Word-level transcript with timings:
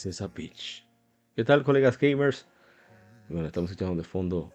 César 0.00 0.30
Peach. 0.30 0.86
¿Qué 1.36 1.44
tal, 1.44 1.62
colegas 1.62 1.98
gamers? 1.98 2.46
Bueno, 3.28 3.46
estamos 3.46 3.70
escuchando 3.70 4.00
de 4.00 4.08
fondo 4.08 4.50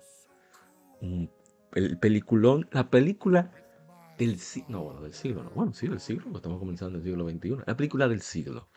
el 1.74 2.00
peliculón, 2.00 2.68
la 2.72 2.90
película 2.90 3.52
del 4.18 4.40
siglo, 4.40 4.70
no, 4.70 4.84
bueno, 4.86 5.02
del 5.02 5.14
siglo, 5.14 5.44
no, 5.44 5.52
bueno, 5.52 5.74
sí, 5.74 5.88
del 5.88 6.00
siglo, 6.00 6.36
estamos 6.36 6.58
comenzando 6.58 6.98
el 6.98 7.04
siglo 7.04 7.30
XXI, 7.30 7.58
la 7.68 7.78
película 7.78 8.08
del 8.08 8.22
siglo, 8.22 8.70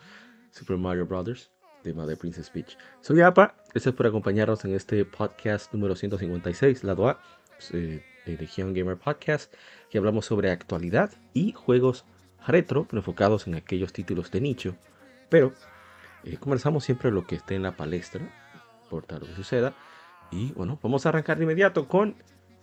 Super 0.51 0.77
Mario 0.77 1.07
Brothers, 1.07 1.49
tema 1.81 2.05
de 2.05 2.15
Princess 2.15 2.49
Peach. 2.51 2.77
Soy 3.01 3.21
APA, 3.21 3.55
gracias 3.71 3.95
por 3.95 4.05
acompañarnos 4.05 4.63
en 4.65 4.75
este 4.75 5.05
podcast 5.05 5.73
número 5.73 5.95
156, 5.95 6.83
lado 6.83 7.09
A, 7.09 7.19
eh, 7.73 8.03
de 8.25 8.37
Legion 8.37 8.73
Gamer 8.73 8.97
Podcast, 8.97 9.53
que 9.89 9.97
hablamos 9.97 10.25
sobre 10.25 10.51
actualidad 10.51 11.11
y 11.33 11.53
juegos 11.53 12.05
retro, 12.45 12.87
enfocados 12.91 13.47
en 13.47 13.55
aquellos 13.55 13.91
títulos 13.91 14.29
de 14.29 14.41
nicho, 14.41 14.75
pero 15.29 15.53
eh, 16.23 16.37
conversamos 16.37 16.83
siempre 16.83 17.11
lo 17.11 17.25
que 17.25 17.35
esté 17.35 17.55
en 17.55 17.63
la 17.63 17.75
palestra, 17.75 18.21
por 18.89 19.05
tal 19.05 19.21
que 19.21 19.35
suceda. 19.35 19.75
Y 20.31 20.51
bueno, 20.53 20.79
vamos 20.81 21.05
a 21.05 21.09
arrancar 21.09 21.37
de 21.37 21.43
inmediato 21.43 21.87
con 21.87 22.15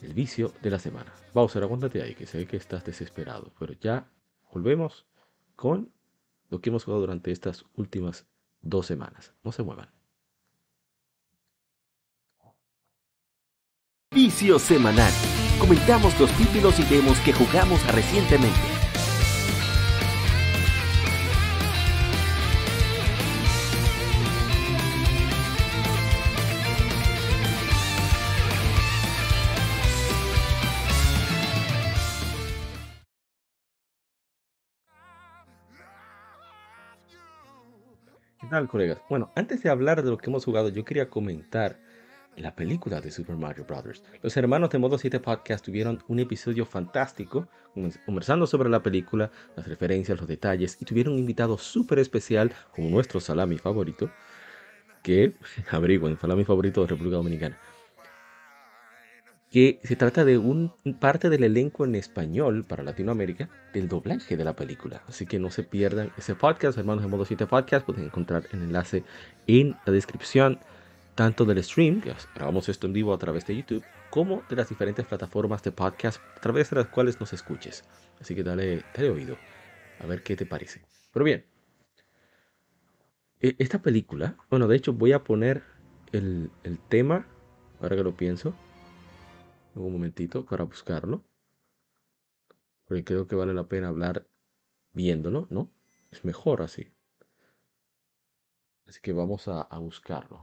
el 0.03 0.15
vicio 0.15 0.53
de 0.63 0.71
la 0.71 0.79
semana. 0.79 1.13
Bowser, 1.35 1.63
aguántate 1.63 2.03
ahí, 2.03 2.15
que 2.15 2.27
sé 2.27 2.47
que 2.47 2.57
estás 2.57 2.85
desesperado. 2.85 3.53
Pero 3.59 3.75
ya 3.75 4.09
volvemos 4.53 5.07
con 5.55 5.93
lo 6.49 6.61
que 6.61 6.71
hemos 6.71 6.85
jugado 6.85 7.01
durante 7.01 7.33
estas 7.33 7.65
últimas 7.75 8.27
dos 8.61 8.87
semanas. 8.87 9.35
No 9.43 9.53
se 9.53 9.63
muevan. 9.63 9.91
Vicio 14.13 14.59
semanal. 14.59 15.13
Comentamos 15.59 16.19
los 16.21 16.31
títulos 16.33 16.79
y 16.79 16.85
demos 16.85 17.19
que 17.21 17.33
jugamos 17.33 17.85
recientemente. 17.93 18.76
¿Qué 38.47 38.51
tal, 38.51 38.69
colegas? 38.69 39.03
Bueno, 39.11 39.33
antes 39.35 39.61
de 39.65 39.71
hablar 39.71 40.05
de 40.05 40.11
lo 40.11 40.19
que 40.19 40.31
hemos 40.31 40.45
jugado, 40.45 40.69
yo 40.69 40.85
quería 40.85 41.11
comentar 41.11 41.81
la 42.37 42.55
película 42.55 43.01
de 43.01 43.11
Super 43.11 43.35
Mario 43.35 43.65
Bros. 43.65 44.05
Los 44.23 44.37
hermanos 44.37 44.71
de 44.71 44.79
Modo 44.79 44.99
7 44.99 45.19
Podcast 45.19 45.65
tuvieron 45.65 46.01
un 46.07 46.21
episodio 46.21 46.65
fantástico 46.65 47.49
conversando 48.05 48.47
sobre 48.47 48.69
la 48.71 48.85
película, 48.85 49.33
las 49.57 49.67
referencias, 49.67 50.21
los 50.21 50.29
detalles 50.29 50.81
y 50.81 50.85
tuvieron 50.85 51.15
un 51.15 51.19
invitado 51.19 51.59
súper 51.59 51.99
especial 51.99 52.53
como 52.71 52.89
nuestro 52.89 53.19
salami 53.19 53.59
favorito, 53.59 54.13
que 55.03 55.35
averigüen, 55.73 56.17
salami 56.17 56.45
favorito 56.45 56.83
de 56.83 56.87
República 56.87 57.17
Dominicana 57.17 57.59
que 59.57 59.81
se 59.85 59.97
trata 59.97 60.27
de 60.27 60.37
un 60.37 60.71
parte 61.01 61.31
del 61.31 61.43
elenco 61.43 61.87
en 61.87 61.95
español 61.95 62.67
para 62.67 62.83
Latinoamérica 62.83 63.49
del 63.73 63.89
doblaje 63.89 64.37
de 64.37 64.45
la 64.45 64.55
película. 64.55 65.03
Así 65.09 65.25
que 65.25 65.39
no 65.39 65.51
se 65.51 65.63
pierdan 65.63 66.13
ese 66.19 66.35
podcast, 66.35 66.77
hermanos 66.77 67.03
de 67.03 67.09
Modo 67.09 67.25
7 67.25 67.47
Podcast, 67.47 67.87
pueden 67.87 68.05
encontrar 68.05 68.47
el 68.53 68.65
enlace 68.65 69.03
en 69.47 69.75
la 69.87 69.95
descripción 69.95 70.59
tanto 71.15 71.47
del 71.47 71.65
stream, 71.65 72.03
que 72.03 72.13
grabamos 72.35 72.69
esto 72.69 72.87
en 72.87 72.93
vivo 72.93 73.15
a 73.15 73.19
través 73.19 73.47
de 73.47 73.57
YouTube, 73.57 73.83
como 74.11 74.43
de 74.51 74.57
las 74.57 74.69
diferentes 74.69 75.07
plataformas 75.07 75.63
de 75.63 75.73
podcast 75.73 76.21
a 76.37 76.41
través 76.41 76.69
de 76.69 76.77
las 76.77 76.89
cuales 76.89 77.19
nos 77.19 77.33
escuches. 77.33 77.83
Así 78.21 78.35
que 78.35 78.43
dale, 78.43 78.85
dale 78.95 79.09
oído, 79.09 79.39
a 80.01 80.07
ver 80.07 80.23
qué 80.23 80.37
te 80.37 80.45
parece. 80.45 80.83
Pero 81.15 81.25
bien, 81.25 81.47
e, 83.41 83.57
esta 83.59 83.81
película, 83.81 84.37
bueno, 84.51 84.69
de 84.69 84.77
hecho 84.77 84.93
voy 84.93 85.13
a 85.13 85.25
poner 85.25 85.63
el, 86.13 86.51
el 86.63 86.79
tema, 86.79 87.27
ahora 87.81 87.97
que 87.97 88.05
lo 88.05 88.15
pienso, 88.19 88.55
un 89.85 89.93
momentito 89.93 90.45
para 90.45 90.65
buscarlo. 90.65 91.25
Porque 92.87 93.05
creo 93.05 93.27
que 93.27 93.37
vale 93.37 93.53
la 93.55 93.69
pena 93.69 93.89
hablar 93.89 94.27
viéndolo, 94.93 95.47
¿no? 95.51 95.71
Es 96.11 96.25
mejor 96.25 96.63
así. 96.63 96.93
Así 98.87 99.01
que 99.01 99.13
vamos 99.13 99.49
a, 99.49 99.63
a 99.63 99.79
buscarlo. 99.79 100.41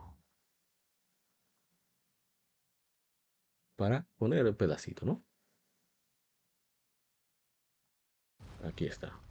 Para 3.76 4.08
poner 4.18 4.46
el 4.46 4.56
pedacito, 4.56 5.06
¿no? 5.06 5.24
Aquí 8.64 8.86
está. 8.86 9.23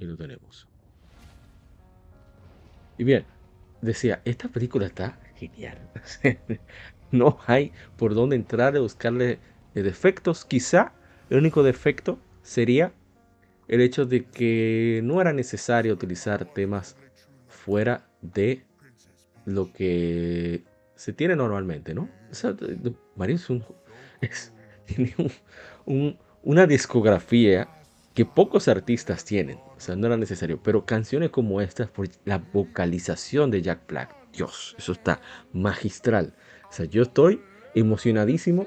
Y 0.00 0.06
lo 0.06 0.16
tenemos. 0.16 0.66
Y 2.98 3.04
bien, 3.04 3.24
decía, 3.82 4.22
esta 4.24 4.48
película 4.48 4.86
está 4.86 5.20
genial. 5.36 5.78
no 7.12 7.38
hay 7.46 7.72
por 7.96 8.14
dónde 8.14 8.34
entrar 8.34 8.74
a 8.76 8.80
buscarle 8.80 9.38
defectos. 9.74 10.44
Quizá 10.44 10.92
el 11.28 11.38
único 11.38 11.62
defecto 11.62 12.18
sería 12.42 12.92
el 13.68 13.82
hecho 13.82 14.06
de 14.06 14.24
que 14.24 15.00
no 15.04 15.20
era 15.20 15.32
necesario 15.32 15.92
utilizar 15.92 16.46
temas 16.46 16.96
fuera 17.46 18.08
de 18.22 18.64
lo 19.44 19.72
que 19.72 20.64
se 20.94 21.12
tiene 21.12 21.36
normalmente, 21.36 21.94
¿no? 21.94 22.08
Mario 23.16 23.36
es 23.36 23.50
un, 23.50 23.64
tiene 24.86 25.14
una 26.42 26.66
discografía 26.66 27.68
que 28.14 28.24
pocos 28.24 28.68
artistas 28.68 29.24
tienen. 29.24 29.58
O 29.76 29.80
sea, 29.80 29.96
no 29.96 30.06
era 30.06 30.16
necesario. 30.16 30.60
Pero 30.62 30.84
canciones 30.84 31.30
como 31.30 31.60
estas, 31.60 31.88
por 31.90 32.08
la 32.24 32.38
vocalización 32.38 33.50
de 33.50 33.62
Jack 33.62 33.86
Black, 33.88 34.14
Dios, 34.32 34.74
eso 34.78 34.92
está 34.92 35.20
magistral. 35.52 36.34
O 36.68 36.72
sea, 36.72 36.86
yo 36.86 37.02
estoy 37.02 37.40
emocionadísimo 37.74 38.66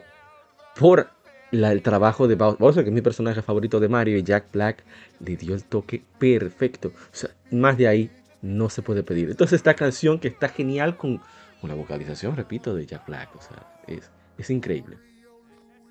por 0.78 1.09
el 1.52 1.82
trabajo 1.82 2.28
de 2.28 2.36
Bowser, 2.36 2.84
que 2.84 2.90
es 2.90 2.94
mi 2.94 3.02
personaje 3.02 3.42
favorito 3.42 3.80
de 3.80 3.88
Mario, 3.88 4.18
y 4.18 4.24
Jack 4.24 4.52
Black 4.52 4.84
le 5.20 5.36
dio 5.38 5.53
el 5.53 5.64
toque 5.64 6.03
perfecto. 6.18 6.90
O 6.90 7.16
sea, 7.16 7.30
más 7.52 7.78
de 7.78 7.88
ahí 7.88 8.12
no 8.42 8.70
se 8.70 8.82
puede 8.82 9.03
pedir. 9.03 9.30
Entonces, 9.30 9.58
esta 9.58 9.76
canción 9.76 10.20
que 10.20 10.30
está 10.30 10.50
genial 10.50 10.98
con, 10.98 11.22
con 11.62 11.70
la 11.70 11.76
vocalización, 11.76 12.36
repito, 12.36 12.74
de 12.74 12.86
Jack 12.86 13.06
Black. 13.06 13.36
O 13.36 13.42
sea, 13.42 13.82
es, 13.88 14.09
es 14.38 14.50
increíble. 14.50 14.98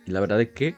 Y 0.04 0.10
la 0.10 0.20
verdad 0.20 0.40
es 0.40 0.50
que 0.50 0.74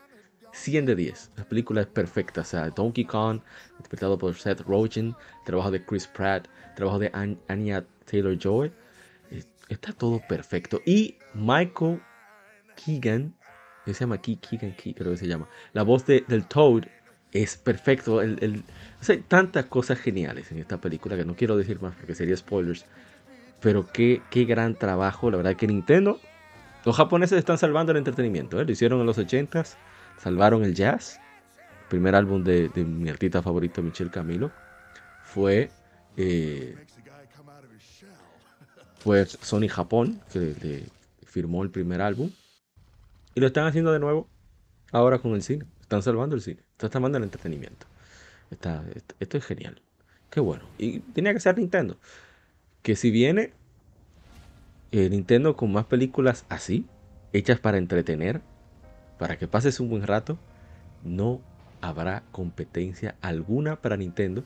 100 0.54 0.86
de 0.86 0.94
10. 0.94 1.32
La 1.36 1.44
película 1.44 1.80
es 1.82 1.86
perfecta. 1.88 2.42
O 2.42 2.44
sea, 2.44 2.70
Donkey 2.70 3.04
Kong, 3.04 3.40
interpretado 3.76 4.16
por 4.16 4.34
Seth 4.34 4.60
Rogen, 4.60 5.14
trabajo 5.44 5.70
de 5.70 5.84
Chris 5.84 6.06
Pratt, 6.06 6.46
trabajo 6.76 6.98
de 6.98 7.10
Anya 7.48 7.84
Taylor 8.10 8.38
Joy. 8.38 8.72
Está 9.68 9.92
todo 9.92 10.20
perfecto. 10.28 10.80
Y 10.86 11.18
Michael 11.34 12.00
Keegan, 12.76 13.34
se 13.84 13.92
llama 13.92 14.18
Keegan, 14.18 14.74
creo 14.76 15.10
que 15.10 15.16
se 15.16 15.26
llama. 15.26 15.48
La 15.72 15.82
voz 15.82 16.06
de, 16.06 16.24
del 16.28 16.46
Toad 16.46 16.84
es 17.32 17.56
perfecto. 17.56 18.22
El, 18.22 18.62
hay 19.08 19.18
tantas 19.18 19.66
cosas 19.66 19.98
geniales 19.98 20.52
en 20.52 20.58
esta 20.58 20.80
película 20.80 21.16
que 21.16 21.24
no 21.24 21.34
quiero 21.34 21.56
decir 21.56 21.80
más 21.80 21.94
porque 21.96 22.14
sería 22.14 22.36
spoilers. 22.36 22.86
Pero 23.60 23.86
qué, 23.92 24.22
qué 24.30 24.44
gran 24.44 24.78
trabajo. 24.78 25.30
La 25.30 25.38
verdad 25.38 25.56
que 25.56 25.66
Nintendo, 25.66 26.20
los 26.84 26.96
japoneses 26.96 27.38
están 27.38 27.58
salvando 27.58 27.90
el 27.92 27.98
entretenimiento. 27.98 28.60
¿eh? 28.60 28.64
Lo 28.64 28.70
hicieron 28.70 29.00
en 29.00 29.06
los 29.06 29.18
80s 29.18 29.76
salvaron 30.18 30.64
el 30.64 30.74
jazz. 30.74 31.20
El 31.82 31.88
primer 31.88 32.14
álbum 32.14 32.42
de, 32.42 32.70
mi 32.84 33.08
artista 33.08 33.42
favorito, 33.42 33.82
Michel 33.82 34.10
Camilo, 34.10 34.50
fue, 35.22 35.70
eh, 36.16 36.76
fue 38.98 39.26
Sony 39.26 39.68
Japón, 39.68 40.20
que 40.32 40.86
firmó 41.24 41.62
el 41.62 41.70
primer 41.70 42.00
álbum. 42.00 42.30
Y 43.34 43.40
lo 43.40 43.46
están 43.48 43.66
haciendo 43.66 43.92
de 43.92 43.98
nuevo 43.98 44.28
ahora 44.92 45.18
con 45.18 45.34
el 45.34 45.42
cine. 45.42 45.66
Están 45.80 46.02
salvando 46.02 46.36
el 46.36 46.42
cine. 46.42 46.60
Están 46.72 46.92
salvando 46.92 47.18
el 47.18 47.24
entretenimiento. 47.24 47.86
Está, 48.50 48.84
esto 49.20 49.36
es 49.36 49.44
genial. 49.44 49.82
Qué 50.30 50.40
bueno. 50.40 50.64
Y 50.78 51.00
tenía 51.00 51.32
que 51.32 51.40
ser 51.40 51.58
Nintendo. 51.58 51.96
Que 52.82 52.96
si 52.96 53.10
viene 53.10 53.52
eh, 54.92 55.10
Nintendo 55.10 55.56
con 55.56 55.72
más 55.72 55.86
películas 55.86 56.44
así, 56.48 56.86
hechas 57.32 57.58
para 57.58 57.78
entretener, 57.78 58.40
para 59.18 59.36
que 59.38 59.48
pases 59.48 59.80
un 59.80 59.88
buen 59.88 60.06
rato, 60.06 60.38
no 61.02 61.40
habrá 61.80 62.22
competencia 62.32 63.14
alguna 63.20 63.76
para 63.76 63.96
Nintendo. 63.96 64.42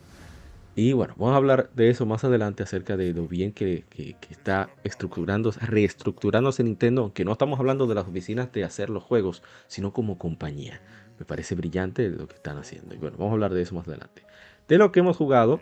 Y 0.75 0.93
bueno, 0.93 1.13
vamos 1.17 1.33
a 1.33 1.37
hablar 1.37 1.69
de 1.73 1.89
eso 1.89 2.05
más 2.05 2.23
adelante 2.23 2.63
acerca 2.63 2.95
de 2.95 3.13
lo 3.13 3.27
bien 3.27 3.51
que, 3.51 3.85
está 4.29 4.69
estructurándose, 4.83 5.59
reestructurándose 5.59 6.63
Nintendo, 6.63 7.01
aunque 7.01 7.25
no 7.25 7.33
estamos 7.33 7.59
hablando 7.59 7.87
de 7.87 7.95
las 7.95 8.07
oficinas 8.07 8.51
de 8.51 8.63
hacer 8.63 8.89
los 8.89 9.03
juegos, 9.03 9.43
sino 9.67 9.91
como 9.91 10.17
compañía. 10.17 10.79
Me 11.17 11.25
parece 11.25 11.55
brillante 11.55 12.09
lo 12.09 12.27
que 12.27 12.35
están 12.35 12.57
haciendo. 12.57 12.95
Y 12.95 12.97
bueno, 12.97 13.17
vamos 13.17 13.31
a 13.31 13.33
hablar 13.33 13.53
de 13.53 13.61
eso 13.61 13.75
más 13.75 13.87
adelante. 13.87 14.23
De 14.69 14.77
lo 14.77 14.91
que 14.91 15.01
hemos 15.01 15.17
jugado, 15.17 15.59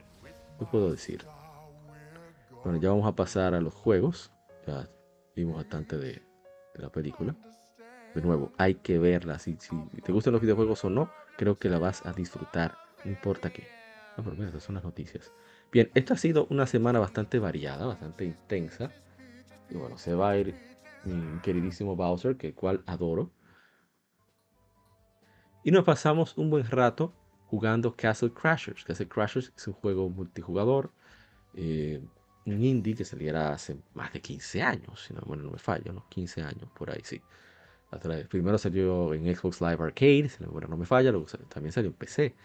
¿qué 0.60 0.66
puedo 0.66 0.92
decir? 0.92 1.26
Bueno, 2.64 2.80
ya 2.80 2.90
vamos 2.90 3.08
a 3.08 3.16
pasar 3.16 3.56
a 3.56 3.62
los 3.62 3.74
juegos. 3.74 4.32
Ya 4.68 4.88
vimos 5.36 5.56
bastante 5.56 5.98
de, 5.98 6.22
la 6.76 6.90
película. 6.90 7.36
De 8.18 8.24
nuevo, 8.24 8.52
hay 8.58 8.74
que 8.74 8.98
verla. 8.98 9.38
Si, 9.38 9.58
si, 9.60 9.76
te 10.04 10.12
gustan 10.12 10.34
los 10.34 10.42
videojuegos 10.42 10.84
o 10.84 10.90
no, 10.90 11.12
creo 11.38 11.60
que 11.60 11.70
la 11.70 11.78
vas 11.78 12.04
a 12.04 12.14
disfrutar. 12.14 12.76
No 13.06 13.12
importa 13.12 13.52
qué. 13.52 13.68
No, 14.18 14.24
pero 14.24 14.44
esas 14.44 14.64
son 14.64 14.74
las 14.74 14.84
noticias. 14.84 15.32
Bien, 15.72 15.92
esta 15.94 16.16
ha 16.16 16.18
sido 16.18 16.48
una 16.50 16.66
semana 16.66 16.98
bastante 16.98 17.38
variada, 17.38 17.86
bastante 17.86 18.26
intensa. 18.26 18.92
Y 19.70 19.76
bueno, 19.76 20.00
se 20.00 20.16
va 20.16 20.32
a 20.32 20.38
ir 20.40 20.56
mi 21.04 21.40
queridísimo 21.42 21.96
Bowser, 21.96 22.38
que 22.38 22.48
el 22.48 22.56
cual 22.56 22.82
adoro. 22.88 23.30
Y 25.64 25.70
nos 25.70 25.84
pasamos 25.84 26.36
un 26.40 26.50
buen 26.50 26.66
rato 26.66 27.14
jugando 27.46 27.96
Castle 27.96 28.34
Crashers. 28.34 28.84
Castle 28.84 29.10
Crashers 29.10 29.54
es 29.56 29.68
un 29.68 29.76
juego 29.76 30.10
multijugador, 30.10 30.92
eh, 31.54 32.02
un 32.48 32.64
indie 32.64 32.96
que 32.96 33.06
saliera 33.06 33.52
hace 33.52 33.78
más 33.94 34.12
de 34.12 34.22
15 34.22 34.64
años, 34.64 35.04
si 35.04 35.14
no, 35.14 35.22
bueno, 35.28 35.44
no 35.44 35.52
me 35.52 35.60
fallo, 35.60 35.94
¿no? 35.94 36.10
15 36.10 36.42
años, 36.42 36.68
por 36.76 36.90
ahí 36.90 37.02
sí. 37.04 37.22
Primero 38.30 38.58
salió 38.58 39.14
en 39.14 39.34
Xbox 39.36 39.62
Live 39.62 39.78
Arcade, 39.84 40.30
bueno, 40.52 40.68
no 40.68 40.78
me 40.78 40.86
falla, 40.86 41.12
luego 41.12 41.28
también 41.50 41.72
salió 41.72 41.90
en 41.90 41.96
PC. 41.96 42.36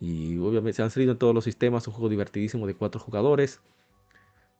Y 0.00 0.38
obviamente 0.38 0.74
se 0.74 0.82
han 0.82 0.90
salido 0.90 1.12
en 1.12 1.18
todos 1.18 1.34
los 1.34 1.44
sistemas, 1.44 1.86
un 1.88 1.94
juego 1.94 2.08
divertidísimo 2.08 2.66
de 2.66 2.74
cuatro 2.74 3.00
jugadores. 3.00 3.60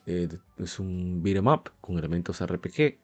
Eh, 0.07 0.29
es 0.59 0.79
un 0.79 1.23
beat'em 1.23 1.47
up 1.47 1.71
con 1.81 1.99
elementos 1.99 2.41
RPG. 2.41 2.99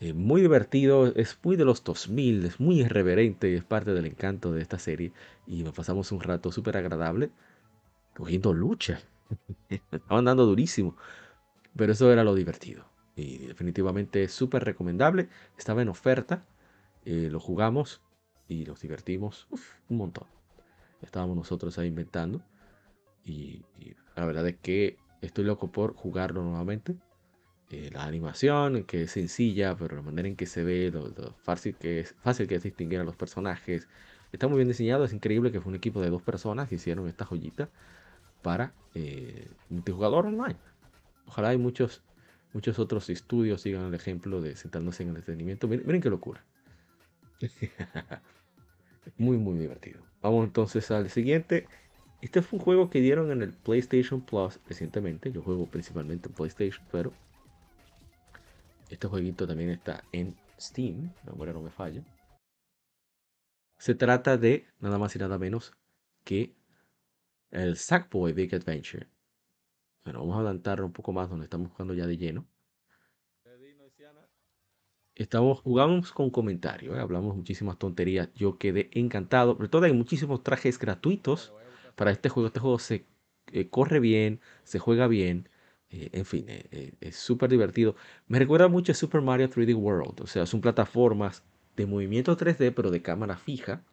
Eh, 0.00 0.12
muy 0.14 0.42
divertido, 0.42 1.06
es 1.16 1.38
muy 1.42 1.56
de 1.56 1.64
los 1.64 1.84
2000, 1.84 2.44
es 2.46 2.60
muy 2.60 2.80
irreverente, 2.82 3.54
es 3.56 3.64
parte 3.64 3.94
del 3.94 4.06
encanto 4.06 4.52
de 4.52 4.62
esta 4.62 4.78
serie. 4.78 5.12
Y 5.46 5.62
nos 5.64 5.74
pasamos 5.74 6.12
un 6.12 6.20
rato 6.20 6.52
súper 6.52 6.76
agradable 6.76 7.30
cogiendo 8.16 8.54
lucha. 8.54 9.00
Estaban 9.92 10.26
dando 10.26 10.46
durísimo, 10.46 10.96
pero 11.76 11.92
eso 11.92 12.12
era 12.12 12.24
lo 12.24 12.34
divertido. 12.34 12.87
Y 13.18 13.46
definitivamente 13.46 14.22
es 14.22 14.32
súper 14.32 14.64
recomendable. 14.64 15.28
Estaba 15.56 15.82
en 15.82 15.88
oferta, 15.88 16.44
eh, 17.04 17.28
lo 17.30 17.40
jugamos 17.40 18.00
y 18.46 18.64
nos 18.64 18.80
divertimos 18.80 19.48
un 19.88 19.96
montón. 19.96 20.26
Estábamos 21.02 21.36
nosotros 21.36 21.78
ahí 21.78 21.88
inventando. 21.88 22.40
Y, 23.24 23.62
la 24.16 24.24
verdad 24.24 24.46
es 24.48 24.56
que 24.56 24.96
estoy 25.20 25.44
loco 25.44 25.70
por 25.70 25.94
jugarlo 25.94 26.42
nuevamente 26.42 26.96
eh, 27.70 27.90
la 27.92 28.04
animación, 28.04 28.84
que 28.84 29.02
es 29.02 29.12
sencilla, 29.12 29.76
pero 29.76 29.96
la 29.96 30.02
manera 30.02 30.26
en 30.26 30.36
que 30.36 30.46
se 30.46 30.64
ve, 30.64 30.90
lo, 30.90 31.12
fácil, 31.42 31.76
que 31.76 32.00
es, 32.00 32.14
fácil 32.22 32.48
que 32.48 32.54
es 32.54 32.62
distinguir 32.62 33.00
a 33.00 33.04
los 33.04 33.14
personajes. 33.14 33.88
Está 34.32 34.48
muy 34.48 34.56
bien 34.56 34.68
diseñado, 34.68 35.04
es 35.04 35.12
increíble 35.12 35.52
que 35.52 35.60
fue 35.60 35.70
un 35.70 35.76
equipo 35.76 36.00
de 36.00 36.10
dos 36.10 36.22
personas 36.22 36.68
que 36.68 36.76
hicieron 36.76 37.06
esta 37.08 37.24
joyita 37.26 37.68
para 38.42 38.72
eh, 38.94 39.48
multijugador 39.68 40.26
online. 40.26 40.56
Ojalá 41.26 41.50
hay 41.50 41.58
muchos, 41.58 42.02
muchos 42.58 42.80
otros 42.80 43.08
estudios 43.08 43.62
sigan 43.62 43.84
el 43.84 43.94
ejemplo 43.94 44.40
de 44.40 44.56
sentándose 44.56 45.04
en 45.04 45.10
el 45.10 45.16
entretenimiento. 45.18 45.68
Miren, 45.68 45.86
miren 45.86 46.02
qué 46.02 46.10
locura. 46.10 46.44
muy, 49.16 49.36
muy 49.36 49.56
divertido. 49.60 50.02
Vamos 50.22 50.44
entonces 50.44 50.90
al 50.90 51.08
siguiente. 51.08 51.68
Este 52.20 52.42
fue 52.42 52.58
un 52.58 52.64
juego 52.64 52.90
que 52.90 53.00
dieron 53.00 53.30
en 53.30 53.42
el 53.42 53.52
PlayStation 53.52 54.22
Plus 54.22 54.58
recientemente. 54.66 55.30
Yo 55.30 55.40
juego 55.40 55.66
principalmente 55.66 56.28
en 56.28 56.34
PlayStation, 56.34 56.84
pero 56.90 57.12
este 58.90 59.06
jueguito 59.06 59.46
también 59.46 59.70
está 59.70 60.02
en 60.10 60.36
Steam, 60.58 61.12
la 61.24 61.30
memoria 61.30 61.54
no 61.54 61.62
me 61.62 61.70
falla. 61.70 62.02
Se 63.78 63.94
trata 63.94 64.36
de 64.36 64.66
nada 64.80 64.98
más 64.98 65.14
y 65.14 65.20
nada 65.20 65.38
menos 65.38 65.76
que 66.24 66.56
el 67.52 67.76
Sackboy 67.76 68.32
Big 68.32 68.52
Adventure. 68.52 69.06
Bueno, 70.08 70.20
vamos 70.20 70.36
a 70.36 70.38
adelantar 70.38 70.80
un 70.80 70.90
poco 70.90 71.12
más 71.12 71.28
donde 71.28 71.44
estamos 71.44 71.70
jugando 71.70 71.92
ya 71.92 72.06
de 72.06 72.16
lleno. 72.16 72.46
Estamos, 75.14 75.60
jugamos 75.60 76.12
con 76.12 76.30
comentarios, 76.30 76.96
¿eh? 76.96 77.00
hablamos 77.00 77.36
muchísimas 77.36 77.78
tonterías. 77.78 78.32
Yo 78.34 78.56
quedé 78.56 78.88
encantado. 78.94 79.52
Sobre 79.52 79.68
todo 79.68 79.84
hay 79.84 79.92
muchísimos 79.92 80.42
trajes 80.42 80.78
gratuitos 80.78 81.52
para 81.94 82.10
este 82.10 82.30
juego. 82.30 82.46
Este 82.46 82.58
juego 82.58 82.78
se 82.78 83.04
eh, 83.52 83.68
corre 83.68 84.00
bien, 84.00 84.40
se 84.64 84.78
juega 84.78 85.08
bien. 85.08 85.50
Eh, 85.90 86.08
en 86.14 86.24
fin, 86.24 86.46
eh, 86.48 86.94
es 87.02 87.16
súper 87.16 87.50
divertido. 87.50 87.94
Me 88.28 88.38
recuerda 88.38 88.68
mucho 88.68 88.92
a 88.92 88.94
Super 88.94 89.20
Mario 89.20 89.50
3D 89.50 89.74
World. 89.76 90.22
O 90.22 90.26
sea, 90.26 90.46
son 90.46 90.62
plataformas 90.62 91.42
de 91.76 91.84
movimiento 91.84 92.34
3D, 92.34 92.72
pero 92.74 92.90
de 92.90 93.02
cámara 93.02 93.36
fija. 93.36 93.84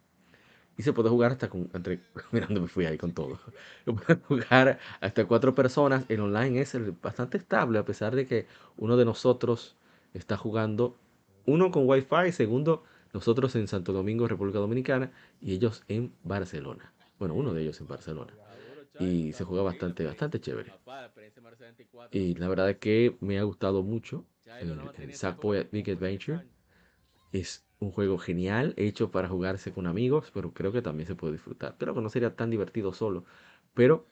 Y 0.77 0.83
se 0.83 0.93
puede 0.93 1.09
jugar 1.09 1.31
hasta 1.31 1.49
con. 1.49 1.69
Entre, 1.73 1.99
mirando, 2.31 2.61
me 2.61 2.67
fui 2.67 2.85
ahí 2.85 2.97
con 2.97 3.13
todo. 3.13 3.39
Se 3.85 3.93
puede 3.93 4.19
jugar 4.21 4.79
hasta 4.99 5.25
cuatro 5.25 5.55
personas. 5.55 6.05
El 6.09 6.19
online 6.21 6.61
es 6.61 6.75
bastante 7.01 7.37
estable, 7.37 7.79
a 7.79 7.85
pesar 7.85 8.15
de 8.15 8.25
que 8.27 8.47
uno 8.77 8.97
de 8.97 9.05
nosotros 9.05 9.75
está 10.13 10.37
jugando. 10.37 10.97
Uno 11.45 11.71
con 11.71 11.87
Wi-Fi, 11.87 12.31
segundo, 12.31 12.83
nosotros 13.13 13.55
en 13.55 13.67
Santo 13.67 13.93
Domingo, 13.93 14.27
República 14.27 14.59
Dominicana, 14.59 15.11
y 15.39 15.53
ellos 15.53 15.83
en 15.87 16.11
Barcelona. 16.23 16.91
Bueno, 17.19 17.35
uno 17.35 17.53
de 17.53 17.61
ellos 17.61 17.79
en 17.79 17.87
Barcelona 17.87 18.33
y 18.99 19.33
se 19.33 19.43
juega 19.43 19.63
bastante, 19.63 20.05
bastante 20.05 20.39
chévere. 20.39 20.73
Y 22.11 22.35
la 22.35 22.47
verdad 22.47 22.69
es 22.69 22.77
que 22.77 23.17
me 23.19 23.39
ha 23.39 23.43
gustado 23.43 23.83
mucho 23.83 24.25
el, 24.59 24.79
el 24.97 25.13
Sackboy 25.13 25.67
Big 25.71 25.89
Adventure. 25.89 26.45
Es 27.31 27.64
un 27.85 27.91
juego 27.91 28.17
genial, 28.17 28.73
hecho 28.77 29.11
para 29.11 29.27
jugarse 29.29 29.73
con 29.73 29.87
amigos, 29.87 30.31
pero 30.33 30.53
creo 30.53 30.71
que 30.71 30.81
también 30.81 31.07
se 31.07 31.15
puede 31.15 31.33
disfrutar. 31.33 31.75
Creo 31.77 31.93
que 31.93 32.01
no 32.01 32.09
sería 32.09 32.35
tan 32.35 32.49
divertido 32.49 32.93
solo, 32.93 33.25
pero 33.73 34.05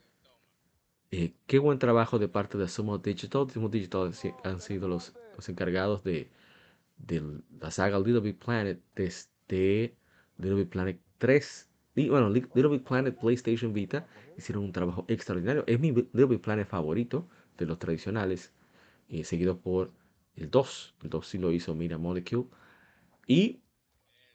eh, 1.10 1.34
qué 1.46 1.58
buen 1.58 1.78
trabajo 1.78 2.18
de 2.18 2.28
parte 2.28 2.58
de 2.58 2.68
Sumo 2.68 2.98
Digital. 2.98 3.50
Sumo 3.50 3.68
Digital 3.68 4.12
han 4.44 4.60
sido 4.60 4.88
los, 4.88 5.14
los 5.36 5.48
encargados 5.48 6.02
de, 6.04 6.30
de 6.98 7.22
la 7.60 7.70
saga 7.70 7.98
Little 7.98 8.20
Big 8.20 8.38
Planet 8.38 8.80
desde 8.94 9.96
Little 10.38 10.56
Big 10.56 10.70
Planet 10.70 11.00
3 11.18 11.70
y 11.96 12.08
bueno, 12.08 12.28
Little 12.30 12.68
Big 12.68 12.82
Planet 12.84 13.16
PlayStation 13.18 13.72
Vita 13.72 14.06
hicieron 14.36 14.64
un 14.64 14.72
trabajo 14.72 15.04
extraordinario. 15.08 15.64
Es 15.66 15.78
mi 15.78 15.92
Little 15.92 16.26
Big 16.26 16.40
Planet 16.40 16.66
favorito 16.66 17.28
de 17.56 17.66
los 17.66 17.78
tradicionales, 17.78 18.52
eh, 19.08 19.24
seguido 19.24 19.60
por 19.60 19.92
el 20.36 20.50
2. 20.50 20.94
El 21.02 21.10
2 21.10 21.26
sí 21.26 21.38
lo 21.38 21.52
hizo 21.52 21.74
Mira 21.74 21.98
Molecule. 21.98 22.48
Y 23.26 23.60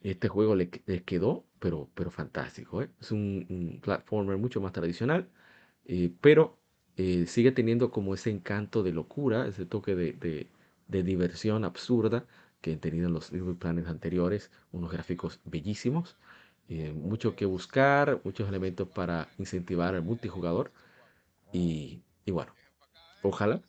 este 0.01 0.27
juego 0.27 0.56
le, 0.56 0.70
quedó, 0.70 1.46
pero, 1.60 1.89
pero 1.96 2.12
fantástico. 2.12 2.82
¿eh? 2.82 2.89
Es 3.01 3.12
un, 3.12 3.79
platformer 3.82 4.38
mucho 4.38 4.62
más 4.62 4.72
tradicional, 4.72 5.29
eh, 5.86 6.12
pero 6.22 6.58
sigue 7.27 7.53
teniendo 7.53 7.91
como 7.91 8.13
ese 8.13 8.29
encanto 8.29 8.84
de 8.84 8.91
locura, 8.91 9.48
ese 9.48 9.65
toque 9.65 9.96
de, 9.96 10.50
de 10.88 11.03
diversión 11.03 11.63
absurda 11.63 12.25
que 12.62 12.74
han 12.74 12.79
tenido 12.79 13.10
los 13.10 13.32
Little 13.32 13.56
Planet 13.56 13.88
anteriores. 13.88 14.51
Unos 14.72 14.91
gráficos 14.91 15.39
bellísimos. 15.46 16.18
Eh, 16.68 16.94
mucho 16.94 17.36
que 17.36 17.46
buscar, 17.46 18.22
muchos 18.24 18.48
elementos 18.48 18.88
para 18.88 19.29
incentivar 19.38 19.96
al 19.96 20.03
multijugador. 20.03 20.72
Y, 21.51 22.03
bueno, 22.27 22.53
ojalá 23.24 23.62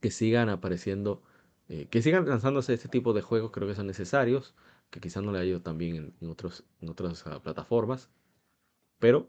que 0.00 0.10
sigan 0.10 0.48
apareciendo, 0.48 1.22
eh, 1.68 1.86
que 1.90 2.00
sigan 2.02 2.26
lanzándose 2.26 2.74
este 2.74 2.88
tipo 2.88 3.12
de 3.12 3.22
juegos, 3.22 3.50
creo 3.50 3.68
que 3.68 3.74
son 3.74 3.86
necesarios, 3.86 4.54
que 4.94 5.00
quizás 5.00 5.24
no 5.24 5.32
le 5.32 5.40
haya 5.40 5.50
ido 5.50 5.60
también 5.60 6.14
en, 6.20 6.30
otros, 6.30 6.64
en 6.80 6.88
otras 6.88 7.26
ah, 7.26 7.42
plataformas, 7.42 8.10
pero, 9.00 9.28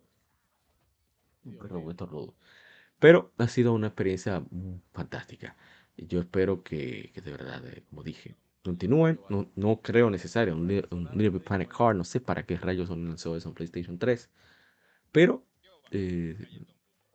pero 3.00 3.34
ha 3.40 3.48
sido 3.48 3.74
una 3.74 3.88
experiencia 3.88 4.46
fantástica. 4.94 5.58
Y 5.98 6.06
yo 6.06 6.20
espero 6.20 6.62
que, 6.62 7.12
que 7.16 7.22
de 7.22 7.32
verdad, 7.32 7.66
eh, 7.66 7.84
como 7.90 8.04
dije, 8.04 8.36
continúen. 8.64 9.20
No, 9.28 9.50
no 9.56 9.82
creo 9.82 10.12
necesario 10.12 10.56
un, 10.56 10.68
Little 10.68 11.30
Big 11.32 11.44
Planet 11.44 11.68
Car. 11.68 11.96
No 11.96 12.04
sé 12.04 12.20
para 12.20 12.46
qué 12.46 12.58
rayos 12.58 12.90
son 12.90 13.08
lanzó 13.08 13.36
eso 13.36 13.50
en 13.50 13.56
PlayStation 13.56 13.98
3. 13.98 14.30
Pero, 15.12 15.44
eh, 15.90 16.38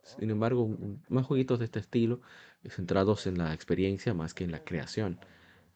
sin 0.03 0.29
embargo, 0.29 0.77
más 1.07 1.25
jueguitos 1.25 1.59
de 1.59 1.65
este 1.65 1.79
estilo, 1.79 2.19
eh, 2.63 2.69
centrados 2.69 3.27
en 3.27 3.37
la 3.37 3.53
experiencia 3.53 4.13
más 4.13 4.33
que 4.33 4.43
en 4.43 4.51
la 4.51 4.65
creación, 4.65 5.19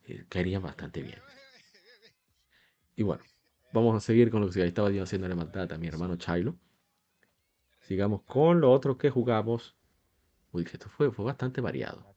eh, 0.08 0.25
caerían 0.27 0.62
bastante 0.62 1.01
bien. 1.01 1.20
Y 2.96 3.04
bueno, 3.04 3.24
vamos 3.74 3.96
a 3.96 4.00
seguir 4.00 4.32
con 4.32 4.42
lo 4.42 4.50
que 4.50 4.66
estaba 4.66 4.90
haciendo 4.90 5.28
la 5.28 5.36
maldad 5.36 5.72
a 5.72 5.78
mi 5.78 5.88
hermano 5.88 6.16
Chilo. 6.16 6.56
sigamos 7.82 8.22
con 8.24 8.62
lo 8.62 8.72
otro 8.72 8.98
que 8.98 9.10
jugamos. 9.10 9.75
Uy, 10.52 10.64
que 10.64 10.74
esto 10.74 10.90
fue, 10.90 11.12
fue 11.12 11.25
bastante 11.25 11.60
variado. 11.60 12.16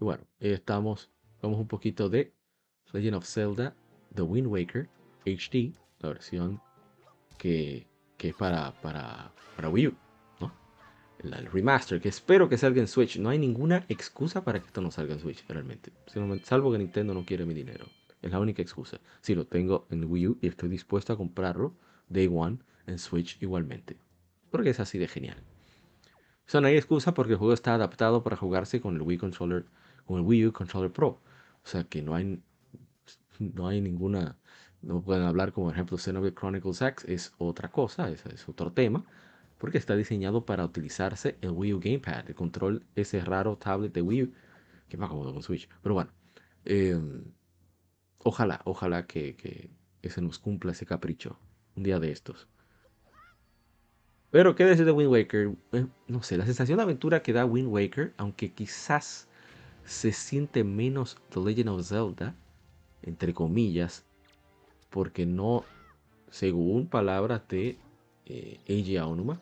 Y 0.00 0.04
bueno, 0.04 0.26
estamos, 0.40 1.10
vamos 1.40 1.58
un 1.58 1.68
poquito 1.68 2.08
de 2.08 2.34
Legend 2.92 3.16
of 3.16 3.24
Zelda, 3.24 3.74
The 4.14 4.22
Wind 4.22 4.48
Waker 4.48 4.88
HD, 5.24 5.72
la 6.00 6.08
versión 6.10 6.60
que, 7.38 7.86
que 8.18 8.28
es 8.28 8.34
para, 8.34 8.72
para, 8.82 9.32
para 9.56 9.68
Wii 9.70 9.88
U. 9.88 9.96
El, 11.22 11.46
remaster, 11.46 12.00
que 12.00 12.08
espero 12.08 12.48
que 12.48 12.58
salga 12.58 12.80
en 12.80 12.88
Switch. 12.88 13.18
No 13.18 13.28
hay 13.28 13.38
ninguna 13.38 13.84
excusa 13.88 14.44
para 14.44 14.60
que 14.60 14.66
esto 14.66 14.80
no 14.80 14.90
salga 14.90 15.14
en 15.14 15.20
Switch, 15.20 15.44
realmente. 15.48 15.92
Salvo 16.44 16.72
que 16.72 16.78
Nintendo 16.78 17.14
no 17.14 17.24
quiere 17.24 17.46
mi 17.46 17.54
dinero. 17.54 17.86
Es 18.20 18.30
la 18.30 18.40
única 18.40 18.62
excusa. 18.62 19.00
Si 19.20 19.34
lo 19.34 19.46
tengo 19.46 19.86
en 19.90 20.04
Wii 20.04 20.28
U 20.28 20.38
y 20.40 20.48
estoy 20.48 20.68
dispuesto 20.68 21.12
a 21.12 21.16
comprarlo 21.16 21.74
Day 22.08 22.28
One 22.32 22.58
en 22.86 22.98
Switch 22.98 23.40
igualmente. 23.40 23.96
Porque 24.50 24.70
es 24.70 24.80
así 24.80 24.98
de 24.98 25.08
genial. 25.08 25.36
Eso 26.46 26.60
no 26.60 26.68
hay 26.68 26.76
excusa 26.76 27.14
porque 27.14 27.32
el 27.32 27.38
juego 27.38 27.54
está 27.54 27.74
adaptado 27.74 28.22
para 28.22 28.36
jugarse 28.36 28.80
con 28.80 28.96
el 28.96 29.02
Wii 29.02 29.18
Controller, 29.18 29.64
con 30.06 30.18
el 30.18 30.22
Wii 30.24 30.46
U 30.46 30.52
Controller 30.52 30.92
Pro. 30.92 31.20
O 31.64 31.66
sea 31.66 31.84
que 31.84 32.02
no 32.02 32.14
hay, 32.14 32.42
no 33.38 33.68
hay 33.68 33.80
ninguna, 33.80 34.36
no 34.82 35.00
pueden 35.02 35.22
hablar 35.22 35.52
como 35.52 35.68
por 35.68 35.74
ejemplo 35.74 35.98
Xenoblade 35.98 36.34
Chronicles 36.34 36.82
X 36.82 37.04
es 37.08 37.32
otra 37.38 37.70
cosa, 37.70 38.10
es, 38.10 38.26
es 38.26 38.48
otro 38.48 38.72
tema, 38.72 39.04
porque 39.62 39.78
está 39.78 39.94
diseñado 39.94 40.44
para 40.44 40.64
utilizarse 40.64 41.38
el 41.40 41.52
Wii 41.52 41.74
U 41.74 41.80
Gamepad, 41.80 42.28
el 42.28 42.34
control 42.34 42.82
ese 42.96 43.20
raro 43.20 43.56
tablet 43.56 43.92
de 43.94 44.02
Wii 44.02 44.22
U, 44.24 44.32
que 44.88 44.96
más 44.96 45.08
cómodo 45.08 45.32
con 45.32 45.42
Switch. 45.44 45.68
Pero 45.82 45.94
bueno, 45.94 46.10
eh, 46.64 46.98
Ojalá, 48.24 48.60
ojalá 48.64 49.06
que, 49.06 49.34
que, 49.34 49.70
se 50.08 50.20
nos 50.20 50.38
cumpla 50.38 50.72
ese 50.72 50.86
capricho 50.86 51.38
un 51.76 51.82
día 51.82 51.98
de 51.98 52.12
estos. 52.12 52.48
Pero 54.30 54.54
qué 54.54 54.64
decir 54.64 54.84
de 54.84 54.92
Wind 54.92 55.10
Waker, 55.10 55.52
eh, 55.72 55.86
no 56.06 56.22
sé, 56.22 56.36
la 56.36 56.46
sensación 56.46 56.78
de 56.78 56.84
aventura 56.84 57.22
que 57.22 57.32
da 57.32 57.44
Wind 57.44 57.68
Waker, 57.68 58.14
aunque 58.16 58.52
quizás 58.52 59.28
se 59.84 60.12
siente 60.12 60.64
menos 60.64 61.18
The 61.30 61.40
Legend 61.40 61.68
of 61.70 61.86
Zelda, 61.86 62.34
entre 63.02 63.34
comillas, 63.34 64.04
porque 64.90 65.26
no, 65.26 65.64
según 66.30 66.86
palabras 66.86 67.46
de 67.48 67.78
eh, 68.26 68.60
Eiji 68.66 68.96
Aonuma, 68.96 69.40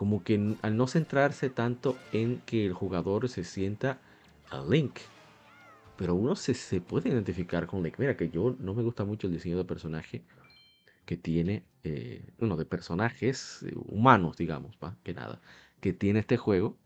como 0.00 0.24
que 0.24 0.56
al 0.62 0.78
no 0.78 0.86
centrarse 0.86 1.50
tanto 1.50 1.94
en 2.10 2.40
que 2.46 2.64
el 2.64 2.72
jugador 2.72 3.28
se 3.28 3.44
sienta 3.44 3.98
a 4.48 4.64
Link, 4.64 4.96
pero 5.98 6.14
uno 6.14 6.36
se, 6.36 6.54
se, 6.54 6.80
puede 6.80 7.10
identificar 7.10 7.66
con 7.66 7.82
Link. 7.82 7.96
Mira 7.98 8.16
que 8.16 8.30
yo 8.30 8.56
no 8.60 8.72
me 8.72 8.82
gusta 8.82 9.04
mucho 9.04 9.26
el 9.26 9.34
diseño 9.34 9.58
de 9.58 9.66
personaje 9.66 10.24
que 11.04 11.18
tiene, 11.18 11.64
eh, 11.84 12.24
de 12.38 12.64
personajes 12.64 13.62
eh, 13.62 13.74
humanos, 13.76 14.38
digamos, 14.38 14.78
¿va? 14.82 14.96
que 15.02 15.12
nada, 15.12 15.38
que 15.82 15.92
tiene 15.92 16.20
este 16.20 16.38
juego. 16.38 16.78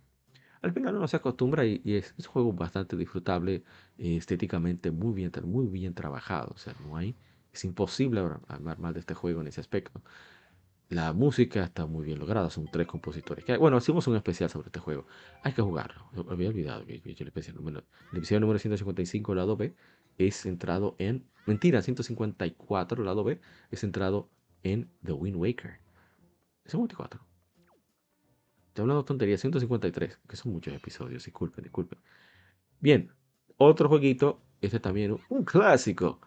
Al 0.61 0.73
final 0.73 0.97
uno 0.97 1.07
se 1.07 1.17
acostumbra 1.17 1.65
y, 1.65 1.83
es, 1.85 2.15
un 2.19 2.25
juego 2.25 2.53
bastante 2.53 2.97
disfrutable, 2.97 3.63
eh, 3.97 4.17
estéticamente 4.17 4.91
muy 4.91 5.15
bien, 5.15 5.31
muy 5.45 5.69
bien 5.69 5.95
trabajado. 5.95 6.51
O 6.53 6.59
sea, 6.59 6.75
no 6.85 6.97
hay, 6.97 7.15
es 7.53 7.65
imposible 7.65 8.23
hablar 8.49 8.81
mal 8.81 8.93
de 8.93 8.99
este 8.99 9.15
juego 9.15 9.41
en 9.41 9.47
ese 9.47 9.61
aspecto. 9.61 10.03
La 10.91 11.13
música 11.13 11.65
está 11.65 11.87
muy 11.87 12.05
bien 12.05 12.19
lograda, 12.19 12.51
son 12.51 12.69
tres 12.71 12.87
compositores. 12.87 13.45
bueno, 13.59 13.79
hicimos 13.79 14.07
un 14.07 14.17
especial 14.17 14.51
sobre 14.51 14.69
este 14.69 14.81
juego. 14.81 15.07
Hay 15.43 15.53
que 15.53 15.63
jugarlo. 15.63 16.05
había 16.31 16.49
olvidado 16.49 16.85
que, 16.85 17.01
el 17.05 17.27
especial 17.27 17.57
número, 17.57 17.85
el 18.13 18.19
episodio 18.19 18.41
número 18.41 18.59
155, 18.59 19.35
lado 19.35 19.57
B, 19.57 19.75
es 20.19 20.43
centrado 20.43 20.95
en. 20.99 21.25
Mentira, 21.47 21.83
154, 21.83 23.03
lado 23.03 23.25
B, 23.25 23.41
es 23.71 23.81
centrado 23.81 24.29
en 24.63 24.91
The 25.05 25.13
Wind 25.13 25.37
Waker. 25.37 25.81
154. 26.67 27.21
Estoy 28.69 28.83
hablando 28.83 29.05
tonterías, 29.05 29.41
153, 29.41 30.19
que 30.29 30.37
son 30.37 30.53
muchos 30.53 30.75
episodios, 30.75 31.25
disculpen, 31.25 31.63
disculpen. 31.63 31.99
Bien, 32.81 33.13
otro 33.57 33.89
jueguito, 33.89 34.43
este 34.61 34.81
también, 34.81 35.19
un 35.29 35.45
clásico. 35.45 36.21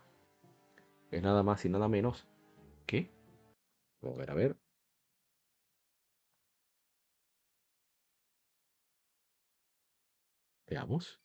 Es 1.12 1.22
nada 1.22 1.44
más 1.44 1.64
y 1.66 1.70
nada 1.70 1.88
menos 1.88 2.26
que 2.86 3.12
a 4.01 4.18
ver, 4.18 4.32
a 4.32 4.34
ver. 4.34 4.56
Veamos. 10.68 11.20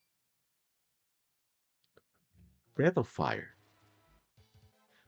Breath 2.75 2.97
of 2.97 3.09
Fire. 3.09 3.49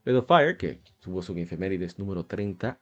Breath 0.05 0.19
of 0.19 0.27
Fire, 0.27 0.57
que 0.57 0.83
tuvo 1.01 1.23
su 1.23 1.37
efemérides 1.39 1.99
número 1.99 2.27
30, 2.27 2.79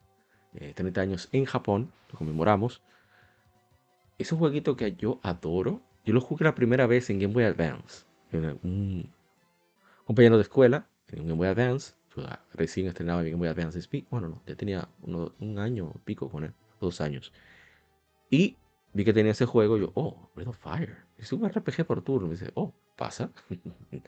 30 0.74 1.00
eh, 1.00 1.02
años 1.02 1.28
en 1.32 1.44
Japón, 1.44 1.92
lo 2.10 2.18
conmemoramos. 2.18 2.82
Es 4.18 4.32
un 4.32 4.38
jueguito 4.38 4.76
que 4.76 4.94
yo 4.96 5.20
adoro. 5.22 5.82
Yo 6.04 6.14
lo 6.14 6.20
jugué 6.20 6.44
la 6.44 6.54
primera 6.54 6.86
vez 6.86 7.10
en 7.10 7.20
Game 7.20 7.34
Boy 7.34 7.44
Advance. 7.44 8.06
un 8.32 9.12
compañero 10.04 10.36
de 10.36 10.42
escuela 10.42 10.88
en 11.08 11.28
Game 11.28 11.38
Boy 11.38 11.48
Advance 11.48 11.94
recién 12.52 12.86
estrenaba 12.86 13.22
Game 13.22 13.36
Boy 13.36 13.48
Advance 13.48 13.78
SP. 13.78 14.04
Bueno, 14.10 14.28
no, 14.28 14.42
ya 14.46 14.54
tenía 14.56 14.88
un 15.02 15.58
año 15.58 15.92
pico 16.04 16.28
con 16.30 16.44
él, 16.44 16.52
dos 16.80 17.00
años. 17.00 17.32
Y 18.30 18.56
vi 18.92 19.04
que 19.04 19.12
tenía 19.12 19.32
ese 19.32 19.46
juego. 19.46 19.78
Yo, 19.78 19.92
oh, 19.94 20.30
Breath 20.34 20.48
of 20.48 20.58
Fire. 20.58 20.96
Es 21.18 21.32
un 21.32 21.48
RPG 21.48 21.84
por 21.84 22.02
turno. 22.02 22.28
Me 22.28 22.34
dice, 22.34 22.50
oh, 22.54 22.72
pasa. 22.96 23.30
y 23.90 24.02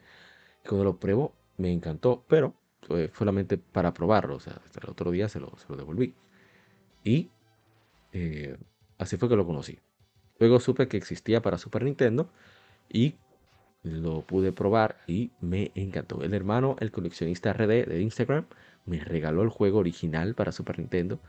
cuando 0.67 0.83
lo 0.83 0.99
pruebo, 0.99 1.33
me 1.57 1.71
encantó, 1.71 2.25
pero 2.27 2.55
fue 2.81 3.11
solamente 3.17 3.57
para 3.57 3.93
probarlo. 3.93 4.35
O 4.35 4.39
sea, 4.39 4.53
hasta 4.65 4.79
el 4.81 4.89
otro 4.89 5.11
día 5.11 5.29
se 5.29 5.39
lo, 5.39 5.57
se 5.57 5.67
lo 5.69 5.75
devolví. 5.75 6.15
Y 7.03 7.29
eh, 8.13 8.57
así 8.97 9.17
fue 9.17 9.29
que 9.29 9.35
lo 9.35 9.45
conocí. 9.45 9.79
Luego 10.39 10.59
supe 10.59 10.87
que 10.87 10.97
existía 10.97 11.41
para 11.41 11.57
Super 11.57 11.83
Nintendo 11.83 12.29
y 12.89 13.15
lo 13.85 14.21
pude 14.21 14.51
probar 14.51 14.97
y 15.07 15.31
me 15.41 15.71
encantó. 15.75 16.23
El 16.23 16.33
hermano, 16.33 16.75
el 16.79 16.91
coleccionista 16.91 17.53
RD 17.53 17.85
de 17.85 18.01
Instagram, 18.01 18.45
me 18.85 18.99
regaló 18.99 19.43
el 19.43 19.49
juego 19.49 19.79
original 19.79 20.33
para 20.33 20.51
Super 20.51 20.79
Nintendo. 20.79 21.19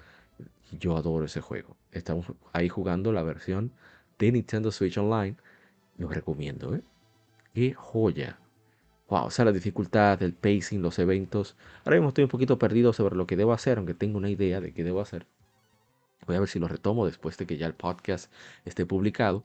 Yo 0.79 0.97
adoro 0.97 1.27
ese 1.27 1.41
juego. 1.41 1.77
Estamos 1.93 2.27
ahí 2.53 2.69
jugando 2.69 3.13
la 3.13 3.23
versión 3.23 3.73
de 4.19 4.33
Nintendo 4.33 4.73
Switch 4.73 4.97
Online. 4.99 5.37
Lo 5.99 6.09
recomiendo, 6.09 6.75
¿eh? 6.75 6.83
Qué 7.55 7.75
joya. 7.75 8.39
Wow, 9.09 9.27
o 9.27 9.31
sea, 9.31 9.45
la 9.45 9.53
dificultad, 9.53 10.21
el 10.23 10.35
pacing, 10.35 10.83
los 10.83 10.99
eventos. 10.99 11.57
Ahora 11.85 11.97
mismo 11.97 12.09
estoy 12.09 12.25
un 12.25 12.31
poquito 12.31 12.59
perdido 12.59 12.93
sobre 12.93 13.17
lo 13.17 13.27
que 13.27 13.37
debo 13.37 13.53
hacer, 13.53 13.79
aunque 13.79 13.95
tengo 13.95 14.19
una 14.19 14.31
idea 14.31 14.61
de 14.61 14.73
qué 14.73 14.83
debo 14.83 15.01
hacer. 15.01 15.27
Voy 16.27 16.37
a 16.37 16.41
ver 16.41 16.49
si 16.49 16.59
lo 16.59 16.69
retomo 16.69 17.07
después 17.07 17.37
de 17.39 17.47
que 17.47 17.57
ya 17.57 17.67
el 17.67 17.75
podcast 17.75 18.33
esté 18.65 18.85
publicado. 18.85 19.45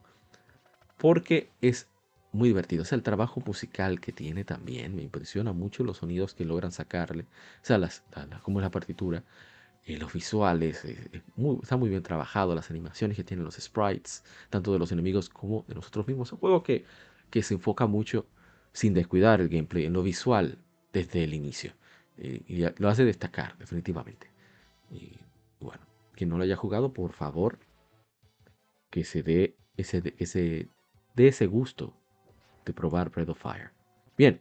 Porque 0.98 1.50
es 1.62 1.88
muy 2.32 2.50
divertido. 2.50 2.84
O 2.84 2.86
sea, 2.86 2.96
el 2.96 3.04
trabajo 3.04 3.42
musical 3.46 4.00
que 4.00 4.12
tiene 4.12 4.44
también 4.44 4.96
me 4.96 5.04
impresiona 5.04 5.54
mucho 5.54 5.84
los 5.84 5.98
sonidos 5.98 6.34
que 6.34 6.46
logran 6.46 6.72
sacarle. 6.72 7.24
O 7.24 7.66
sea, 7.66 7.78
las, 7.78 8.04
como 8.44 8.60
es 8.60 8.64
la 8.64 8.72
partitura, 8.72 9.24
eh, 9.86 9.98
los 9.98 10.14
visuales, 10.14 10.86
eh, 10.86 11.24
está 11.62 11.78
muy 11.78 11.90
bien 11.90 12.04
trabajado, 12.04 12.56
las 12.56 12.70
animaciones 12.70 13.18
que 13.18 13.24
tienen 13.24 13.46
los 13.46 13.56
sprites, 13.56 14.24
tanto 14.50 14.72
de 14.74 14.80
los 14.80 14.92
enemigos 14.92 15.30
como 15.30 15.66
de 15.68 15.76
nosotros 15.76 16.08
mismos. 16.08 16.30
Es 16.30 16.34
un 16.34 16.40
juego 16.40 16.64
que, 16.64 16.86
que 17.30 17.44
se 17.44 17.56
enfoca 17.56 17.88
mucho 17.88 18.28
sin 18.74 18.94
descuidar 18.94 19.42
el 19.42 19.50
gameplay, 19.50 19.86
en 19.86 19.94
lo 19.94 20.04
visual 20.04 20.58
desde 20.94 21.24
el 21.24 21.34
inicio. 21.34 21.74
Eh, 22.18 22.44
y 22.48 22.82
lo 22.82 22.90
hace 22.90 23.06
destacar, 23.06 23.58
definitivamente. 23.58 24.28
Y 24.92 25.18
bueno, 25.60 25.82
quien 26.14 26.30
no 26.30 26.38
lo 26.38 26.44
haya 26.44 26.56
jugado, 26.56 26.94
por 26.94 27.14
favor, 27.14 27.60
que 28.90 29.04
se 29.04 29.24
dé 29.24 29.56
ese, 29.78 30.02
de 30.02 31.28
ese 31.28 31.48
gusto 31.48 32.01
de 32.66 32.74
probar 32.74 33.10
Breath 33.10 33.30
of 33.30 33.40
Fire. 33.40 33.72
Bien, 34.18 34.40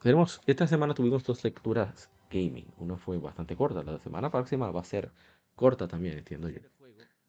tenemos, 0.00 0.40
esta 0.46 0.66
semana 0.66 0.94
tuvimos 0.94 1.24
dos 1.24 1.42
lecturas 1.44 2.10
gaming. 2.30 2.66
Una 2.78 2.96
fue 2.96 3.18
bastante 3.18 3.56
corta, 3.56 3.82
la 3.82 3.98
semana 3.98 4.30
próxima 4.30 4.70
va 4.70 4.80
a 4.80 4.84
ser 4.84 5.10
corta 5.54 5.88
también, 5.88 6.18
entiendo 6.18 6.48
yo. 6.48 6.60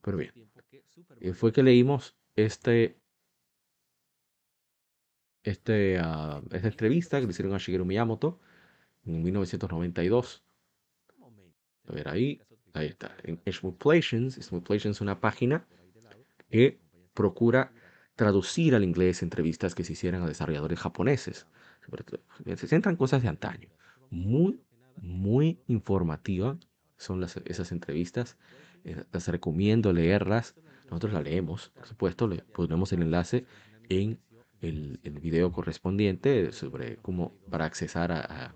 Pero 0.01 0.17
bien, 0.17 0.31
y 1.19 1.31
fue 1.31 1.51
que 1.51 1.63
leímos 1.63 2.15
este, 2.35 2.97
este, 5.43 5.99
uh, 5.99 6.41
esta 6.51 6.67
entrevista 6.67 7.19
que 7.19 7.25
le 7.25 7.31
hicieron 7.31 7.53
a 7.53 7.57
Shigeru 7.57 7.85
Miyamoto 7.85 8.39
en 9.05 9.23
1992. 9.23 10.43
A 11.87 11.93
ver, 11.93 12.09
ahí, 12.09 12.41
ahí 12.73 12.87
está. 12.87 13.15
En 13.23 13.41
Smoothplations, 13.51 14.35
Smoothplations 14.35 14.97
es 14.97 15.01
una 15.01 15.19
página 15.19 15.65
que 16.49 16.79
procura 17.13 17.71
traducir 18.17 18.75
al 18.75 18.83
inglés 18.83 19.21
entrevistas 19.21 19.75
que 19.75 19.83
se 19.85 19.93
hicieran 19.93 20.23
a 20.23 20.27
desarrolladores 20.27 20.79
japoneses. 20.79 21.47
Se 22.57 22.67
centran 22.67 22.97
cosas 22.97 23.21
de 23.21 23.29
antaño. 23.29 23.69
Muy, 24.09 24.59
muy 24.97 25.61
informativa 25.67 26.57
son 26.97 27.23
esas 27.23 27.71
entrevistas. 27.71 28.37
Eh, 28.83 29.03
las 29.13 29.27
recomiendo 29.27 29.93
leerlas. 29.93 30.55
Nosotros 30.85 31.13
las 31.13 31.23
leemos, 31.23 31.69
por 31.69 31.85
supuesto. 31.85 32.27
Le 32.27 32.39
pondremos 32.39 32.91
el 32.91 33.03
enlace 33.03 33.45
en 33.87 34.19
el, 34.61 34.99
video 35.21 35.51
correspondiente 35.51 36.51
sobre 36.51 36.97
cómo 36.97 37.37
para 37.51 37.65
accesar 37.65 38.11
a, 38.11 38.55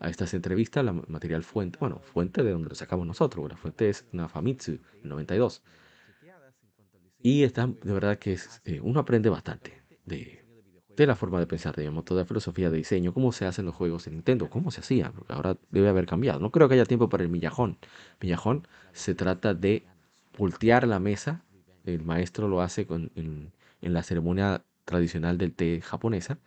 a 0.00 0.10
estas 0.10 0.34
entrevistas, 0.34 0.84
la 0.84 0.92
material 0.92 1.44
fuente, 1.44 1.78
bueno, 1.78 2.00
fuente 2.00 2.42
de 2.42 2.50
donde 2.50 2.70
lo 2.70 2.74
sacamos 2.74 3.06
nosotros, 3.06 3.48
la 3.48 3.56
fuente 3.56 3.88
es 3.88 4.04
una 4.12 4.28
Famitsu, 4.28 4.80
92. 5.04 5.62
Y 7.22 7.44
está, 7.44 7.66
de 7.66 7.92
verdad 7.92 8.18
que 8.18 8.32
es, 8.32 8.60
eh, 8.64 8.80
uno 8.82 9.00
aprende 9.00 9.30
bastante 9.30 9.82
de, 10.04 10.44
de, 10.96 11.06
la 11.06 11.14
forma 11.16 11.38
de 11.38 11.46
pensar, 11.46 11.76
digamos, 11.76 12.04
toda 12.04 12.22
la 12.22 12.26
filosofía 12.26 12.70
de 12.70 12.78
diseño, 12.78 13.14
cómo 13.14 13.32
se 13.32 13.46
hacen 13.46 13.64
los 13.64 13.74
juegos 13.74 14.06
en 14.06 14.14
Nintendo, 14.14 14.50
cómo 14.50 14.70
se 14.70 14.80
hacía, 14.80 15.12
ahora 15.28 15.56
debe 15.70 15.88
haber 15.88 16.06
cambiado. 16.06 16.40
No 16.40 16.50
creo 16.50 16.68
que 16.68 16.74
haya 16.74 16.84
tiempo 16.84 17.08
para 17.08 17.22
el 17.22 17.28
millajón. 17.30 17.78
Millajón 18.20 18.66
se 18.92 19.14
trata 19.14 19.54
de 19.54 19.84
voltear 20.36 20.86
la 20.86 20.98
mesa, 20.98 21.44
el 21.84 22.02
maestro 22.04 22.48
lo 22.48 22.60
hace 22.60 22.86
en, 22.90 23.52
en 23.82 23.92
la 23.92 24.02
ceremonia 24.02 24.64
tradicional 24.84 25.38
del 25.38 25.54
té 25.54 25.80
japonesa, 25.80 26.38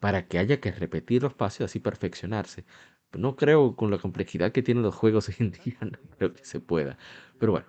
para 0.00 0.26
que 0.28 0.38
haya 0.38 0.60
que 0.60 0.72
repetir 0.72 1.22
los 1.22 1.34
pasos 1.34 1.60
y 1.60 1.64
así 1.64 1.80
perfeccionarse. 1.80 2.64
No 3.12 3.36
creo 3.36 3.76
con 3.76 3.90
la 3.90 3.98
complejidad 3.98 4.52
que 4.52 4.62
tienen 4.62 4.82
los 4.82 4.94
juegos 4.94 5.28
hoy 5.30 5.36
en 5.40 5.52
día, 5.52 5.78
no 5.80 5.98
creo 6.18 6.32
que 6.34 6.44
se 6.44 6.60
pueda. 6.60 6.98
Pero 7.38 7.52
bueno, 7.52 7.66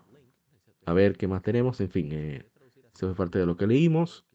a 0.86 0.94
ver 0.94 1.18
qué 1.18 1.28
más 1.28 1.42
tenemos. 1.42 1.80
En 1.82 1.90
fin, 1.90 2.10
eh, 2.12 2.50
eso 2.94 3.12
es 3.12 3.18
parte 3.18 3.40
de 3.40 3.46
lo 3.46 3.58
que 3.58 3.68
leímos 3.68 4.26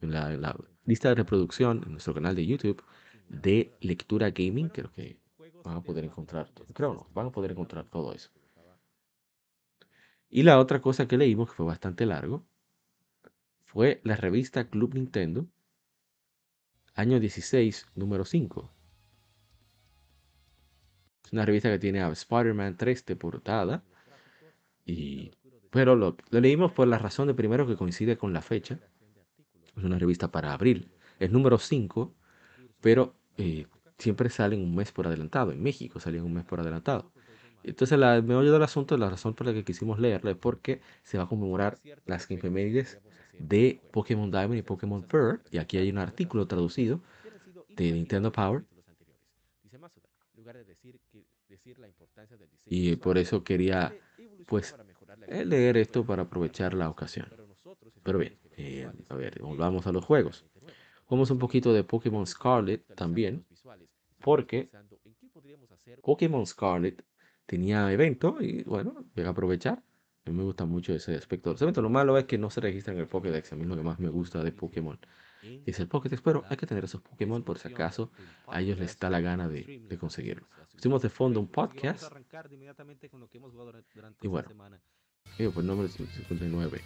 en 0.00 0.12
la, 0.12 0.56
lista 0.84 1.10
de 1.10 1.16
reproducción 1.16 1.82
en 1.84 1.92
nuestro 1.92 2.14
canal 2.14 2.34
de 2.34 2.46
YouTube 2.46 2.82
de 3.28 3.72
lectura 3.80 4.30
gaming. 4.30 4.68
Creo 4.68 4.90
que 4.92 5.18
van 5.64 5.76
a 5.76 5.82
poder 5.82 6.04
encontrar, 6.04 6.50
creo 6.72 6.94
no, 6.94 7.08
van 7.12 7.26
a 7.26 7.30
poder 7.30 7.52
encontrar 7.52 7.84
todo 7.86 8.12
eso. 8.12 8.30
Y 10.30 10.42
la 10.42 10.58
otra 10.58 10.80
cosa 10.80 11.08
que 11.08 11.16
leímos, 11.16 11.50
que 11.50 11.56
fue 11.56 11.66
bastante 11.66 12.04
largo, 12.04 12.46
fue 13.64 14.00
la 14.04 14.16
revista 14.16 14.68
Club 14.68 14.94
Nintendo, 14.94 15.46
año 16.94 17.20
16, 17.20 17.86
número 17.94 18.24
5. 18.24 18.70
Es 21.24 21.32
una 21.32 21.44
revista 21.44 21.70
que 21.70 21.78
tiene 21.78 22.00
a 22.00 22.08
Spider-Man 22.08 22.76
3 22.76 23.04
de 23.04 23.16
portada. 23.16 23.84
Y, 24.86 25.32
pero 25.70 25.96
lo, 25.96 26.16
leímos 26.30 26.72
por 26.72 26.88
la 26.88 26.98
razón 26.98 27.28
de 27.28 27.34
primero 27.34 27.66
que 27.66 27.76
coincide 27.76 28.16
con 28.16 28.32
la 28.32 28.42
fecha. 28.42 28.78
Es 29.76 29.84
una 29.84 29.98
revista 29.98 30.30
para 30.30 30.52
abril. 30.52 30.90
Es 31.18 31.30
número 31.30 31.58
5, 31.58 32.14
pero 32.80 33.14
eh, 33.36 33.66
siempre 33.98 34.30
salen 34.30 34.62
un 34.62 34.74
mes 34.74 34.92
por 34.92 35.06
adelantado. 35.06 35.52
En 35.52 35.62
México 35.62 36.00
salen 36.00 36.24
un 36.24 36.34
mes 36.34 36.44
por 36.44 36.60
adelantado. 36.60 37.12
Entonces, 37.62 37.98
la, 37.98 38.16
el 38.16 38.22
meollo 38.22 38.52
del 38.52 38.62
asunto, 38.62 38.96
la 38.96 39.10
razón 39.10 39.34
por 39.34 39.46
la 39.46 39.52
que 39.52 39.64
quisimos 39.64 39.98
leerla 39.98 40.30
es 40.30 40.36
porque 40.36 40.80
se 41.02 41.18
va 41.18 41.24
a 41.24 41.28
conmemorar 41.28 41.78
las 42.06 42.30
efemérides 42.30 43.00
de 43.38 43.80
Pokémon 43.92 44.30
Diamond 44.30 44.58
y 44.58 44.62
Pokémon 44.62 45.02
Pearl. 45.02 45.40
Y 45.50 45.58
aquí 45.58 45.76
hay 45.76 45.90
un 45.90 45.98
artículo 45.98 46.46
traducido 46.46 47.00
de 47.68 47.92
Nintendo 47.92 48.32
Power 48.32 48.64
y 52.66 52.96
por 52.96 53.18
eso 53.18 53.44
quería, 53.44 53.94
pues, 54.46 54.74
leer 55.26 55.76
esto 55.76 56.04
para 56.04 56.22
aprovechar 56.22 56.74
la 56.74 56.88
ocasión. 56.88 57.28
Pero 58.02 58.18
bien, 58.18 58.38
eh, 58.56 58.90
a 59.08 59.14
ver, 59.14 59.40
volvamos 59.40 59.86
a 59.86 59.92
los 59.92 60.04
juegos. 60.04 60.44
Vamos 61.08 61.30
un 61.30 61.38
poquito 61.38 61.72
de 61.72 61.84
Pokémon 61.84 62.26
Scarlet 62.26 62.84
también, 62.94 63.46
porque 64.20 64.70
Pokémon 66.02 66.46
Scarlet 66.46 67.04
tenía 67.46 67.90
evento 67.92 68.36
y 68.40 68.62
bueno, 68.64 69.06
voy 69.14 69.24
a 69.24 69.30
aprovechar. 69.30 69.82
A 70.26 70.30
mí 70.30 70.36
me 70.36 70.42
gusta 70.42 70.66
mucho 70.66 70.92
ese 70.92 71.14
aspecto 71.14 71.54
Lo 71.80 71.88
malo 71.88 72.18
es 72.18 72.26
que 72.26 72.36
no 72.36 72.50
se 72.50 72.60
registra 72.60 72.92
en 72.92 73.00
el 73.00 73.06
Pokédex. 73.06 73.52
A 73.52 73.56
mí 73.56 73.64
lo 73.64 73.76
que 73.76 73.82
más 73.82 73.98
me 73.98 74.10
gusta 74.10 74.42
de 74.42 74.52
Pokémon 74.52 74.98
es 75.42 75.78
el 75.80 75.88
Pokédex, 75.88 76.20
pero 76.20 76.44
hay 76.48 76.56
que 76.56 76.66
tener 76.66 76.84
esos 76.84 77.00
Pokémon 77.00 77.42
por 77.42 77.58
si 77.58 77.68
acaso 77.68 78.10
a 78.46 78.60
ellos 78.60 78.78
les 78.78 78.98
da 78.98 79.08
la 79.08 79.20
gana 79.20 79.48
de, 79.48 79.82
de 79.88 79.98
conseguirlo. 79.98 80.48
Pusimos 80.72 81.00
de 81.02 81.08
fondo 81.08 81.40
un 81.40 81.48
podcast. 81.48 82.12
Y 84.20 84.28
bueno, 84.28 84.48
pues 85.36 85.64
número 85.64 85.88
59. 85.88 86.80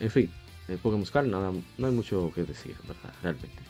En 0.00 0.10
fin, 0.10 0.30
el 0.68 0.78
Pokémon 0.78 1.06
Scar 1.06 1.26
nada, 1.26 1.52
no 1.78 1.86
hay 1.86 1.92
mucho 1.92 2.32
que 2.34 2.44
decir, 2.44 2.76
¿verdad? 2.86 3.14
Realmente. 3.22 3.62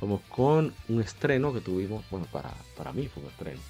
Vamos 0.00 0.20
con 0.28 0.72
un 0.88 1.00
estreno 1.00 1.52
que 1.52 1.60
tuvimos, 1.60 2.04
bueno, 2.10 2.26
para, 2.30 2.52
para 2.76 2.92
mí 2.92 3.06
fue 3.08 3.22
un 3.22 3.28
estreno. 3.30 3.60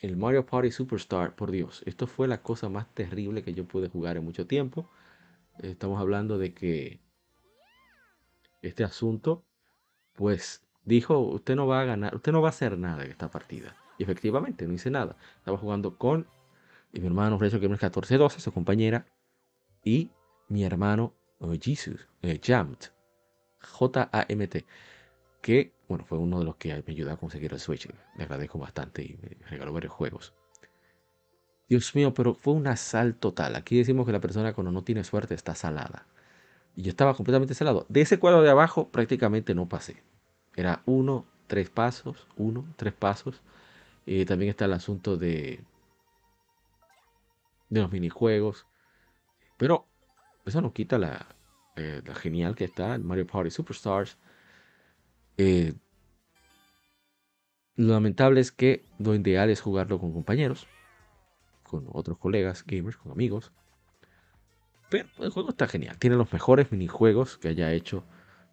El 0.00 0.16
Mario 0.16 0.46
Party 0.46 0.70
Superstar, 0.70 1.34
por 1.34 1.50
Dios, 1.50 1.82
esto 1.84 2.06
fue 2.06 2.28
la 2.28 2.42
cosa 2.42 2.68
más 2.68 2.92
terrible 2.94 3.42
que 3.42 3.54
yo 3.54 3.64
pude 3.64 3.88
jugar 3.88 4.16
en 4.16 4.24
mucho 4.24 4.46
tiempo. 4.46 4.88
Estamos 5.58 6.00
hablando 6.00 6.38
de 6.38 6.54
que 6.54 7.00
este 8.62 8.84
asunto, 8.84 9.44
pues 10.14 10.62
dijo, 10.84 11.18
usted 11.18 11.56
no 11.56 11.66
va 11.66 11.80
a 11.82 11.84
ganar, 11.84 12.14
usted 12.14 12.32
no 12.32 12.40
va 12.40 12.48
a 12.48 12.50
hacer 12.50 12.78
nada 12.78 13.04
en 13.04 13.10
esta 13.10 13.30
partida. 13.30 13.76
Y 13.98 14.04
efectivamente, 14.04 14.66
no 14.66 14.74
hice 14.74 14.90
nada. 14.90 15.16
Estaba 15.38 15.58
jugando 15.58 15.98
con 15.98 16.26
mi 16.92 17.06
hermano 17.06 17.38
Rezo 17.38 17.56
Gamer 17.56 17.78
1412, 17.78 18.40
su 18.40 18.52
compañera, 18.52 19.06
y 19.84 20.10
mi 20.48 20.64
hermano 20.64 21.14
oh, 21.38 21.52
Jesus, 21.60 22.08
eh, 22.22 22.40
Jamt, 22.42 22.86
J-A-M-T, 23.60 24.66
que, 25.40 25.72
bueno, 25.88 26.04
fue 26.04 26.18
uno 26.18 26.38
de 26.38 26.44
los 26.44 26.56
que 26.56 26.74
me 26.86 26.92
ayudó 26.92 27.12
a 27.12 27.16
conseguir 27.16 27.52
el 27.52 27.60
Switch. 27.60 27.88
Le 28.16 28.24
agradezco 28.24 28.58
bastante 28.58 29.02
y 29.02 29.18
me 29.22 29.46
regaló 29.48 29.72
varios 29.72 29.92
juegos. 29.92 30.34
Dios 31.68 31.94
mío, 31.94 32.14
pero 32.14 32.34
fue 32.34 32.54
un 32.54 32.66
asalto 32.66 33.30
total. 33.30 33.56
Aquí 33.56 33.76
decimos 33.76 34.06
que 34.06 34.12
la 34.12 34.20
persona 34.20 34.54
cuando 34.54 34.72
no 34.72 34.82
tiene 34.82 35.04
suerte 35.04 35.34
está 35.34 35.54
salada. 35.54 36.06
Y 36.74 36.82
yo 36.82 36.90
estaba 36.90 37.14
completamente 37.14 37.54
salado. 37.54 37.84
De 37.88 38.00
ese 38.00 38.18
cuadro 38.18 38.42
de 38.42 38.50
abajo 38.50 38.88
prácticamente 38.88 39.54
no 39.54 39.68
pasé. 39.68 40.02
Era 40.56 40.82
uno, 40.86 41.26
tres 41.46 41.68
pasos, 41.68 42.26
uno, 42.36 42.64
tres 42.76 42.94
pasos. 42.94 43.42
Eh, 44.06 44.24
también 44.24 44.50
está 44.50 44.64
el 44.64 44.72
asunto 44.72 45.16
de, 45.16 45.60
de 47.68 47.80
los 47.80 47.92
minijuegos. 47.92 48.66
Pero 49.56 49.86
eso 50.46 50.60
no 50.60 50.72
quita 50.72 50.98
la, 50.98 51.26
eh, 51.76 52.02
genial 52.14 52.54
que 52.54 52.64
está 52.64 52.94
el 52.94 53.04
Mario 53.04 53.26
Party 53.26 53.50
Superstars. 53.50 54.18
Eh, 55.36 55.74
lo 57.76 57.92
lamentable 57.92 58.40
es 58.40 58.50
que 58.50 58.84
lo 58.98 59.14
ideal 59.14 59.50
es 59.50 59.60
jugarlo 59.60 60.00
con 60.00 60.12
compañeros, 60.12 60.66
con 61.62 61.86
otros 61.92 62.18
colegas 62.18 62.64
gamers, 62.66 62.96
con 62.96 63.12
amigos. 63.12 63.52
Pero 64.90 65.08
el 65.18 65.30
juego 65.30 65.50
está 65.50 65.68
genial. 65.68 65.98
Tiene 65.98 66.16
los 66.16 66.32
mejores 66.32 66.72
minijuegos 66.72 67.38
que 67.38 67.48
haya 67.48 67.72
hecho 67.72 68.04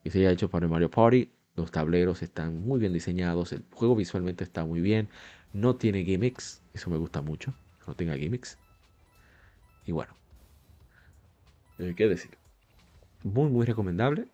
que 0.06 0.12
se 0.12 0.20
haya 0.20 0.30
hecho 0.30 0.52
para 0.52 0.68
el 0.68 0.72
Mario 0.72 0.92
Party. 0.92 1.32
Los 1.56 1.72
tableros 1.72 2.22
están 2.22 2.62
muy 2.62 2.80
bien 2.80 2.94
diseñados. 2.94 3.52
El 3.54 3.64
juego 3.72 3.96
visualmente 3.96 4.44
está 4.44 4.64
muy 4.64 4.80
bien. 4.80 5.10
No 5.52 5.78
tiene 5.78 6.04
gimmicks. 6.04 6.62
Eso 6.76 6.92
me 6.92 6.98
gusta 6.98 7.24
mucho. 7.24 7.56
No 7.88 7.96
tenga 7.96 8.16
gimmicks. 8.16 8.60
Y 9.86 9.92
bueno. 9.92 10.14
Eh, 11.80 11.94
¿Qué 11.96 12.08
decir? 12.08 12.38
Muy, 13.24 13.50
muy 13.50 13.66
recomendable. 13.66 14.28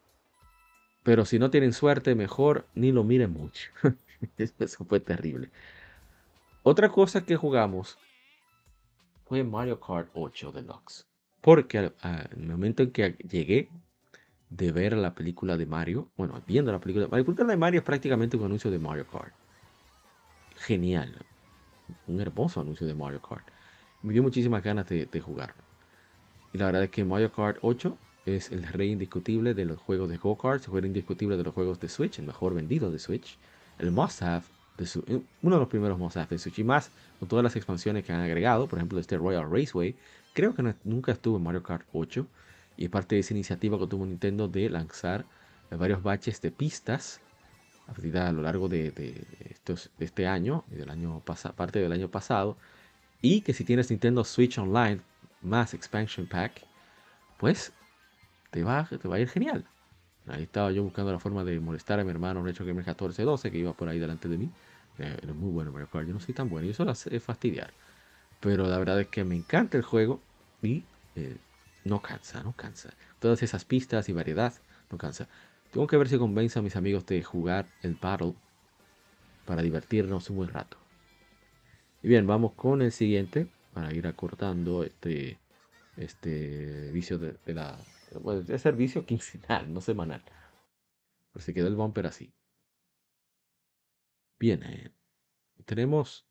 Pero 1.04 1.26
si 1.26 1.40
no 1.40 1.50
tienen 1.50 1.74
suerte, 1.74 2.14
mejor 2.16 2.68
ni 2.76 2.92
lo 2.92 3.04
miren 3.04 3.32
mucho. 3.32 3.72
Eso 4.38 4.86
fue 4.86 5.00
terrible. 5.00 5.50
Otra 6.64 6.90
cosa 6.90 7.26
que 7.26 7.36
jugamos 7.36 7.98
fue 9.26 9.44
Mario 9.44 9.80
Kart 9.80 10.10
8 10.14 10.52
Deluxe. 10.52 11.08
Porque 11.42 11.80
en 11.80 11.94
el 12.34 12.48
momento 12.48 12.84
en 12.84 12.92
que 12.92 13.14
llegué 13.28 13.70
de 14.52 14.72
ver 14.72 14.96
la 14.96 15.16
película 15.16 15.58
de 15.58 15.66
Mario, 15.66 16.12
bueno, 16.18 16.40
viendo 16.46 16.72
la 16.72 16.80
película, 16.80 17.06
la 17.06 17.10
película 17.10 17.48
de 17.48 17.58
Mario 17.58 17.80
es 17.80 17.86
prácticamente 17.86 18.38
un 18.38 18.44
anuncio 18.44 18.70
de 18.70 18.78
Mario 18.78 19.08
Kart. 19.08 19.34
Genial. 20.58 21.16
Un 22.06 22.22
hermoso 22.22 22.62
anuncio 22.62 22.86
de 22.86 22.94
Mario 22.94 23.22
Kart. 23.22 23.48
Me 24.04 24.14
dio 24.14 24.24
muchísimas 24.24 24.64
ganas 24.64 24.88
de, 24.90 25.06
de 25.06 25.22
jugarlo. 25.22 25.62
Y 26.54 26.58
la 26.58 26.66
verdad 26.66 26.84
es 26.84 26.90
que 26.90 27.04
Mario 27.04 27.32
Kart 27.32 27.58
8 27.62 27.98
es 28.26 28.52
el 28.52 28.64
rey 28.64 28.92
indiscutible 28.92 29.54
de 29.54 29.66
los 29.66 29.80
juegos 29.80 30.10
de 30.10 30.18
go-kart, 30.18 30.66
el 30.68 30.74
rey 30.74 30.86
indiscutible 30.86 31.38
de 31.38 31.44
los 31.44 31.54
juegos 31.54 31.80
de 31.80 31.90
Switch, 31.90 32.20
el 32.20 32.26
mejor 32.26 32.54
vendido 32.54 32.92
de 32.92 33.00
Switch, 33.00 33.38
el 33.80 33.92
must-have, 33.92 34.44
de 34.78 34.88
uno 35.42 35.56
de 35.56 35.60
los 35.60 35.68
primeros 35.68 35.98
must-have 35.98 36.28
de 36.30 36.38
Switch, 36.38 36.60
y 36.60 36.64
más 36.64 36.92
con 37.20 37.28
todas 37.28 37.44
las 37.44 37.56
expansiones 37.56 38.04
que 38.04 38.14
han 38.14 38.22
agregado, 38.22 38.68
por 38.68 38.80
ejemplo, 38.80 39.00
este 39.00 39.18
Royal 39.18 39.50
Raceway, 39.50 39.96
creo 40.34 40.54
que 40.54 40.76
nunca 40.84 41.12
estuvo 41.12 41.38
en 41.38 41.44
Mario 41.44 41.64
Kart 41.64 41.86
8 41.94 42.28
y 42.78 42.86
es 42.86 42.90
parte 42.90 43.16
de 43.16 43.22
esa 43.22 43.34
iniciativa 43.34 43.78
que 43.80 43.88
tuvo 43.88 44.06
Nintendo 44.06 44.48
de 44.48 44.70
lanzar 44.70 45.26
varios 45.70 46.04
baches 46.04 46.42
de 46.42 46.52
pistas 46.52 47.22
a 47.88 48.32
lo 48.32 48.42
largo 48.42 48.70
de, 48.70 49.26
estos, 49.50 49.90
este 50.00 50.26
año, 50.26 50.64
del 50.68 50.90
año 50.90 51.22
parte 51.56 51.80
del 51.80 51.92
año 51.92 52.10
pasado, 52.10 52.58
y 53.22 53.42
que 53.42 53.54
si 53.54 53.64
tienes 53.64 53.90
Nintendo 53.90 54.24
Switch 54.24 54.58
Online 54.58 55.02
más 55.42 55.74
Expansion 55.74 56.28
Pack, 56.28 56.64
pues 57.38 57.72
te 58.52 58.64
va, 58.64 58.88
te 58.88 59.08
va 59.08 59.16
a 59.16 59.20
ir 59.20 59.30
genial. 59.30 59.66
Ahí 60.28 60.44
estaba 60.44 60.72
yo 60.72 60.84
buscando 60.84 61.12
la 61.12 61.20
forma 61.20 61.44
de 61.44 61.60
molestar 61.60 62.00
a 62.00 62.04
mi 62.04 62.12
hermano 62.12 62.44
Retro 62.44 62.66
Gamer 62.66 62.86
1412 62.86 63.52
que 63.52 63.58
iba 63.58 63.74
por 63.74 63.90
ahí 63.90 64.00
delante 64.00 64.28
de 64.28 64.38
mí. 64.38 64.50
Eh, 65.00 65.18
era 65.22 65.34
muy 65.34 65.52
bueno 65.52 65.72
Mario 65.72 65.90
Kart, 65.92 66.08
yo 66.08 66.14
no 66.14 66.20
soy 66.20 66.34
tan 66.34 66.50
bueno 66.50 66.68
y 66.68 66.72
eso 66.72 66.86
lo 66.86 66.92
hace 66.92 67.20
fastidiar. 67.20 67.72
Pero 68.40 68.68
la 68.68 68.78
verdad 68.78 69.00
es 69.00 69.08
que 69.08 69.24
me 69.24 69.36
encanta 69.36 69.78
el 69.78 69.84
juego 69.84 70.20
y 70.62 70.84
eh, 71.16 71.38
no 71.86 72.02
cansa, 72.02 72.44
no 72.44 72.54
cansa. 72.54 72.94
Todas 73.20 73.42
esas 73.44 73.66
pistas 73.66 74.10
y 74.10 74.14
variedad 74.14 74.54
no 74.92 74.98
cansa. 74.98 75.28
Tengo 75.72 75.88
que 75.88 75.98
ver 75.98 76.10
si 76.10 76.18
convenzo 76.18 76.60
a 76.60 76.62
mis 76.62 76.76
amigos 76.76 77.06
de 77.06 77.24
jugar 77.24 77.66
el 77.82 77.96
Battle 77.96 78.34
para 79.46 79.62
divertirnos 79.62 80.30
un 80.30 80.38
buen 80.38 80.50
rato. 80.50 80.78
Y 82.04 82.08
bien, 82.08 82.26
vamos 82.26 82.54
con 82.54 82.82
el 82.82 82.92
siguiente 82.92 83.48
para 83.74 83.94
ir 83.94 84.08
acortando 84.08 84.84
este, 84.84 85.40
este 85.98 86.92
vicio 86.92 87.20
de, 87.20 87.38
la... 87.54 87.78
Bueno, 88.22 88.42
de 88.42 88.58
servicio 88.58 89.06
quincenal, 89.06 89.72
no 89.72 89.82
semanal. 89.82 90.24
Pero 91.32 91.46
se 91.46 91.54
quedó 91.54 91.68
el 91.68 91.76
bumper 91.76 92.08
así. 92.08 92.34
Bien, 94.40 94.64
eh, 94.64 94.92
tenemos 95.66 96.26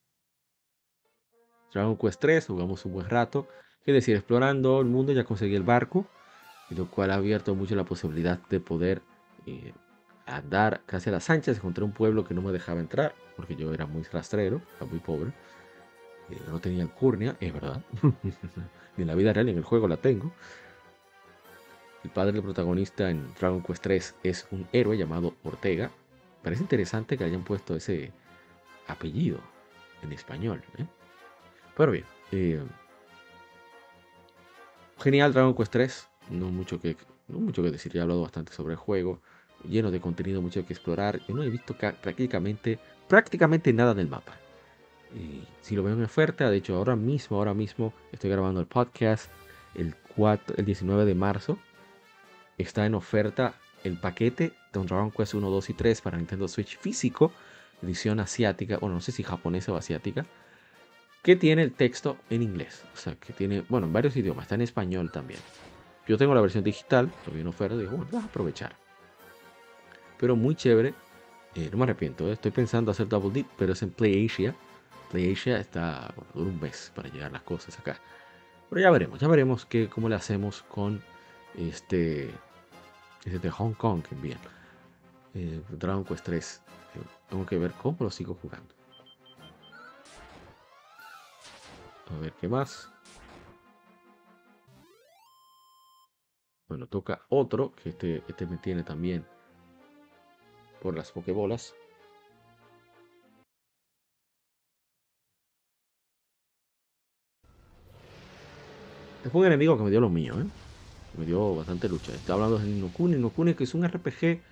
Dragon 1.72 1.96
Quest 1.96 2.20
3, 2.20 2.46
jugamos 2.48 2.84
un 2.84 2.92
buen 2.92 3.08
rato. 3.08 3.46
Es 3.86 3.94
decir, 3.94 4.16
explorando 4.16 4.80
el 4.80 4.86
mundo 4.86 5.12
ya 5.12 5.24
conseguí 5.24 5.54
el 5.54 5.62
barco, 5.62 6.06
lo 6.70 6.90
cual 6.90 7.12
ha 7.12 7.14
abierto 7.14 7.54
mucho 7.54 7.76
la 7.76 7.84
posibilidad 7.84 8.40
de 8.48 8.58
poder 8.58 9.02
eh, 9.46 9.72
andar 10.26 10.82
casi 10.86 11.10
a 11.10 11.12
las 11.12 11.30
anchas. 11.30 11.56
Encontré 11.56 11.84
un 11.84 11.92
pueblo 11.92 12.24
que 12.24 12.34
no 12.34 12.42
me 12.42 12.50
dejaba 12.50 12.80
entrar, 12.80 13.14
porque 13.36 13.54
yo 13.54 13.72
era 13.72 13.86
muy 13.86 14.02
rastrero, 14.02 14.60
era 14.76 14.86
muy 14.86 14.98
pobre. 14.98 15.32
Eh, 16.30 16.40
no 16.48 16.60
tenía 16.60 16.82
alcurnia, 16.82 17.36
es 17.40 17.52
verdad. 17.52 17.82
ni 18.96 19.02
en 19.02 19.06
la 19.06 19.14
vida 19.14 19.32
real 19.32 19.48
en 19.48 19.58
el 19.58 19.64
juego 19.64 19.88
la 19.88 19.96
tengo. 19.96 20.32
El 22.02 22.10
padre 22.10 22.32
del 22.32 22.42
protagonista 22.42 23.10
en 23.10 23.34
Dragon 23.34 23.62
Quest 23.62 23.82
3 23.82 24.14
es 24.22 24.46
un 24.50 24.66
héroe 24.72 24.96
llamado 24.96 25.34
Ortega. 25.44 25.90
Parece 26.42 26.62
interesante 26.62 27.18
que 27.18 27.24
hayan 27.24 27.44
puesto 27.44 27.76
ese 27.76 28.12
apellido 28.86 29.38
en 30.02 30.12
español. 30.12 30.62
¿eh? 30.78 30.86
Pero 31.76 31.92
bien, 31.92 32.04
eh, 32.32 32.62
genial 34.98 35.32
Dragon 35.32 35.54
Quest 35.54 35.72
3. 35.72 36.08
No 36.30 36.50
mucho, 36.50 36.80
que, 36.80 36.96
no 37.28 37.38
mucho 37.40 37.62
que 37.62 37.70
decir, 37.70 37.92
ya 37.92 38.00
he 38.00 38.02
hablado 38.02 38.22
bastante 38.22 38.52
sobre 38.52 38.74
el 38.74 38.78
juego. 38.78 39.20
Lleno 39.68 39.90
de 39.90 40.00
contenido, 40.00 40.40
mucho 40.40 40.64
que 40.64 40.72
explorar. 40.72 41.20
Yo 41.28 41.34
no 41.34 41.42
he 41.42 41.50
visto 41.50 41.76
prácticamente, 41.76 42.78
prácticamente 43.08 43.72
nada 43.74 43.92
del 43.92 44.08
mapa. 44.08 44.38
Si 45.60 45.74
lo 45.74 45.82
veo 45.82 45.94
en 45.94 46.04
oferta, 46.04 46.50
de 46.50 46.56
hecho 46.56 46.76
ahora 46.76 46.96
mismo, 46.96 47.38
ahora 47.38 47.54
mismo 47.54 47.92
estoy 48.12 48.30
grabando 48.30 48.60
el 48.60 48.66
podcast 48.66 49.30
el, 49.74 49.94
4, 50.16 50.56
el 50.58 50.64
19 50.64 51.04
de 51.04 51.14
marzo. 51.14 51.58
Está 52.58 52.86
en 52.86 52.94
oferta 52.94 53.54
el 53.84 53.98
paquete 53.98 54.52
de 54.72 54.84
Dragon 54.84 55.10
Quest 55.10 55.34
1, 55.34 55.50
2 55.50 55.70
y 55.70 55.74
3 55.74 56.00
para 56.00 56.18
Nintendo 56.18 56.48
Switch 56.48 56.78
físico, 56.78 57.32
edición 57.82 58.20
asiática, 58.20 58.78
bueno, 58.78 58.96
no 58.96 59.00
sé 59.00 59.12
si 59.12 59.22
japonesa 59.22 59.72
o 59.72 59.76
asiática, 59.76 60.26
que 61.22 61.36
tiene 61.36 61.62
el 61.62 61.72
texto 61.72 62.16
en 62.28 62.42
inglés. 62.42 62.84
O 62.94 62.96
sea, 62.96 63.14
que 63.14 63.32
tiene, 63.32 63.64
bueno, 63.68 63.86
en 63.86 63.92
varios 63.92 64.16
idiomas, 64.16 64.44
está 64.44 64.54
en 64.54 64.62
español 64.62 65.10
también. 65.10 65.40
Yo 66.06 66.18
tengo 66.18 66.34
la 66.34 66.40
versión 66.40 66.64
digital, 66.64 67.10
lo 67.26 67.32
vi 67.32 67.40
en 67.40 67.46
oferta, 67.46 67.76
digo, 67.76 67.92
bueno, 67.92 68.08
vas 68.12 68.24
a 68.24 68.26
aprovechar. 68.26 68.74
Pero 70.18 70.36
muy 70.36 70.54
chévere, 70.54 70.94
eh, 71.54 71.68
no 71.70 71.78
me 71.78 71.84
arrepiento, 71.84 72.28
eh, 72.28 72.32
estoy 72.32 72.50
pensando 72.50 72.90
hacer 72.90 73.08
Double 73.08 73.30
Deep, 73.30 73.46
pero 73.56 73.72
es 73.72 73.82
en 73.82 73.90
Play 73.90 74.26
Asia. 74.26 74.54
Play 75.10 75.32
Asia 75.32 75.58
está, 75.58 76.12
bueno, 76.14 76.30
dura 76.34 76.50
un 76.50 76.60
mes 76.60 76.92
para 76.94 77.08
llegar 77.08 77.32
las 77.32 77.42
cosas 77.42 77.78
acá. 77.78 77.98
Pero 78.68 78.80
ya 78.80 78.90
veremos, 78.90 79.18
ya 79.20 79.28
veremos 79.28 79.66
que, 79.66 79.88
cómo 79.88 80.08
le 80.08 80.14
hacemos 80.14 80.62
con 80.62 81.02
este, 81.56 82.30
este 83.24 83.38
de 83.38 83.50
Hong 83.50 83.74
Kong 83.74 84.02
que 84.02 84.14
envían. 84.14 84.38
Eh, 85.34 85.60
Dragon 85.70 86.04
Quest 86.04 86.24
3. 86.24 86.62
tengo 87.28 87.46
que 87.46 87.58
ver 87.58 87.72
cómo 87.72 87.96
lo 88.00 88.10
sigo 88.10 88.38
jugando. 88.40 88.74
A 92.10 92.20
ver 92.20 92.32
qué 92.40 92.48
más. 92.48 92.88
Bueno, 96.68 96.86
toca 96.86 97.22
otro, 97.28 97.72
que 97.72 97.88
este, 97.88 98.22
este 98.28 98.46
me 98.46 98.56
tiene 98.56 98.84
también 98.84 99.26
por 100.80 100.96
las 100.96 101.10
pokebolas. 101.10 101.74
Es 109.24 109.32
un 109.34 109.44
enemigo 109.44 109.76
que 109.76 109.84
me 109.84 109.90
dio 109.90 110.00
lo 110.00 110.10
mío, 110.10 110.40
¿eh? 110.40 110.46
Me 111.12 111.26
dio 111.26 111.54
bastante 111.54 111.88
lucha. 111.88 112.12
Está 112.14 112.34
hablando 112.34 112.58
de 112.58 112.66
Ninokuni. 112.66 113.16
Ninokuni 113.16 113.54
que 113.54 113.64
es 113.64 113.74
un 113.74 113.84
RPG 113.84 114.42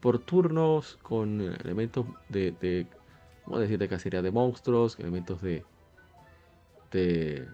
por 0.00 0.18
turnos 0.20 0.96
con 1.02 1.40
elementos 1.40 2.06
de, 2.28 2.52
de 2.52 2.86
¿cómo 3.44 3.58
decir? 3.58 3.78
De 3.78 3.88
cacería 3.88 4.22
de 4.22 4.30
monstruos, 4.30 4.98
elementos 4.98 5.40
de, 5.42 5.64
este 6.90 7.48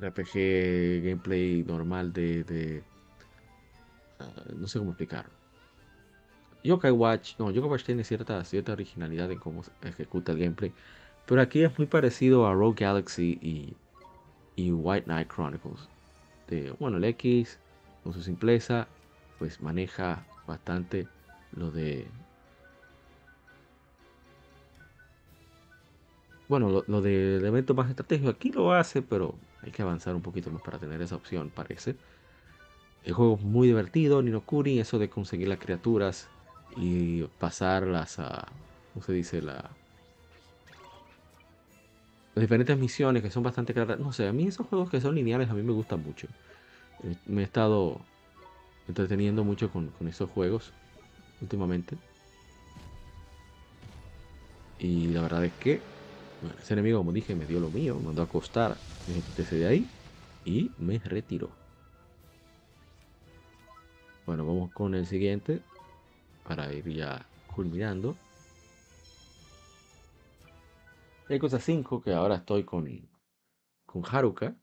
RPG 0.00 1.02
gameplay 1.04 1.62
normal 1.64 2.12
de, 2.12 2.82
ah, 4.18 4.44
no 4.56 4.66
sé 4.66 4.78
cómo 4.78 4.90
explicarlo. 4.92 5.32
Yokai 6.62 6.90
Watch, 6.92 7.38
no, 7.38 7.50
Yokai 7.50 7.70
Watch 7.70 7.84
tiene 7.84 8.04
cierta, 8.04 8.42
cierta 8.44 8.72
originalidad 8.72 9.30
en 9.30 9.38
cómo 9.38 9.62
ejecuta 9.82 10.32
el 10.32 10.38
gameplay, 10.38 10.74
pero 11.26 11.40
aquí 11.40 11.62
es 11.62 11.76
muy 11.78 11.86
parecido 11.86 12.46
a 12.46 12.54
Rogue 12.54 12.84
Galaxy 12.84 13.38
y, 13.40 13.74
y 14.56 14.72
White 14.72 15.04
Knight 15.04 15.32
Chronicles. 15.32 15.88
Bueno, 16.78 16.98
el 16.98 17.04
X, 17.04 17.58
con 18.02 18.12
su 18.12 18.22
simpleza, 18.22 18.86
pues 19.38 19.60
maneja 19.60 20.24
bastante 20.46 21.08
lo 21.52 21.70
de 21.70 22.06
bueno, 26.48 26.84
lo, 26.86 27.00
de 27.00 27.36
elementos 27.36 27.74
más 27.74 27.88
estratégicos 27.88 28.34
aquí 28.34 28.52
lo 28.52 28.72
hace, 28.72 29.02
pero 29.02 29.34
hay 29.62 29.72
que 29.72 29.82
avanzar 29.82 30.14
un 30.14 30.22
poquito 30.22 30.50
más 30.50 30.62
para 30.62 30.78
tener 30.78 31.00
esa 31.00 31.16
opción, 31.16 31.50
parece. 31.50 31.96
El 33.02 33.14
juego 33.14 33.36
es 33.36 33.42
muy 33.42 33.68
divertido, 33.68 34.22
Nino 34.22 34.42
Kuni, 34.42 34.78
eso 34.78 34.98
de 34.98 35.08
conseguir 35.08 35.48
las 35.48 35.58
criaturas 35.58 36.28
y 36.76 37.22
pasarlas 37.38 38.18
a, 38.18 38.46
¿cómo 38.92 39.04
se 39.04 39.12
dice? 39.12 39.42
La, 39.42 39.70
las 42.34 42.42
diferentes 42.42 42.76
misiones 42.78 43.22
que 43.22 43.30
son 43.30 43.42
bastante 43.42 43.74
claras. 43.74 43.98
No 43.98 44.12
sé, 44.12 44.26
a 44.26 44.32
mí 44.32 44.46
esos 44.46 44.66
juegos 44.66 44.90
que 44.90 45.00
son 45.00 45.14
lineales 45.14 45.48
a 45.50 45.54
mí 45.54 45.62
me 45.62 45.72
gustan 45.72 46.02
mucho. 46.02 46.26
Eh, 47.04 47.16
me 47.26 47.42
he 47.42 47.44
estado 47.44 48.00
entreteniendo 48.88 49.44
mucho 49.44 49.70
con, 49.70 49.88
con 49.88 50.08
esos 50.08 50.30
juegos 50.30 50.72
últimamente. 51.40 51.96
Y 54.78 55.08
la 55.08 55.22
verdad 55.22 55.44
es 55.44 55.52
que 55.54 55.80
ese 56.60 56.74
enemigo, 56.74 56.98
como 56.98 57.12
dije, 57.12 57.34
me 57.34 57.46
dio 57.46 57.60
lo 57.60 57.70
mío, 57.70 57.94
me 57.96 58.06
mandó 58.06 58.22
a 58.22 58.24
acostar, 58.26 58.76
me 59.06 59.14
de 59.56 59.66
ahí 59.66 59.86
y 60.44 60.70
me 60.78 60.98
retiró. 60.98 61.50
Bueno, 64.26 64.46
vamos 64.46 64.70
con 64.72 64.94
el 64.94 65.06
siguiente 65.06 65.60
para 66.44 66.72
ir 66.72 66.88
ya 66.88 67.26
culminando. 67.46 68.16
Hay 71.28 71.38
cosa 71.38 71.58
5 71.58 72.02
que 72.02 72.12
ahora 72.12 72.36
estoy 72.36 72.64
con, 72.64 72.86
con 73.86 74.02
Haruka. 74.04 74.54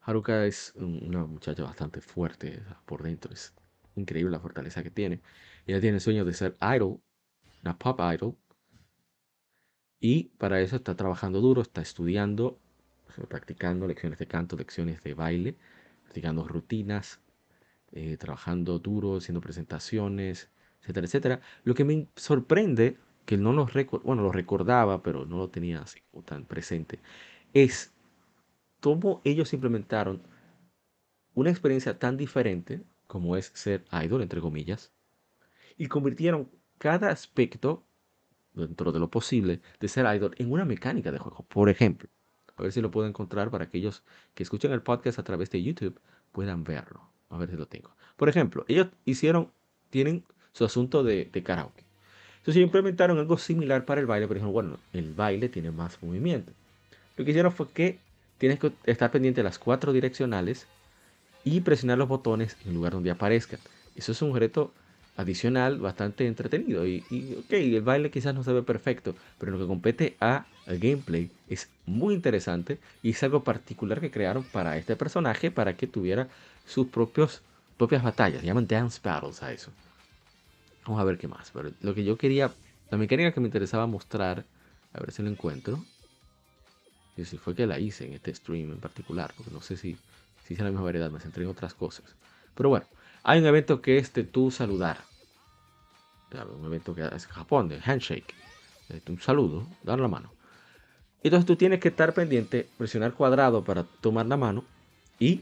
Haruka 0.00 0.46
es 0.46 0.72
una 0.76 1.26
muchacha 1.26 1.62
bastante 1.62 2.00
fuerte 2.00 2.62
por 2.86 3.02
dentro, 3.02 3.32
es 3.34 3.54
increíble 3.96 4.30
la 4.32 4.40
fortaleza 4.40 4.82
que 4.82 4.90
tiene. 4.90 5.20
Ella 5.66 5.80
tiene 5.80 5.96
el 5.96 6.00
sueño 6.00 6.24
de 6.24 6.32
ser 6.32 6.56
idol, 6.60 7.00
una 7.62 7.76
pop 7.78 8.00
idol, 8.14 8.36
y 10.00 10.24
para 10.38 10.60
eso 10.60 10.76
está 10.76 10.94
trabajando 10.96 11.40
duro, 11.40 11.60
está 11.60 11.82
estudiando, 11.82 12.58
practicando 13.28 13.86
lecciones 13.86 14.18
de 14.18 14.26
canto, 14.26 14.56
lecciones 14.56 15.02
de 15.02 15.12
baile, 15.14 15.56
practicando 16.04 16.46
rutinas, 16.48 17.20
eh, 17.92 18.16
trabajando 18.16 18.78
duro, 18.78 19.16
haciendo 19.16 19.40
presentaciones, 19.40 20.48
etcétera, 20.80 21.06
etcétera. 21.06 21.40
Lo 21.64 21.74
que 21.74 21.84
me 21.84 22.08
sorprende, 22.16 22.98
que 23.26 23.36
no 23.36 23.52
lo, 23.52 23.68
bueno, 24.04 24.22
lo 24.22 24.32
recordaba, 24.32 25.02
pero 25.02 25.26
no 25.26 25.36
lo 25.36 25.50
tenía 25.50 25.80
así 25.80 26.00
tan 26.24 26.44
presente, 26.44 27.00
es 27.52 27.92
cómo 28.80 29.20
ellos 29.24 29.52
implementaron 29.52 30.22
una 31.34 31.50
experiencia 31.50 31.98
tan 31.98 32.16
diferente 32.16 32.82
como 33.06 33.36
es 33.36 33.52
ser 33.54 33.84
idol, 34.04 34.22
entre 34.22 34.40
comillas, 34.40 34.92
y 35.76 35.86
convirtieron 35.86 36.50
cada 36.78 37.10
aspecto 37.10 37.84
dentro 38.54 38.90
de 38.92 38.98
lo 38.98 39.10
posible, 39.10 39.60
de 39.80 39.88
ser 39.88 40.06
idol 40.14 40.34
en 40.38 40.50
una 40.50 40.64
mecánica 40.64 41.12
de 41.12 41.18
juego. 41.18 41.44
Por 41.44 41.68
ejemplo, 41.68 42.08
a 42.56 42.62
ver 42.62 42.72
si 42.72 42.80
lo 42.80 42.90
puedo 42.90 43.06
encontrar 43.06 43.50
para 43.50 43.64
aquellos 43.64 44.02
que 44.34 44.42
escuchen 44.42 44.72
el 44.72 44.82
podcast 44.82 45.18
a 45.18 45.24
través 45.24 45.50
de 45.50 45.62
YouTube 45.62 46.00
puedan 46.32 46.64
verlo. 46.64 47.10
A 47.28 47.38
ver 47.38 47.50
si 47.50 47.56
lo 47.56 47.66
tengo. 47.66 47.96
Por 48.16 48.28
ejemplo, 48.28 48.64
ellos 48.68 48.88
hicieron, 49.04 49.52
tienen 49.90 50.24
su 50.52 50.64
asunto 50.64 51.02
de, 51.02 51.30
karaoke. 51.44 51.85
Entonces 52.46 52.62
implementaron 52.62 53.18
algo 53.18 53.38
similar 53.38 53.84
para 53.84 54.00
el 54.00 54.06
baile, 54.06 54.28
pero 54.28 54.38
dijeron, 54.38 54.52
bueno, 54.52 54.78
el 54.92 55.12
baile 55.14 55.48
tiene 55.48 55.72
más 55.72 56.00
movimiento. 56.00 56.52
Lo 57.16 57.24
que 57.24 57.32
hicieron 57.32 57.50
fue 57.50 57.68
que 57.72 57.98
tienes 58.38 58.60
que 58.60 58.70
estar 58.84 59.10
pendiente 59.10 59.40
de 59.40 59.42
las 59.42 59.58
cuatro 59.58 59.92
direccionales 59.92 60.68
y 61.42 61.60
presionar 61.62 61.98
los 61.98 62.06
botones 62.06 62.56
en 62.62 62.68
el 62.68 62.74
lugar 62.74 62.92
donde 62.92 63.10
aparezcan. 63.10 63.58
Eso 63.96 64.12
es 64.12 64.22
un 64.22 64.36
reto 64.36 64.72
adicional 65.16 65.78
bastante 65.80 66.24
entretenido. 66.28 66.86
Y, 66.86 67.02
ok, 67.36 67.52
el 67.52 67.82
baile 67.82 68.12
quizás 68.12 68.32
no 68.32 68.44
se 68.44 68.52
ve 68.52 68.62
perfecto, 68.62 69.16
pero 69.40 69.50
lo 69.50 69.58
que 69.58 69.66
compete 69.66 70.16
a, 70.20 70.46
gameplay 70.68 71.32
es 71.48 71.68
muy 71.84 72.14
interesante 72.14 72.78
y 73.02 73.10
es 73.10 73.22
algo 73.24 73.42
particular 73.42 74.00
que 74.00 74.12
crearon 74.12 74.44
para 74.44 74.76
este 74.76 74.94
personaje 74.94 75.50
para 75.50 75.76
que 75.76 75.88
tuviera 75.88 76.28
sus 76.64 76.86
propios, 76.86 77.42
propias 77.76 78.04
batallas. 78.04 78.44
Llaman 78.44 78.68
dance 78.68 79.00
battles 79.02 79.42
a 79.42 79.52
eso. 79.52 79.72
Vamos 80.86 81.00
a 81.00 81.04
ver 81.04 81.18
qué 81.18 81.28
más. 81.28 81.50
Pero 81.50 81.72
lo 81.80 81.94
que 81.94 82.04
yo 82.04 82.16
quería, 82.16 82.52
la 82.90 82.98
mecánica 82.98 83.32
que 83.32 83.40
me 83.40 83.46
interesaba 83.46 83.86
mostrar, 83.86 84.44
a 84.92 85.00
ver 85.00 85.10
si 85.10 85.22
lo 85.22 85.28
encuentro. 85.28 85.84
Y 87.16 87.24
si 87.24 87.38
fue 87.38 87.54
que 87.54 87.66
la 87.66 87.78
hice 87.78 88.06
en 88.06 88.12
este 88.12 88.34
stream 88.34 88.70
en 88.70 88.78
particular, 88.78 89.32
porque 89.36 89.50
no 89.50 89.60
sé 89.60 89.76
si, 89.76 89.96
si 90.44 90.54
hice 90.54 90.62
la 90.62 90.70
misma 90.70 90.84
variedad, 90.84 91.10
me 91.10 91.18
centré 91.18 91.44
en 91.44 91.50
otras 91.50 91.74
cosas. 91.74 92.14
Pero 92.54 92.68
bueno, 92.68 92.86
hay 93.22 93.40
un 93.40 93.46
evento 93.46 93.80
que 93.80 93.98
es 93.98 94.12
de 94.12 94.24
tú 94.24 94.50
saludar. 94.50 94.98
Un 96.32 96.66
evento 96.66 96.94
que 96.94 97.08
es 97.14 97.26
Japón, 97.26 97.68
de 97.68 97.80
handshake. 97.80 98.34
un 99.08 99.20
saludo, 99.20 99.66
dar 99.82 99.98
la 99.98 100.08
mano. 100.08 100.32
Entonces 101.22 101.46
tú 101.46 101.56
tienes 101.56 101.80
que 101.80 101.88
estar 101.88 102.12
pendiente, 102.12 102.68
presionar 102.76 103.14
cuadrado 103.14 103.64
para 103.64 103.84
tomar 103.84 104.26
la 104.26 104.36
mano 104.36 104.64
y 105.18 105.40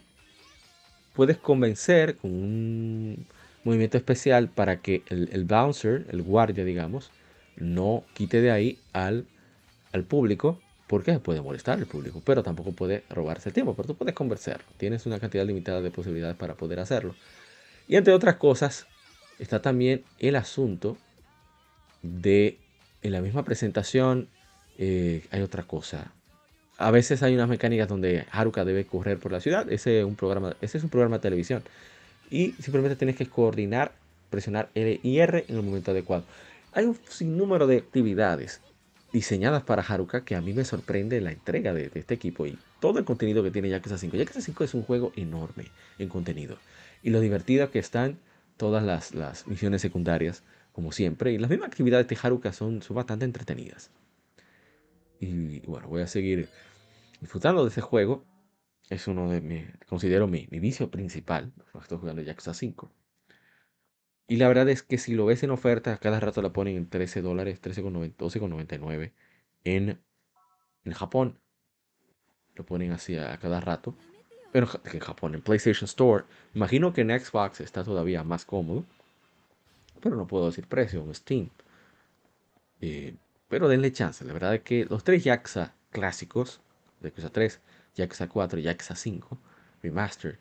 puedes 1.14 1.36
convencer 1.38 2.16
con 2.16 2.30
un 2.30 3.26
movimiento 3.64 3.96
especial 3.96 4.48
para 4.48 4.80
que 4.80 5.02
el, 5.08 5.44
bouncer, 5.44 6.06
el 6.10 6.22
guardia, 6.22 6.64
digamos, 6.64 7.10
no 7.56 8.04
quite 8.14 8.40
de 8.40 8.50
ahí 8.50 8.78
al, 8.92 9.26
al 9.92 10.04
público 10.04 10.60
porque 10.86 11.18
puede 11.18 11.40
molestar 11.40 11.78
al 11.78 11.86
público, 11.86 12.22
pero 12.24 12.42
tampoco 12.42 12.72
puede 12.72 13.04
robarse 13.08 13.48
el 13.48 13.54
tiempo, 13.54 13.74
pero 13.74 13.88
tú 13.88 13.94
puedes 13.96 14.14
convencerlo. 14.14 14.64
Tienes 14.76 15.06
una 15.06 15.18
cantidad 15.18 15.46
limitada 15.46 15.80
de 15.80 15.90
posibilidades 15.90 16.36
para 16.36 16.54
poder 16.54 16.78
hacerlo. 16.78 17.14
Y 17.88 17.96
entre 17.96 18.12
otras 18.12 18.36
cosas, 18.36 18.86
está 19.38 19.62
también 19.62 20.04
el 20.18 20.36
asunto 20.36 20.96
de 22.02 22.58
en 23.02 23.12
la 23.12 23.20
misma 23.20 23.44
presentación 23.44 24.28
eh, 24.78 25.24
hay 25.30 25.42
otra 25.42 25.62
cosa. 25.64 26.12
A 26.76 26.90
veces 26.90 27.22
hay 27.22 27.34
unas 27.34 27.48
mecánicas 27.48 27.88
donde 27.88 28.26
Haruka 28.30 28.64
debe 28.64 28.84
correr 28.84 29.18
por 29.18 29.30
la 29.30 29.40
ciudad. 29.40 29.70
Ese 29.70 30.00
es 30.00 30.04
un 30.04 30.16
programa, 30.16 30.56
ese 30.60 30.78
es 30.78 30.84
un 30.84 30.90
programa 30.90 31.18
de 31.18 31.22
televisión. 31.22 31.62
Y 32.30 32.52
simplemente 32.52 32.96
tienes 32.96 33.16
que 33.16 33.26
coordinar, 33.26 33.92
presionar 34.30 34.70
L 34.74 35.00
y 35.02 35.18
R 35.18 35.44
en 35.48 35.56
el 35.56 35.62
momento 35.62 35.90
adecuado. 35.90 36.24
Hay 36.72 36.86
un 36.86 36.98
sinnúmero 37.08 37.66
de 37.66 37.78
actividades 37.78 38.60
diseñadas 39.12 39.62
para 39.62 39.82
Haruka 39.82 40.24
que 40.24 40.34
a 40.34 40.40
mí 40.40 40.52
me 40.52 40.64
sorprende 40.64 41.20
la 41.20 41.30
entrega 41.30 41.72
de, 41.72 41.88
este 41.94 42.14
equipo 42.14 42.46
y 42.46 42.58
todo 42.80 42.98
el 42.98 43.04
contenido 43.04 43.44
que 43.44 43.52
tiene 43.52 43.68
Yakuza 43.68 43.96
5. 43.96 44.16
Yakuza 44.16 44.40
5 44.40 44.64
es 44.64 44.74
un 44.74 44.82
juego 44.82 45.12
enorme 45.14 45.66
en 46.00 46.08
contenido. 46.08 46.58
Y 47.04 47.10
lo 47.10 47.20
divertido 47.20 47.70
que 47.70 47.78
están 47.78 48.18
todas 48.56 48.82
las, 48.82 49.46
misiones 49.46 49.82
secundarias, 49.82 50.42
como 50.72 50.90
siempre. 50.90 51.32
Y 51.32 51.38
las 51.38 51.48
mismas 51.48 51.68
actividades 51.68 52.08
de 52.08 52.18
Haruka 52.20 52.52
son, 52.52 52.82
son 52.82 52.96
bastante 52.96 53.24
entretenidas. 53.24 53.90
Y 55.20 55.60
bueno, 55.60 55.86
voy 55.86 56.02
a 56.02 56.08
seguir 56.08 56.48
disfrutando 57.20 57.62
de 57.62 57.70
ese 57.70 57.80
juego. 57.80 58.24
Es 58.90 59.08
uno 59.08 59.30
de 59.30 59.40
mis, 59.40 59.64
considero 59.86 60.26
mi, 60.26 60.46
mi 60.50 60.60
vicio 60.60 60.90
principal. 60.90 61.52
Estoy 61.80 61.98
jugando 61.98 62.22
Yakuza 62.22 62.54
5. 62.54 62.90
Y 64.26 64.36
la 64.36 64.48
verdad 64.48 64.68
es 64.68 64.82
que 64.82 64.98
si 64.98 65.14
lo 65.14 65.26
ves 65.26 65.42
en 65.42 65.50
oferta, 65.50 65.98
cada 65.98 66.20
rato 66.20 66.40
la 66.40 66.52
ponen 66.52 66.76
en 66.76 66.88
13 66.88 67.22
dólares, 67.22 67.60
12,99 67.60 69.12
en, 69.64 70.00
en 70.84 70.92
Japón. 70.92 71.38
Lo 72.54 72.64
ponen 72.64 72.92
así 72.92 73.16
a, 73.16 73.36
cada 73.38 73.60
rato. 73.60 73.94
Pero 74.52 74.68
en 74.84 75.00
Japón, 75.00 75.34
en 75.34 75.42
PlayStation 75.42 75.86
Store. 75.86 76.24
Imagino 76.54 76.92
que 76.92 77.00
en 77.00 77.18
Xbox 77.18 77.60
está 77.60 77.84
todavía 77.84 78.22
más 78.22 78.44
cómodo. 78.44 78.84
Pero 80.00 80.16
no 80.16 80.26
puedo 80.26 80.46
decir 80.46 80.66
precio 80.66 81.02
en 81.02 81.14
Steam. 81.14 81.50
Eh, 82.80 83.16
pero 83.48 83.68
denle 83.68 83.92
chance. 83.92 84.24
La 84.24 84.32
verdad 84.32 84.54
es 84.54 84.62
que 84.62 84.84
los 84.84 85.04
tres 85.04 85.24
Yakuza 85.24 85.74
clásicos, 85.90 86.60
Yakuza 87.02 87.30
3, 87.30 87.60
Yakuza 87.94 88.28
4 88.28 88.60
y 88.60 88.62
Yakuza 88.62 88.94
5 88.94 89.38
Remastered, 89.82 90.38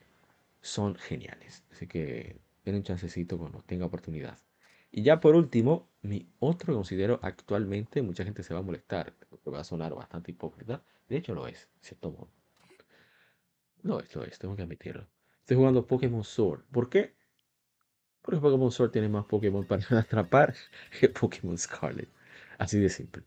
son 0.61 0.95
geniales. 0.95 1.63
Así 1.71 1.85
que 1.87 2.37
den 2.63 2.75
un 2.75 2.83
chancecito 2.83 3.37
cuando 3.37 3.61
tenga 3.63 3.85
oportunidad. 3.85 4.37
Y 4.89 5.03
ya 5.03 5.19
por 5.19 5.35
último, 5.35 5.89
mi 6.01 6.29
otro 6.39 6.73
considero 6.73 7.19
actualmente, 7.21 8.01
mucha 8.01 8.23
gente 8.23 8.43
se 8.43 8.53
va 8.53 8.61
a 8.61 8.63
molestar, 8.63 9.13
porque 9.29 9.49
va 9.49 9.59
a 9.59 9.63
sonar 9.63 9.93
bastante 9.93 10.31
hipócrita. 10.31 10.83
De 11.09 11.17
hecho 11.17 11.33
lo 11.33 11.47
es, 11.47 11.67
cierto 11.81 12.11
modo. 12.11 12.29
No, 13.81 13.99
esto 13.99 14.23
es, 14.23 14.39
tengo 14.39 14.55
que 14.55 14.61
admitirlo. 14.61 15.07
Estoy 15.39 15.57
jugando 15.57 15.85
Pokémon 15.85 16.23
Sword. 16.23 16.61
¿Por 16.71 16.89
qué? 16.89 17.15
Porque 18.21 18.39
Pokémon 18.39 18.71
Sword 18.71 18.91
tiene 18.91 19.09
más 19.09 19.25
Pokémon 19.25 19.65
para 19.65 19.83
atrapar 19.99 20.55
que 20.99 21.09
Pokémon 21.09 21.57
Scarlet. 21.57 22.07
Así 22.57 22.79
de 22.79 22.87
simple. 22.89 23.23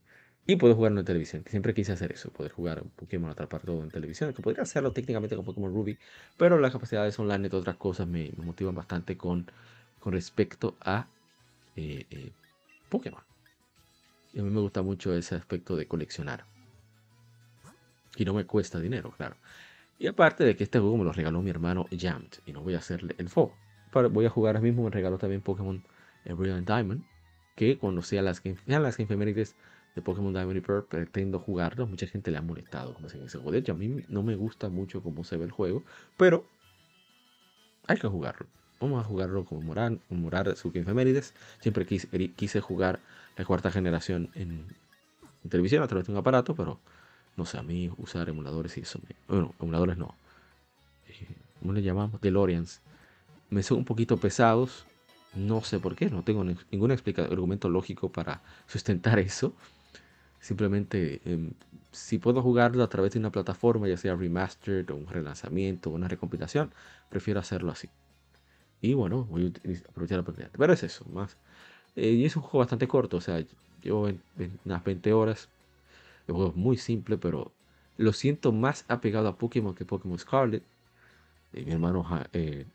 Y 0.47 0.57
puedo 0.57 0.77
jugarlo 0.77 1.01
en 1.01 1.07
televisión. 1.07 1.45
Siempre 1.49 1.75
quise 1.75 1.93
hacer 1.93 2.13
eso, 2.13 2.31
poder 2.31 2.53
jugar 2.53 2.85
Pokémon, 2.95 3.31
atrapar 3.31 3.63
todo 3.63 3.83
en 3.83 3.91
televisión. 3.91 4.33
Que 4.33 4.43
podría 4.43 4.63
hacerlo 4.63 4.93
técnicamente 4.93 5.35
con 5.35 5.45
Pokémon 5.45 5.73
Ruby, 5.75 5.99
pero 6.37 6.59
las 6.61 6.73
capacidades 6.73 7.19
online 7.19 7.49
y 7.53 7.57
otras 7.57 7.77
cosas 7.77 8.07
me, 8.07 8.33
motivan 8.37 8.75
bastante 8.75 9.17
con, 9.17 9.51
con 9.99 10.13
respecto 10.13 10.77
a 10.81 11.09
eh, 11.75 12.07
eh, 12.11 12.31
Pokémon. 12.89 13.23
Y 14.33 14.39
a 14.39 14.43
mí 14.43 14.51
me 14.51 14.61
gusta 14.61 14.83
mucho 14.83 15.13
ese 15.15 15.35
aspecto 15.35 15.75
de 15.75 15.87
coleccionar. 15.89 16.45
Y 18.15 18.25
no 18.25 18.33
me 18.33 18.45
cuesta 18.45 18.79
dinero, 18.79 19.13
claro. 19.17 19.37
Y 19.99 20.07
aparte 20.07 20.45
de 20.45 20.55
que 20.57 20.65
este 20.65 20.79
juego 20.79 20.97
me 20.97 21.05
lo 21.05 21.13
regaló 21.13 21.43
mi 21.43 21.51
hermano 21.51 21.87
Jammed 21.91 22.31
y 22.45 22.53
no 22.53 22.61
voy 22.63 22.75
a 22.75 22.79
hacerle 22.79 23.17
el 23.19 23.29
foco. 23.29 23.57
Voy 24.11 24.27
a 24.27 24.31
jugar 24.31 24.57
ahora 24.57 24.63
mismo, 24.63 24.85
me 24.85 24.91
regaló 24.91 25.19
también 25.19 25.41
Pokémon 25.41 25.83
Brilliant 26.25 26.69
Diamond 26.69 27.03
que 27.57 27.79
cuando 27.79 28.03
sean 28.03 28.27
las, 28.27 28.43
las 28.67 29.01
efemérides 29.01 29.57
de 29.97 30.03
Pokémon 30.03 30.33
Diamond 30.33 30.59
y 30.59 30.61
Pearl 30.61 30.85
pretendo 30.85 31.41
jugarlo. 31.41 31.87
Mucha 31.87 32.07
gente 32.07 32.31
le 32.31 32.37
ha 32.37 32.43
molestado 32.43 32.95
como 32.95 33.09
se 33.09 33.23
ese 33.25 33.39
juego. 33.39 33.59
a 33.73 33.75
mí 33.75 34.05
no 34.09 34.23
me 34.23 34.37
gusta 34.37 34.69
mucho 34.69 35.03
cómo 35.03 35.25
se 35.25 35.39
ve 35.39 35.47
el 35.47 35.51
juego, 35.51 35.83
pero 36.19 36.45
hay 37.87 37.99
que 37.99 38.07
jugarlo. 38.07 38.47
Vamos 38.79 39.03
a 39.03 39.09
jugarlo 39.09 39.47
como 39.47 39.63
morar, 39.63 39.99
morar 40.11 40.55
su 40.55 40.69
efemérides. 40.69 41.33
Siempre 41.61 41.87
quise, 41.87 42.09
quise, 42.33 42.61
jugar 42.61 43.01
la 43.39 43.47
cuarta 43.47 43.71
generación 43.71 44.29
en, 44.35 44.67
televisión 45.49 45.83
a 45.83 45.89
través 45.89 46.07
de 46.07 46.13
un 46.13 46.19
aparato, 46.19 46.55
pero 46.55 46.79
no 47.37 47.47
sé, 47.47 47.57
a 47.57 47.63
mí 47.63 47.91
usar 47.97 48.29
emuladores 48.29 48.77
y 48.77 48.83
eso 48.83 49.01
Bueno, 49.29 49.55
emuladores 49.61 49.97
no. 49.97 50.15
Eh, 51.09 51.27
¿Cómo 51.61 51.73
le 51.73 51.83
llamamos? 51.83 52.21
DeLoreans. 52.21 52.83
Me 53.49 53.63
son 53.63 53.79
un 53.79 53.85
poquito 53.87 54.19
pesados 54.19 54.85
no 55.37 55.63
sé 55.63 55.79
por 55.79 55.95
qué, 55.95 56.09
no 56.11 56.23
tengo 56.23 56.45
ningún 56.45 56.91
argumento 56.91 57.69
lógico 57.69 58.11
para 58.11 58.41
sustentar 58.67 59.19
eso. 59.19 59.53
Simplemente, 60.47 61.21
em, 61.25 61.51
si 61.91 62.19
puedo 62.19 62.41
jugarlo 62.41 62.85
a 62.85 62.89
través 62.89 63.13
de 63.13 63.19
una 63.19 63.33
plataforma, 63.33 63.89
ya 63.89 63.97
sea 63.97 64.15
remastered 64.15 64.89
o 64.91 64.95
un 64.95 65.09
relanzamiento 65.09 65.91
o 65.91 65.95
una 65.95 66.07
recompilación, 66.07 66.71
prefiero 67.11 67.41
hacerlo 67.41 67.73
así. 67.73 67.89
Y 68.81 68.95
bueno, 68.95 69.25
voy 69.25 69.47
a 69.47 69.89
aprovechar 69.91 70.19
la 70.19 70.23
oportunidad. 70.23 70.53
Pero 70.57 70.73
es 70.73 70.85
eso, 70.85 71.05
más. 71.13 71.37
Eh, 71.97 72.11
y 72.13 72.25
es 72.25 72.37
un 72.37 72.43
juego 72.43 72.59
bastante 72.61 72.87
corto, 72.87 73.17
o 73.17 73.21
sea, 73.21 73.45
llevo 73.83 74.09
unas 74.65 74.85
20 74.85 75.13
horas. 75.13 75.49
El 76.29 76.35
juego 76.35 76.51
es 76.51 76.57
muy 76.57 76.77
simple, 76.77 77.19
pero 77.19 77.51
lo 77.97 78.13
siento 78.13 78.53
más 78.53 78.85
apegado 78.87 79.27
a 79.29 79.37
Pokémon 79.37 79.75
que 79.75 79.85
Pokémon 79.85 80.19
Scarlet. 80.19 80.63
Eh, 81.55 81.65
mi 81.65 81.73
hermano 81.73 82.07
eh, 82.33 82.67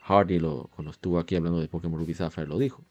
Hardy, 0.00 0.40
lo, 0.40 0.70
cuando 0.74 0.90
estuvo 0.90 1.20
aquí 1.20 1.36
hablando 1.36 1.60
de 1.60 1.68
Pokémon 1.68 2.00
Ruby 2.00 2.14
Sapphire, 2.14 2.48
lo 2.48 2.58
dijo. 2.58 2.82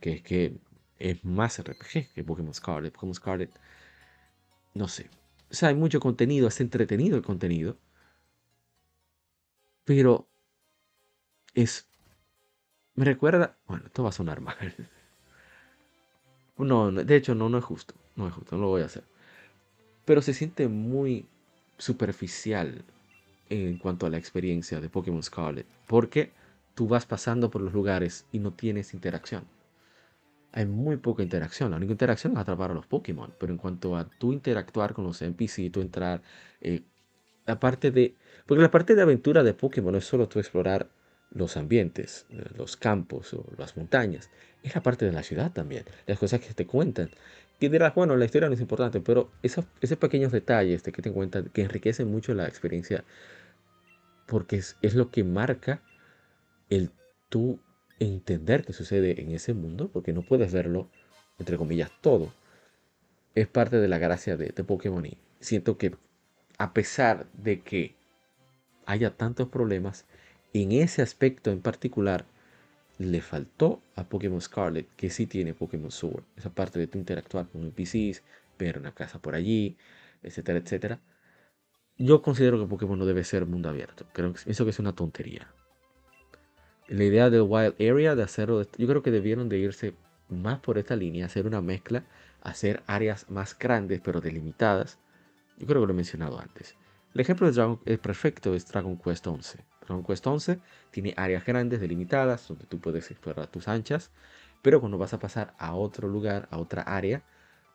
Que 0.00 0.14
es 0.14 0.22
que 0.22 0.56
es 1.02 1.24
más 1.24 1.58
RPG 1.58 2.12
que 2.14 2.22
Pokémon 2.24 2.54
Scarlet. 2.54 2.92
Pokémon 2.92 3.14
Scarlet, 3.14 3.50
no 4.74 4.86
sé. 4.86 5.10
O 5.50 5.54
sea, 5.54 5.68
hay 5.70 5.74
mucho 5.74 5.98
contenido, 5.98 6.46
es 6.46 6.60
entretenido 6.60 7.16
el 7.16 7.22
contenido. 7.22 7.76
Pero 9.84 10.28
es. 11.54 11.88
Me 12.94 13.04
recuerda. 13.04 13.58
Bueno, 13.66 13.86
esto 13.86 14.04
va 14.04 14.10
a 14.10 14.12
sonar 14.12 14.40
mal. 14.40 14.56
No, 16.58 16.92
de 16.92 17.16
hecho, 17.16 17.34
no, 17.34 17.48
no 17.48 17.58
es 17.58 17.64
justo. 17.64 17.94
No 18.14 18.28
es 18.28 18.34
justo, 18.34 18.54
no 18.54 18.62
lo 18.62 18.68
voy 18.68 18.82
a 18.82 18.86
hacer. 18.86 19.02
Pero 20.04 20.22
se 20.22 20.32
siente 20.32 20.68
muy 20.68 21.26
superficial 21.76 22.84
en 23.48 23.78
cuanto 23.78 24.06
a 24.06 24.10
la 24.10 24.18
experiencia 24.18 24.80
de 24.80 24.88
Pokémon 24.88 25.22
Scarlet, 25.24 25.66
porque 25.88 26.30
tú 26.74 26.86
vas 26.86 27.04
pasando 27.06 27.50
por 27.50 27.62
los 27.62 27.72
lugares 27.72 28.26
y 28.30 28.38
no 28.38 28.52
tienes 28.52 28.94
interacción. 28.94 29.44
Hay 30.52 30.66
muy 30.66 30.96
poca 30.98 31.22
interacción. 31.22 31.70
La 31.70 31.78
única 31.78 31.92
interacción 31.92 32.34
es 32.34 32.38
atrapar 32.38 32.70
a 32.70 32.74
los 32.74 32.86
Pokémon, 32.86 33.32
pero 33.38 33.52
en 33.52 33.58
cuanto 33.58 33.96
a 33.96 34.08
tú 34.08 34.32
interactuar 34.32 34.92
con 34.92 35.04
los 35.04 35.22
NPC, 35.22 35.70
tú 35.70 35.80
entrar, 35.80 36.22
eh, 36.60 36.82
la 37.46 37.58
parte 37.58 37.90
de, 37.90 38.14
porque 38.46 38.62
la 38.62 38.70
parte 38.70 38.94
de 38.94 39.02
aventura 39.02 39.42
de 39.42 39.54
Pokémon 39.54 39.92
no 39.92 39.98
es 39.98 40.04
solo 40.04 40.28
tú 40.28 40.38
explorar 40.38 40.88
los 41.30 41.56
ambientes, 41.56 42.26
eh, 42.30 42.44
los 42.56 42.76
campos 42.76 43.32
o 43.34 43.46
las 43.56 43.76
montañas, 43.76 44.30
es 44.62 44.74
la 44.74 44.82
parte 44.82 45.06
de 45.06 45.12
la 45.12 45.22
ciudad 45.22 45.52
también, 45.52 45.84
las 46.06 46.18
cosas 46.18 46.40
que 46.40 46.52
te 46.54 46.66
cuentan. 46.66 47.10
Que 47.58 47.68
dirás, 47.70 47.94
bueno, 47.94 48.16
la 48.16 48.24
historia 48.24 48.48
no 48.48 48.54
es 48.54 48.60
importante, 48.60 49.00
pero 49.00 49.30
esos, 49.42 49.64
esos 49.80 49.96
pequeños 49.96 50.32
detalles 50.32 50.82
de 50.82 50.92
que 50.92 51.02
te 51.02 51.12
cuentan 51.12 51.50
que 51.52 51.62
enriquecen 51.62 52.10
mucho 52.10 52.34
la 52.34 52.46
experiencia 52.46 53.04
porque 54.26 54.56
es, 54.56 54.94
lo 54.94 55.10
que 55.10 55.24
marca 55.24 55.82
el 56.70 56.90
tú 57.28 57.60
entender 57.98 58.64
qué 58.64 58.72
sucede 58.72 59.20
en 59.20 59.30
ese 59.32 59.54
mundo, 59.54 59.90
porque 59.92 60.12
no 60.12 60.22
puedes 60.22 60.52
verlo, 60.52 60.90
entre 61.38 61.56
comillas, 61.56 61.90
todo. 62.00 62.32
Es 63.34 63.46
parte 63.48 63.78
de 63.78 63.88
la 63.88 63.98
gracia 63.98 64.36
de, 64.36 64.46
de 64.46 64.64
Pokémon 64.64 65.04
y 65.06 65.18
siento 65.40 65.78
que 65.78 65.96
a 66.58 66.72
pesar 66.72 67.26
de 67.32 67.60
que 67.60 67.94
haya 68.86 69.16
tantos 69.16 69.48
problemas, 69.48 70.06
en 70.52 70.72
ese 70.72 71.02
aspecto 71.02 71.50
en 71.50 71.60
particular, 71.60 72.26
le 72.98 73.20
faltó 73.20 73.82
a 73.96 74.04
Pokémon 74.04 74.40
Scarlet, 74.40 74.86
que 74.96 75.10
sí 75.10 75.26
tiene 75.26 75.54
Pokémon 75.54 75.90
Sword. 75.90 76.24
Esa 76.36 76.50
parte 76.50 76.78
de 76.78 76.86
tu 76.86 76.98
interactuar 76.98 77.48
con 77.48 77.62
NPCs, 77.62 78.22
ver 78.58 78.78
una 78.78 78.94
casa 78.94 79.20
por 79.20 79.34
allí, 79.34 79.76
etcétera, 80.22 80.58
etcétera. 80.58 81.00
Yo 81.98 82.22
considero 82.22 82.60
que 82.60 82.66
Pokémon 82.66 82.98
no 82.98 83.06
debe 83.06 83.24
ser 83.24 83.46
mundo 83.46 83.68
abierto. 83.68 84.06
Creo 84.12 84.32
que 84.32 84.50
eso 84.50 84.64
que 84.64 84.70
es 84.70 84.78
una 84.78 84.94
tontería. 84.94 85.52
La 86.88 87.04
idea 87.04 87.30
del 87.30 87.42
Wild 87.42 87.74
Area, 87.80 88.14
de 88.14 88.22
hacerlo, 88.22 88.62
yo 88.76 88.88
creo 88.88 89.02
que 89.02 89.10
debieron 89.10 89.48
de 89.48 89.58
irse 89.58 89.94
más 90.28 90.60
por 90.60 90.78
esta 90.78 90.96
línea, 90.96 91.26
hacer 91.26 91.46
una 91.46 91.60
mezcla, 91.60 92.04
hacer 92.42 92.82
áreas 92.86 93.30
más 93.30 93.56
grandes 93.58 94.00
pero 94.00 94.20
delimitadas. 94.20 94.98
Yo 95.58 95.66
creo 95.66 95.82
que 95.82 95.86
lo 95.86 95.92
he 95.92 95.96
mencionado 95.96 96.38
antes. 96.40 96.76
El 97.14 97.20
ejemplo 97.20 97.46
de 97.46 97.52
Dragon, 97.52 97.80
el 97.84 97.98
perfecto 97.98 98.54
es 98.54 98.66
Dragon 98.66 98.96
Quest 98.96 99.26
11. 99.26 99.64
Dragon 99.86 100.04
Quest 100.04 100.26
11 100.26 100.60
tiene 100.90 101.14
áreas 101.16 101.44
grandes, 101.44 101.80
delimitadas, 101.80 102.48
donde 102.48 102.66
tú 102.66 102.80
puedes 102.80 103.10
explorar 103.10 103.48
tus 103.48 103.68
anchas, 103.68 104.10
pero 104.62 104.80
cuando 104.80 104.98
vas 104.98 105.12
a 105.12 105.18
pasar 105.18 105.54
a 105.58 105.74
otro 105.74 106.08
lugar, 106.08 106.48
a 106.50 106.58
otra 106.58 106.82
área, 106.82 107.22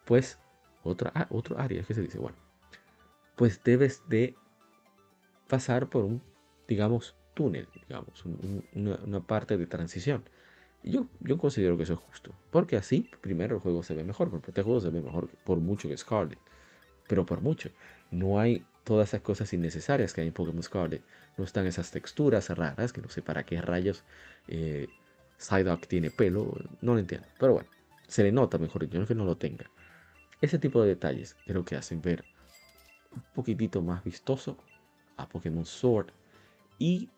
pues, 0.06 0.40
otra, 0.84 1.12
ah, 1.14 1.28
otro 1.30 1.60
área, 1.60 1.84
¿qué 1.84 1.94
se 1.94 2.02
dice? 2.02 2.18
Bueno, 2.18 2.38
pues 3.36 3.64
debes 3.64 4.04
de 4.08 4.36
pasar 5.48 5.88
por 5.90 6.04
un, 6.06 6.22
digamos, 6.68 7.16
túnel, 7.38 7.68
digamos, 7.88 8.26
una, 8.74 9.20
parte 9.20 9.58
de 9.58 9.68
transición. 9.68 10.24
Yo, 10.84 11.06
yo 11.20 11.38
considero 11.38 11.78
que 11.78 11.84
eso 11.84 11.94
es 11.94 12.00
justo, 12.00 12.34
porque 12.50 12.78
así, 12.78 13.08
primero 13.22 13.58
el 13.58 13.62
juego 13.62 13.84
se 13.84 13.94
ve 13.94 14.04
mejor, 14.04 14.32
porque 14.32 14.50
este 14.50 14.64
juego 14.64 14.82
se 14.82 14.90
ve 14.90 15.02
mejor 15.04 15.30
por 15.46 15.60
mucho 15.60 15.88
que 15.88 15.96
Scarlet, 15.96 16.40
pero 17.08 17.28
por 17.28 17.42
mucho. 17.42 17.70
No 18.10 18.40
hay 18.40 18.66
todas 18.84 19.10
esas 19.10 19.22
cosas 19.22 19.54
innecesarias 19.54 20.14
que 20.14 20.22
hay 20.22 20.28
en 20.28 20.34
Pokémon 20.34 20.64
Scarlet. 20.64 21.04
No 21.38 21.44
están 21.44 21.68
esas 21.68 21.92
texturas 21.92 22.50
raras, 22.50 22.92
que 22.92 23.02
no 23.02 23.10
sé 23.10 23.22
para 23.22 23.44
qué 23.44 23.62
rayos 23.62 24.04
eh, 24.48 24.88
Psyduck 25.38 25.86
tiene 25.86 26.10
pelo, 26.10 26.58
no 26.82 26.94
lo 26.94 27.00
entiendo. 27.00 27.28
Pero 27.38 27.54
bueno, 27.54 27.70
se 28.08 28.24
le 28.24 28.32
nota 28.32 28.58
mejor, 28.58 28.90
yo 28.90 29.00
no 29.00 29.06
que 29.06 29.14
no 29.14 29.26
lo 29.26 29.38
tenga. 29.38 29.70
Ese 30.42 30.58
tipo 30.58 30.82
de 30.82 30.90
detalles 30.90 31.36
creo 31.46 31.64
que 31.64 31.76
hacen 31.76 32.02
ver 32.02 32.26
un 33.12 33.22
poquitito 33.36 33.84
más 33.84 34.04
vistoso 34.04 34.58
a 35.18 35.30
Pokémon 35.30 35.66
Sword 35.66 36.08
y 36.80 37.10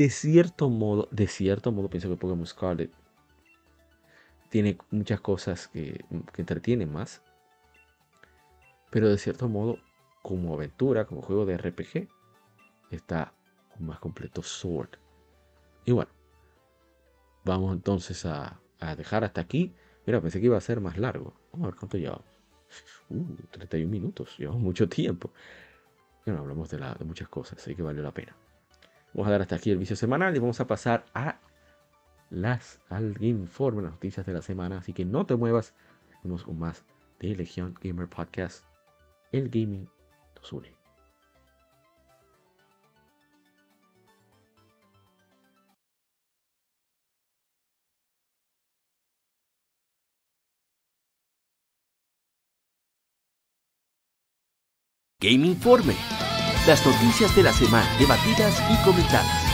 de 0.00 0.10
cierto 0.10 0.70
modo, 0.70 1.08
de 1.10 1.26
cierto 1.26 1.72
modo 1.72 1.90
pienso 1.90 2.08
que 2.08 2.16
Pokémon 2.16 2.46
Scarlet 2.46 2.90
tiene 4.48 4.78
muchas 4.90 5.20
cosas 5.20 5.68
que, 5.68 6.04
que 6.32 6.42
entretienen 6.42 6.92
más 6.92 7.22
pero 8.90 9.08
de 9.08 9.18
cierto 9.18 9.48
modo, 9.48 9.78
como 10.22 10.52
aventura, 10.54 11.06
como 11.06 11.22
juego 11.22 11.46
de 11.46 11.56
RPG, 11.56 12.08
está 12.90 13.32
más 13.78 14.00
completo 14.00 14.42
Sword. 14.42 14.90
Y 15.84 15.92
bueno, 15.92 16.10
vamos 17.44 17.72
entonces 17.72 18.26
a, 18.26 18.60
dejar 18.96 19.24
hasta 19.24 19.40
aquí. 19.40 19.74
Mira, 20.06 20.20
pensé 20.20 20.40
que 20.40 20.46
iba 20.46 20.56
a 20.56 20.60
ser 20.60 20.80
más 20.80 20.98
largo. 20.98 21.34
Vamos 21.52 21.66
a 21.66 21.70
ver 21.70 21.78
cuánto 21.78 21.96
llevamos. 21.96 22.24
Uh, 23.08 23.36
31 23.50 23.90
minutos, 23.90 24.36
llevamos 24.38 24.60
mucho 24.60 24.88
tiempo. 24.88 25.32
Bueno, 26.26 26.40
hablamos 26.40 26.68
de, 26.70 26.78
de 26.78 27.04
muchas 27.04 27.28
cosas, 27.28 27.58
así 27.58 27.74
que 27.74 27.82
valió 27.82 28.02
la 28.02 28.12
pena. 28.12 28.36
Vamos 29.14 29.28
a 29.28 29.30
dar 29.32 29.42
hasta 29.42 29.56
aquí 29.56 29.70
el 29.70 29.78
vicio 29.78 29.96
semanal 29.96 30.34
y 30.36 30.38
vamos 30.38 30.60
a 30.60 30.66
pasar 30.66 31.04
a 31.14 31.40
las 32.30 32.80
al 32.88 33.16
Informe, 33.22 33.82
las 33.82 33.92
noticias 33.92 34.24
de 34.26 34.32
la 34.32 34.42
semana. 34.42 34.78
Así 34.78 34.92
que 34.92 35.04
no 35.04 35.26
te 35.26 35.36
muevas. 35.36 35.74
Vamos 36.22 36.44
con 36.44 36.58
más 36.58 36.84
de 37.18 37.34
Legion 37.34 37.74
Gamer 37.82 38.08
Podcast 38.08 38.64
el 39.32 39.48
gaming 39.48 39.88
nos 40.34 40.52
une. 40.52 40.74
Game 55.20 55.46
Informe. 55.46 56.29
Las 56.66 56.84
noticias 56.84 57.34
de 57.34 57.42
la 57.42 57.52
semana 57.52 57.90
debatidas 57.98 58.62
y 58.70 58.76
comentadas. 58.84 59.49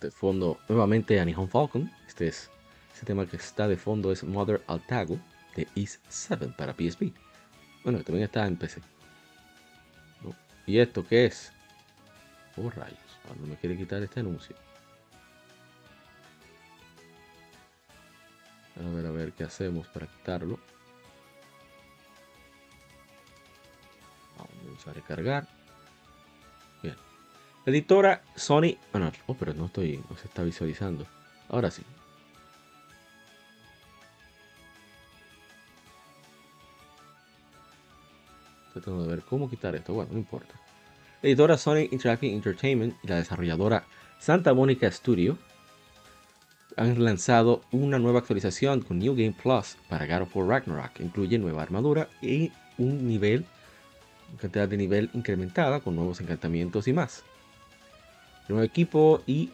De 0.00 0.10
fondo 0.10 0.58
nuevamente 0.68 1.20
a 1.20 1.24
Nihon 1.24 1.48
Falcon. 1.48 1.90
Este 2.06 2.28
es 2.28 2.50
ese 2.94 3.06
tema 3.06 3.26
que 3.26 3.36
está 3.36 3.68
de 3.68 3.76
fondo 3.76 4.12
es 4.12 4.24
Mother 4.24 4.62
Altago 4.66 5.18
de 5.54 5.68
East 5.74 6.02
7 6.08 6.52
para 6.56 6.72
PSP. 6.72 7.12
Bueno, 7.84 8.02
también 8.02 8.24
está 8.24 8.46
en 8.46 8.56
PC. 8.56 8.80
¿Y 10.66 10.78
esto 10.78 11.06
qué 11.06 11.26
es? 11.26 11.52
Oh 12.56 12.68
rayos, 12.70 12.98
no 13.40 13.46
me 13.46 13.56
quiere 13.56 13.76
quitar 13.76 14.02
este 14.02 14.20
anuncio. 14.20 14.56
A 18.76 18.88
ver, 18.94 19.06
a 19.06 19.10
ver 19.10 19.32
qué 19.32 19.44
hacemos 19.44 19.86
para 19.88 20.06
quitarlo. 20.06 20.58
Vamos 24.36 24.86
a 24.86 24.92
recargar. 24.92 25.55
Editora 27.66 28.22
Sony. 28.36 28.78
Bueno, 28.92 29.10
oh, 29.26 29.34
pero 29.34 29.52
no 29.52 29.66
estoy. 29.66 30.00
Se 30.20 30.28
está 30.28 30.44
visualizando. 30.44 31.04
Ahora 31.48 31.68
sí. 31.72 31.82
Tratando 38.72 39.02
de 39.02 39.08
ver 39.08 39.22
cómo 39.22 39.50
quitar 39.50 39.74
esto. 39.74 39.94
Bueno, 39.94 40.12
no 40.12 40.18
importa. 40.18 40.54
editora 41.22 41.58
Sony 41.58 41.88
Interactive 41.90 42.32
Entertainment 42.32 42.94
y 43.02 43.08
la 43.08 43.16
desarrolladora 43.16 43.84
Santa 44.20 44.54
Monica 44.54 44.88
Studio 44.88 45.36
han 46.76 47.02
lanzado 47.02 47.62
una 47.72 47.98
nueva 47.98 48.20
actualización 48.20 48.82
con 48.82 49.00
New 49.00 49.16
Game 49.16 49.34
Plus 49.42 49.76
para 49.88 50.06
God 50.06 50.28
of 50.28 50.48
Ragnarok. 50.48 51.00
Incluye 51.00 51.36
nueva 51.36 51.62
armadura 51.62 52.08
y 52.22 52.52
un 52.78 53.08
nivel, 53.08 53.44
cantidad 54.40 54.68
de 54.68 54.76
nivel 54.76 55.10
incrementada 55.14 55.80
con 55.80 55.96
nuevos 55.96 56.20
encantamientos 56.20 56.86
y 56.86 56.92
más 56.92 57.24
nuevo 58.48 58.64
equipo 58.64 59.22
y 59.26 59.50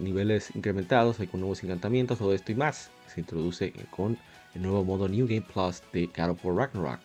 niveles 0.00 0.54
incrementados 0.54 1.16
con 1.30 1.40
nuevos 1.40 1.62
encantamientos, 1.62 2.18
todo 2.18 2.34
esto 2.34 2.52
y 2.52 2.54
más. 2.54 2.90
Se 3.12 3.20
introduce 3.20 3.72
con 3.90 4.18
el 4.54 4.62
nuevo 4.62 4.84
modo 4.84 5.08
New 5.08 5.26
Game 5.26 5.42
Plus 5.42 5.82
de 5.92 6.06
God 6.06 6.30
of 6.30 6.44
Ragnarok. 6.44 7.00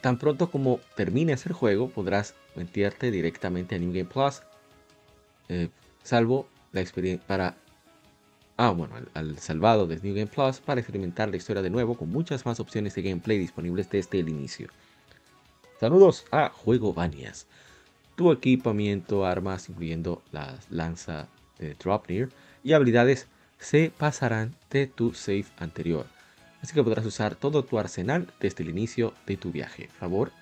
Tan 0.00 0.18
pronto 0.18 0.50
como 0.50 0.80
termines 0.96 1.44
el 1.46 1.52
juego, 1.52 1.90
podrás 1.90 2.34
meterte 2.54 3.10
directamente 3.10 3.74
a 3.74 3.78
New 3.78 3.92
Game 3.92 4.06
Plus, 4.06 4.42
eh, 5.48 5.68
salvo 6.02 6.48
la 6.72 6.80
experiencia 6.80 7.26
para. 7.26 7.56
Ah, 8.56 8.70
bueno, 8.70 8.94
al, 9.14 9.38
salvado 9.38 9.86
de 9.86 9.98
New 10.00 10.14
Game 10.14 10.26
Plus 10.26 10.60
para 10.60 10.80
experimentar 10.80 11.30
la 11.30 11.36
historia 11.36 11.62
de 11.62 11.70
nuevo 11.70 11.96
con 11.96 12.10
muchas 12.10 12.44
más 12.44 12.60
opciones 12.60 12.94
de 12.94 13.02
gameplay 13.02 13.38
disponibles 13.38 13.90
desde 13.90 14.20
el 14.20 14.28
inicio. 14.28 14.68
Saludos 15.80 16.26
a 16.30 16.50
Juego 16.50 16.92
Banias 16.92 17.46
tu 18.20 18.32
equipamiento, 18.32 19.24
armas, 19.24 19.70
incluyendo 19.70 20.22
la 20.30 20.58
lanza 20.68 21.26
de 21.58 21.72
Dropnir 21.72 22.28
y 22.62 22.74
habilidades 22.74 23.28
se 23.58 23.90
pasarán 23.96 24.54
de 24.68 24.86
tu 24.86 25.14
save 25.14 25.46
anterior. 25.56 26.04
Así 26.60 26.74
que 26.74 26.84
podrás 26.84 27.06
usar 27.06 27.34
todo 27.34 27.64
tu 27.64 27.78
arsenal 27.78 28.30
desde 28.38 28.62
el 28.62 28.68
inicio 28.68 29.14
de 29.24 29.38
tu 29.38 29.50
viaje. 29.50 29.88
Favor, 29.98 30.32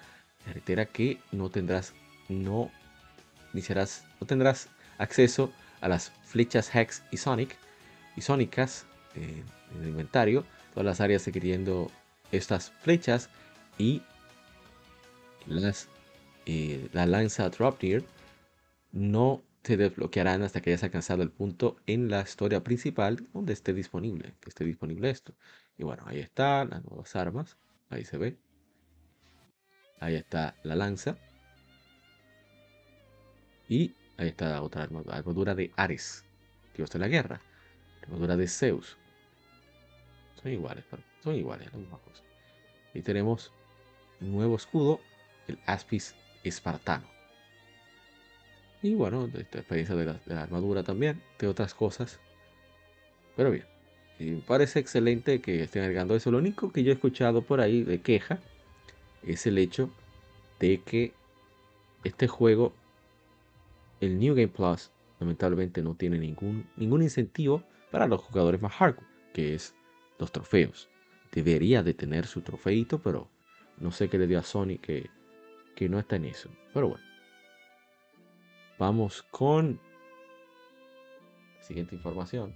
reitera 0.44 0.86
que 0.86 1.20
no 1.30 1.50
tendrás, 1.50 1.94
no 2.28 2.72
iniciarás, 3.52 4.04
no 4.20 4.26
tendrás 4.26 4.68
acceso 4.98 5.52
a 5.80 5.86
las 5.86 6.10
flechas 6.24 6.74
Hex 6.74 7.04
y 7.12 7.18
Sonic 7.18 7.56
y 8.16 8.22
Sónicas 8.22 8.86
eh, 9.14 9.44
en 9.76 9.82
el 9.82 9.90
inventario. 9.90 10.44
Todas 10.74 10.84
las 10.84 11.00
áreas 11.00 11.24
requiriendo 11.24 11.92
estas 12.32 12.72
flechas 12.82 13.30
y 13.78 14.02
las 15.46 15.88
eh, 16.50 16.88
la 16.94 17.04
lanza 17.04 17.50
Dropnir 17.50 18.06
no 18.90 19.42
te 19.60 19.76
desbloquearán 19.76 20.42
hasta 20.42 20.62
que 20.62 20.70
hayas 20.70 20.82
alcanzado 20.82 21.22
el 21.22 21.30
punto 21.30 21.76
en 21.86 22.08
la 22.08 22.22
historia 22.22 22.64
principal 22.64 23.28
donde 23.34 23.52
esté 23.52 23.74
disponible, 23.74 24.32
que 24.40 24.48
esté 24.48 24.64
disponible 24.64 25.10
esto. 25.10 25.34
Y 25.76 25.84
bueno, 25.84 26.04
ahí 26.06 26.20
están 26.20 26.70
las 26.70 26.82
nuevas 26.86 27.14
armas. 27.16 27.58
Ahí 27.90 28.06
se 28.06 28.16
ve. 28.16 28.38
Ahí 30.00 30.14
está 30.14 30.56
la 30.62 30.74
lanza. 30.74 31.18
Y 33.68 33.92
ahí 34.16 34.28
está 34.28 34.62
otra 34.62 34.84
armadura, 34.84 35.18
armadura 35.18 35.54
de 35.54 35.70
Ares, 35.76 36.24
dios 36.74 36.88
de 36.88 36.98
la 36.98 37.08
guerra. 37.08 37.42
Armadura 38.04 38.38
de 38.38 38.48
Zeus. 38.48 38.96
Son 40.42 40.50
iguales, 40.50 40.86
son 41.22 41.34
iguales, 41.34 41.70
la 41.70 41.78
misma 41.78 41.98
cosa. 41.98 42.22
Y 42.94 43.02
tenemos 43.02 43.52
un 44.22 44.32
nuevo 44.32 44.56
escudo, 44.56 44.98
el 45.46 45.58
Aspis 45.66 46.14
espartano. 46.48 47.06
Y 48.82 48.94
bueno, 48.94 49.28
esta 49.34 49.58
experiencia 49.58 49.96
de 49.96 50.04
la, 50.26 50.42
armadura 50.42 50.82
también, 50.82 51.20
de 51.38 51.48
otras 51.48 51.74
cosas. 51.74 52.20
Pero 53.36 53.50
bien, 53.50 53.64
me 54.18 54.40
parece 54.42 54.78
excelente 54.78 55.40
que 55.40 55.62
estén 55.62 55.82
agregando 55.82 56.14
eso. 56.14 56.30
Lo 56.30 56.38
único 56.38 56.72
que 56.72 56.82
yo 56.82 56.90
he 56.90 56.94
escuchado 56.94 57.42
por 57.42 57.60
ahí 57.60 57.82
de 57.82 58.00
queja 58.00 58.38
es 59.24 59.46
el 59.46 59.58
hecho 59.58 59.90
de 60.60 60.80
que 60.82 61.12
este 62.04 62.28
juego, 62.28 62.72
el 64.00 64.18
New 64.18 64.34
Game 64.34 64.48
Plus, 64.48 64.90
lamentablemente 65.18 65.82
no 65.82 65.94
tiene 65.94 66.18
ningún, 66.18 66.66
ningún 66.76 67.02
incentivo 67.02 67.64
para 67.90 68.06
los 68.06 68.20
jugadores 68.20 68.62
más 68.62 68.72
hardcore, 68.74 69.08
que 69.32 69.54
es 69.54 69.74
los 70.18 70.30
trofeos. 70.30 70.88
Debería 71.32 71.82
de 71.82 71.94
tener 71.94 72.26
su 72.26 72.42
trofeito, 72.42 73.00
pero 73.00 73.28
no 73.78 73.90
sé 73.90 74.08
qué 74.08 74.18
le 74.18 74.28
dio 74.28 74.38
a 74.38 74.42
Sony 74.42 74.78
que, 74.80 75.10
que 75.78 75.88
no 75.88 76.00
está 76.00 76.16
en 76.16 76.24
eso. 76.24 76.50
Pero 76.74 76.88
bueno. 76.88 77.04
Vamos 78.80 79.22
con 79.30 79.78
la 81.56 81.62
siguiente 81.62 81.94
información. 81.94 82.52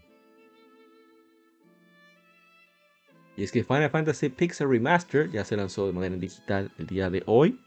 Y 3.37 3.45
es 3.45 3.53
que 3.53 3.63
Final 3.63 3.91
Fantasy 3.91 4.29
Pixel 4.29 4.69
Remaster 4.69 5.31
ya 5.31 5.45
se 5.45 5.57
lanzó 5.57 5.87
de 5.87 5.93
manera 5.93 6.17
digital 6.17 6.73
el 6.79 6.87
día 6.89 7.11
de 7.11 7.23
hoy 7.27 7.61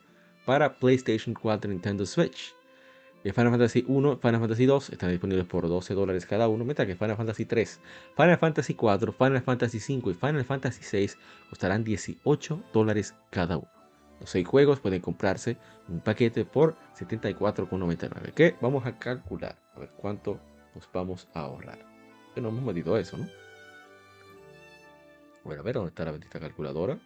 para 0.45 0.78
PlayStation 0.78 1.34
4 1.34 1.72
y 1.72 1.74
Nintendo 1.74 2.06
Switch. 2.06 2.53
Y 3.24 3.32
Final 3.32 3.51
Fantasy 3.51 3.86
1, 3.88 4.18
Final 4.18 4.41
Fantasy 4.41 4.66
2 4.66 4.89
están 4.89 5.10
disponibles 5.10 5.45
por 5.47 5.70
12 5.70 5.93
dólares 5.93 6.26
cada 6.26 6.49
uno, 6.49 6.66
mientras 6.66 6.86
que 6.86 6.97
Final 6.97 7.16
Fantasy 7.16 7.45
3, 7.45 7.80
Final 8.18 8.38
Fantasy 8.38 8.74
4, 8.74 9.14
Final 9.14 9.41
Fantasy 9.41 9.80
5 9.80 10.12
y 10.12 10.14
Final 10.16 10.43
Fantasy 10.43 10.84
6 10.84 11.18
costarán 11.49 11.86
18 11.86 12.62
dólares 12.74 13.16
cada 13.32 13.58
uno. 13.58 13.84
Los 14.20 14.30
6 14.30 14.47
juegos 14.47 14.80
pueden 14.80 15.01
comprarse 15.01 15.57
un 15.88 15.99
paquete 15.99 16.45
por 16.45 16.76
74,99. 16.97 18.34
Que 18.34 18.55
vamos 18.61 18.86
a 18.86 18.97
calcular 18.97 19.57
a 19.76 19.80
ver 19.80 19.89
cuánto 19.97 20.39
nos 20.74 20.89
vamos 20.91 21.28
a 21.34 21.41
ahorrar. 21.41 21.80
Que 22.34 22.41
no 22.41 22.49
hemos 22.49 22.63
medido 22.63 22.97
eso, 22.97 23.18
¿no? 23.18 23.28
Bueno, 25.43 25.61
a 25.61 25.63
ver 25.63 25.76
dónde 25.76 25.89
está 25.89 26.05
la 26.05 26.11
bendita 26.11 26.39
calculadora. 26.39 26.97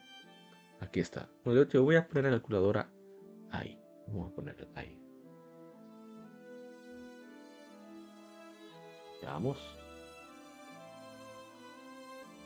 Aquí 0.80 1.00
está. 1.02 1.28
Bueno, 1.44 1.64
yo 1.64 1.84
voy 1.84 1.98
a 1.98 2.08
poner 2.08 2.26
la 2.26 2.32
calculadora 2.32 2.90
ahí. 3.52 3.78
Vamos 4.08 4.32
a 4.32 4.36
ponerla 4.36 4.68
ahí. 4.76 4.98
Veamos. 9.22 9.58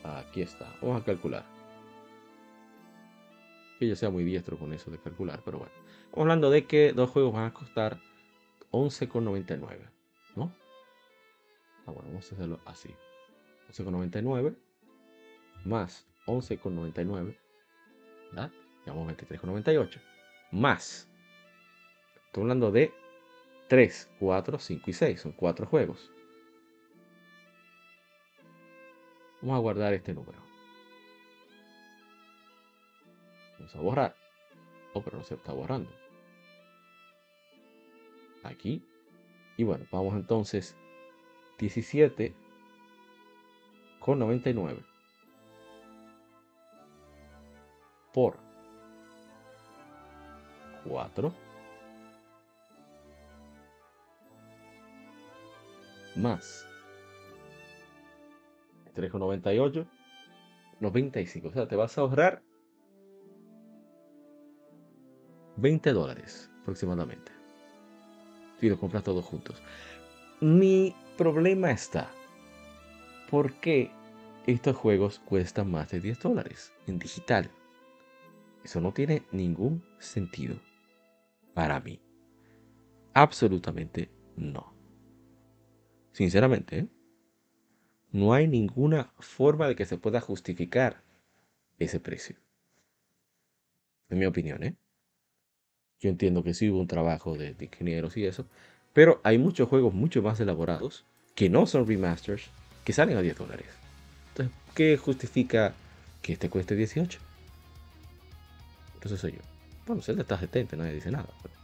Aquí 0.02 0.42
está. 0.42 0.66
Vamos 0.82 1.02
a 1.02 1.04
calcular. 1.04 1.53
Que 3.78 3.88
yo 3.88 3.96
sea 3.96 4.10
muy 4.10 4.24
diestro 4.24 4.58
con 4.58 4.72
eso 4.72 4.90
de 4.90 4.98
calcular, 4.98 5.42
pero 5.44 5.58
bueno. 5.58 5.72
Estamos 6.04 6.22
hablando 6.22 6.50
de 6.50 6.66
que 6.66 6.92
dos 6.92 7.10
juegos 7.10 7.32
van 7.32 7.46
a 7.46 7.54
costar 7.54 8.00
11,99. 8.70 9.90
¿No? 10.36 10.52
Ah, 11.86 11.90
bueno, 11.92 12.08
vamos 12.08 12.30
a 12.30 12.34
hacerlo 12.34 12.60
así. 12.64 12.94
11,99 13.70 14.56
más 15.64 16.06
11,99. 16.26 17.36
¿Verdad? 18.30 18.50
Llevamos 18.84 19.12
23,98. 19.12 20.00
Más. 20.52 21.08
Estoy 22.26 22.42
hablando 22.42 22.70
de 22.70 22.92
3, 23.68 24.10
4, 24.18 24.58
5 24.58 24.90
y 24.90 24.92
6. 24.92 25.20
Son 25.20 25.32
4 25.32 25.66
juegos. 25.66 26.10
Vamos 29.40 29.56
a 29.56 29.60
guardar 29.60 29.92
este 29.92 30.14
número. 30.14 30.38
Vamos 33.64 33.76
a 33.76 33.80
borrar. 33.80 34.16
Oh, 34.92 35.00
pero 35.00 35.16
no 35.16 35.24
se 35.24 35.36
está 35.36 35.54
borrando. 35.54 35.90
Aquí. 38.42 38.84
Y 39.56 39.64
bueno, 39.64 39.86
vamos 39.90 40.14
entonces 40.14 40.76
17 41.58 42.34
con 44.00 44.18
99 44.18 44.82
por 48.12 48.36
4 50.86 51.32
más 56.16 56.66
3,98, 58.94 59.86
95. 60.80 61.48
O 61.48 61.52
sea, 61.52 61.66
te 61.66 61.76
vas 61.76 61.96
a 61.96 62.02
ahorrar 62.02 62.42
20 65.56 65.92
dólares 65.92 66.50
aproximadamente. 66.62 67.32
Si 68.60 68.68
lo 68.68 68.78
compras 68.78 69.04
todos 69.04 69.24
juntos. 69.24 69.62
Mi 70.40 70.94
problema 71.16 71.70
está. 71.70 72.10
¿Por 73.30 73.54
qué 73.54 73.90
estos 74.46 74.76
juegos 74.76 75.20
cuestan 75.20 75.70
más 75.70 75.90
de 75.90 76.00
10 76.00 76.20
dólares 76.20 76.72
en 76.86 76.98
digital? 76.98 77.50
Eso 78.64 78.80
no 78.80 78.92
tiene 78.92 79.22
ningún 79.30 79.84
sentido 79.98 80.60
para 81.52 81.80
mí. 81.80 82.00
Absolutamente 83.12 84.10
no. 84.36 84.74
Sinceramente, 86.12 86.88
no 88.10 88.32
hay 88.32 88.46
ninguna 88.46 89.12
forma 89.18 89.68
de 89.68 89.76
que 89.76 89.84
se 89.84 89.98
pueda 89.98 90.20
justificar 90.20 91.02
ese 91.78 92.00
precio. 92.00 92.36
En 94.08 94.18
mi 94.18 94.26
opinión, 94.26 94.62
¿eh? 94.62 94.76
Yo 96.04 96.10
entiendo 96.10 96.44
que 96.44 96.52
sí 96.52 96.68
hubo 96.68 96.80
un 96.80 96.86
trabajo 96.86 97.34
de, 97.34 97.56
ingenieros 97.58 98.18
y 98.18 98.26
eso, 98.26 98.44
pero 98.92 99.22
hay 99.24 99.38
muchos 99.38 99.70
juegos 99.70 99.94
mucho 99.94 100.20
más 100.20 100.38
elaborados 100.38 101.06
que 101.34 101.48
no 101.48 101.64
son 101.64 101.86
remasters 101.86 102.50
que 102.84 102.92
salen 102.92 103.16
a 103.16 103.22
10 103.22 103.38
dólares. 103.38 103.68
Entonces, 104.28 104.54
¿qué 104.74 104.98
justifica 104.98 105.72
que 106.20 106.34
este 106.34 106.50
cueste 106.50 106.76
18? 106.76 107.18
Entonces 108.92 109.18
soy 109.18 109.32
yo. 109.32 109.38
Bueno, 109.86 110.02
Zelda 110.02 110.20
está 110.20 110.38
70, 110.38 110.76
nadie 110.76 110.92
dice 110.92 111.10
nada. 111.10 111.30
Pero... 111.42 111.54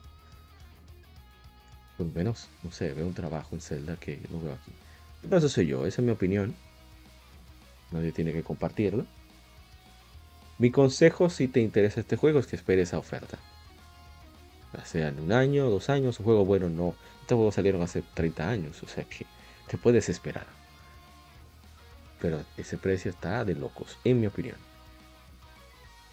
Pues 1.98 2.14
menos, 2.14 2.48
no 2.62 2.72
sé, 2.72 2.94
veo 2.94 3.06
un 3.06 3.12
trabajo 3.12 3.54
en 3.54 3.60
Zelda 3.60 3.96
que 3.96 4.22
no 4.30 4.40
veo 4.40 4.54
aquí. 4.54 4.72
Pero 5.20 5.36
eso 5.36 5.50
soy 5.50 5.66
yo, 5.66 5.84
esa 5.84 6.00
es 6.00 6.06
mi 6.06 6.12
opinión. 6.12 6.54
Nadie 7.90 8.12
tiene 8.12 8.32
que 8.32 8.42
compartirlo. 8.42 9.04
Mi 10.56 10.70
consejo 10.70 11.28
si 11.28 11.46
te 11.46 11.60
interesa 11.60 12.00
este 12.00 12.16
juego 12.16 12.38
es 12.38 12.46
que 12.46 12.56
esperes 12.56 12.88
esa 12.88 12.98
oferta. 12.98 13.38
Ya 14.72 14.84
sea 14.84 15.08
en 15.08 15.20
un 15.20 15.32
año, 15.32 15.68
dos 15.68 15.90
años, 15.90 16.18
un 16.20 16.24
juego 16.24 16.44
bueno 16.44 16.68
no. 16.68 16.94
Estos 17.22 17.36
juegos 17.36 17.54
salieron 17.54 17.82
hace 17.82 18.02
30 18.14 18.48
años, 18.48 18.82
o 18.82 18.88
sea 18.88 19.04
que 19.04 19.26
te 19.68 19.78
puedes 19.78 20.08
esperar. 20.08 20.46
Pero 22.20 22.42
ese 22.56 22.76
precio 22.76 23.10
está 23.10 23.44
de 23.44 23.54
locos, 23.54 23.98
en 24.04 24.20
mi 24.20 24.26
opinión. 24.26 24.56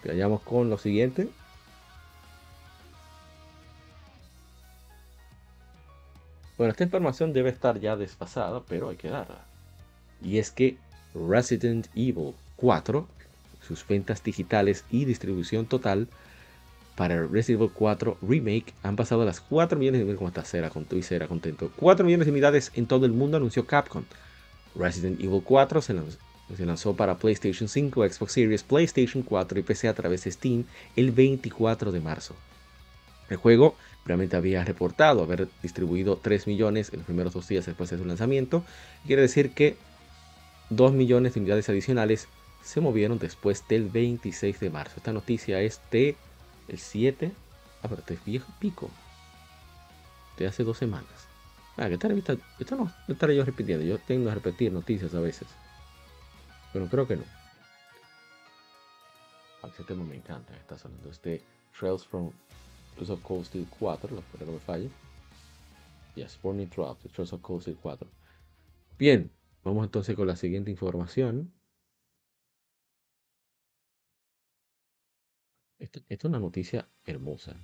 Vayamos 0.06 0.42
con 0.42 0.70
lo 0.70 0.78
siguiente. 0.78 1.30
Bueno, 6.58 6.72
esta 6.72 6.86
información 6.86 7.34
debe 7.34 7.50
estar 7.50 7.80
ya 7.80 7.96
desfasada, 7.96 8.64
pero 8.68 8.90
hay 8.90 8.96
que 8.96 9.10
darla. 9.10 9.46
Y 10.22 10.40
es 10.40 10.50
que 10.50 10.78
Resident 11.14 11.88
Evil 11.94 12.34
4, 12.56 13.08
sus 13.62 13.86
ventas 13.86 14.24
digitales 14.24 14.86
y 14.90 15.06
distribución 15.06 15.66
total 15.68 16.08
para 16.98 17.28
Resident 17.28 17.62
Evil 17.62 17.72
4 17.74 18.18
Remake 18.24 18.74
han 18.82 18.96
pasado 18.96 19.24
las 19.24 19.40
4 19.40 19.78
millones 19.78 20.00
de 20.00 20.06
unidades. 20.06 20.88
tu 20.90 20.96
y 20.98 21.04
cera, 21.04 21.28
contento. 21.28 21.72
4 21.78 22.04
millones 22.04 22.26
de 22.26 22.32
unidades 22.32 22.72
en 22.74 22.88
todo 22.88 23.06
el 23.06 23.14
mundo 23.14 23.38
anunció 23.38 23.68
Capcom. 23.68 24.04
Resident 24.76 25.22
Evil 25.22 25.44
4 25.44 25.82
se 25.84 25.94
lanzó, 25.94 26.18
se 26.56 26.66
lanzó 26.66 26.96
para 26.96 27.20
PlayStation 27.20 27.70
5, 27.70 28.10
Xbox 28.10 28.32
Series, 28.34 28.64
PlayStation 28.64 29.22
4 29.22 29.60
y 29.60 29.62
PC 29.62 29.88
a 29.88 29.94
través 29.94 30.24
de 30.24 30.32
Steam 30.32 30.66
el 30.96 31.12
24 31.12 31.92
de 31.92 32.02
marzo. 32.02 32.36
El 33.30 33.38
juego 33.38 33.76
realmente 34.04 34.36
había 34.36 34.64
reportado 34.64 35.22
haber 35.22 35.50
distribuido 35.62 36.18
3 36.18 36.48
millones 36.48 36.90
en 36.92 37.00
los 37.00 37.06
primeros 37.06 37.34
dos 37.34 37.48
días 37.48 37.68
después 37.68 37.92
de 37.92 38.00
su 38.00 38.06
lanzamiento. 38.06 38.64
Quiere 39.06 39.22
decir 39.22 39.52
que 39.52 39.78
2 40.72 40.94
millones 40.94 41.36
de 41.36 41.42
unidades 41.42 41.70
adicionales 41.70 42.28
se 42.64 42.82
movieron 42.82 43.20
después 43.20 43.64
del 43.68 43.88
26 43.88 44.60
de 44.60 44.70
marzo. 44.72 44.96
Esta 44.98 45.14
noticia 45.14 45.62
es 45.62 45.80
de 45.92 46.16
el 46.68 46.78
7. 46.78 47.32
Ah, 47.82 47.88
pero 47.88 48.00
este 48.00 48.16
es 48.16 48.26
viejo 48.26 48.52
pico. 48.60 48.90
De 50.38 50.48
hace 50.48 50.64
dos 50.64 50.78
semanas. 50.78 51.28
Ah, 51.78 51.90
¿qué 51.90 51.98
tal? 51.98 52.12
Esto 52.60 52.76
no, 52.76 52.92
estaré 53.08 53.36
yo 53.36 53.46
repitiendo. 53.46 53.86
Yo 53.86 54.00
tengo 54.00 54.30
que 54.30 54.36
repetir 54.36 54.72
noticias 54.72 55.14
a 55.14 55.20
veces. 55.20 55.48
Pero 56.74 56.88
creo 56.88 57.08
que 57.08 57.18
no. 57.18 57.24
Ese 59.64 59.84
tema 59.84 60.04
me 60.04 60.16
encanta. 60.16 60.56
Está 60.56 60.78
sonando 60.78 61.10
este 61.10 61.44
Trails 61.78 62.06
from 62.06 62.32
Trails 62.96 63.10
of 63.12 63.22
Cold 63.22 63.46
Steel 63.46 63.68
4, 63.80 64.16
lo 64.16 64.24
que 64.40 64.46
me 64.46 64.60
falle. 64.60 64.90
Yes, 66.16 66.40
Burning 66.42 66.70
Drop, 66.70 67.00
Trails 67.12 67.34
of 67.34 67.42
Cold 67.42 67.62
Steel 67.62 67.78
4. 67.82 68.08
Bien, 68.98 69.32
vamos 69.64 69.86
entonces 69.86 70.16
con 70.16 70.26
la 70.26 70.36
siguiente 70.36 70.72
información. 70.72 71.54
Esta 75.80 76.00
es 76.10 76.24
una 76.26 76.40
noticia 76.40 76.88
hermosa. 77.06 77.56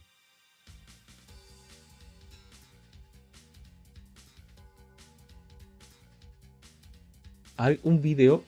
Hay 7.58 7.80
un 7.84 8.02
video 8.02 8.44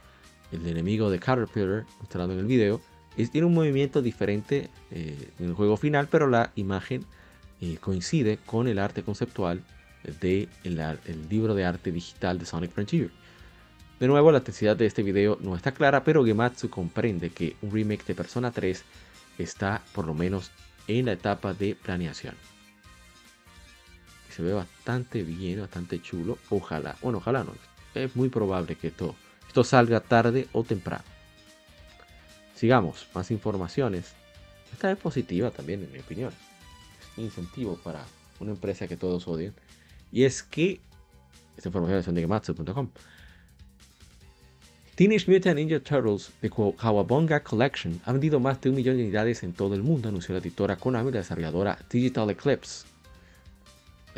el 0.54 0.66
enemigo 0.66 1.10
de 1.10 1.20
Caterpillar, 1.20 1.86
mostrado 2.00 2.32
en 2.32 2.40
el 2.40 2.46
video, 2.46 2.80
es, 3.18 3.30
tiene 3.30 3.46
un 3.46 3.54
movimiento 3.54 4.02
diferente 4.02 4.70
eh, 4.92 5.32
en 5.38 5.48
el 5.48 5.54
juego 5.54 5.76
final, 5.76 6.08
pero 6.10 6.28
la 6.28 6.54
imagen 6.56 7.04
eh, 7.60 7.78
coincide 7.82 8.38
con 8.46 8.70
el 8.70 8.80
arte 8.80 9.04
conceptual 9.04 9.66
del 10.04 10.20
de 10.20 10.50
el 10.64 11.30
libro 11.30 11.56
de 11.56 11.66
arte 11.66 11.92
digital 11.92 12.40
de 12.40 12.46
Sonic 12.46 12.72
Frontier. 12.72 13.12
De 14.00 14.08
nuevo, 14.08 14.32
la 14.32 14.40
intensidad 14.40 14.78
de 14.78 14.86
este 14.86 15.04
video 15.04 15.38
no 15.42 15.56
está 15.56 15.72
clara, 15.74 16.04
pero 16.04 16.24
Gematsu 16.24 16.70
comprende 16.70 17.32
que 17.32 17.56
un 17.62 17.72
remake 17.72 18.06
de 18.06 18.16
Persona 18.16 18.52
3 18.52 18.84
está 19.40 19.82
por 19.94 20.06
lo 20.06 20.14
menos 20.14 20.52
en 20.88 21.06
la 21.06 21.14
etapa 21.14 21.54
de 21.54 21.76
planeación 21.76 22.36
se 24.38 24.44
ve 24.44 24.54
bastante 24.54 25.24
bien, 25.24 25.62
bastante 25.62 26.00
chulo. 26.00 26.38
Ojalá, 26.52 26.96
bueno, 27.02 27.18
ojalá 27.18 27.44
no. 27.44 27.54
Es 27.96 28.16
muy 28.16 28.30
probable 28.30 28.76
que 28.76 28.90
esto, 28.90 29.16
salga 29.64 30.00
tarde 30.00 30.48
o 30.52 30.64
temprano. 30.64 31.04
Sigamos, 32.54 33.08
más 33.16 33.32
informaciones. 33.32 34.14
Esta 34.72 34.92
es 34.92 34.98
positiva 35.00 35.50
también, 35.50 35.84
en 35.84 35.92
mi 35.92 35.98
opinión. 35.98 36.32
Es 37.02 37.18
un 37.18 37.24
incentivo 37.24 37.80
para 37.84 38.06
una 38.40 38.52
empresa 38.52 38.88
que 38.88 38.96
todos 38.96 39.28
odian. 39.28 39.56
Y 40.12 40.24
es 40.24 40.44
que, 40.44 40.80
esta 41.56 41.70
información 41.70 42.00
es 42.00 42.06
de 42.06 42.22
Gematsu.com. 42.22 42.90
Teenage 44.96 45.32
Mutant 45.32 45.56
Ninja 45.56 45.80
Turtles 45.80 46.32
de 46.42 46.50
Kawabonga 46.50 47.44
Collection 47.44 48.02
ha 48.06 48.14
vendido 48.14 48.40
más 48.40 48.60
de 48.62 48.70
un 48.70 48.76
millón 48.76 48.98
de 48.98 49.04
unidades 49.04 49.44
en 49.44 49.54
todo 49.54 49.76
el 49.76 49.84
mundo, 49.84 50.10
anunció 50.10 50.34
la 50.34 50.42
editora 50.42 50.76
Konami 50.76 51.10
y 51.10 51.14
la 51.14 51.20
desarrolladora 51.20 51.78
Digital 51.90 52.32
Eclipse 52.32 52.88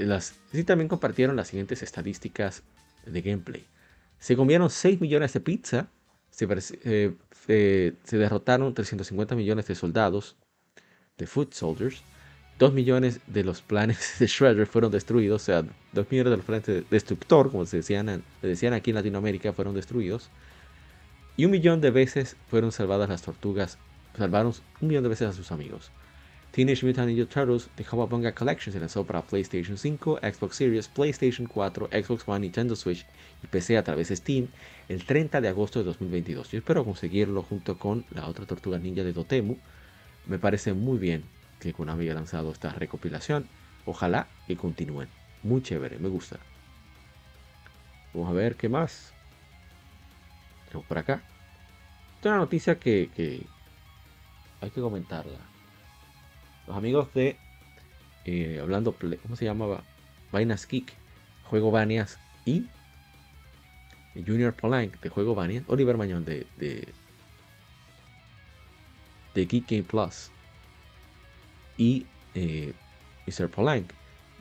las, 0.06 0.36
sí 0.52 0.64
también 0.64 0.88
compartieron 0.88 1.36
las 1.36 1.48
siguientes 1.48 1.84
estadísticas 1.84 2.64
de 3.06 3.22
gameplay. 3.22 3.66
Se 4.20 4.36
comieron 4.36 4.70
6 4.70 5.02
millones 5.02 5.34
de 5.34 5.40
pizza, 5.40 5.88
se, 6.30 6.48
eh, 6.84 7.94
se 8.04 8.18
derrotaron 8.18 8.74
350 8.74 9.36
millones 9.36 9.68
de 9.68 9.76
soldados, 9.76 10.38
de 11.18 11.28
foot 11.28 11.54
soldiers, 11.54 12.02
2 12.60 12.74
millones 12.74 13.22
de 13.26 13.46
los 13.46 13.62
planes 13.62 14.16
de 14.20 14.28
Shredder 14.28 14.68
fueron 14.68 14.92
destruidos, 14.92 15.42
o 15.42 15.46
sea, 15.46 15.64
2 15.94 16.12
millones 16.12 16.32
de 16.32 16.38
los 16.38 16.46
planes 16.46 16.66
de 16.66 16.84
destructor, 16.92 17.50
como 17.50 17.66
se 17.66 17.78
decían, 17.78 18.22
aquí 18.74 18.92
en 18.92 18.96
Latinoamérica, 18.96 19.54
fueron 19.54 19.74
destruidos. 19.74 20.30
Y 21.38 21.46
un 21.46 21.52
millón 21.52 21.80
de 21.80 21.90
veces 21.90 22.36
fueron 22.50 22.74
salvadas 22.74 23.08
las 23.08 23.22
tortugas, 23.22 23.78
salvaron 24.18 24.54
un 24.82 24.88
millón 24.90 25.04
de 25.04 25.10
veces 25.10 25.30
a 25.30 25.34
sus 25.34 25.54
amigos. 25.54 25.90
Teenage 26.52 26.86
Mutant 26.86 27.08
Ninja 27.08 27.26
Turtles 27.26 27.70
The 27.76 27.86
Kawabunga 27.86 28.34
Collection 28.34 28.74
se 28.74 28.80
lanzó 28.80 29.06
para 29.06 29.22
PlayStation 29.22 29.78
5, 29.78 30.20
Xbox 30.22 30.56
Series, 30.58 30.88
PlayStation 30.90 31.48
4, 31.48 31.90
Xbox 31.92 32.28
One, 32.28 32.42
Nintendo 32.42 32.76
Switch 32.76 33.06
y 33.42 33.48
PC 33.48 33.78
a 33.78 33.84
través 33.84 34.10
de 34.10 34.18
Steam 34.18 34.48
el 34.90 35.06
30 35.06 35.40
de 35.40 35.48
agosto 35.48 35.80
de 35.80 35.86
2022. 35.86 36.52
Yo 36.52 36.58
espero 36.58 36.84
conseguirlo 36.84 37.44
junto 37.44 37.78
con 37.78 38.04
la 38.10 38.28
otra 38.28 38.46
Tortuga 38.46 38.80
Ninja 38.80 39.04
de 39.04 39.14
Dotemu. 39.14 39.56
Me 40.26 40.40
parece 40.40 40.74
muy 40.74 40.98
bien 40.98 41.24
que 41.60 41.74
Konami 41.74 42.06
haya 42.06 42.14
lanzado 42.14 42.52
esta 42.52 42.72
recopilación. 42.72 43.48
Ojalá 43.86 44.28
que 44.48 44.56
continúen. 44.56 45.10
Muy 45.44 45.62
chévere, 45.62 46.00
me 46.00 46.10
gusta. 46.10 46.40
Vamos 48.14 48.30
a 48.30 48.34
ver 48.34 48.56
qué 48.56 48.70
más. 48.70 49.14
Tenemos 50.68 50.88
por 50.88 50.98
acá. 50.98 51.22
Esta 52.16 52.30
es 52.30 52.34
una 52.34 52.38
noticia 52.38 52.80
que, 52.80 53.10
hay 54.62 54.70
que 54.72 54.82
comentarla 54.82 55.38
los 56.68 56.76
amigos 56.76 57.12
de 57.14 57.38
eh, 58.26 58.60
hablando, 58.62 58.94
¿cómo 59.24 59.36
se 59.36 59.46
llamaba? 59.46 59.84
Vainas 60.32 60.68
Geek, 60.68 60.94
Juego 61.46 61.72
Banias 61.72 62.20
y 62.46 62.68
Junior 64.14 64.54
Polank 64.54 65.00
de 65.00 65.10
Juego 65.10 65.34
Banias, 65.34 65.64
Oliver 65.68 65.98
Mañón 65.98 66.26
de, 66.26 66.46
de, 66.58 66.90
de 69.34 69.46
Geek 69.46 69.68
Game 69.68 69.84
Plus 69.84 70.30
y 71.80 72.06
eh, 72.36 72.74
Mr. 73.26 73.50
Polank 73.50 73.90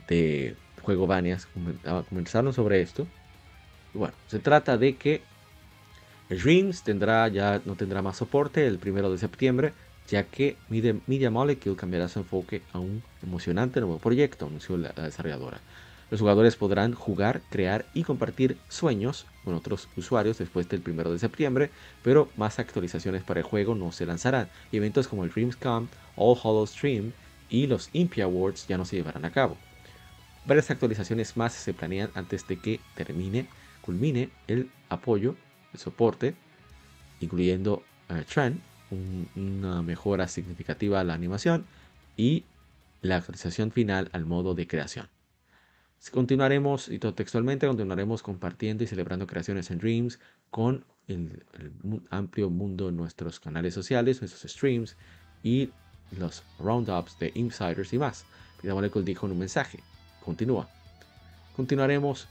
de 0.07 0.55
Juego 0.83 1.07
Banias 1.07 1.47
comenzaron 2.09 2.53
sobre 2.53 2.81
esto. 2.81 3.07
bueno, 3.95 4.13
se 4.27 4.37
trata 4.37 4.77
de 4.77 4.95
que 4.95 5.23
Dreams 6.29 6.83
tendrá 6.83 7.27
ya 7.29 7.59
no 7.65 7.75
tendrá 7.75 8.03
más 8.03 8.17
soporte 8.17 8.67
el 8.67 8.77
primero 8.77 9.11
de 9.11 9.17
septiembre 9.17 9.73
ya 10.09 10.23
que 10.23 10.57
Media 10.69 11.29
Molecule 11.29 11.75
cambiará 11.75 12.07
su 12.07 12.19
enfoque 12.19 12.63
a 12.73 12.79
un 12.79 13.03
emocionante 13.21 13.79
nuevo 13.79 13.99
proyecto, 13.99 14.47
anunció 14.47 14.75
la, 14.77 14.89
desarrolladora. 14.89 15.61
Los 16.09 16.21
jugadores 16.21 16.55
podrán 16.55 16.93
jugar, 16.93 17.41
crear 17.51 17.85
y 17.93 18.03
compartir 18.03 18.57
sueños 18.67 19.27
con 19.43 19.53
otros 19.53 19.87
usuarios 19.95 20.39
después 20.39 20.67
del 20.67 20.81
1 20.83 21.11
de 21.11 21.19
septiembre, 21.19 21.69
pero 22.01 22.29
más 22.35 22.57
actualizaciones 22.57 23.23
para 23.23 23.41
el 23.41 23.45
juego 23.45 23.75
no 23.75 23.91
se 23.91 24.07
lanzarán. 24.07 24.49
Eventos 24.71 25.07
como 25.07 25.23
el 25.23 25.29
Dreamscom, 25.29 25.87
All 26.15 26.37
Hollow 26.41 26.65
Stream 26.65 27.13
y 27.49 27.67
los 27.67 27.89
Impia 27.93 28.25
Awards 28.25 28.67
ya 28.67 28.77
no 28.77 28.85
se 28.85 28.95
llevarán 28.95 29.25
a 29.25 29.31
cabo. 29.31 29.57
Varias 30.45 30.71
actualizaciones 30.71 31.37
más 31.37 31.53
se 31.53 31.73
planean 31.73 32.11
antes 32.15 32.47
de 32.47 32.57
que 32.57 32.79
termine, 32.95 33.47
culmine 33.81 34.29
el 34.47 34.69
apoyo, 34.89 35.35
el 35.73 35.79
soporte, 35.79 36.35
incluyendo 37.19 37.83
uh, 38.09 38.23
Trend, 38.23 38.59
una 39.35 39.81
mejora 39.83 40.27
significativa 40.27 40.99
a 40.99 41.03
la 41.03 41.13
animación 41.13 41.65
y 42.17 42.45
la 43.01 43.17
actualización 43.17 43.71
final 43.71 44.09
al 44.13 44.25
modo 44.25 44.55
de 44.55 44.67
creación. 44.67 45.07
Continuaremos, 46.11 46.87
y 46.87 46.97
textualmente, 46.97 47.67
continuaremos 47.67 48.23
compartiendo 48.23 48.83
y 48.83 48.87
celebrando 48.87 49.27
creaciones 49.27 49.69
en 49.69 49.79
Dreams 49.79 50.19
con 50.49 50.85
el, 51.07 51.43
amplio 52.09 52.49
mundo 52.49 52.91
nuestros 52.91 53.39
canales 53.39 53.73
sociales, 53.73 54.21
nuestros 54.21 54.49
streams 54.49 54.95
y 55.43 55.71
los 56.11 56.43
roundups 56.59 57.17
de 57.19 57.31
insiders 57.35 57.93
y 57.93 57.97
más. 57.97 58.25
Peter 58.57 58.73
Molecule 58.73 59.05
dijo 59.05 59.25
en 59.25 59.33
un 59.33 59.39
mensaje. 59.39 59.79
Continúa. 60.23 60.69
Continuaremos 61.55 62.27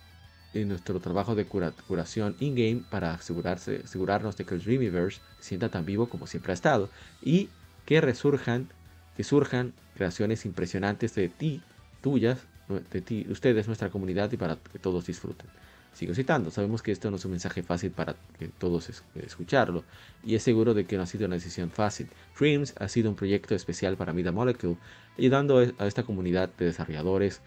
en 0.54 0.68
nuestro 0.68 1.00
trabajo 1.00 1.34
de 1.34 1.46
curación 1.46 2.36
in-game 2.40 2.82
para 2.90 3.14
asegurarse, 3.14 3.82
asegurarnos 3.84 4.36
de 4.36 4.44
que 4.44 4.54
el 4.54 4.62
Dreamiverse 4.62 5.20
se 5.38 5.48
sienta 5.48 5.68
tan 5.68 5.84
vivo 5.84 6.08
como 6.08 6.26
siempre 6.26 6.52
ha 6.52 6.54
estado 6.54 6.90
y 7.20 7.50
que 7.84 8.00
resurjan, 8.00 8.68
que 9.16 9.24
surjan 9.24 9.74
creaciones 9.94 10.46
impresionantes 10.46 11.14
de 11.14 11.28
ti, 11.28 11.62
tuyas, 12.00 12.38
de 12.68 13.00
ti, 13.00 13.26
ustedes, 13.30 13.66
nuestra 13.66 13.90
comunidad 13.90 14.30
y 14.32 14.36
para 14.36 14.56
que 14.56 14.78
todos 14.78 15.06
disfruten. 15.06 15.48
Sigo 15.92 16.14
citando, 16.14 16.50
sabemos 16.50 16.82
que 16.82 16.92
esto 16.92 17.10
no 17.10 17.16
es 17.16 17.24
un 17.24 17.32
mensaje 17.32 17.62
fácil 17.62 17.90
para 17.90 18.14
que 18.38 18.48
todos 18.48 18.88
escucharlo 19.16 19.82
y 20.22 20.36
es 20.36 20.42
seguro 20.42 20.72
de 20.72 20.86
que 20.86 20.96
no 20.96 21.02
ha 21.02 21.06
sido 21.06 21.26
una 21.26 21.34
decisión 21.34 21.70
fácil. 21.70 22.08
Dreams 22.38 22.74
ha 22.78 22.88
sido 22.88 23.10
un 23.10 23.16
proyecto 23.16 23.54
especial 23.54 23.96
para 23.96 24.12
Mida 24.12 24.30
Molecule, 24.30 24.76
ayudando 25.18 25.58
a 25.58 25.86
esta 25.86 26.04
comunidad 26.04 26.50
de 26.56 26.66
desarrolladores 26.66 27.40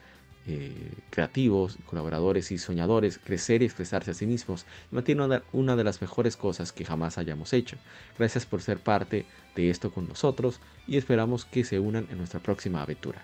eh, 0.47 0.93
creativos, 1.11 1.77
colaboradores 1.85 2.51
y 2.51 2.57
soñadores 2.57 3.19
crecer 3.19 3.61
y 3.61 3.65
expresarse 3.65 4.09
a 4.09 4.15
sí 4.15 4.25
mismos 4.25 4.65
y 4.91 4.95
mantiene 4.95 5.23
una, 5.23 5.43
una 5.51 5.75
de 5.75 5.83
las 5.83 6.01
mejores 6.01 6.35
cosas 6.35 6.71
que 6.71 6.83
jamás 6.83 7.19
hayamos 7.19 7.53
hecho. 7.53 7.77
Gracias 8.17 8.47
por 8.47 8.61
ser 8.61 8.79
parte 8.79 9.25
de 9.55 9.69
esto 9.69 9.93
con 9.93 10.07
nosotros 10.07 10.59
y 10.87 10.97
esperamos 10.97 11.45
que 11.45 11.63
se 11.63 11.79
unan 11.79 12.07
en 12.09 12.17
nuestra 12.17 12.39
próxima 12.39 12.81
aventura. 12.81 13.23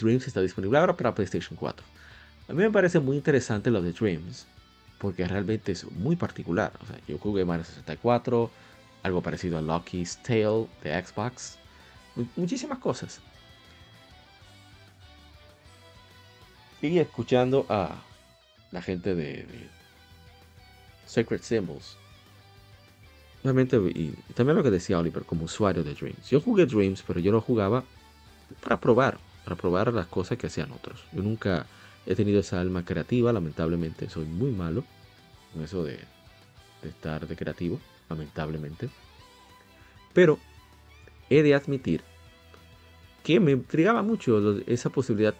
Dreams 0.00 0.26
está 0.26 0.40
disponible 0.40 0.78
ahora 0.78 0.96
para 0.96 1.14
PlayStation 1.14 1.56
4. 1.56 1.84
A 2.48 2.52
mí 2.52 2.62
me 2.62 2.70
parece 2.70 2.98
muy 2.98 3.16
interesante 3.16 3.70
lo 3.70 3.82
de 3.82 3.92
Dreams, 3.92 4.46
porque 4.98 5.26
realmente 5.26 5.72
es 5.72 5.90
muy 5.92 6.16
particular. 6.16 6.72
O 6.82 6.86
sea, 6.86 6.98
yo 7.06 7.18
jugué 7.18 7.44
Mario 7.44 7.64
64, 7.64 8.50
algo 9.02 9.22
parecido 9.22 9.58
a 9.58 9.62
Lucky's 9.62 10.18
Tale 10.22 10.66
de 10.82 11.04
Xbox, 11.04 11.58
muchísimas 12.36 12.78
cosas. 12.78 13.20
Y 16.80 16.98
escuchando 16.98 17.66
a 17.68 17.96
la 18.70 18.80
gente 18.80 19.14
de, 19.14 19.46
Sacred 21.06 21.42
Symbols. 21.42 21.96
Realmente, 23.42 23.76
y 23.76 24.10
también 24.34 24.56
lo 24.56 24.62
que 24.62 24.70
decía 24.70 24.98
Oliver 24.98 25.24
como 25.24 25.44
usuario 25.44 25.84
de 25.84 25.94
Dreams. 25.94 26.28
Yo 26.30 26.40
jugué 26.40 26.66
Dreams, 26.66 27.02
pero 27.06 27.20
yo 27.20 27.32
lo 27.32 27.40
jugaba 27.40 27.84
para 28.62 28.78
probar 28.78 29.18
para 29.48 29.56
probar 29.56 29.94
las 29.94 30.06
cosas 30.06 30.36
que 30.36 30.46
hacían 30.46 30.70
otros. 30.72 31.04
Yo 31.10 31.22
nunca 31.22 31.64
he 32.06 32.14
tenido 32.14 32.40
esa 32.40 32.60
alma 32.60 32.84
creativa, 32.84 33.32
lamentablemente 33.32 34.08
soy 34.08 34.24
muy 34.24 34.50
malo 34.50 34.84
con 35.52 35.62
eso 35.62 35.84
de, 35.84 35.98
estar 36.82 37.26
de 37.26 37.36
creativo, 37.36 37.80
lamentablemente. 38.08 38.88
Pero 40.12 40.38
he 41.30 41.42
de 41.42 41.54
admitir 41.54 42.02
que 43.22 43.40
me 43.40 43.52
intrigaba 43.52 44.02
mucho 44.02 44.58
esa 44.66 44.90
posibilidad 44.90 45.34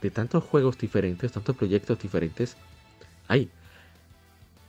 de, 0.00 0.10
tantos 0.10 0.44
juegos 0.44 0.78
diferentes, 0.78 1.32
tantos 1.32 1.56
proyectos 1.56 1.98
diferentes. 1.98 2.56
Ahí. 3.26 3.50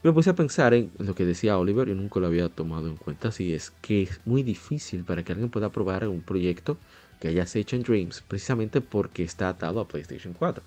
Me 0.02 0.12
puse 0.12 0.30
a 0.30 0.34
pensar 0.34 0.72
en 0.72 0.90
lo 0.98 1.14
que 1.14 1.26
decía 1.26 1.58
Oliver, 1.58 1.88
y 1.88 1.94
nunca 1.94 2.20
lo 2.20 2.26
había 2.26 2.48
tomado 2.48 2.88
en 2.88 2.96
cuenta, 2.96 3.32
si 3.32 3.52
es 3.52 3.70
que 3.82 4.02
es 4.02 4.20
muy 4.24 4.42
difícil 4.42 5.04
para 5.04 5.22
que 5.22 5.32
alguien 5.32 5.50
pueda 5.50 5.70
probar 5.70 6.08
un 6.08 6.22
proyecto 6.22 6.78
que 7.20 7.28
hayas 7.28 7.54
hecho 7.54 7.76
en 7.76 7.82
Dreams 7.82 8.22
precisamente 8.26 8.80
porque 8.80 9.22
está 9.22 9.50
atado 9.50 9.78
a 9.78 9.86
PlayStation 9.86 10.32
4. 10.32 10.62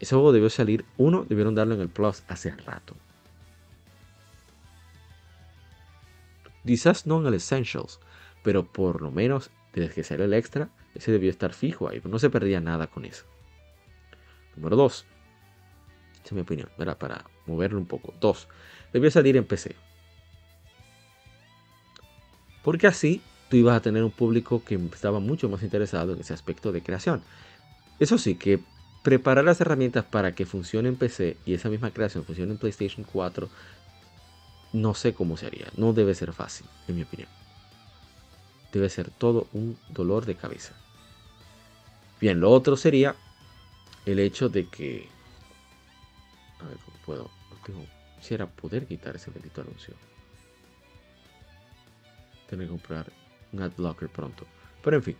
Ese 0.00 0.14
juego 0.14 0.32
debió 0.32 0.50
salir, 0.50 0.84
uno, 0.96 1.24
debieron 1.28 1.54
darlo 1.54 1.74
en 1.74 1.80
el 1.80 1.88
Plus 1.88 2.22
hace 2.28 2.50
rato. 2.50 2.94
Quizás 6.64 7.06
no 7.06 7.20
en 7.20 7.26
el 7.26 7.34
Essentials, 7.34 7.98
pero 8.42 8.64
por 8.64 9.00
lo 9.00 9.10
menos 9.10 9.50
desde 9.72 9.94
que 9.94 10.04
salió 10.04 10.24
el 10.24 10.34
extra, 10.34 10.68
ese 10.94 11.12
debió 11.12 11.30
estar 11.30 11.52
fijo 11.52 11.88
ahí, 11.88 12.00
no 12.04 12.18
se 12.18 12.30
perdía 12.30 12.60
nada 12.60 12.86
con 12.86 13.04
eso. 13.04 13.24
Número 14.56 14.76
2. 14.76 15.06
Esa 16.14 16.22
es 16.24 16.32
mi 16.32 16.40
opinión, 16.40 16.68
para 16.76 17.24
moverlo 17.46 17.78
un 17.78 17.86
poco. 17.86 18.12
2. 18.20 18.48
Debió 18.92 19.10
salir 19.10 19.36
en 19.36 19.44
PC. 19.44 19.76
Porque 22.62 22.86
así 22.86 23.22
tú 23.48 23.56
ibas 23.56 23.76
a 23.76 23.80
tener 23.80 24.02
un 24.02 24.10
público 24.10 24.62
que 24.64 24.74
estaba 24.92 25.20
mucho 25.20 25.48
más 25.48 25.62
interesado 25.62 26.12
en 26.12 26.20
ese 26.20 26.34
aspecto 26.34 26.72
de 26.72 26.82
creación. 26.82 27.22
Eso 27.98 28.18
sí, 28.18 28.34
que 28.34 28.60
preparar 29.08 29.42
las 29.42 29.58
herramientas 29.62 30.04
para 30.04 30.34
que 30.34 30.44
funcione 30.44 30.90
en 30.90 30.96
PC 30.96 31.38
y 31.46 31.54
esa 31.54 31.70
misma 31.70 31.92
creación 31.92 32.26
funcione 32.26 32.52
en 32.52 32.58
PlayStation 32.58 33.06
4, 33.10 33.48
no 34.74 34.92
sé 34.92 35.14
cómo 35.14 35.38
se 35.38 35.46
haría. 35.46 35.68
No 35.78 35.94
debe 35.94 36.14
ser 36.14 36.34
fácil, 36.34 36.66
en 36.86 36.96
mi 36.96 37.04
opinión. 37.04 37.30
Debe 38.70 38.90
ser 38.90 39.08
todo 39.08 39.48
un 39.54 39.78
dolor 39.88 40.26
de 40.26 40.34
cabeza. 40.34 40.74
Bien, 42.20 42.38
lo 42.38 42.50
otro 42.50 42.76
sería 42.76 43.16
el 44.04 44.18
hecho 44.18 44.50
de 44.50 44.66
que... 44.66 45.08
A 46.60 46.64
ver 46.64 46.76
cómo 46.84 46.96
puedo... 47.06 47.30
quisiera 48.18 48.46
poder 48.46 48.86
quitar 48.86 49.16
ese 49.16 49.30
bendito 49.30 49.62
anuncio. 49.62 49.94
Tener 52.50 52.66
que 52.66 52.72
comprar 52.72 53.10
un 53.54 53.62
adblocker 53.62 54.10
pronto. 54.10 54.46
Pero 54.84 54.98
en 54.98 55.02
fin. 55.02 55.16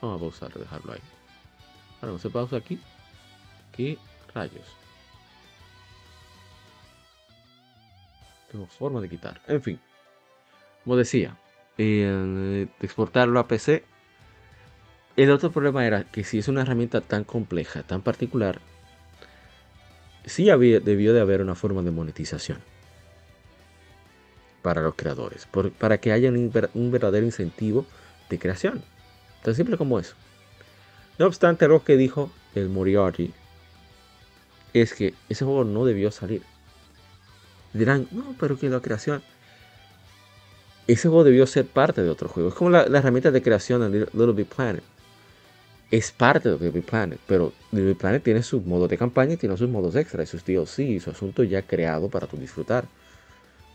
Vamos 0.00 0.16
a 0.16 0.20
pausar, 0.20 0.52
dejarlo 0.52 0.92
ahí. 0.92 1.00
Ahora 2.00 2.12
no 2.12 2.18
se 2.18 2.30
pausa 2.30 2.56
aquí. 2.56 2.78
¿Qué 3.72 3.98
rayos? 4.34 4.66
Tengo 8.50 8.66
forma 8.66 9.00
de 9.00 9.08
quitar. 9.08 9.40
En 9.46 9.62
fin. 9.62 9.80
Como 10.84 10.96
decía, 10.96 11.36
eh, 11.78 12.68
exportarlo 12.80 13.40
a 13.40 13.48
PC. 13.48 13.84
El 15.16 15.30
otro 15.30 15.50
problema 15.50 15.86
era 15.86 16.04
que 16.04 16.24
si 16.24 16.38
es 16.38 16.48
una 16.48 16.62
herramienta 16.62 17.00
tan 17.00 17.24
compleja, 17.24 17.82
tan 17.82 18.02
particular, 18.02 18.60
sí 20.26 20.50
había, 20.50 20.80
debió 20.80 21.14
de 21.14 21.20
haber 21.20 21.40
una 21.40 21.54
forma 21.54 21.82
de 21.82 21.90
monetización 21.90 22.58
para 24.62 24.82
los 24.82 24.94
creadores, 24.94 25.48
para 25.78 25.98
que 25.98 26.12
haya 26.12 26.28
un, 26.28 26.90
verdadero 26.90 27.24
incentivo 27.24 27.86
de 28.28 28.38
creación. 28.38 28.82
Tan 29.46 29.54
simple 29.54 29.76
como 29.76 30.00
eso. 30.00 30.16
No 31.20 31.26
obstante, 31.26 31.68
lo 31.68 31.84
que 31.84 31.96
dijo 31.96 32.32
el 32.56 32.68
Moriarty 32.68 33.32
es 34.72 34.92
que 34.92 35.14
ese 35.28 35.44
juego 35.44 35.62
no 35.62 35.84
debió 35.84 36.10
salir. 36.10 36.42
Dirán, 37.72 38.08
no, 38.10 38.34
pero 38.40 38.58
que 38.58 38.68
la 38.68 38.80
creación. 38.80 39.22
Ese 40.88 41.06
juego 41.06 41.22
debió 41.22 41.46
ser 41.46 41.64
parte 41.64 42.02
de 42.02 42.10
otro 42.10 42.28
juego. 42.28 42.48
Es 42.48 42.56
como 42.56 42.70
la, 42.70 42.86
herramienta 42.86 43.30
de 43.30 43.40
creación 43.40 43.92
de 43.92 44.00
Little 44.00 44.32
Big 44.32 44.48
Planet. 44.48 44.82
Es 45.92 46.10
parte 46.10 46.48
de 46.48 46.56
Little 46.56 46.70
Big 46.72 46.84
Planet, 46.84 47.20
pero 47.28 47.52
Little 47.70 47.90
Big 47.90 47.98
Planet 47.98 48.24
tiene 48.24 48.42
sus 48.42 48.66
modos 48.66 48.88
de 48.88 48.98
campaña 48.98 49.34
y 49.34 49.36
tiene 49.36 49.56
sus 49.56 49.68
modos 49.68 49.94
extra, 49.94 50.24
y 50.24 50.26
sus 50.26 50.44
DLC 50.44 50.80
y 50.80 50.98
su 50.98 51.10
asunto 51.10 51.44
ya 51.44 51.62
creado 51.62 52.08
para 52.08 52.26
tu 52.26 52.36
disfrutar. 52.36 52.84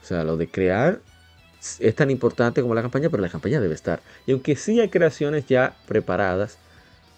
O 0.01 0.05
sea, 0.05 0.25
lo 0.25 0.35
de 0.35 0.49
crear 0.49 0.99
es 1.79 1.95
tan 1.95 2.09
importante 2.09 2.61
como 2.61 2.73
la 2.73 2.81
campaña, 2.81 3.09
pero 3.09 3.21
la 3.21 3.29
campaña 3.29 3.59
debe 3.59 3.75
estar. 3.75 4.01
Y 4.25 4.31
aunque 4.31 4.55
sí 4.55 4.79
hay 4.79 4.89
creaciones 4.89 5.45
ya 5.45 5.75
preparadas 5.87 6.57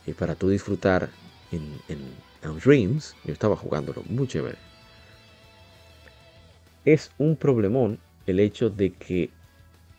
eh, 0.06 0.14
para 0.14 0.36
tú 0.36 0.50
disfrutar 0.50 1.10
en, 1.52 1.80
en, 1.88 2.34
Dreams, 2.64 3.16
yo 3.24 3.32
estaba 3.32 3.56
jugándolo 3.56 4.04
muy 4.10 4.28
chévere. 4.28 4.58
Es 6.84 7.12
un 7.18 7.38
problemón 7.38 8.00
el 8.28 8.42
hecho 8.42 8.70
de 8.70 8.92
que 8.92 9.30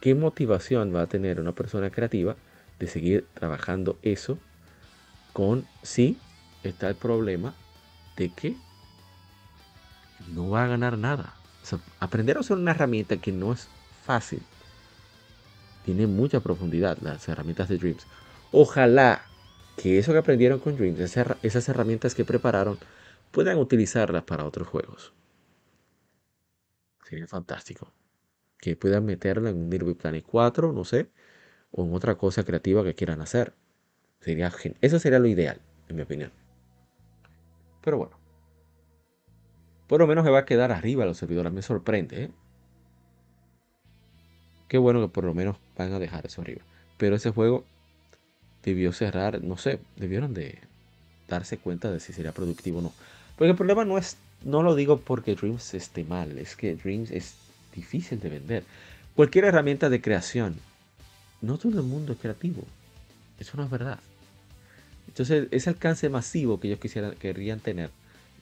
qué 0.03 0.15
motivación 0.15 0.95
va 0.95 1.01
a 1.03 1.07
tener 1.07 1.41
una 1.41 1.53
persona 1.53 1.89
creativa 1.89 2.37
de 2.79 2.87
seguir 2.87 3.27
trabajando 3.33 3.99
eso 4.03 4.39
con 5.33 5.67
si 5.83 6.19
está 6.63 6.91
el 6.91 6.97
problema 6.97 7.55
de 8.19 8.29
que 8.29 8.57
no 10.35 10.51
va 10.51 10.65
a 10.65 10.69
ganar 10.69 10.99
nada 10.99 11.35
aprender 12.01 12.37
a 12.37 12.41
usar 12.41 12.59
una 12.59 12.73
herramienta 12.73 13.17
que 13.17 13.33
no 13.33 13.53
es 13.53 13.69
fácil. 14.05 14.43
Tiene 15.85 16.07
mucha 16.07 16.41
profundidad 16.41 16.99
las 17.01 17.29
herramientas 17.29 17.69
de 17.69 17.79
Dreams. 17.79 18.07
Ojalá 18.53 19.23
que 19.77 19.99
eso 19.99 20.13
que 20.13 20.19
aprendieron 20.19 20.61
con 20.61 20.77
Dreams, 20.77 21.01
esas 21.01 21.69
herramientas 21.69 22.15
que 22.15 22.25
prepararon, 22.25 22.79
puedan 23.31 23.59
utilizarlas 23.59 24.23
para 24.25 24.45
otros 24.45 24.69
juegos. 24.69 25.13
Sería 27.09 27.27
fantástico. 27.27 27.93
Que 28.59 28.77
puedan 28.77 29.05
meterla 29.05 29.51
en 29.51 29.57
un 29.59 29.71
Little 29.71 29.95
Planet 29.95 30.25
4, 30.25 30.73
no 30.73 30.85
sé. 30.85 31.11
o 31.73 31.85
en 31.85 31.95
otra 31.95 32.17
cosa 32.17 32.45
creativa 32.45 32.85
que 32.85 32.95
quieran 32.95 33.21
hacer. 33.21 33.55
Sería 34.21 34.53
eso 34.81 34.99
sería 34.99 35.19
lo 35.19 35.27
ideal, 35.27 35.61
en 35.89 35.97
mi 35.97 36.03
opinión. 36.03 36.33
Pero 37.83 37.99
bueno. 37.99 38.19
Por 39.87 40.01
lo 40.01 40.07
menos 40.07 40.25
se 40.25 40.31
va 40.31 40.41
a 40.41 40.45
quedar 40.45 40.73
arriba 40.73 41.05
los 41.05 41.19
servidores. 41.19 41.53
Me 41.53 41.63
sorprende, 41.63 42.25
¿eh? 42.25 42.31
Qué 44.69 44.79
bueno 44.79 45.01
que 45.01 45.09
por 45.09 45.25
lo 45.25 45.35
menos 45.35 45.57
van 45.77 45.93
a 45.93 45.99
dejar 45.99 46.27
eso 46.27 46.43
arriba. 46.43 46.63
Pero 46.97 47.17
ese 47.17 47.31
juego 47.31 47.65
debió 48.63 48.93
cerrar, 48.93 49.43
no 49.43 49.57
sé, 49.57 49.79
debieron 49.97 50.35
de 50.35 50.59
darse 51.29 51.59
cuenta 51.59 51.91
de 51.91 52.01
si 52.01 52.13
sería 52.13 52.33
productivo 52.33 52.79
o 52.79 52.83
no. 52.83 52.93
Porque 53.37 53.51
el 53.51 53.57
problema 53.57 53.85
no 53.85 53.99
es, 53.99 54.17
no 54.45 54.63
lo 54.63 54.75
digo 54.75 55.01
porque 55.01 55.35
Dreams 55.35 55.75
esté 55.75 56.05
mal, 56.05 56.39
es 56.39 56.57
que 56.57 56.75
Dreams 56.77 57.11
es 57.11 57.35
difícil 57.75 58.21
de 58.21 58.31
vender. 58.31 58.65
Cualquier 59.15 59.45
herramienta 59.45 59.91
de 59.91 60.01
creación, 60.01 60.57
no 61.41 61.59
todo 61.59 61.79
el 61.79 61.87
mundo 61.87 62.13
es 62.13 62.19
creativo. 62.19 62.63
Eso 63.39 63.57
no 63.57 63.65
es 63.65 63.71
verdad. 63.71 63.99
Entonces, 65.09 65.49
ese 65.51 65.71
alcance 65.71 66.09
masivo 66.09 66.59
que 66.59 66.69
ellos 66.69 66.81
quisieran, 66.81 67.15
querrían 67.17 67.61
tener, 67.61 67.91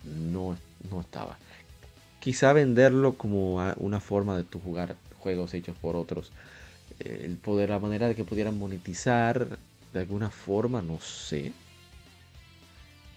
no, 0.05 0.57
no 0.91 1.01
estaba. 1.01 1.39
Quizá 2.21 2.53
venderlo 2.53 3.15
como 3.15 3.57
una 3.79 4.01
forma 4.01 4.37
de 4.37 4.45
tu 4.45 4.61
jugar 4.61 4.97
juegos 5.23 5.55
hechos 5.55 5.77
por 5.79 5.97
otros. 5.97 6.33
Eh, 7.01 7.23
el 7.25 7.37
poder, 7.37 7.71
la 7.71 7.79
manera 7.79 8.09
de 8.09 8.15
que 8.15 8.25
pudieran 8.25 8.59
monetizar 8.59 9.59
de 9.93 10.01
alguna 10.01 10.31
forma, 10.31 10.83
no 10.83 11.01
sé. 11.01 11.53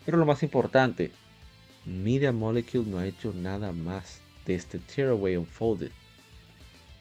Pero 0.06 0.18
lo 0.18 0.26
más 0.26 0.44
importante, 0.44 1.12
Media 1.86 2.32
Molecule 2.32 2.90
no 2.90 3.00
ha 3.00 3.08
hecho 3.08 3.34
nada 3.34 3.72
más 3.72 4.20
de 4.46 4.56
este 4.56 4.80
Tearaway 4.80 5.36
Unfolded. 5.36 5.92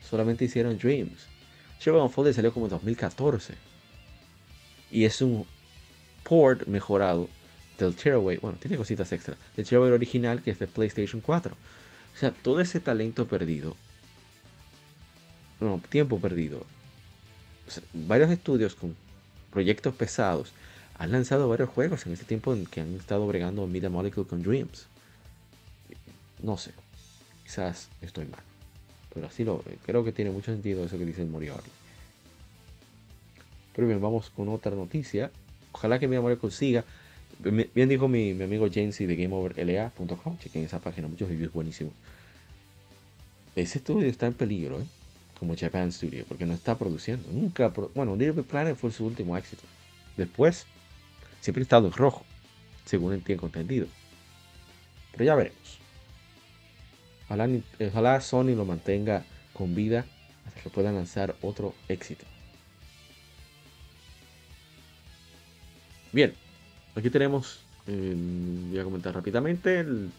Solamente 0.03 0.47
hicieron 0.47 0.79
Dreams. 0.79 1.27
Tearaway 1.83 2.07
Unfolded 2.07 2.33
salió 2.33 2.53
como 2.53 2.67
en 2.67 2.71
2014. 2.71 3.55
Y 4.91 5.05
es 5.05 5.21
un 5.21 5.47
port 6.23 6.67
mejorado 6.67 7.29
del 7.79 7.95
Tearaway. 7.95 8.39
Bueno, 8.39 8.59
tiene 8.59 8.77
cositas 8.77 9.13
extra. 9.13 9.37
Del 9.57 9.67
Tearaway 9.67 9.93
original 9.93 10.43
que 10.43 10.51
es 10.51 10.59
de 10.59 10.67
PlayStation 10.67 11.21
4. 11.21 11.55
O 11.55 12.17
sea, 12.17 12.31
todo 12.31 12.61
ese 12.61 12.81
talento 12.81 13.27
perdido. 13.27 13.77
Tiempo 15.89 16.19
perdido. 16.19 16.65
varios 17.93 18.31
estudios 18.31 18.75
con 18.75 18.95
proyectos 19.51 19.95
pesados 19.95 20.53
han 20.99 21.12
lanzado 21.12 21.49
varios 21.49 21.71
juegos 21.71 22.07
en 22.07 22.12
ese 22.12 22.25
tiempo 22.25 22.53
en 22.53 22.67
que 22.67 22.81
han 22.81 22.95
estado 22.95 23.27
bregando 23.27 23.67
Media 23.67 23.91
Molecule 23.91 24.27
con 24.27 24.43
Dreams. 24.43 24.87
No 26.43 26.57
sé, 26.57 26.73
quizás 27.45 27.89
estoy 28.03 28.27
mal. 28.27 28.43
Pero 29.12 29.27
así 29.27 29.45
lo 29.45 29.65
creo 29.87 30.05
que 30.05 30.12
tiene 30.12 30.31
mucho 30.31 30.53
sentido 30.53 30.85
eso 30.85 30.99
que 30.99 31.05
dice 31.05 31.23
el 31.23 31.29
Moriarty. 31.29 31.71
Pero 33.75 33.89
bien, 33.89 34.01
vamos 34.01 34.31
con 34.31 34.49
otra 34.49 34.73
noticia. 34.73 35.31
Ojalá 35.73 35.99
que 35.99 36.07
Media 36.07 36.21
Molecule 36.21 36.53
siga. 36.53 36.85
Bien 37.41 37.89
dijo 37.89 38.07
mi, 38.07 38.31
amigo 38.31 38.69
Jamesy 38.73 39.07
de 39.07 39.17
GameOverLA.com. 39.17 40.39
Chequen 40.39 40.65
esa 40.65 40.79
página, 40.79 41.09
muchos 41.09 41.29
reviews 41.29 41.53
buenísimos. 41.53 41.93
Ese 43.57 43.79
estudio 43.79 44.09
está 44.09 44.27
en 44.27 44.35
peligro, 44.35 44.81
¿eh? 44.81 44.85
Como 45.39 45.57
Japan 45.57 45.93
Studio, 45.93 46.24
porque 46.28 46.47
no 46.47 46.55
está 46.55 46.78
produciendo. 46.78 47.28
Nunca, 47.30 47.72
bueno, 47.95 48.16
Little 48.16 48.43
Planet 48.43 48.76
fue 48.76 48.91
su 48.91 49.05
último 49.07 49.37
éxito. 49.37 49.62
Después, 50.16 50.66
siempre 51.41 51.62
ha 51.62 51.64
estado 51.64 51.87
en 51.87 51.93
rojo, 51.93 52.24
según 52.85 53.20
tengo 53.20 53.47
entendido. 53.47 53.87
Pero 55.12 55.24
ya 55.24 55.35
veremos. 55.35 55.78
Ojalá, 57.28 58.20
Sony 58.20 58.55
lo 58.55 58.64
mantenga 58.64 59.24
con 59.53 59.74
vida 59.74 60.05
hasta 60.47 60.61
que 60.61 60.70
pueda 60.70 60.93
lanzar 60.93 61.35
otro 61.41 61.74
éxito. 61.89 62.24
Bien, 66.12 66.32
aquí 66.95 67.11
tenemos, 67.11 67.61
eh, 67.89 68.14
voy 68.70 68.78
a 68.78 68.85
comentar 68.85 69.14
rápidamente, 69.14 69.80
el, 69.80 70.11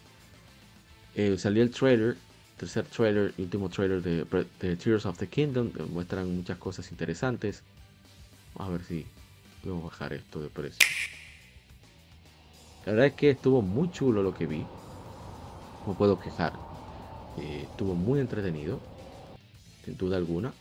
eh, 1.15 1.37
salió 1.37 1.63
el 1.63 1.71
trailer 1.71 2.17
tercer 2.57 2.85
trailer 2.85 3.33
último 3.37 3.69
trailer 3.69 4.01
de, 4.01 4.75
Tears 4.75 5.05
of 5.05 5.17
the 5.17 5.27
Kingdom. 5.27 5.71
Muestran 5.91 6.35
muchas 6.35 6.57
cosas 6.57 6.91
interesantes. 6.91 7.63
A 8.57 8.69
ver 8.69 8.83
si 8.83 9.05
podemos 9.61 9.83
bajar 9.85 10.13
esto 10.13 10.41
de 10.41 10.49
precio. 10.49 10.85
La 12.85 12.93
verdad 12.93 13.07
es 13.07 13.13
que 13.13 13.31
estuvo 13.31 13.61
muy 13.61 13.91
chulo 13.91 14.23
lo 14.23 14.33
que 14.33 14.47
vi. 14.47 14.65
No 15.85 15.93
puedo 15.97 16.19
quejar. 16.19 16.53
Eh, 17.39 17.67
estuvo 17.69 17.95
muy 17.95 18.19
entretenido. 18.19 18.79
Sin 19.83 19.97
duda 19.97 20.17
alguna. 20.17 20.53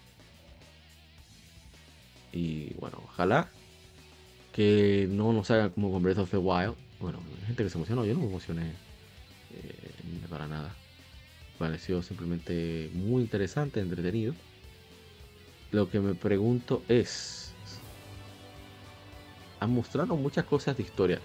Y 2.32 2.74
bueno, 2.74 2.98
ojalá 3.04 3.48
que 4.52 5.06
no 5.10 5.32
nos 5.32 5.50
hagan 5.50 5.70
como 5.70 5.92
con 5.92 6.02
Breath 6.02 6.18
of 6.18 6.30
the 6.30 6.36
Wild. 6.36 6.74
Bueno, 7.00 7.20
hay 7.40 7.46
gente 7.46 7.62
que 7.62 7.70
se 7.70 7.78
emocionó. 7.78 8.04
Yo 8.04 8.14
no 8.14 8.20
me 8.20 8.26
emocioné 8.26 8.72
eh, 9.52 9.92
para 10.28 10.48
nada 10.48 10.74
pareció 11.58 12.02
simplemente 12.02 12.90
muy 12.92 13.22
interesante, 13.22 13.80
entretenido. 13.80 14.34
Lo 15.70 15.90
que 15.90 16.00
me 16.00 16.14
pregunto 16.14 16.82
es, 16.88 17.52
han 19.60 19.70
mostrado 19.70 20.16
muchas 20.16 20.44
cosas 20.44 20.76
de 20.76 20.82
historia. 20.82 21.20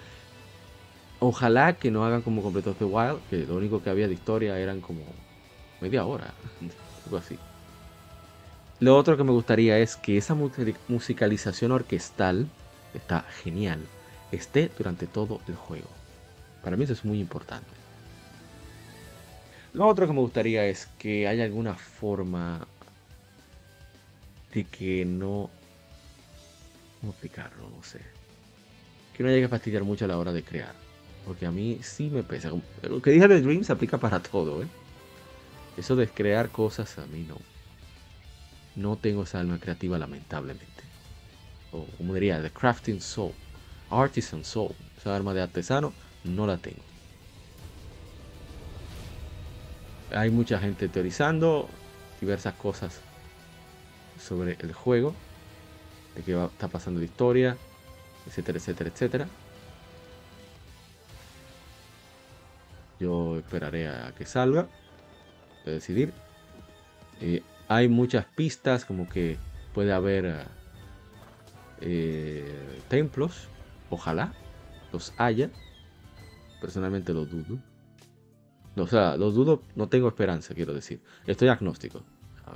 Ojalá 1.19 1.73
que 1.73 1.91
no 1.91 2.05
hagan 2.05 2.21
como 2.21 2.41
completo 2.41 2.73
the 2.73 2.85
Wild, 2.85 3.19
que 3.29 3.45
lo 3.45 3.55
único 3.55 3.83
que 3.83 3.89
había 3.89 4.07
de 4.07 4.13
historia 4.13 4.57
eran 4.57 4.79
como 4.81 5.01
media 5.81 6.05
hora, 6.05 6.33
algo 7.05 7.17
así. 7.17 7.37
Lo 8.79 8.95
otro 8.95 9.17
que 9.17 9.25
me 9.25 9.31
gustaría 9.31 9.77
es 9.79 9.97
que 9.97 10.17
esa 10.17 10.35
musicalización 10.87 11.73
orquestal 11.73 12.47
está 12.93 13.23
genial, 13.43 13.85
esté 14.31 14.71
durante 14.77 15.05
todo 15.05 15.41
el 15.47 15.55
juego. 15.55 15.89
Para 16.63 16.77
mí 16.77 16.85
eso 16.85 16.93
es 16.93 17.03
muy 17.03 17.19
importante. 17.19 17.78
Lo 19.73 19.87
otro 19.87 20.07
que 20.07 20.13
me 20.13 20.19
gustaría 20.19 20.65
es 20.65 20.87
que 20.97 21.27
haya 21.27 21.43
alguna 21.43 21.75
forma 21.75 22.67
de 24.53 24.63
que 24.63 25.05
no... 25.05 25.49
¿Cómo 26.99 27.11
explicarlo? 27.11 27.69
No 27.69 27.83
sé. 27.83 28.01
Que 29.15 29.23
no 29.23 29.29
llegue 29.29 29.45
a 29.45 29.49
fastidiar 29.49 29.83
mucho 29.83 30.05
a 30.05 30.07
la 30.07 30.17
hora 30.17 30.33
de 30.33 30.43
crear. 30.43 30.73
Porque 31.25 31.45
a 31.45 31.51
mí 31.51 31.79
sí 31.81 32.09
me 32.09 32.23
pesa. 32.23 32.51
Lo 32.81 33.01
que 33.01 33.11
dije 33.11 33.27
de 33.27 33.41
Dreams 33.41 33.67
se 33.67 33.73
aplica 33.73 33.97
para 33.97 34.19
todo, 34.21 34.63
¿eh? 34.63 34.67
Eso 35.77 35.95
de 35.95 36.07
crear 36.07 36.49
cosas 36.49 36.97
a 36.97 37.05
mí 37.05 37.25
no. 37.27 37.37
No 38.75 38.97
tengo 38.97 39.23
esa 39.23 39.39
alma 39.39 39.59
creativa 39.59 39.97
lamentablemente. 39.97 40.83
O 41.71 41.85
como 41.97 42.15
diría, 42.15 42.41
The 42.41 42.49
Crafting 42.49 43.01
Soul. 43.01 43.33
Artisan 43.89 44.43
Soul. 44.43 44.73
Esa 44.97 45.15
arma 45.15 45.33
de 45.33 45.41
artesano 45.41 45.93
no 46.23 46.47
la 46.47 46.57
tengo. 46.57 46.88
Hay 50.11 50.29
mucha 50.29 50.59
gente 50.59 50.87
teorizando 50.89 51.69
diversas 52.19 52.53
cosas 52.55 53.01
sobre 54.19 54.57
el 54.59 54.73
juego, 54.73 55.13
de 56.15 56.23
qué 56.23 56.43
está 56.43 56.67
pasando 56.67 56.99
de 56.99 57.05
historia, 57.05 57.57
etcétera, 58.27 58.57
etcétera, 58.57 58.89
etcétera. 58.89 59.27
Yo 62.99 63.37
esperaré 63.37 63.87
a 63.87 64.13
que 64.17 64.25
salga, 64.25 64.67
a 65.65 65.69
decidir. 65.69 66.11
Eh, 67.21 67.43
hay 67.67 67.87
muchas 67.87 68.25
pistas, 68.25 68.83
como 68.83 69.07
que 69.07 69.37
puede 69.73 69.93
haber 69.93 70.47
eh, 71.79 72.81
templos, 72.89 73.47
ojalá 73.89 74.33
los 74.91 75.13
haya. 75.17 75.49
Personalmente 76.59 77.13
lo 77.13 77.25
dudo. 77.25 77.57
O 78.79 78.87
sea, 78.87 79.17
los 79.17 79.35
dudo, 79.35 79.61
no 79.75 79.87
tengo 79.87 80.07
esperanza, 80.07 80.53
quiero 80.53 80.73
decir. 80.73 81.01
Estoy 81.25 81.49
agnóstico. 81.49 82.03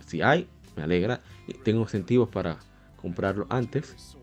Si 0.06 0.22
hay, 0.22 0.48
me 0.76 0.84
alegra. 0.84 1.22
Tengo 1.64 1.82
incentivos 1.82 2.30
para 2.30 2.58
comprarlo 3.02 3.46
antes. 3.50 4.18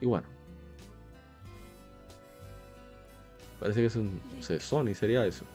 Y 0.00 0.06
bueno. 0.06 0.26
Parece 3.60 3.80
que 3.80 3.86
es 3.86 3.96
un... 3.96 4.20
Sony 4.60 4.94
sería 4.94 5.24
eso. 5.24 5.46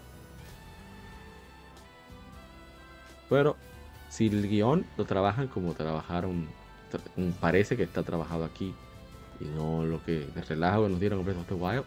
Pero 3.30 3.56
si 4.10 4.28
el 4.28 4.48
guion 4.50 4.86
lo 4.98 5.06
trabajan 5.06 5.48
como 5.48 5.74
trabajaron, 5.74 6.48
parece 7.40 7.78
que 7.78 7.84
está 7.84 8.02
trabajado 8.02 8.44
aquí 8.44 8.74
y 9.40 9.46
no 9.46 9.86
lo 9.86 10.04
que 10.04 10.28
de 10.34 10.42
relajo 10.42 10.84
que 10.84 10.90
nos 10.90 11.00
dieron 11.00 11.24
con 11.24 11.34
Breath 11.34 11.52
of 11.52 11.86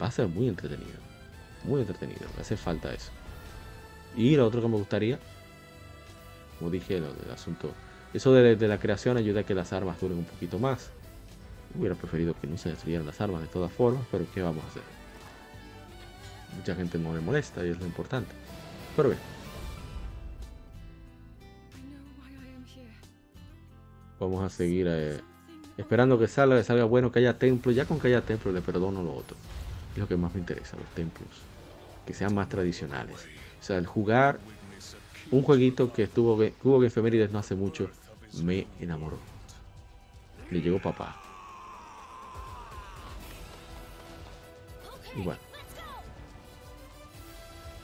va 0.00 0.06
a 0.06 0.10
ser 0.10 0.28
muy 0.28 0.48
entretenido. 0.48 0.98
Muy 1.64 1.80
entretenido, 1.80 2.26
me 2.34 2.42
hace 2.42 2.56
falta 2.56 2.92
eso. 2.92 3.10
Y 4.16 4.36
lo 4.36 4.46
otro 4.46 4.60
que 4.60 4.68
me 4.68 4.76
gustaría, 4.76 5.18
como 6.58 6.70
dije, 6.70 7.00
lo 7.00 7.12
del 7.12 7.30
asunto, 7.32 7.72
eso 8.12 8.32
de, 8.32 8.56
la 8.68 8.78
creación 8.78 9.16
ayuda 9.16 9.40
a 9.40 9.44
que 9.44 9.54
las 9.54 9.72
armas 9.72 10.00
duren 10.00 10.18
un 10.18 10.24
poquito 10.24 10.58
más. 10.58 10.90
Hubiera 11.76 11.96
preferido 11.96 12.34
que 12.40 12.46
no 12.46 12.56
se 12.56 12.68
destruyeran 12.68 13.06
las 13.06 13.20
armas 13.20 13.40
de 13.40 13.48
todas 13.48 13.72
formas, 13.72 14.04
pero 14.10 14.24
¿qué 14.32 14.42
vamos 14.42 14.62
a 14.64 14.68
hacer? 14.68 14.82
Mucha 16.56 16.74
gente 16.76 16.98
no 16.98 17.12
le 17.12 17.20
molesta 17.20 17.64
y 17.66 17.70
es 17.70 17.78
lo 17.78 17.86
importante. 17.86 18.30
Pero 18.94 19.08
bien. 19.08 19.20
Vamos 24.20 24.44
a 24.44 24.48
seguir 24.48 24.86
eh, 24.88 25.20
esperando 25.76 26.18
que 26.18 26.28
salga, 26.28 26.56
que 26.56 26.64
salga 26.64 26.84
bueno, 26.84 27.10
que 27.10 27.18
haya 27.20 27.38
templo. 27.38 27.72
Ya 27.72 27.84
con 27.84 27.98
que 27.98 28.08
haya 28.08 28.20
templo 28.22 28.52
le 28.52 28.60
perdono 28.60 29.02
lo 29.02 29.14
otro. 29.14 29.36
Es 29.94 29.98
lo 29.98 30.08
que 30.08 30.16
más 30.16 30.34
me 30.34 30.40
interesa, 30.40 30.76
los 30.76 30.88
templos. 30.94 31.28
Que 32.06 32.14
sean 32.14 32.34
más 32.34 32.48
tradicionales. 32.48 33.26
O 33.60 33.64
sea, 33.64 33.78
el 33.78 33.86
jugar 33.86 34.38
un 35.30 35.42
jueguito 35.42 35.92
que 35.92 36.04
estuvo 36.04 36.38
que 36.38 36.54
hubo 36.62 36.78
en 36.78 36.86
efemérides 36.86 37.30
no 37.32 37.38
hace 37.38 37.54
mucho 37.54 37.90
me 38.42 38.66
enamoró. 38.80 39.18
Le 40.50 40.60
llegó 40.60 40.78
papá. 40.78 41.16
Y 45.16 45.22
bueno. 45.22 45.40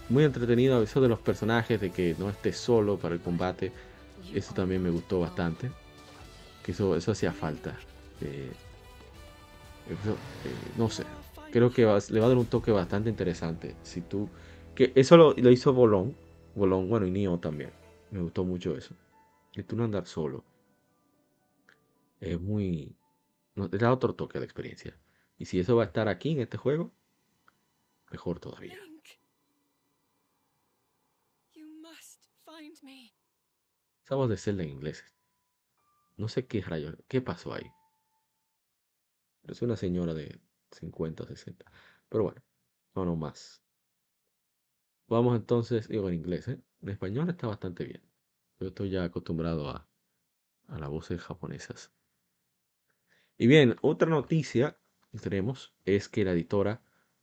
Muy 0.08 0.24
entretenido 0.24 0.82
eso 0.82 1.00
de 1.00 1.08
los 1.08 1.20
personajes, 1.20 1.80
de 1.80 1.92
que 1.92 2.16
no 2.18 2.28
esté 2.28 2.52
solo 2.52 2.98
para 2.98 3.14
el 3.14 3.20
combate. 3.20 3.72
Eso 4.34 4.52
también 4.54 4.82
me 4.82 4.90
gustó 4.90 5.20
bastante. 5.20 5.70
Que 6.62 6.72
eso, 6.72 6.96
eso 6.96 7.12
hacía 7.12 7.32
falta. 7.32 7.76
Eh, 8.20 8.52
eh, 9.88 9.94
no 10.76 10.90
sé. 10.90 11.04
Creo 11.50 11.70
que 11.70 11.82
le 11.82 12.20
va 12.20 12.26
a 12.26 12.28
dar 12.28 12.38
un 12.38 12.46
toque 12.46 12.70
bastante 12.70 13.10
interesante. 13.10 13.76
Si 13.82 14.02
tú. 14.02 14.28
Que 14.74 14.92
eso 14.94 15.16
lo, 15.16 15.34
lo 15.34 15.50
hizo 15.50 15.72
Bolón. 15.72 16.16
Bolón, 16.54 16.88
bueno, 16.88 17.06
y 17.06 17.10
Nio 17.10 17.38
también. 17.38 17.72
Me 18.10 18.20
gustó 18.20 18.44
mucho 18.44 18.76
eso. 18.76 18.94
Que 19.52 19.62
tú 19.62 19.76
no 19.76 19.84
andar 19.84 20.06
solo. 20.06 20.44
Es 22.20 22.40
muy. 22.40 22.96
No, 23.54 23.68
da 23.68 23.92
otro 23.92 24.14
toque 24.14 24.38
a 24.38 24.40
la 24.40 24.44
experiencia. 24.44 24.96
Y 25.38 25.46
si 25.46 25.58
eso 25.58 25.76
va 25.76 25.84
a 25.84 25.86
estar 25.86 26.08
aquí 26.08 26.32
en 26.32 26.40
este 26.40 26.56
juego, 26.56 26.92
mejor 28.10 28.38
todavía. 28.38 28.78
Esa 34.04 34.14
voz 34.16 34.28
de 34.28 34.36
Zelda 34.36 34.62
en 34.62 34.70
inglés. 34.70 35.04
No 36.20 36.28
sé 36.28 36.46
qué 36.46 36.60
rayos, 36.62 36.96
qué 37.08 37.20
pasó 37.20 37.52
ahí. 37.52 37.66
Es 39.42 39.60
una 39.60 39.76
señora 39.76 40.14
de 40.14 40.40
50 40.70 41.24
o 41.24 41.26
60. 41.26 41.66
Pero 42.08 42.24
bueno, 42.24 42.42
no, 42.94 43.04
no 43.04 43.16
más. 43.16 43.60
Vamos 45.08 45.36
entonces, 45.36 45.88
digo 45.88 46.08
en 46.08 46.14
inglés, 46.14 46.48
¿eh? 46.48 46.58
En 46.80 46.88
español 46.88 47.28
está 47.28 47.46
bastante 47.46 47.84
bien. 47.84 48.02
Yo 48.60 48.68
estoy 48.68 48.88
ya 48.88 49.04
acostumbrado 49.04 49.68
a, 49.68 49.86
a 50.68 50.78
las 50.78 50.90
voces 50.90 51.22
japonesas. 51.22 51.92
Y 53.38 53.48
bien, 53.48 53.74
otra 53.82 54.08
noticia 54.08 54.78
que 55.10 55.18
tenemos 55.18 55.74
es 55.84 56.08
que 56.08 56.24
la 56.24 56.30
editora 56.30 56.80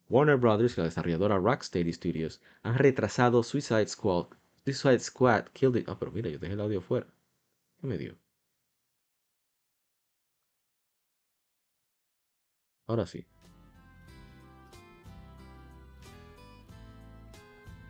Warner 0.10 0.36
Brothers 0.36 0.78
y 0.78 0.82
la 0.82 0.86
desarrolladora 0.88 1.38
Rocksteady 1.38 1.94
Studios 1.94 2.42
han 2.62 2.78
retrasado 2.78 3.42
Suicide 3.42 3.88
Squad. 3.88 4.28
Suicide 4.66 5.00
Squad 5.00 5.46
Killed 5.54 5.78
It. 5.78 5.88
Ah, 5.90 5.98
pero 5.98 6.12
mira, 6.12 6.30
yo 6.30 6.40
dejé 6.40 6.56
el 6.56 6.60
audio 6.62 6.82
fuera. 6.82 7.08
¿Qué 7.82 7.88
me 7.88 7.98
dio? 7.98 8.18
Ahora 12.88 13.06
sí. 13.06 13.26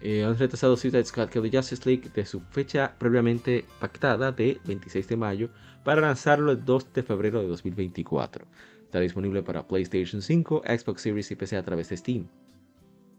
Eh, 0.02 0.24
han 0.24 0.38
retrasado 0.38 0.78
Suicide 0.78 1.06
Squad 1.06 1.30
Kill 1.30 1.50
the 1.50 1.58
Justice 1.58 1.90
League 1.90 2.10
de 2.14 2.26
su 2.26 2.42
fecha 2.42 2.96
previamente 3.00 3.66
pactada 3.80 4.32
de 4.32 4.60
26 4.66 5.08
de 5.08 5.18
mayo 5.18 5.50
para 5.84 6.02
lanzarlo 6.02 6.52
el 6.52 6.64
2 6.64 6.94
de 6.94 7.04
febrero 7.04 7.42
de 7.42 7.48
2024. 7.48 8.46
Está 8.84 9.00
disponible 9.00 9.42
para 9.42 9.68
PlayStation 9.68 10.22
5, 10.22 10.64
Xbox 10.66 11.02
Series 11.02 11.32
y 11.32 11.36
PC 11.36 11.58
a 11.58 11.64
través 11.64 11.90
de 11.90 11.98
Steam. 11.98 12.28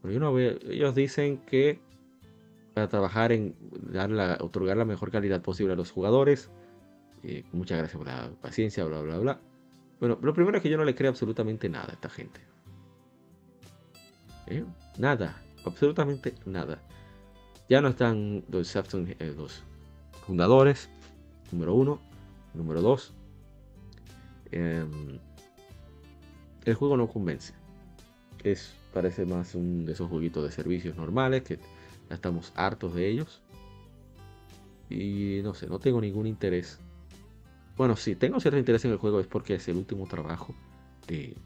ellos 0.04 0.94
dicen 0.94 1.38
que 1.38 1.80
para 2.74 2.88
trabajar 2.88 3.32
en 3.32 3.56
dar 3.92 4.40
otorgar 4.40 4.76
la 4.76 4.84
mejor 4.84 5.10
calidad 5.10 5.42
posible 5.42 5.72
a 5.72 5.76
los 5.76 5.90
jugadores. 5.90 6.48
Eh, 7.24 7.44
muchas 7.52 7.78
gracias 7.78 7.98
por 7.98 8.06
la 8.06 8.30
paciencia, 8.40 8.84
bla, 8.84 9.00
bla, 9.00 9.18
bla. 9.18 9.40
Bueno, 10.00 10.18
lo 10.22 10.32
primero 10.32 10.56
es 10.56 10.62
que 10.62 10.70
yo 10.70 10.76
no 10.76 10.84
le 10.84 10.94
creo 10.94 11.10
absolutamente 11.10 11.68
nada 11.68 11.88
a 11.90 11.92
esta 11.92 12.08
gente. 12.08 12.40
¿Eh? 14.46 14.64
Nada 14.98 15.42
absolutamente 15.68 16.34
nada. 16.44 16.82
Ya 17.68 17.80
no 17.80 17.88
están 17.88 18.44
los, 18.50 18.74
eh, 18.74 19.34
los 19.36 19.62
fundadores, 20.26 20.88
número 21.52 21.74
uno, 21.74 22.00
número 22.54 22.80
dos. 22.80 23.12
Em, 24.50 25.18
el 26.64 26.74
juego 26.74 26.96
no 26.96 27.08
convence. 27.08 27.52
Es, 28.42 28.74
parece 28.92 29.26
más 29.26 29.54
un 29.54 29.84
de 29.84 29.92
esos 29.92 30.08
jueguitos 30.08 30.44
de 30.44 30.50
servicios 30.50 30.96
normales 30.96 31.42
que 31.42 31.58
ya 32.08 32.14
estamos 32.14 32.52
hartos 32.56 32.94
de 32.94 33.08
ellos. 33.08 33.42
Y 34.88 35.40
no 35.42 35.52
sé, 35.52 35.66
no 35.66 35.78
tengo 35.78 36.00
ningún 36.00 36.26
interés. 36.26 36.80
Bueno, 37.78 37.96
si 37.96 38.16
tengo 38.16 38.40
cierto 38.40 38.58
interés 38.58 38.84
en 38.84 38.90
el 38.90 38.98
juego 38.98 39.20
es 39.20 39.28
porque 39.28 39.54
es 39.54 39.68
el 39.68 39.76
último 39.76 40.06
trabajo 40.06 40.52
de 41.06 41.36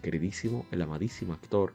queridísimo, 0.00 0.64
el 0.70 0.80
amadísimo 0.80 1.32
actor 1.32 1.72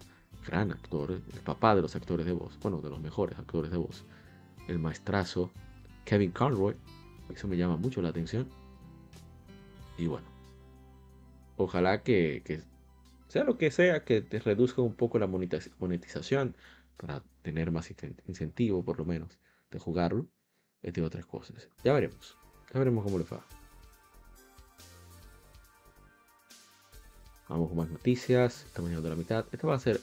gran 0.48 0.72
actor, 0.72 1.12
el 1.12 1.40
papá 1.42 1.76
de 1.76 1.82
los 1.82 1.98
actores 1.98 2.26
de 2.26 2.32
voz, 2.32 2.58
bueno, 2.62 2.80
de 2.80 2.90
los 2.90 3.02
mejores 3.02 3.38
actores 3.38 3.72
de 3.72 3.78
voz, 3.78 4.06
el 4.70 4.80
maestrazo 4.80 5.52
Kevin 6.06 6.32
Conroy, 6.32 6.76
eso 7.34 7.48
me 7.50 7.58
llama 7.58 7.76
mucho 7.76 8.02
la 8.02 8.10
atención. 8.10 8.48
Y 9.98 10.08
bueno, 10.08 10.28
ojalá 11.58 12.02
que, 12.02 12.62
sea 13.28 13.44
lo 13.44 13.58
que 13.58 13.70
sea, 13.70 14.06
que 14.06 14.22
te 14.22 14.40
reduzca 14.40 14.82
un 14.82 14.94
poco 14.94 15.20
la 15.20 15.28
monetización 15.28 16.56
para 16.96 17.22
tener 17.42 17.72
más 17.72 17.94
incentivo, 18.28 18.82
por 18.86 18.98
lo 18.98 19.04
menos, 19.04 19.40
de 19.72 19.80
jugarlo, 19.80 20.28
entre 20.84 21.04
otras 21.04 21.26
cosas. 21.26 21.70
Ya 21.84 21.92
veremos, 21.92 22.38
ya 22.72 22.80
veremos 22.80 23.04
cómo 23.04 23.18
le 23.18 23.26
va. 23.26 23.46
Vamos 27.48 27.70
con 27.70 27.78
más 27.78 27.90
noticias. 27.90 28.66
Estamos 28.66 28.90
llegando 28.90 29.10
a 29.10 29.12
la 29.12 29.18
mitad. 29.18 29.46
Esta 29.52 29.68
va 29.68 29.76
a 29.76 29.80
ser 29.80 30.02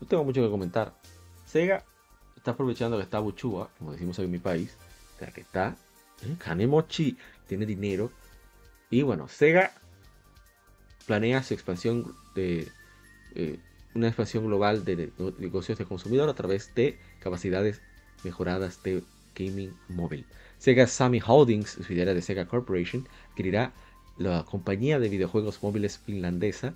no 0.00 0.06
tengo 0.06 0.24
mucho 0.24 0.42
que 0.42 0.50
comentar. 0.50 0.92
Sega 1.46 1.84
está 2.36 2.52
aprovechando 2.52 2.96
que 2.96 3.04
está 3.04 3.18
Buchua, 3.20 3.70
como 3.78 3.92
decimos 3.92 4.18
en 4.18 4.30
mi 4.30 4.38
país, 4.38 4.76
o 5.16 5.18
sea 5.18 5.28
que 5.28 5.40
está 5.40 5.76
¿eh? 6.22 6.34
Kanemochi, 6.38 7.16
tiene 7.46 7.66
dinero. 7.66 8.10
Y 8.90 9.02
bueno, 9.02 9.28
Sega 9.28 9.72
planea 11.06 11.42
su 11.42 11.54
expansión 11.54 12.14
de 12.34 12.68
eh, 13.34 13.58
una 13.94 14.08
expansión 14.08 14.46
global 14.46 14.84
de, 14.84 15.10
negocios 15.38 15.78
de 15.78 15.84
consumidor 15.84 16.28
a 16.28 16.34
través 16.34 16.74
de 16.74 16.98
capacidades 17.20 17.80
mejoradas 18.24 18.82
de 18.82 19.02
gaming 19.34 19.74
móvil. 19.88 20.26
Sega 20.58 20.86
Sammy 20.86 21.20
Holdings, 21.24 21.70
subsidiaria 21.70 22.14
de 22.14 22.22
Sega 22.22 22.46
Corporation, 22.46 23.06
adquirirá 23.30 23.72
la 24.16 24.44
compañía 24.44 24.98
de 24.98 25.08
videojuegos 25.08 25.62
móviles 25.62 25.98
finlandesa 25.98 26.74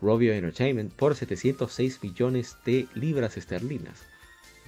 Rovio 0.00 0.32
Entertainment 0.32 0.92
por 0.92 1.16
706 1.16 2.02
millones 2.02 2.56
de 2.64 2.86
libras 2.94 3.36
esterlinas, 3.36 4.00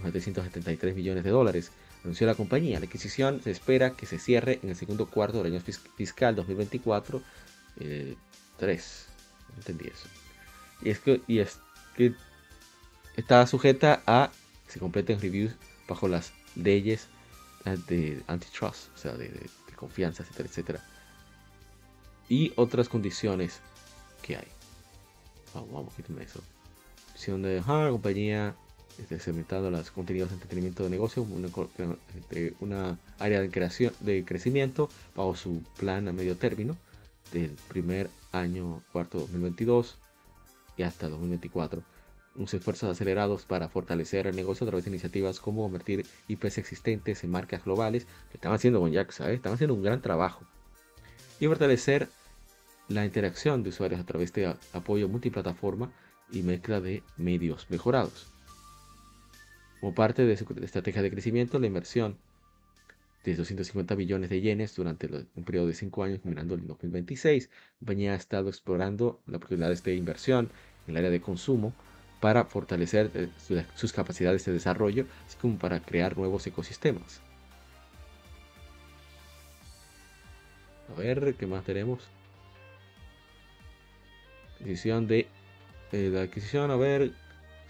773 0.02 0.94
millones 0.94 1.24
de 1.24 1.30
dólares, 1.30 1.70
anunció 2.02 2.26
la 2.26 2.34
compañía. 2.34 2.80
La 2.80 2.86
adquisición 2.86 3.40
se 3.42 3.50
espera 3.50 3.92
que 3.92 4.06
se 4.06 4.18
cierre 4.18 4.58
en 4.62 4.70
el 4.70 4.76
segundo 4.76 5.06
cuarto 5.06 5.42
del 5.42 5.52
año 5.52 5.62
fiscal 5.96 6.34
2024. 6.34 7.22
3, 8.58 9.06
no 9.48 9.56
entendí 9.56 9.86
eso. 9.86 10.08
Y 10.82 10.90
es 10.90 10.98
que, 10.98 11.20
y 11.26 11.38
es 11.38 11.58
que 11.96 12.14
está 13.16 13.46
sujeta 13.46 14.02
a 14.06 14.30
que 14.66 14.72
se 14.72 14.78
completen 14.78 15.20
reviews 15.20 15.52
bajo 15.88 16.08
las 16.08 16.32
leyes 16.56 17.08
de 17.88 18.22
antitrust, 18.26 18.88
o 18.94 18.98
sea, 18.98 19.12
de, 19.12 19.28
de 19.28 19.76
confianza, 19.76 20.22
etcétera, 20.22 20.48
etcétera. 20.48 20.84
Y 22.30 22.52
otras 22.56 22.88
condiciones 22.88 23.60
que 24.22 24.36
hay. 24.36 24.48
Vamos, 25.52 25.72
vamos, 25.72 25.94
quítame 25.94 26.22
eso. 26.22 26.40
Opción 27.12 27.42
de 27.42 27.50
dejar 27.50 27.84
la 27.84 27.90
compañía 27.90 28.54
este, 28.98 29.18
segmentando 29.18 29.70
los 29.70 29.90
contenidos 29.90 30.30
de 30.30 30.34
entretenimiento 30.36 30.84
de 30.84 30.90
negocio, 30.90 31.22
una, 31.22 31.48
este, 32.16 32.54
una 32.60 32.98
área 33.18 33.40
de, 33.40 33.50
creación, 33.50 33.92
de 34.00 34.24
crecimiento 34.24 34.88
bajo 35.16 35.34
su 35.34 35.62
plan 35.78 36.06
a 36.06 36.12
medio 36.12 36.36
término 36.36 36.76
del 37.32 37.56
primer 37.68 38.10
año 38.32 38.82
cuarto 38.92 39.18
2022 39.18 39.98
y 40.76 40.82
hasta 40.82 41.08
2024. 41.08 41.82
Unos 42.36 42.54
esfuerzos 42.54 42.90
acelerados 42.90 43.44
para 43.44 43.68
fortalecer 43.68 44.26
el 44.26 44.36
negocio 44.36 44.64
a 44.64 44.68
través 44.70 44.84
de 44.84 44.90
iniciativas 44.90 45.40
como 45.40 45.62
convertir 45.62 46.06
IPs 46.28 46.58
existentes 46.58 47.24
en 47.24 47.30
marcas 47.30 47.64
globales, 47.64 48.06
que 48.30 48.36
están 48.36 48.52
haciendo 48.52 48.80
con 48.80 48.92
Jack, 48.92 49.10
¿sabes? 49.10 49.34
Están 49.34 49.54
haciendo 49.54 49.74
un 49.74 49.82
gran 49.82 50.00
trabajo. 50.00 50.44
Y 51.40 51.46
fortalecer 51.46 52.08
la 52.90 53.04
interacción 53.04 53.62
de 53.62 53.68
usuarios 53.68 54.00
a 54.00 54.04
través 54.04 54.32
de 54.32 54.52
apoyo 54.72 55.08
multiplataforma 55.08 55.92
y 56.32 56.42
mezcla 56.42 56.80
de 56.80 57.02
medios 57.16 57.70
mejorados. 57.70 58.26
Como 59.80 59.94
parte 59.94 60.26
de 60.26 60.36
su 60.36 60.44
estrategia 60.60 61.00
de 61.00 61.10
crecimiento, 61.10 61.58
la 61.60 61.68
inversión 61.68 62.18
de 63.24 63.36
250 63.36 63.94
billones 63.94 64.28
de 64.28 64.40
yenes 64.40 64.74
durante 64.74 65.06
un 65.06 65.44
periodo 65.44 65.68
de 65.68 65.74
5 65.74 66.02
años, 66.02 66.20
terminando 66.20 66.54
en 66.54 66.66
2026, 66.66 67.48
la 67.48 67.78
compañía 67.78 68.12
ha 68.12 68.16
estado 68.16 68.48
explorando 68.48 69.20
las 69.26 69.36
oportunidades 69.36 69.84
de 69.84 69.94
inversión 69.94 70.50
en 70.86 70.92
el 70.92 70.96
área 70.98 71.10
de 71.10 71.20
consumo 71.20 71.72
para 72.20 72.44
fortalecer 72.44 73.10
eh, 73.14 73.28
sus 73.74 73.92
capacidades 73.92 74.44
de 74.44 74.52
desarrollo, 74.52 75.06
así 75.26 75.36
como 75.38 75.58
para 75.58 75.80
crear 75.80 76.18
nuevos 76.18 76.46
ecosistemas. 76.46 77.20
A 80.92 80.98
ver, 80.98 81.36
¿qué 81.38 81.46
más 81.46 81.64
tenemos? 81.64 82.08
Adquisición 84.60 85.06
de. 85.06 85.26
Eh, 85.92 86.10
la 86.12 86.22
adquisición, 86.22 86.70
a 86.70 86.76
ver. 86.76 87.12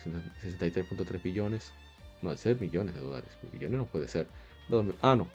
63.3 0.05 1.23
billones. 1.23 1.73
No, 2.23 2.37
ser 2.37 2.61
millones 2.61 2.95
de 2.95 3.01
dólares. 3.01 3.31
Millones 3.53 3.79
no 3.79 3.87
puede 3.87 4.09
ser. 4.09 4.27
Ah, 5.03 5.17
no. 5.17 5.29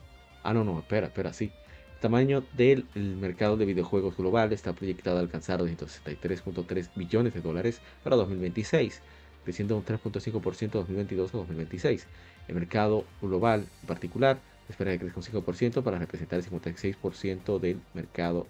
Ah, 0.43 0.53
no, 0.53 0.63
no. 0.63 0.79
Espera, 0.79 1.07
espera, 1.07 1.33
sí. 1.33 1.51
El 1.93 1.99
tamaño 2.01 2.43
del 2.53 2.85
mercado 2.95 3.57
de 3.57 3.65
videojuegos 3.65 4.17
global 4.17 4.53
está 4.53 4.73
proyectado 4.73 5.17
a 5.17 5.21
alcanzar 5.21 5.61
263.3 5.61 6.89
billones 6.95 7.33
de 7.33 7.41
dólares 7.41 7.81
para 8.03 8.15
2026, 8.17 9.01
creciendo 9.43 9.77
un 9.77 9.85
3.5% 9.85 10.59
de 10.59 10.79
2022 10.79 11.33
a 11.33 11.37
2026. 11.37 12.05
El 12.47 12.55
mercado 12.55 13.05
global 13.21 13.65
en 13.81 13.87
particular 13.87 14.39
espera 14.69 14.91
que 14.91 14.99
crezca 14.99 15.19
un 15.19 15.43
5% 15.43 15.83
para 15.83 15.97
representar 15.97 16.39
el 16.39 16.45
56% 16.45 17.59
del 17.59 17.81
mercado 17.93 18.45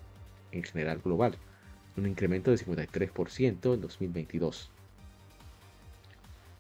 en 0.52 0.64
general 0.64 1.00
global, 1.04 1.38
un 1.98 2.08
incremento 2.08 2.52
de 2.52 2.58
53% 2.58 3.74
en 3.74 3.82
2022. 3.82 4.70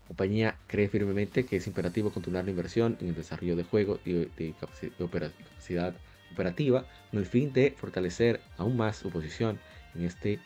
La 0.04 0.08
compañía 0.08 0.58
cree 0.68 0.88
firmemente 0.88 1.46
que 1.46 1.58
es 1.58 1.68
imperativo 1.68 2.12
continuar 2.12 2.46
la 2.46 2.52
inversión 2.52 2.98
en 3.02 3.10
el 3.10 3.16
desarrollo 3.16 3.56
de 3.56 3.64
juegos 3.64 4.00
y 4.06 4.26
capacidad 4.54 5.96
operativa 6.32 6.86
con 7.10 7.20
el 7.20 7.26
fin 7.26 7.52
de 7.54 7.72
fortalecer 7.72 8.40
aún 8.58 8.78
más 8.78 8.98
su 8.98 9.10
posición 9.10 9.60
en 9.96 10.06
este 10.06 10.40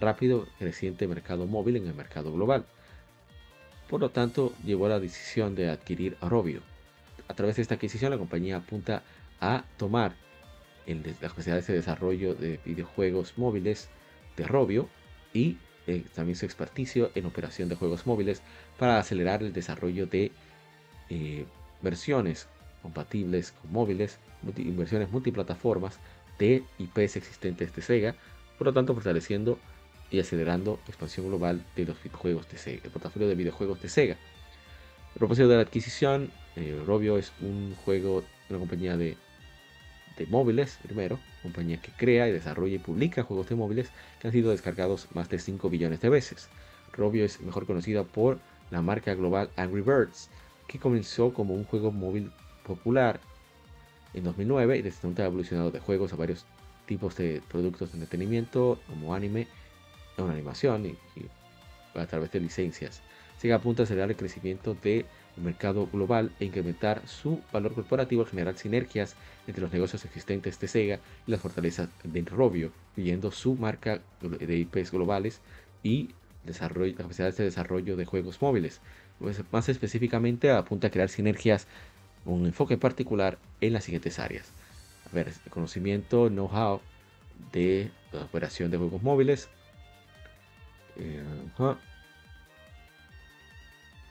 rápido 0.00 0.46
creciente 0.58 1.08
mercado 1.08 1.46
móvil 1.46 1.76
en 1.76 1.86
el 1.86 1.94
mercado 1.94 2.32
global. 2.32 2.64
Por 3.88 4.00
lo 4.00 4.10
tanto, 4.10 4.54
llevó 4.64 4.86
a 4.86 4.90
la 4.90 5.00
decisión 5.00 5.54
de 5.54 5.68
adquirir 5.68 6.16
a 6.20 6.28
Robio, 6.28 6.62
a 7.32 7.34
través 7.34 7.56
de 7.56 7.62
esta 7.62 7.76
adquisición, 7.76 8.10
la 8.10 8.18
compañía 8.18 8.56
apunta 8.56 9.02
a 9.40 9.64
tomar 9.78 10.14
el, 10.86 11.02
las 11.02 11.30
capacidades 11.30 11.66
de 11.66 11.74
desarrollo 11.74 12.34
de 12.34 12.60
videojuegos 12.64 13.38
móviles 13.38 13.88
de 14.36 14.44
Robio 14.44 14.88
y 15.32 15.58
eh, 15.86 16.04
también 16.14 16.36
su 16.36 16.44
experticio 16.44 17.10
en 17.14 17.26
operación 17.26 17.68
de 17.68 17.74
juegos 17.74 18.06
móviles 18.06 18.42
para 18.78 18.98
acelerar 18.98 19.42
el 19.42 19.52
desarrollo 19.52 20.06
de 20.06 20.30
eh, 21.10 21.44
versiones 21.80 22.48
compatibles 22.82 23.52
con 23.52 23.72
móviles, 23.72 24.18
versiones 24.42 25.10
multiplataformas 25.10 25.98
de 26.38 26.64
IPs 26.78 27.16
existentes 27.16 27.74
de 27.74 27.82
Sega, 27.82 28.14
por 28.58 28.68
lo 28.68 28.72
tanto 28.72 28.94
fortaleciendo 28.94 29.58
y 30.10 30.20
acelerando 30.20 30.78
la 30.84 30.88
expansión 30.88 31.28
global 31.28 31.64
de 31.74 31.86
los 31.86 32.02
videojuegos 32.02 32.48
de 32.50 32.58
Sega, 32.58 32.82
el 32.84 32.90
portafolio 32.90 33.28
de 33.28 33.34
videojuegos 33.34 33.80
de 33.82 33.88
Sega. 33.88 34.16
Propósito 35.14 35.48
de 35.48 35.56
la 35.56 35.62
adquisición 35.62 36.30
eh, 36.56 36.80
Robio 36.86 37.18
es 37.18 37.32
un 37.40 37.74
juego, 37.84 38.22
una 38.48 38.58
compañía 38.58 38.96
de, 38.96 39.16
de 40.16 40.26
móviles, 40.26 40.78
primero, 40.82 41.18
compañía 41.42 41.80
que 41.80 41.92
crea 41.92 42.28
y 42.28 42.32
desarrolla 42.32 42.76
y 42.76 42.78
publica 42.78 43.22
juegos 43.22 43.48
de 43.48 43.56
móviles 43.56 43.90
que 44.20 44.28
han 44.28 44.32
sido 44.32 44.50
descargados 44.50 45.08
más 45.14 45.28
de 45.28 45.38
5 45.38 45.68
billones 45.70 46.00
de 46.00 46.08
veces. 46.08 46.48
Robio 46.92 47.24
es 47.24 47.40
mejor 47.40 47.66
conocida 47.66 48.04
por 48.04 48.38
la 48.70 48.82
marca 48.82 49.14
global 49.14 49.50
Angry 49.56 49.82
Birds, 49.82 50.28
que 50.66 50.78
comenzó 50.78 51.32
como 51.32 51.54
un 51.54 51.64
juego 51.64 51.90
móvil 51.92 52.30
popular 52.64 53.20
en 54.14 54.24
2009 54.24 54.78
y 54.78 54.82
desde 54.82 54.96
entonces 54.96 55.20
ha 55.20 55.26
evolucionado 55.26 55.70
de 55.70 55.80
juegos 55.80 56.12
a 56.12 56.16
varios 56.16 56.44
tipos 56.86 57.16
de 57.16 57.42
productos 57.48 57.92
de 57.92 57.98
entretenimiento 57.98 58.80
como 58.88 59.14
anime, 59.14 59.46
una 60.18 60.32
animación 60.32 60.86
y, 60.86 60.96
a 61.94 62.06
través 62.06 62.30
de 62.30 62.40
licencias. 62.40 63.02
Sigue 63.38 63.54
a 63.54 63.60
punto 63.60 63.82
acelerar 63.82 64.10
el 64.10 64.16
crecimiento 64.16 64.74
de 64.82 65.04
el 65.36 65.42
mercado 65.42 65.86
global 65.86 66.32
e 66.40 66.44
incrementar 66.44 67.06
su 67.06 67.40
valor 67.52 67.74
corporativo 67.74 68.22
al 68.22 68.28
generar 68.28 68.56
sinergias 68.56 69.16
entre 69.46 69.62
los 69.62 69.72
negocios 69.72 70.04
existentes 70.04 70.58
de 70.60 70.68
Sega 70.68 71.00
y 71.26 71.30
las 71.30 71.40
fortalezas 71.40 71.88
de 72.04 72.22
Robio, 72.22 72.72
incluyendo 72.90 73.30
su 73.30 73.54
marca 73.54 74.00
de 74.20 74.56
IPs 74.58 74.92
globales 74.92 75.40
y 75.82 76.10
desarrollo, 76.44 76.94
capacidades 76.94 77.36
de 77.36 77.44
desarrollo 77.44 77.96
de 77.96 78.04
juegos 78.04 78.40
móviles. 78.42 78.80
Pues, 79.18 79.42
más 79.52 79.68
específicamente 79.68 80.50
apunta 80.50 80.88
a 80.88 80.90
crear 80.90 81.08
sinergias 81.08 81.66
con 82.24 82.34
un 82.34 82.46
enfoque 82.46 82.76
particular 82.76 83.38
en 83.60 83.72
las 83.72 83.84
siguientes 83.84 84.18
áreas. 84.18 84.50
Ver, 85.12 85.32
conocimiento, 85.50 86.28
know-how 86.28 86.80
de 87.52 87.90
la 88.12 88.22
operación 88.22 88.70
de 88.70 88.78
juegos 88.78 89.02
móviles. 89.02 89.48
Eh, 90.96 91.22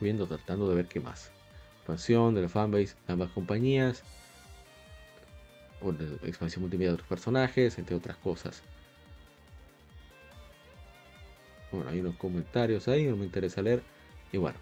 viendo, 0.02 0.26
tratando 0.26 0.68
de 0.68 0.76
ver 0.76 0.86
qué 0.86 1.00
más. 1.00 1.30
Expansión 1.78 2.34
de 2.34 2.42
la 2.42 2.48
fanbase 2.48 2.94
de 3.06 3.12
ambas 3.12 3.30
compañías. 3.30 4.02
O 5.80 5.90
expansión 6.26 6.62
multimedia 6.62 6.90
de 6.90 6.94
otros 6.94 7.08
personajes, 7.08 7.78
entre 7.78 7.96
otras 7.96 8.16
cosas. 8.18 8.62
Bueno, 11.72 11.90
hay 11.90 12.00
unos 12.00 12.16
comentarios 12.16 12.86
ahí, 12.86 13.06
no 13.06 13.16
me 13.16 13.24
interesa 13.24 13.62
leer. 13.62 13.82
Y 14.30 14.36
bueno. 14.36 14.58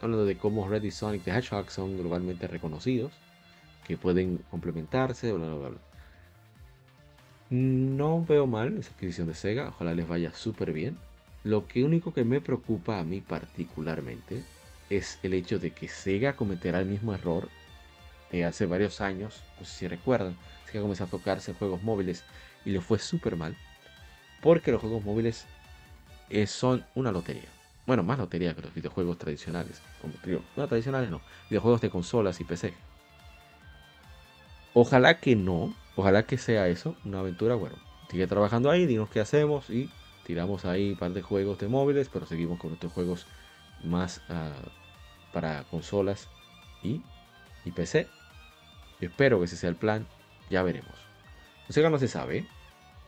Hablando 0.00 0.26
de 0.26 0.36
cómo 0.36 0.68
Red 0.68 0.82
y 0.82 0.90
Sonic 0.90 1.24
the 1.24 1.30
Hedgehog 1.30 1.70
son 1.70 1.96
globalmente 1.96 2.46
reconocidos. 2.46 3.12
Que 3.86 3.96
pueden 3.96 4.38
complementarse, 4.50 5.32
bla, 5.32 5.46
bla, 5.46 5.68
bla. 5.68 5.78
No 7.50 8.24
veo 8.24 8.46
mal 8.46 8.76
esa 8.76 8.90
adquisición 8.90 9.28
de 9.28 9.34
Sega. 9.34 9.68
Ojalá 9.68 9.94
les 9.94 10.06
vaya 10.06 10.32
súper 10.34 10.72
bien. 10.72 10.98
Lo 11.46 11.68
que 11.68 11.84
único 11.84 12.12
que 12.12 12.24
me 12.24 12.40
preocupa 12.40 12.98
a 12.98 13.04
mí 13.04 13.20
particularmente 13.20 14.42
es 14.90 15.20
el 15.22 15.32
hecho 15.32 15.60
de 15.60 15.70
que 15.70 15.86
Sega 15.86 16.34
cometerá 16.34 16.80
el 16.80 16.86
mismo 16.86 17.14
error 17.14 17.48
de 18.32 18.44
hace 18.44 18.66
varios 18.66 19.00
años, 19.00 19.44
no 19.60 19.64
sé 19.64 19.78
si 19.78 19.86
recuerdan, 19.86 20.36
Sega 20.64 20.82
comenzó 20.82 21.04
a 21.04 21.06
tocarse 21.06 21.54
juegos 21.54 21.84
móviles 21.84 22.24
y 22.64 22.70
le 22.70 22.80
fue 22.80 22.98
súper 22.98 23.36
mal, 23.36 23.56
porque 24.42 24.72
los 24.72 24.80
juegos 24.80 25.04
móviles 25.04 25.46
eh, 26.30 26.48
son 26.48 26.84
una 26.96 27.12
lotería. 27.12 27.48
Bueno, 27.86 28.02
más 28.02 28.18
lotería 28.18 28.52
que 28.52 28.62
los 28.62 28.74
videojuegos 28.74 29.16
tradicionales. 29.16 29.80
Como 30.02 30.14
digo, 30.24 30.42
no 30.56 30.66
tradicionales 30.66 31.10
no, 31.10 31.20
videojuegos 31.48 31.80
de 31.80 31.90
consolas 31.90 32.40
y 32.40 32.44
PC. 32.44 32.74
Ojalá 34.74 35.20
que 35.20 35.36
no, 35.36 35.72
ojalá 35.94 36.24
que 36.24 36.38
sea 36.38 36.66
eso, 36.66 36.96
una 37.04 37.20
aventura, 37.20 37.54
bueno, 37.54 37.76
sigue 38.10 38.26
trabajando 38.26 38.68
ahí, 38.68 38.84
dinos 38.84 39.08
qué 39.10 39.20
hacemos 39.20 39.70
y 39.70 39.88
tiramos 40.26 40.64
ahí 40.64 40.90
un 40.90 40.98
par 40.98 41.12
de 41.12 41.22
juegos 41.22 41.56
de 41.58 41.68
móviles, 41.68 42.10
pero 42.12 42.26
seguimos 42.26 42.58
con 42.58 42.72
otros 42.72 42.92
juegos 42.92 43.26
más 43.84 44.20
ah, 44.28 44.50
para 45.32 45.62
consolas 45.64 46.28
y, 46.82 47.00
y, 47.64 47.70
PC. 47.70 48.08
Yo 49.00 49.08
espero 49.08 49.38
que 49.38 49.44
ese 49.44 49.56
sea 49.56 49.70
el 49.70 49.76
plan, 49.76 50.04
ya 50.50 50.64
veremos. 50.64 50.94
Con 51.66 51.74
Sega 51.74 51.90
no 51.90 51.98
se 51.98 52.08
sabe, 52.08 52.48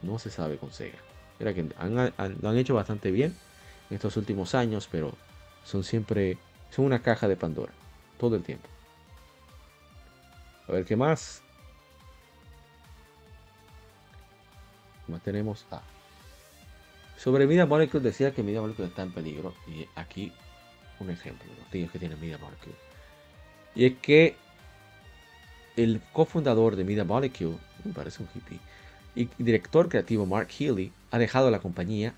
no 0.01 0.21
se 0.21 0.31
sabe 0.31 0.59
con 0.59 0.71
Sega. 0.71 0.99
Era 1.41 1.53
que 1.53 1.65
lo 1.65 2.49
han 2.49 2.57
hecho 2.57 2.75
bastante 2.75 3.11
bien 3.11 3.37
en 3.91 3.97
estos 3.97 4.17
últimos 4.17 4.55
años, 4.55 4.89
pero 4.91 5.13
son 5.65 5.83
siempre, 5.83 6.39
son 6.71 6.85
una 6.85 7.03
caja 7.03 7.27
de 7.27 7.37
Pandora, 7.37 7.73
todo 8.17 8.37
el 8.37 8.45
tiempo. 8.45 8.69
A 10.69 10.73
ver 10.73 10.85
qué 10.85 10.95
más. 10.95 11.43
¿Qué 15.05 15.13
más 15.13 15.23
tenemos? 15.23 15.67
Ah. 15.73 15.83
Sobre 17.19 17.49
Media 17.49 17.67
Molecule 17.67 18.05
decía 18.05 18.33
que 18.33 18.45
Media 18.45 18.61
Molecule 18.61 18.87
está 18.87 19.03
en 19.03 19.11
peligro. 19.11 19.53
Y 19.67 19.89
aquí 19.97 20.33
un 21.01 21.11
ejemplo 21.11 21.51
los 21.59 21.69
tíos 21.69 21.91
que 21.91 21.99
tiene 21.99 22.15
Media 22.15 22.39
Molecule. 22.39 22.77
Y 23.75 23.87
es 23.87 23.95
que 24.01 24.37
el 25.77 26.01
cofundador 26.13 26.77
de 26.77 26.85
Media 26.85 27.05
Molecule, 27.05 27.57
me 27.85 27.93
parece 27.93 28.23
un 28.23 28.29
hippie, 28.33 28.61
y 29.17 29.29
director 29.37 29.89
creativo 29.89 30.27
Mark 30.27 30.49
Healy 30.57 30.93
ha 31.11 31.19
dejado 31.19 31.51
la 31.51 31.59
compañía, 31.59 32.15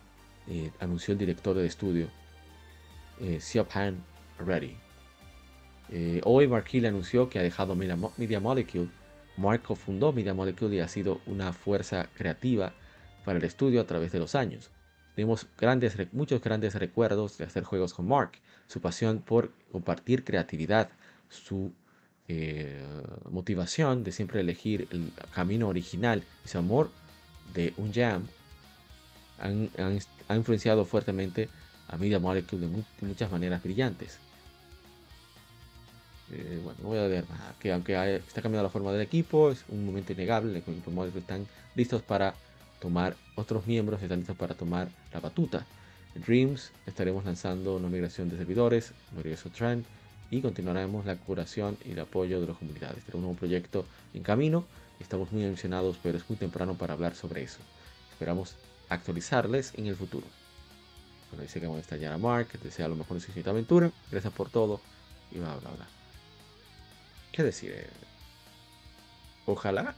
eh, 0.49 0.71
anunció 0.81 1.13
el 1.13 1.19
director 1.19 1.57
de 1.57 1.67
estudio, 1.67 2.09
eh, 3.21 3.41
Han 3.73 4.05
Reddy. 4.39 4.77
Eh, 5.89 6.21
hoy 6.25 6.47
Mark 6.47 6.67
Healy 6.71 6.89
anunció 6.89 7.31
que 7.31 7.39
ha 7.39 7.43
dejado 7.43 7.75
Media, 7.75 7.97
Media 8.19 8.39
Molecule. 8.39 8.91
Mark 9.39 9.63
cofundó 9.63 10.13
Media 10.13 10.35
Molecule 10.35 10.77
y 10.77 10.81
ha 10.81 10.89
sido 10.89 11.23
una 11.25 11.55
fuerza 11.55 12.09
creativa 12.15 12.75
para 13.25 13.39
el 13.39 13.45
estudio 13.45 13.81
a 13.81 13.87
través 13.87 14.13
de 14.13 14.19
los 14.19 14.35
años. 14.35 14.71
Tenemos 15.21 15.47
grandes, 15.59 15.99
muchos 16.15 16.41
grandes 16.41 16.75
recuerdos 16.77 17.37
de 17.37 17.45
hacer 17.45 17.63
juegos 17.63 17.93
con 17.93 18.09
Mark, 18.09 18.33
su 18.67 18.81
pasión 18.81 19.19
por 19.19 19.53
compartir 19.71 20.25
creatividad, 20.25 20.89
su 21.29 21.75
eh, 22.27 22.83
motivación 23.29 24.03
de 24.03 24.13
siempre 24.13 24.41
elegir 24.41 24.89
el 24.91 25.13
camino 25.35 25.69
original 25.69 26.25
y 26.43 26.49
su 26.49 26.57
amor 26.57 26.91
de 27.53 27.75
un 27.77 27.93
jam 27.93 28.29
han, 29.39 29.69
influenciado 30.35 30.87
fuertemente 30.87 31.51
a 31.89 31.99
Media 31.99 32.19
Molecule 32.19 32.67
de, 32.67 32.83
muchas 33.07 33.31
maneras 33.31 33.63
brillantes. 33.63 34.17
Eh, 36.33 36.63
bueno, 36.65 36.79
no 36.81 36.89
voy 36.89 36.99
a 36.99 37.09
leer 37.09 37.29
nada, 37.29 37.55
que 37.61 37.75
aunque 37.75 38.17
está 38.27 38.41
cambiando 38.41 38.63
la 38.63 38.71
forma 38.71 38.91
del 38.91 39.03
equipo, 39.03 39.51
es 39.51 39.67
un 39.69 39.85
momento 39.85 40.15
innegable, 40.15 40.51
el 40.53 40.57
equipo 40.57 40.91
Molecule 40.91 41.21
están 41.21 41.47
listos 41.75 42.01
para 42.01 42.35
tomar 42.81 43.17
otros 43.37 43.67
miembros 43.67 44.03
están 44.03 44.19
listos 44.19 44.37
para 44.37 44.55
tomar 44.55 44.89
la 45.13 45.21
batuta. 45.21 45.67
Dreams 46.15 46.73
estaremos 46.87 47.25
lanzando 47.25 47.77
una 47.77 47.89
migración 47.89 48.29
de 48.29 48.37
servidores, 48.37 48.93
Glorioso 49.13 49.51
Trend, 49.51 49.85
y 50.31 50.41
continuaremos 50.41 51.05
la 51.05 51.17
curación 51.17 51.77
y 51.85 51.93
el 51.93 52.01
apoyo 52.01 52.41
de 52.41 52.49
las 52.49 52.57
comunidades. 52.57 53.05
Tenemos 53.05 53.31
un 53.31 53.37
proyecto 53.37 53.85
en 54.15 54.23
camino, 54.23 54.65
estamos 54.99 55.31
muy 55.33 55.45
emocionados, 55.45 55.99
pero 56.03 56.19
es 56.19 56.29
muy 56.29 56.37
temprano 56.37 56.75
para 56.75 56.95
hablar 56.95 57.15
sobre 57.15 57.43
eso. 57.43 57.59
Esperamos 58.11 58.57
actualizarles 58.89 59.73
en 59.77 59.87
el 59.87 59.97
futuro. 59.97 60.27
Bueno, 61.31 61.43
dice 61.43 61.61
que 61.61 61.67
vamos 61.67 61.79
a 61.79 61.83
estallar 61.83 62.13
a 62.13 62.19
Mark, 62.19 62.49
que 62.49 62.59
desea 62.59 62.89
lo 62.89 62.97
mejor 62.97 63.17
en 63.17 63.21
su 63.21 63.27
siguiente 63.27 63.51
aventura. 63.51 63.93
Gracias 64.11 64.33
por 64.33 64.51
todo 64.51 64.81
y 65.31 65.39
bla 65.39 65.57
bla 65.57 65.71
bla. 65.71 65.87
¿Qué 67.33 67.45
decir? 67.45 67.87
Ojalá 69.47 69.95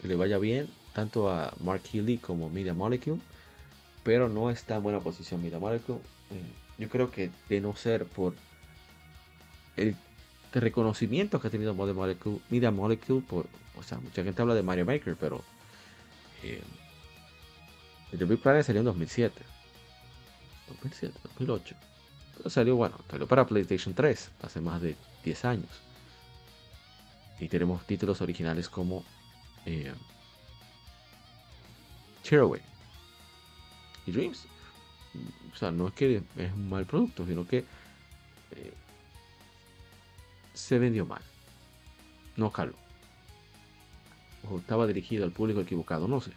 que 0.00 0.08
le 0.08 0.14
vaya 0.14 0.38
bien 0.38 0.68
tanto 0.96 1.30
a 1.30 1.52
Mark 1.60 1.82
Healy 1.92 2.16
como 2.16 2.48
Media 2.48 2.72
Molecule, 2.72 3.20
pero 4.02 4.30
no 4.30 4.48
está 4.48 4.76
en 4.76 4.82
buena 4.82 4.98
posición 5.00 5.42
Media 5.42 5.58
Molecule. 5.58 5.98
Mm, 6.30 6.80
yo 6.80 6.88
creo 6.88 7.10
que 7.10 7.30
de 7.50 7.60
no 7.60 7.76
ser 7.76 8.06
por 8.06 8.32
el 9.76 9.94
reconocimiento 10.54 11.38
que 11.38 11.48
ha 11.48 11.50
tenido 11.50 11.74
Media 11.74 11.92
Molecule, 11.92 12.40
Media 12.48 12.70
Molecule 12.70 13.20
por, 13.20 13.46
o 13.78 13.82
sea, 13.82 13.98
mucha 13.98 14.24
gente 14.24 14.40
habla 14.40 14.54
de 14.54 14.62
Mario 14.62 14.86
Maker, 14.86 15.16
pero 15.20 15.44
eh, 16.42 16.62
el 18.10 18.24
Big 18.24 18.40
Planet 18.40 18.64
salió 18.64 18.80
en 18.80 18.86
2007, 18.86 19.42
2007, 20.68 21.14
2008. 21.24 21.76
Pero 22.38 22.48
salió, 22.48 22.74
bueno, 22.74 22.96
salió 23.10 23.26
para 23.26 23.46
PlayStation 23.46 23.92
3 23.92 24.30
hace 24.40 24.62
más 24.62 24.80
de 24.80 24.96
10 25.24 25.44
años. 25.44 25.70
Y 27.38 27.48
tenemos 27.48 27.86
títulos 27.86 28.22
originales 28.22 28.70
como 28.70 29.04
eh, 29.66 29.92
y 34.06 34.12
Dreams. 34.12 34.46
O 35.52 35.56
sea, 35.56 35.70
no 35.70 35.88
es 35.88 35.94
que 35.94 36.16
es 36.36 36.52
un 36.52 36.68
mal 36.68 36.84
producto, 36.84 37.24
sino 37.26 37.46
que 37.46 37.58
eh, 37.58 38.72
se 40.52 40.78
vendió 40.78 41.06
mal. 41.06 41.22
No 42.36 42.50
caló. 42.50 42.74
O 44.50 44.58
estaba 44.58 44.86
dirigido 44.86 45.24
al 45.24 45.32
público 45.32 45.60
equivocado, 45.60 46.06
no 46.08 46.20
sé. 46.20 46.32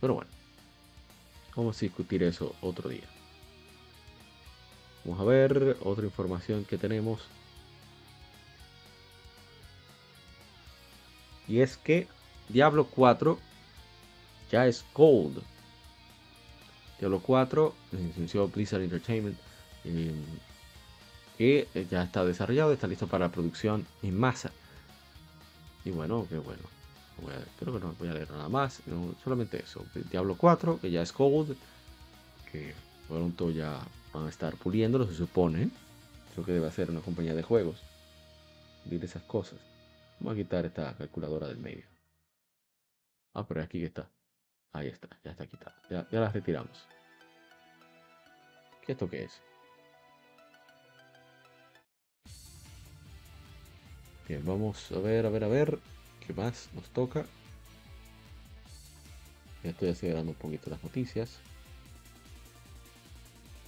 Pero 0.00 0.14
bueno, 0.14 0.30
vamos 1.56 1.76
a 1.76 1.80
discutir 1.80 2.22
eso 2.22 2.54
otro 2.60 2.88
día. 2.88 3.08
Vamos 5.04 5.20
a 5.20 5.24
ver 5.24 5.76
otra 5.82 6.04
información 6.04 6.64
que 6.64 6.78
tenemos. 6.78 7.22
Y 11.48 11.60
es 11.60 11.76
que 11.76 12.06
Diablo 12.48 12.86
4 12.86 13.38
ya 14.50 14.66
es 14.66 14.84
Gold. 14.94 15.42
Diablo 16.98 17.20
4 17.20 17.74
inició 18.16 18.48
Blizzard 18.48 18.82
Entertainment. 18.82 19.38
Eh, 19.84 20.14
que 21.36 21.68
ya 21.90 22.02
está 22.02 22.24
desarrollado, 22.24 22.72
está 22.72 22.86
listo 22.86 23.06
para 23.06 23.30
producción 23.30 23.86
en 24.02 24.18
masa. 24.18 24.50
Y 25.84 25.90
bueno, 25.90 26.26
que 26.28 26.38
bueno. 26.38 26.62
creo 27.58 27.74
que 27.74 27.80
no 27.80 27.94
voy 27.98 28.08
a 28.08 28.14
leer 28.14 28.30
nada 28.30 28.48
más. 28.48 28.82
solamente 29.22 29.62
eso. 29.62 29.84
Diablo 30.10 30.36
4, 30.36 30.80
que 30.80 30.90
ya 30.90 31.02
es 31.02 31.12
Gold. 31.12 31.56
Que 32.50 32.74
pronto 33.08 33.50
ya 33.50 33.80
van 34.12 34.26
a 34.26 34.30
estar 34.30 34.56
puliéndolo, 34.56 35.06
se 35.06 35.14
supone. 35.14 35.70
Creo 36.32 36.46
que 36.46 36.52
debe 36.52 36.66
hacer 36.66 36.90
una 36.90 37.00
compañía 37.00 37.34
de 37.34 37.42
juegos. 37.42 37.82
Dir 38.84 39.04
esas 39.04 39.22
cosas. 39.24 39.58
Vamos 40.20 40.34
a 40.34 40.36
quitar 40.36 40.64
esta 40.64 40.94
calculadora 40.96 41.48
del 41.48 41.58
medio. 41.58 41.84
Ah, 43.34 43.46
pero 43.46 43.62
aquí 43.62 43.84
está. 43.84 44.08
Ahí 44.76 44.88
está, 44.88 45.08
ya 45.24 45.30
está 45.30 45.46
quitada. 45.46 45.74
Ya, 45.88 46.06
ya 46.10 46.20
la 46.20 46.28
retiramos. 46.28 46.86
¿Qué 48.84 48.92
esto 48.92 49.08
qué 49.08 49.24
es? 49.24 49.40
Bien, 54.28 54.44
vamos 54.44 54.92
a 54.92 54.98
ver, 54.98 55.24
a 55.24 55.30
ver, 55.30 55.44
a 55.44 55.48
ver. 55.48 55.78
¿Qué 56.20 56.34
más 56.34 56.68
nos 56.74 56.84
toca? 56.90 57.24
Ya 59.64 59.70
estoy 59.70 59.88
acelerando 59.88 60.32
un 60.32 60.38
poquito 60.38 60.68
las 60.68 60.82
noticias. 60.84 61.38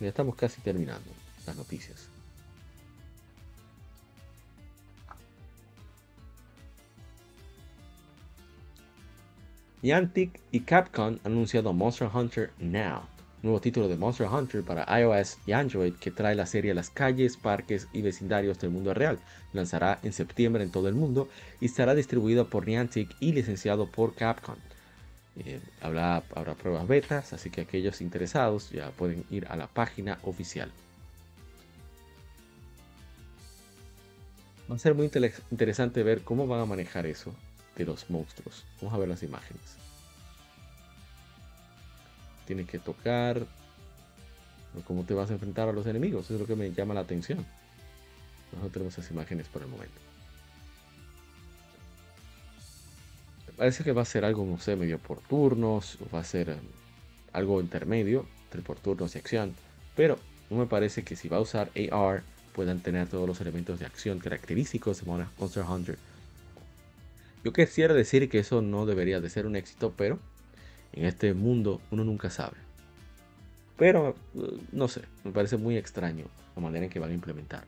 Ya 0.00 0.08
estamos 0.08 0.36
casi 0.36 0.60
terminando 0.60 1.10
las 1.46 1.56
noticias. 1.56 2.10
Niantic 9.80 10.40
y 10.50 10.60
Capcom 10.60 11.04
han 11.06 11.20
anunciado 11.24 11.72
Monster 11.72 12.08
Hunter 12.12 12.50
Now, 12.58 13.02
nuevo 13.44 13.60
título 13.60 13.86
de 13.86 13.96
Monster 13.96 14.26
Hunter 14.26 14.64
para 14.64 14.84
iOS 15.00 15.38
y 15.46 15.52
Android 15.52 15.94
que 15.94 16.10
trae 16.10 16.34
la 16.34 16.46
serie 16.46 16.72
a 16.72 16.74
las 16.74 16.90
calles, 16.90 17.36
parques 17.36 17.86
y 17.92 18.02
vecindarios 18.02 18.58
del 18.58 18.70
mundo 18.70 18.92
real. 18.92 19.20
Lanzará 19.52 20.00
en 20.02 20.12
septiembre 20.12 20.64
en 20.64 20.72
todo 20.72 20.88
el 20.88 20.96
mundo 20.96 21.28
y 21.60 21.66
estará 21.66 21.94
distribuido 21.94 22.48
por 22.48 22.66
Niantic 22.66 23.14
y 23.20 23.30
licenciado 23.30 23.86
por 23.86 24.16
Capcom. 24.16 24.56
Eh, 25.36 25.60
habrá, 25.80 26.24
habrá 26.34 26.54
pruebas 26.54 26.88
betas, 26.88 27.32
así 27.32 27.48
que 27.48 27.60
aquellos 27.60 28.00
interesados 28.00 28.70
ya 28.70 28.90
pueden 28.90 29.24
ir 29.30 29.46
a 29.48 29.54
la 29.54 29.68
página 29.68 30.18
oficial. 30.24 30.72
Va 34.68 34.74
a 34.74 34.78
ser 34.80 34.96
muy 34.96 35.08
interesante 35.52 36.02
ver 36.02 36.22
cómo 36.22 36.48
van 36.48 36.62
a 36.62 36.66
manejar 36.66 37.06
eso 37.06 37.32
de 37.78 37.84
los 37.84 38.10
monstruos. 38.10 38.64
Vamos 38.80 38.94
a 38.94 38.98
ver 38.98 39.08
las 39.08 39.22
imágenes. 39.22 39.76
Tienes 42.46 42.66
que 42.66 42.78
tocar. 42.78 43.46
¿Cómo 44.86 45.04
te 45.04 45.14
vas 45.14 45.30
a 45.30 45.34
enfrentar 45.34 45.68
a 45.68 45.72
los 45.72 45.86
enemigos? 45.86 46.26
Eso 46.26 46.34
es 46.34 46.40
lo 46.40 46.46
que 46.46 46.56
me 46.56 46.70
llama 46.72 46.94
la 46.94 47.00
atención. 47.00 47.46
Nosotros 48.52 48.72
tenemos 48.72 48.98
esas 48.98 49.10
imágenes 49.10 49.48
por 49.48 49.62
el 49.62 49.68
momento. 49.68 49.94
Parece 53.56 53.82
que 53.82 53.92
va 53.92 54.02
a 54.02 54.04
ser 54.04 54.24
algo, 54.24 54.44
no 54.44 54.58
sé, 54.58 54.76
medio 54.76 54.98
por 54.98 55.20
turnos. 55.20 55.98
Va 56.14 56.20
a 56.20 56.24
ser 56.24 56.50
um, 56.50 56.56
algo 57.32 57.60
intermedio 57.60 58.26
entre 58.44 58.62
por 58.62 58.78
turnos 58.78 59.14
y 59.14 59.18
acción. 59.18 59.54
Pero 59.96 60.18
no 60.50 60.58
me 60.58 60.66
parece 60.66 61.02
que 61.02 61.16
si 61.16 61.28
va 61.28 61.38
a 61.38 61.40
usar 61.40 61.70
AR 61.92 62.22
puedan 62.54 62.80
tener 62.80 63.08
todos 63.08 63.26
los 63.26 63.40
elementos 63.40 63.78
de 63.78 63.86
acción 63.86 64.18
característicos 64.18 65.04
de 65.04 65.26
Monster 65.38 65.64
Hunter 65.64 65.98
yo 67.44 67.52
quisiera 67.52 67.94
decir 67.94 68.28
que 68.28 68.40
eso 68.40 68.62
no 68.62 68.86
debería 68.86 69.20
de 69.20 69.30
ser 69.30 69.46
un 69.46 69.56
éxito, 69.56 69.92
pero 69.96 70.18
en 70.92 71.04
este 71.04 71.34
mundo 71.34 71.80
uno 71.90 72.04
nunca 72.04 72.30
sabe. 72.30 72.56
Pero 73.76 74.16
eh, 74.34 74.58
no 74.72 74.88
sé, 74.88 75.02
me 75.24 75.30
parece 75.30 75.56
muy 75.56 75.76
extraño 75.76 76.26
la 76.56 76.62
manera 76.62 76.84
en 76.84 76.90
que 76.90 76.98
van 76.98 77.10
a 77.10 77.14
implementar. 77.14 77.64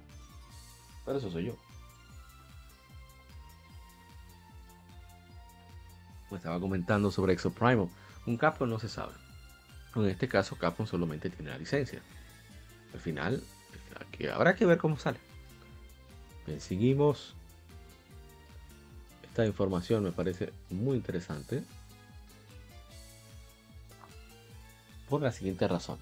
Pero 1.05 1.19
eso 1.19 1.31
soy 1.31 1.47
yo. 1.47 1.57
Me 6.31 6.37
estaba 6.37 6.61
comentando 6.61 7.11
sobre 7.11 7.33
Exoprimal. 7.33 7.89
Un 8.27 8.37
Capcom 8.37 8.69
no 8.69 8.79
se 8.79 8.89
sabe. 8.89 9.13
En 9.97 10.05
este 10.07 10.29
caso, 10.29 10.57
Capcom 10.57 10.87
solamente 10.87 11.31
tiene 11.31 11.51
la 11.51 11.59
licencia. 11.59 12.01
Al 12.95 13.01
final, 13.01 13.43
habrá 14.33 14.55
que 14.55 14.67
ver 14.67 14.79
cómo 14.79 14.97
sale. 14.97 15.19
Bien, 16.47 16.61
seguimos 16.61 17.35
esta 19.41 19.47
información 19.47 20.05
me 20.05 20.13
parece 20.13 20.53
muy 20.69 20.99
interesante 20.99 21.63
por 25.09 25.23
la 25.23 25.33
siguiente 25.33 25.67
razón. 25.67 25.99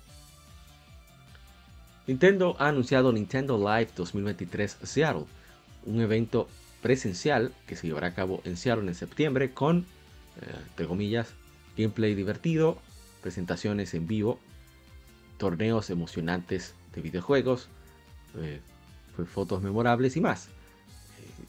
Nintendo 2.08 2.56
ha 2.58 2.66
anunciado 2.68 3.12
Nintendo 3.12 3.56
Live 3.56 3.90
2023 3.96 4.78
Seattle, 4.82 5.26
un 5.86 6.00
evento 6.00 6.48
presencial 6.82 7.52
que 7.68 7.76
se 7.76 7.86
llevará 7.86 8.08
a 8.08 8.14
cabo 8.14 8.40
en 8.44 8.56
Seattle 8.56 8.88
en 8.88 8.94
septiembre 8.96 9.54
con, 9.54 9.86
eh, 10.40 10.54
entre 10.70 10.88
comillas, 10.88 11.32
gameplay 11.76 12.16
divertido, 12.16 12.78
presentaciones 13.22 13.94
en 13.94 14.08
vivo, 14.08 14.40
torneos 15.36 15.90
emocionantes 15.90 16.74
de 16.92 17.02
videojuegos, 17.02 17.68
eh, 18.36 18.60
fotos 19.32 19.62
memorables 19.62 20.16
y 20.16 20.20
más. 20.20 20.48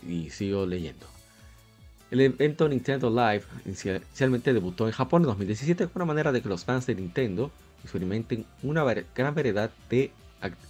y 0.07 0.29
sigo 0.29 0.65
leyendo. 0.65 1.18
El 2.11 2.21
evento 2.21 2.67
Nintendo 2.67 3.11
Live 3.11 3.43
inicialmente 3.65 4.51
debutó 4.51 4.87
en 4.87 4.93
Japón 4.93 5.21
en 5.21 5.27
2017 5.27 5.85
como 5.85 6.03
una 6.03 6.05
manera 6.05 6.31
de 6.31 6.41
que 6.41 6.49
los 6.49 6.65
fans 6.65 6.87
de 6.87 6.95
Nintendo 6.95 7.51
experimenten 7.83 8.45
una 8.63 8.83
gran 9.15 9.35
variedad 9.35 9.69
de 9.91 10.11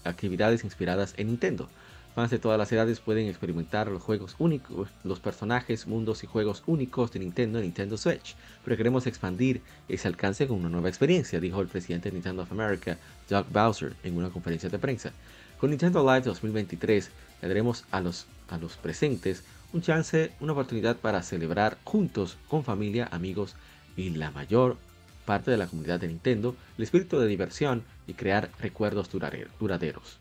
actividades 0.04 0.66
inspiradas 0.66 1.14
en 1.16 1.28
Nintendo. 1.28 1.70
Fans 2.14 2.32
de 2.32 2.40
todas 2.40 2.58
las 2.58 2.70
edades 2.74 3.00
pueden 3.00 3.28
experimentar 3.28 3.88
los 3.88 4.04
juegos 4.04 4.36
únicos, 4.38 4.90
los 5.06 5.22
personajes, 5.22 5.88
mundos 5.88 6.26
y 6.26 6.28
juegos 6.28 6.62
únicos 6.66 7.14
de 7.14 7.20
Nintendo 7.20 7.60
en 7.60 7.66
Nintendo 7.66 7.98
Switch, 7.98 8.36
pero 8.66 8.76
queremos 8.76 9.08
expandir 9.08 9.62
ese 9.88 10.10
alcance 10.10 10.46
con 10.46 10.58
una 10.58 10.68
nueva 10.68 10.90
experiencia, 10.90 11.40
dijo 11.40 11.62
el 11.62 11.70
presidente 11.70 12.10
de 12.10 12.16
Nintendo 12.16 12.42
of 12.42 12.52
America, 12.52 12.98
Doug 13.30 13.46
Bowser, 13.50 13.96
en 14.04 14.18
una 14.18 14.30
conferencia 14.30 14.68
de 14.68 14.80
prensa. 14.80 15.14
Con 15.58 15.70
Nintendo 15.70 16.02
Live 16.02 16.26
2023 16.26 17.10
le 17.42 17.48
daremos 17.48 17.86
a 17.92 18.02
los, 18.02 18.26
a 18.50 18.58
los 18.58 18.76
presentes 18.76 19.46
un 19.74 19.82
chance, 19.82 20.32
una 20.40 20.54
oportunidad 20.54 20.98
para 20.98 21.22
celebrar 21.22 21.78
juntos 21.84 22.38
con 22.48 22.64
familia, 22.64 23.08
amigos 23.12 23.56
y 23.96 24.10
la 24.12 24.32
mayor 24.32 24.78
parte 25.26 25.52
de 25.52 25.58
la 25.58 25.68
comunidad 25.68 26.00
de 26.00 26.08
Nintendo 26.08 26.56
el 26.78 26.84
espíritu 26.84 27.20
de 27.20 27.28
diversión 27.28 27.84
y 28.08 28.14
crear 28.14 28.50
recuerdos 28.60 29.10
duraderos. 29.12 30.20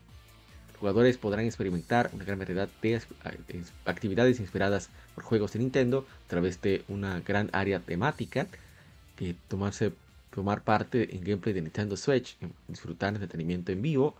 jugadores 0.79 1.17
podrán 1.17 1.45
experimentar 1.45 2.11
una 2.13 2.23
gran 2.23 2.39
variedad 2.39 2.69
de 2.81 3.01
actividades 3.85 4.39
inspiradas 4.39 4.89
por 5.15 5.23
juegos 5.23 5.53
de 5.53 5.59
Nintendo 5.59 6.05
a 6.25 6.29
través 6.29 6.61
de 6.61 6.83
una 6.87 7.19
gran 7.21 7.49
área 7.51 7.79
temática 7.79 8.47
que 9.15 9.35
tomarse 9.47 9.93
tomar 10.29 10.63
parte 10.63 11.15
en 11.15 11.23
gameplay 11.23 11.53
de 11.53 11.61
Nintendo 11.61 11.97
Switch, 11.97 12.37
disfrutar 12.67 13.13
entretenimiento 13.13 13.71
en 13.71 13.81
vivo, 13.81 14.15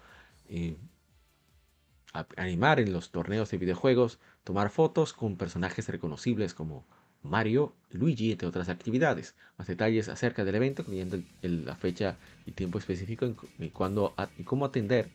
animar 2.36 2.80
en 2.80 2.92
los 2.92 3.12
torneos 3.12 3.52
de 3.52 3.58
videojuegos, 3.58 4.18
tomar 4.44 4.70
fotos 4.70 5.14
con 5.14 5.36
personajes 5.36 5.88
reconocibles 5.90 6.54
como 6.54 6.86
Mario, 7.24 7.74
Luigi, 7.92 8.32
entre 8.32 8.48
otras 8.48 8.70
actividades. 8.70 9.36
Más 9.58 9.68
detalles 9.68 10.10
acerca 10.10 10.46
del 10.46 10.56
evento, 10.56 10.82
incluyendo 10.84 11.22
la 11.42 11.76
fecha 11.76 12.18
y 12.46 12.52
tiempo 12.52 12.80
específico 12.80 13.34
y, 13.58 13.70
cuándo, 13.70 14.16
y 14.38 14.44
cómo 14.44 14.66
atender, 14.66 15.10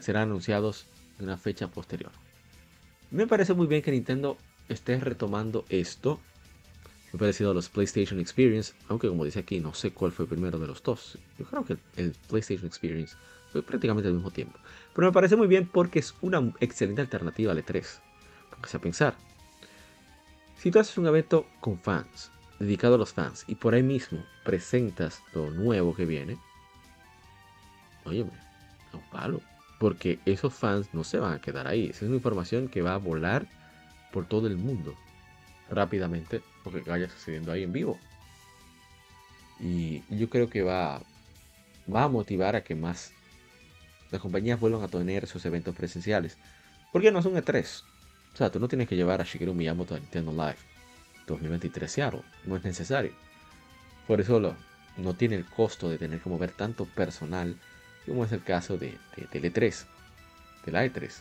serán 0.00 0.28
anunciados 0.28 0.86
en 1.18 1.24
una 1.24 1.36
fecha 1.36 1.68
posterior. 1.68 2.12
Me 3.10 3.26
parece 3.26 3.54
muy 3.54 3.66
bien 3.66 3.82
que 3.82 3.90
Nintendo 3.90 4.36
esté 4.68 4.98
retomando 4.98 5.64
esto 5.68 6.20
me 7.12 7.18
parecido 7.18 7.52
a 7.52 7.54
los 7.54 7.68
PlayStation 7.70 8.20
Experience, 8.20 8.74
aunque 8.88 9.08
como 9.08 9.24
dice 9.24 9.38
aquí, 9.38 9.60
no 9.60 9.72
sé 9.72 9.92
cuál 9.92 10.12
fue 10.12 10.24
el 10.24 10.28
primero 10.28 10.58
de 10.58 10.66
los 10.66 10.82
dos. 10.82 11.18
Yo 11.38 11.46
creo 11.46 11.64
que 11.64 11.78
el 11.96 12.12
PlayStation 12.28 12.66
Experience 12.66 13.16
fue 13.50 13.62
prácticamente 13.62 14.08
al 14.08 14.14
mismo 14.14 14.30
tiempo. 14.30 14.58
Pero 14.98 15.10
me 15.10 15.12
parece 15.12 15.36
muy 15.36 15.46
bien 15.46 15.68
porque 15.68 16.00
es 16.00 16.16
una 16.22 16.52
excelente 16.58 17.00
alternativa 17.00 17.52
al 17.52 17.64
E3. 17.64 18.00
Póngase 18.50 18.76
a 18.76 18.80
pensar. 18.80 19.14
Si 20.56 20.72
tú 20.72 20.80
haces 20.80 20.98
un 20.98 21.06
evento 21.06 21.46
con 21.60 21.78
fans, 21.78 22.32
dedicado 22.58 22.96
a 22.96 22.98
los 22.98 23.12
fans, 23.12 23.44
y 23.46 23.54
por 23.54 23.74
ahí 23.74 23.84
mismo 23.84 24.24
presentas 24.44 25.22
lo 25.34 25.52
nuevo 25.52 25.94
que 25.94 26.04
viene, 26.04 26.36
óyeme, 28.04 28.32
a 28.92 28.96
un 28.96 29.08
palo. 29.10 29.40
Porque 29.78 30.18
esos 30.24 30.52
fans 30.52 30.92
no 30.92 31.04
se 31.04 31.20
van 31.20 31.34
a 31.34 31.40
quedar 31.40 31.68
ahí. 31.68 31.90
Es 31.90 32.02
una 32.02 32.16
información 32.16 32.66
que 32.66 32.82
va 32.82 32.94
a 32.94 32.98
volar 32.98 33.46
por 34.12 34.26
todo 34.26 34.48
el 34.48 34.56
mundo 34.56 34.96
rápidamente 35.70 36.42
porque 36.64 36.80
vaya 36.90 37.08
sucediendo 37.08 37.52
ahí 37.52 37.62
en 37.62 37.72
vivo. 37.72 38.00
Y 39.60 40.02
yo 40.10 40.28
creo 40.28 40.50
que 40.50 40.62
va, 40.62 41.00
va 41.88 42.02
a 42.02 42.08
motivar 42.08 42.56
a 42.56 42.64
que 42.64 42.74
más 42.74 43.12
las 44.10 44.20
compañías 44.20 44.58
vuelvan 44.58 44.82
a 44.82 44.88
tener 44.88 45.24
esos 45.24 45.44
eventos 45.44 45.74
presenciales. 45.74 46.38
Porque 46.92 47.10
no 47.10 47.18
es 47.18 47.26
un 47.26 47.36
E3. 47.36 47.82
O 48.34 48.36
sea, 48.36 48.50
tú 48.50 48.60
no 48.60 48.68
tienes 48.68 48.88
que 48.88 48.96
llevar 48.96 49.20
a 49.20 49.24
Shigeru 49.24 49.54
Miyamoto 49.54 49.94
a 49.94 49.98
Nintendo 49.98 50.32
Live 50.32 50.56
2023 51.26 51.90
Seattle. 51.90 52.22
No 52.44 52.56
es 52.56 52.64
necesario. 52.64 53.12
Por 54.06 54.20
eso 54.20 54.54
no 54.96 55.14
tiene 55.14 55.36
el 55.36 55.44
costo 55.44 55.90
de 55.90 55.98
tener 55.98 56.20
que 56.20 56.30
mover 56.30 56.52
tanto 56.52 56.86
personal 56.86 57.56
como 58.06 58.24
es 58.24 58.32
el 58.32 58.42
caso 58.42 58.78
de, 58.78 58.96
de, 59.16 59.40
de 59.40 59.52
E3. 59.52 59.84
De 60.64 60.72
la 60.72 60.86
E3. 60.86 61.12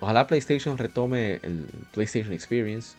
Ojalá 0.00 0.26
PlayStation 0.26 0.78
retome 0.78 1.40
el 1.42 1.66
PlayStation 1.92 2.32
Experience. 2.32 2.96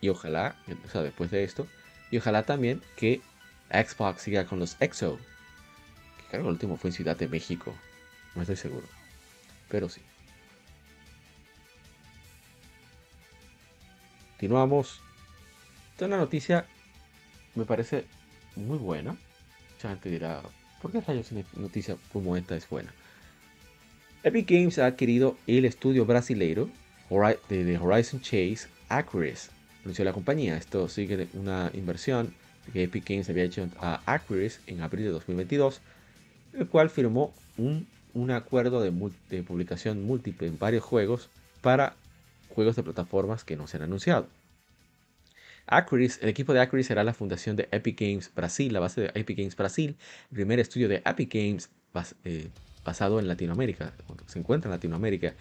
Y 0.00 0.08
ojalá, 0.08 0.56
o 0.84 0.90
sea, 0.90 1.02
después 1.02 1.30
de 1.30 1.44
esto. 1.44 1.66
Y 2.10 2.18
ojalá 2.18 2.42
también 2.42 2.82
que 2.96 3.22
Xbox 3.70 4.22
siga 4.22 4.44
con 4.44 4.58
los 4.58 4.76
EXO. 4.80 5.18
Creo 6.32 6.42
que 6.42 6.48
el 6.48 6.54
último 6.54 6.76
fue 6.76 6.90
en 6.90 6.94
Ciudad 6.94 7.16
de 7.16 7.28
México. 7.28 7.72
No 8.34 8.42
estoy 8.42 8.56
seguro. 8.56 8.86
Pero 9.68 9.88
sí. 9.88 10.00
Continuamos. 14.32 15.00
Esta 15.92 16.06
es 16.06 16.08
una 16.08 16.16
noticia 16.16 16.66
me 17.54 17.64
parece 17.64 18.04
muy 18.56 18.78
buena. 18.78 19.16
Mucha 19.74 19.90
gente 19.90 20.10
dirá, 20.10 20.42
¿por 20.80 20.90
qué 20.90 21.00
rayos 21.00 21.32
una 21.32 21.44
noticia 21.56 21.96
como 22.12 22.36
esta 22.36 22.56
es 22.56 22.68
buena? 22.68 22.92
Epic 24.22 24.50
Games 24.50 24.78
ha 24.78 24.86
adquirido 24.86 25.36
el 25.46 25.64
estudio 25.64 26.06
brasileiro 26.06 26.70
de 27.50 27.78
Horizon 27.78 28.22
Chase 28.22 28.68
Acquires, 28.88 29.50
anunció 29.82 30.04
la 30.04 30.14
compañía. 30.14 30.56
Esto 30.56 30.88
sigue 30.88 31.28
una 31.34 31.70
inversión 31.74 32.32
que 32.72 32.84
Epic 32.84 33.06
Games 33.06 33.28
había 33.28 33.44
hecho 33.44 33.68
a 33.80 34.00
Acquires 34.06 34.60
en 34.66 34.80
abril 34.80 35.04
de 35.06 35.10
2022, 35.10 35.82
el 36.52 36.68
cual 36.68 36.90
firmó 36.90 37.32
un, 37.56 37.86
un 38.14 38.30
acuerdo 38.30 38.80
de, 38.82 38.92
de, 39.30 39.42
publicación 39.42 40.04
múltiple 40.04 40.48
en 40.48 40.58
varios 40.58 40.84
juegos 40.84 41.28
para 41.60 41.94
juegos 42.50 42.76
de 42.76 42.82
plataformas 42.82 43.44
que 43.44 43.56
no 43.56 43.66
se 43.66 43.76
han 43.76 43.84
anunciado. 43.84 44.26
Acquires, 45.66 46.18
el 46.22 46.28
equipo 46.28 46.52
de 46.52 46.60
Acquires 46.60 46.86
será 46.86 47.04
la 47.04 47.14
fundación 47.14 47.56
de 47.56 47.68
Epic 47.70 48.00
Games 48.00 48.30
Brasil, 48.34 48.72
la 48.72 48.80
base 48.80 49.02
de 49.02 49.10
Epic 49.14 49.38
Games 49.38 49.56
Brasil, 49.56 49.96
el 50.30 50.34
primer 50.34 50.58
estudio 50.58 50.88
de 50.88 51.02
Epic 51.06 51.32
Games 51.32 51.70
eh, 52.24 52.48
basado 52.84 53.20
en 53.20 53.28
Latinoamérica, 53.28 53.92
se 54.26 54.38
encuentra 54.38 54.68
en 54.68 54.72
Latinoamérica, 54.72 55.34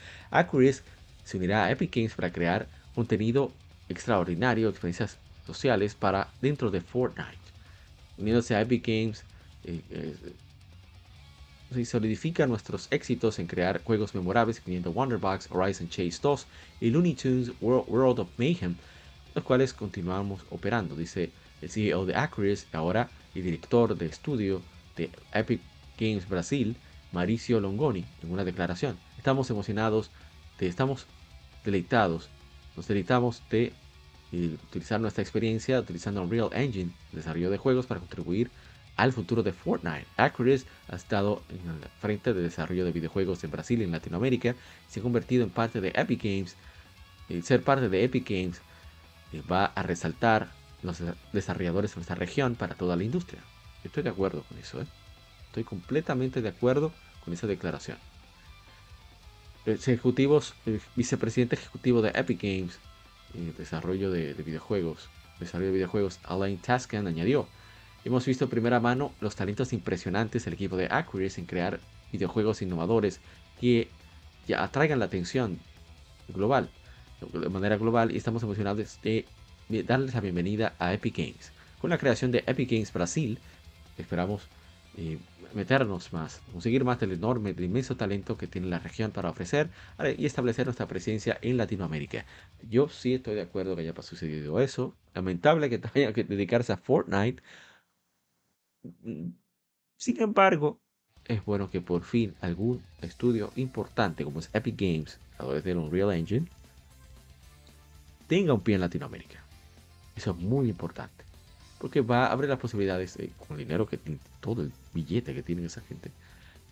se 1.23 1.37
unirá 1.37 1.65
a 1.65 1.71
Epic 1.71 1.95
Games 1.95 2.13
para 2.13 2.31
crear 2.31 2.67
contenido 2.93 3.51
extraordinario, 3.89 4.69
experiencias 4.69 5.17
sociales 5.45 5.95
para 5.95 6.29
dentro 6.41 6.71
de 6.71 6.81
Fortnite. 6.81 7.37
Uniéndose 8.17 8.55
a 8.55 8.61
Epic 8.61 8.85
Games, 8.85 9.23
eh, 9.63 9.81
eh, 9.89 10.15
solidifica 11.85 12.47
nuestros 12.47 12.87
éxitos 12.91 13.39
en 13.39 13.47
crear 13.47 13.81
juegos 13.83 14.13
memorables, 14.13 14.57
incluyendo 14.57 14.91
Wonderbox, 14.91 15.47
Horizon 15.51 15.89
Chase 15.89 16.19
2 16.21 16.47
y 16.81 16.89
Looney 16.89 17.13
Tunes 17.13 17.51
World, 17.61 18.19
of 18.19 18.29
Mayhem, 18.37 18.75
los 19.33 19.43
cuales 19.43 19.73
continuamos 19.73 20.41
operando, 20.49 20.95
dice 20.95 21.31
el 21.61 21.69
CEO 21.69 22.05
de 22.05 22.15
Acquires, 22.15 22.67
ahora 22.73 23.09
y 23.33 23.41
director 23.41 23.97
de 23.97 24.07
estudio 24.07 24.61
de 24.97 25.09
Epic 25.33 25.61
Games 25.97 26.27
Brasil, 26.27 26.75
Mauricio 27.13 27.59
Longoni 27.61 28.05
en 28.21 28.31
una 28.31 28.43
declaración. 28.43 28.97
Estamos 29.17 29.49
emocionados, 29.49 30.11
estamos 30.59 31.05
deleitados, 31.63 32.29
nos 32.75 32.87
deleitamos 32.87 33.41
de 33.49 33.73
eh, 34.33 34.57
utilizar 34.67 34.99
nuestra 34.99 35.21
experiencia 35.21 35.79
utilizando 35.79 36.21
Unreal 36.21 36.49
Engine, 36.53 36.91
desarrollo 37.11 37.49
de 37.49 37.57
juegos 37.57 37.85
para 37.85 37.99
contribuir 37.99 38.51
al 39.01 39.13
futuro 39.13 39.41
de 39.41 39.51
Fortnite. 39.51 40.05
Acris 40.15 40.67
ha 40.87 40.95
estado 40.95 41.41
en 41.49 41.81
la 41.81 41.87
frente 41.99 42.35
de 42.35 42.41
desarrollo 42.43 42.85
de 42.85 42.91
videojuegos 42.91 43.43
en 43.43 43.49
Brasil 43.49 43.81
y 43.81 43.83
en 43.83 43.91
Latinoamérica, 43.91 44.55
se 44.87 44.99
ha 44.99 45.03
convertido 45.03 45.43
en 45.43 45.49
parte 45.49 45.81
de 45.81 45.91
Epic 45.95 46.21
Games. 46.21 46.55
El 47.27 47.41
ser 47.43 47.63
parte 47.63 47.89
de 47.89 48.03
Epic 48.03 48.29
Games 48.29 48.61
eh, 49.33 49.41
va 49.51 49.65
a 49.65 49.81
resaltar 49.81 50.51
los 50.83 50.99
desarrolladores 51.33 51.91
de 51.91 51.95
nuestra 51.95 52.15
región 52.15 52.53
para 52.53 52.75
toda 52.75 52.95
la 52.95 53.03
industria. 53.03 53.41
Estoy 53.83 54.03
de 54.03 54.11
acuerdo 54.11 54.43
con 54.43 54.59
eso. 54.59 54.79
¿eh? 54.79 54.85
Estoy 55.47 55.63
completamente 55.63 56.43
de 56.43 56.49
acuerdo 56.49 56.91
con 57.25 57.33
esa 57.33 57.47
declaración. 57.47 57.97
Ejecutivos, 59.65 60.53
el 60.67 60.79
vicepresidente 60.95 61.55
ejecutivo 61.55 62.03
de 62.03 62.09
Epic 62.09 62.39
Games, 62.39 62.77
en 63.33 63.55
desarrollo 63.57 64.11
de, 64.11 64.33
videojuegos, 64.33 65.09
desarrollo 65.39 65.69
de 65.69 65.75
videojuegos, 65.77 66.19
Alain 66.23 66.59
Tascan 66.59 67.07
añadió, 67.07 67.47
hemos 68.03 68.25
visto 68.25 68.49
primera 68.49 68.79
mano 68.79 69.13
los 69.21 69.35
talentos 69.35 69.73
impresionantes 69.73 70.45
del 70.45 70.55
equipo 70.55 70.77
de 70.77 70.87
Acquires 70.89 71.37
en 71.37 71.45
crear 71.45 71.79
videojuegos 72.11 72.61
innovadores 72.61 73.19
que 73.59 73.89
ya 74.47 74.63
atraigan 74.63 74.99
la 74.99 75.05
atención 75.05 75.59
global, 76.29 76.69
de 77.33 77.49
manera 77.49 77.77
global, 77.77 78.11
y 78.11 78.17
estamos 78.17 78.43
emocionados 78.43 78.99
de 79.03 79.25
darles 79.69 80.13
la 80.13 80.21
bienvenida 80.21 80.73
a 80.79 80.93
Epic 80.93 81.17
Games. 81.17 81.51
Con 81.79 81.89
la 81.89 81.97
creación 81.97 82.31
de 82.31 82.43
Epic 82.47 82.71
Games 82.71 82.91
Brasil, 82.91 83.39
esperamos 83.97 84.47
eh, 84.97 85.19
meternos 85.53 86.11
más, 86.13 86.41
conseguir 86.51 86.83
más 86.83 86.99
del 86.99 87.11
enorme, 87.13 87.53
del 87.53 87.65
inmenso 87.65 87.95
talento 87.95 88.37
que 88.37 88.47
tiene 88.47 88.67
la 88.67 88.79
región 88.79 89.11
para 89.11 89.29
ofrecer 89.29 89.69
y 90.17 90.25
establecer 90.25 90.65
nuestra 90.65 90.87
presencia 90.87 91.37
en 91.41 91.57
Latinoamérica. 91.57 92.25
Yo 92.69 92.89
sí 92.89 93.13
estoy 93.13 93.35
de 93.35 93.41
acuerdo 93.41 93.75
que 93.75 93.81
haya 93.81 93.93
sucedido 94.01 94.59
eso. 94.59 94.93
Lamentable 95.13 95.69
que 95.69 95.77
tenga 95.77 96.13
que 96.13 96.23
dedicarse 96.23 96.73
a 96.73 96.77
Fortnite. 96.77 97.41
Sin 99.97 100.21
embargo, 100.21 100.79
es 101.25 101.43
bueno 101.45 101.69
que 101.69 101.81
por 101.81 102.03
fin 102.03 102.33
algún 102.41 102.81
estudio 103.01 103.51
importante 103.55 104.23
como 104.23 104.39
es 104.39 104.49
Epic 104.53 104.79
Games, 104.79 105.19
a 105.35 105.43
través 105.43 105.63
de 105.63 105.75
Unreal 105.75 106.11
Engine, 106.11 106.47
tenga 108.27 108.53
un 108.53 108.61
pie 108.61 108.75
en 108.75 108.81
Latinoamérica. 108.81 109.43
Eso 110.15 110.31
es 110.31 110.37
muy 110.37 110.69
importante. 110.69 111.23
Porque 111.79 112.01
va 112.01 112.27
a 112.27 112.31
abrir 112.31 112.49
las 112.49 112.59
posibilidades, 112.59 113.17
eh, 113.17 113.31
con 113.37 113.59
el 113.59 113.65
dinero 113.65 113.87
que 113.87 113.97
tiene, 113.97 114.19
todo 114.39 114.61
el 114.61 114.71
billete 114.93 115.33
que 115.33 115.41
tienen 115.41 115.65
esa 115.65 115.81
gente, 115.81 116.11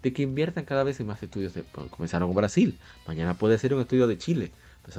de 0.02 0.14
que 0.14 0.22
inviertan 0.22 0.65
cada 0.65 0.84
vez 0.84 0.99
más 1.02 1.22
estudios. 1.22 1.53
De, 1.53 1.64
pues, 1.64 1.90
comenzaron 1.90 2.30
con 2.30 2.36
Brasil, 2.36 2.77
mañana 3.07 3.34
puede 3.34 3.57
ser 3.57 3.73
un 3.73 3.81
estudio 3.81 4.07
de 4.07 4.18
Chile, 4.18 4.52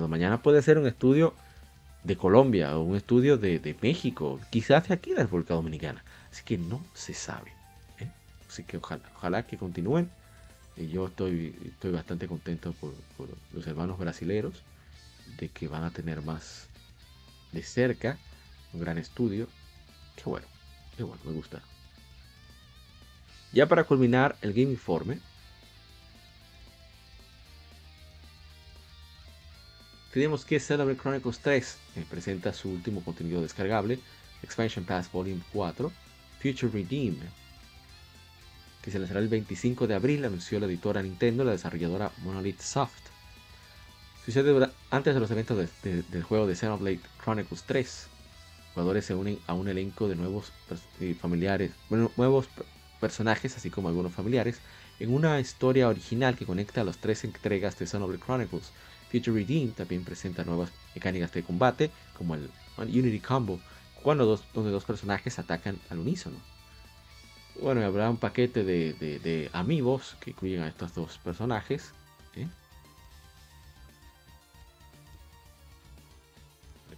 mañana 0.08 0.42
puede 0.42 0.62
ser 0.62 0.78
un 0.78 0.86
estudio 0.86 1.34
de 2.04 2.16
Colombia 2.16 2.76
o 2.76 2.82
un 2.82 2.96
estudio 2.96 3.36
de, 3.36 3.76
México, 3.82 4.40
quizás 4.50 4.88
de 4.88 4.94
aquí 4.94 5.10
de 5.10 5.16
la 5.16 5.22
República 5.24 5.54
Dominicana. 5.54 6.02
Así 6.30 6.42
que 6.44 6.58
no 6.58 6.84
se 6.94 7.14
sabe. 7.14 7.52
¿eh? 7.98 8.10
Así 8.48 8.64
que 8.64 8.76
ojalá, 8.76 9.02
ojalá 9.16 9.46
que 9.46 9.56
continúen. 9.56 10.10
Y 10.76 10.88
yo 10.88 11.08
estoy, 11.08 11.54
estoy 11.66 11.92
bastante 11.92 12.26
contento 12.26 12.72
por, 12.72 12.94
los 13.52 13.66
hermanos 13.66 13.98
brasileros 13.98 14.62
de 15.38 15.48
que 15.48 15.68
van 15.68 15.84
a 15.84 15.90
tener 15.90 16.22
más 16.22 16.68
de 17.52 17.62
cerca 17.62 18.18
un 18.72 18.80
gran 18.80 18.98
estudio. 18.98 19.48
Qué 20.16 20.24
bueno, 20.24 20.46
qué 20.96 21.02
bueno, 21.02 21.20
me 21.24 21.32
gusta. 21.32 21.62
Ya 23.52 23.66
para 23.66 23.84
culminar 23.84 24.36
el 24.42 24.52
Game 24.52 24.70
Informe, 24.70 25.18
tenemos 30.12 30.44
que 30.44 30.60
Celebrate 30.60 31.00
Chronicles 31.00 31.40
3 31.40 31.78
eh, 31.96 32.06
presenta 32.08 32.52
su 32.52 32.70
último 32.70 33.02
contenido 33.02 33.42
descargable, 33.42 33.98
Expansion 34.42 34.84
Pass 34.84 35.10
Volume 35.10 35.42
4, 35.52 35.90
Future 36.40 36.72
Redeem, 36.72 37.16
que 38.82 38.90
se 38.90 38.98
lanzará 38.98 39.20
el 39.20 39.28
25 39.28 39.86
de 39.86 39.94
abril, 39.94 40.24
anunció 40.24 40.58
la 40.58 40.66
editora 40.66 41.02
Nintendo, 41.02 41.44
la 41.44 41.52
desarrolladora 41.52 42.10
Monolith 42.22 42.60
Soft. 42.60 43.10
Sucede 44.24 44.70
antes 44.90 45.14
de 45.14 45.20
los 45.20 45.30
eventos 45.30 45.68
del 45.82 46.22
juego 46.22 46.46
de 46.46 46.54
Xenoblade 46.54 47.00
Chronicles 47.22 47.64
3. 47.64 48.06
Jugadores 48.74 49.04
se 49.04 49.14
unen 49.14 49.38
a 49.46 49.54
un 49.54 49.68
elenco 49.68 50.08
de 50.08 50.16
nuevos 50.16 50.52
familiares, 51.20 51.72
nuevos 52.16 52.48
personajes, 53.00 53.56
así 53.56 53.70
como 53.70 53.88
algunos 53.88 54.12
familiares, 54.12 54.60
en 54.98 55.12
una 55.12 55.40
historia 55.40 55.88
original 55.88 56.36
que 56.36 56.46
conecta 56.46 56.82
a 56.82 56.84
las 56.84 56.98
tres 56.98 57.24
entregas 57.24 57.78
de 57.78 57.86
Xenoblade 57.86 58.22
Chronicles. 58.22 58.72
Future 59.10 59.40
Redeem 59.40 59.72
también 59.72 60.04
presenta 60.04 60.44
nuevas 60.44 60.70
mecánicas 60.94 61.32
de 61.32 61.42
combate, 61.42 61.90
como 62.16 62.34
el 62.34 62.48
Unity 62.78 63.20
Combo, 63.20 63.60
cuando 64.02 64.24
dos, 64.24 64.44
donde 64.54 64.70
dos 64.70 64.84
personajes 64.84 65.38
atacan 65.38 65.78
al 65.90 65.98
unísono. 65.98 66.36
Bueno, 67.60 67.84
habrá 67.84 68.08
un 68.08 68.16
paquete 68.16 68.64
de, 68.64 69.50
amigos 69.52 70.16
que 70.20 70.30
incluyen 70.30 70.62
a 70.62 70.68
estos 70.68 70.94
dos 70.94 71.18
personajes. 71.18 71.92
¿eh? 72.36 72.48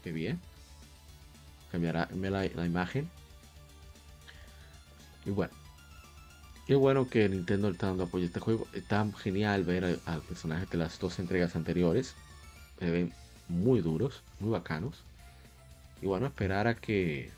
Qué 0.02 0.12
bien. 0.12 0.40
Cambiará 1.70 2.08
la, 2.12 2.48
la 2.54 2.66
imagen. 2.66 3.10
Y 5.24 5.30
bueno. 5.30 5.52
Qué 6.66 6.76
bueno 6.76 7.08
que 7.08 7.28
Nintendo 7.28 7.68
está 7.70 7.88
dando 7.88 8.04
apoyo 8.04 8.24
a 8.24 8.26
este 8.28 8.40
juego. 8.40 8.68
Está 8.72 9.04
genial 9.18 9.64
ver 9.64 10.00
al 10.06 10.20
personaje 10.22 10.66
de 10.66 10.78
las 10.78 10.98
dos 11.00 11.18
entregas 11.18 11.56
anteriores. 11.56 12.14
Se 12.78 12.90
ven 12.90 13.12
muy 13.48 13.80
duros, 13.80 14.22
muy 14.38 14.50
bacanos. 14.50 15.02
Y 16.02 16.06
bueno, 16.06 16.26
esperar 16.26 16.66
a 16.66 16.74
que 16.74 17.30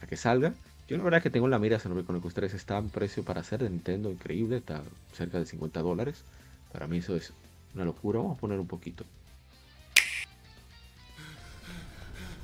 a 0.00 0.06
que 0.06 0.16
salga. 0.16 0.54
Yo 0.86 0.96
la 0.96 1.02
verdad 1.02 1.22
que 1.22 1.28
tengo 1.28 1.48
la 1.48 1.58
mira 1.58 1.78
el 1.84 2.20
que 2.20 2.28
ustedes 2.28 2.54
está 2.54 2.76
a 2.76 2.80
un 2.80 2.88
precio 2.88 3.24
para 3.24 3.40
hacer 3.40 3.62
de 3.62 3.68
Nintendo 3.68 4.10
increíble, 4.10 4.56
está 4.56 4.82
cerca 5.12 5.38
de 5.38 5.44
50 5.44 5.80
dólares. 5.82 6.24
Para 6.72 6.86
mí 6.86 6.98
eso 6.98 7.16
es 7.16 7.32
una 7.74 7.84
locura. 7.84 8.20
Vamos 8.20 8.38
a 8.38 8.40
poner 8.40 8.58
un 8.58 8.66
poquito. 8.66 9.04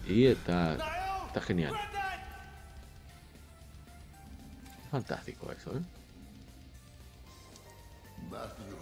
Y 0.06 0.26
está, 0.26 0.74
está 1.28 1.40
genial. 1.40 1.74
Fantástico 4.90 5.50
eso, 5.52 5.76
¿eh? 5.76 5.82
Matthew. 8.30 8.76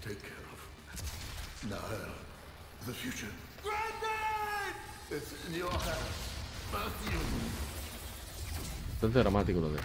Take 0.00 0.16
care 0.20 0.32
of 0.52 1.64
Nael. 1.68 2.27
The 2.88 2.94
future. 2.94 3.28
Granddad! 3.62 4.72
It's 5.10 5.34
in 5.46 5.58
your 5.58 5.70
hands. 5.70 6.16
Matthew. 6.72 7.20
Bastante 8.92 9.18
dramático 9.18 9.60
lo 9.60 9.68
de 9.68 9.78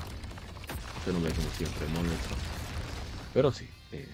este 1.00 1.12
nombre 1.12 1.34
como 1.34 1.50
siempre, 1.50 1.86
nuestro. 1.90 2.38
Pero 3.34 3.52
sí, 3.52 3.70
eh, 3.92 4.08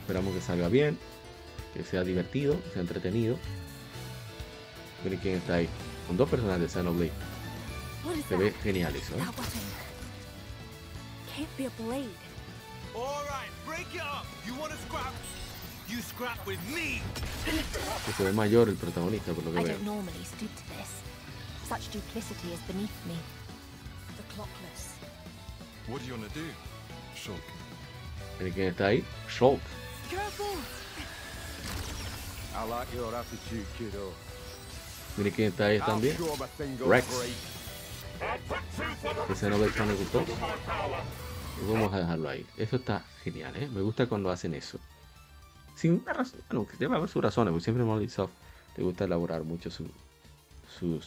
esperamos 0.00 0.34
que 0.34 0.42
salga 0.42 0.68
bien, 0.68 0.98
que 1.72 1.82
sea 1.82 2.04
divertido, 2.04 2.62
que 2.64 2.70
sea 2.72 2.82
entretenido. 2.82 3.38
Miren 5.02 5.20
quién 5.20 5.36
está 5.36 5.54
ahí. 5.54 5.68
Con 6.06 6.18
dos 6.18 6.28
personajes 6.28 6.60
de 6.60 6.68
Xenoblade. 6.68 7.12
Se 8.28 8.36
ve 8.36 8.52
genial 8.62 8.94
eso, 8.94 9.14
¿eh? 9.14 9.24
Can't 11.34 11.56
be 11.56 11.64
a 11.64 11.70
blade. 11.78 12.10
All 12.94 13.24
right, 13.24 13.50
break 13.64 13.86
it 13.94 14.02
up. 14.02 14.26
You 14.46 14.54
want 14.60 14.72
to 14.72 14.78
scrap? 14.86 15.14
Que 18.06 18.12
se 18.12 18.24
ve 18.24 18.32
mayor 18.32 18.68
el 18.68 18.76
protagonista 18.76 19.32
por 19.32 19.44
lo 19.44 19.52
que 19.52 19.60
I 19.60 19.64
veo. 19.64 19.72
don't 19.74 19.84
normally 19.84 20.24
stoop 20.24 20.50
to 20.56 20.62
this. 20.76 20.90
Such 21.68 21.90
duplicity 21.92 22.52
is 22.52 22.60
beneath 22.66 22.90
me. 23.06 23.16
The 24.16 24.22
clockless. 24.34 24.94
What 25.88 26.00
do 26.00 26.06
you 26.06 26.14
want 26.14 26.32
to 26.32 26.38
do? 26.38 26.46
Shulk. 27.14 27.40
quién 28.38 28.68
está 28.68 28.86
ahí? 28.88 29.04
Shulk. 29.28 29.60
Careful. 30.10 30.46
I 32.56 32.68
like 32.68 32.94
your 32.94 33.14
attitude, 33.14 33.66
kiddo. 33.78 34.12
Mire 35.16 35.30
quién 35.30 35.48
está 35.50 35.66
ahí 35.66 35.80
también. 35.80 36.16
Rex. 36.86 37.06
Ese 39.30 39.50
no 39.50 39.58
me 39.58 39.66
gustó. 39.94 40.24
Y 41.62 41.72
vamos 41.72 41.92
a 41.92 41.98
dejarlo 41.98 42.28
ahí. 42.28 42.46
Eso 42.56 42.76
está 42.76 43.04
genial, 43.22 43.54
¿eh? 43.56 43.68
Me 43.68 43.80
gusta 43.80 44.06
cuando 44.06 44.30
hacen 44.30 44.54
eso. 44.54 44.78
Sin 45.74 46.00
una 46.02 46.12
razón. 46.12 46.40
Bueno, 46.48 46.66
que 46.66 46.76
debe 46.76 46.96
haber 46.96 47.08
sus 47.08 47.22
razones, 47.22 47.52
porque 47.52 47.64
siempre 47.64 47.84
Molly 47.84 48.08
Soft 48.08 48.32
le 48.76 48.84
gusta 48.84 49.04
elaborar 49.04 49.44
mucho 49.44 49.70
sus, 49.70 49.88
uh, 50.82 51.00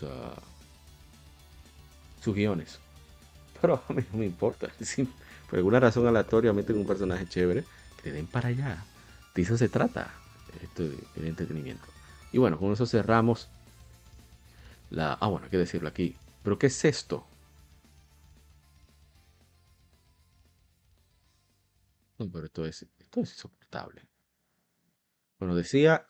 sus 2.21 2.35
guiones. 2.35 2.79
Pero 3.61 3.81
a 3.87 3.93
mí 3.93 4.03
no 4.11 4.19
me 4.19 4.25
importa. 4.25 4.67
por 5.49 5.57
alguna 5.57 5.79
razón 5.79 6.07
aleatoria 6.07 6.53
meten 6.53 6.77
un 6.77 6.87
personaje 6.87 7.27
chévere, 7.27 7.63
que 8.01 8.09
le 8.09 8.15
den 8.17 8.27
para 8.27 8.49
allá. 8.49 8.83
De 9.33 9.41
eso 9.41 9.57
se 9.57 9.69
trata 9.69 10.11
esto 10.61 10.83
el 11.15 11.25
entretenimiento. 11.25 11.85
Y 12.31 12.37
bueno, 12.37 12.57
con 12.57 12.71
eso 12.71 12.85
cerramos 12.85 13.47
la. 14.89 15.13
Ah, 15.13 15.27
bueno, 15.27 15.45
hay 15.45 15.51
que 15.51 15.57
decirlo 15.57 15.89
aquí. 15.89 16.15
¿Pero 16.43 16.57
qué 16.57 16.67
es 16.67 16.85
esto? 16.85 17.25
No, 22.19 22.29
pero 22.31 22.45
esto 22.45 22.65
es, 22.65 22.85
esto 22.99 23.21
es 23.21 23.31
insoportable. 23.31 24.06
Bueno, 25.39 25.55
decía, 25.55 26.07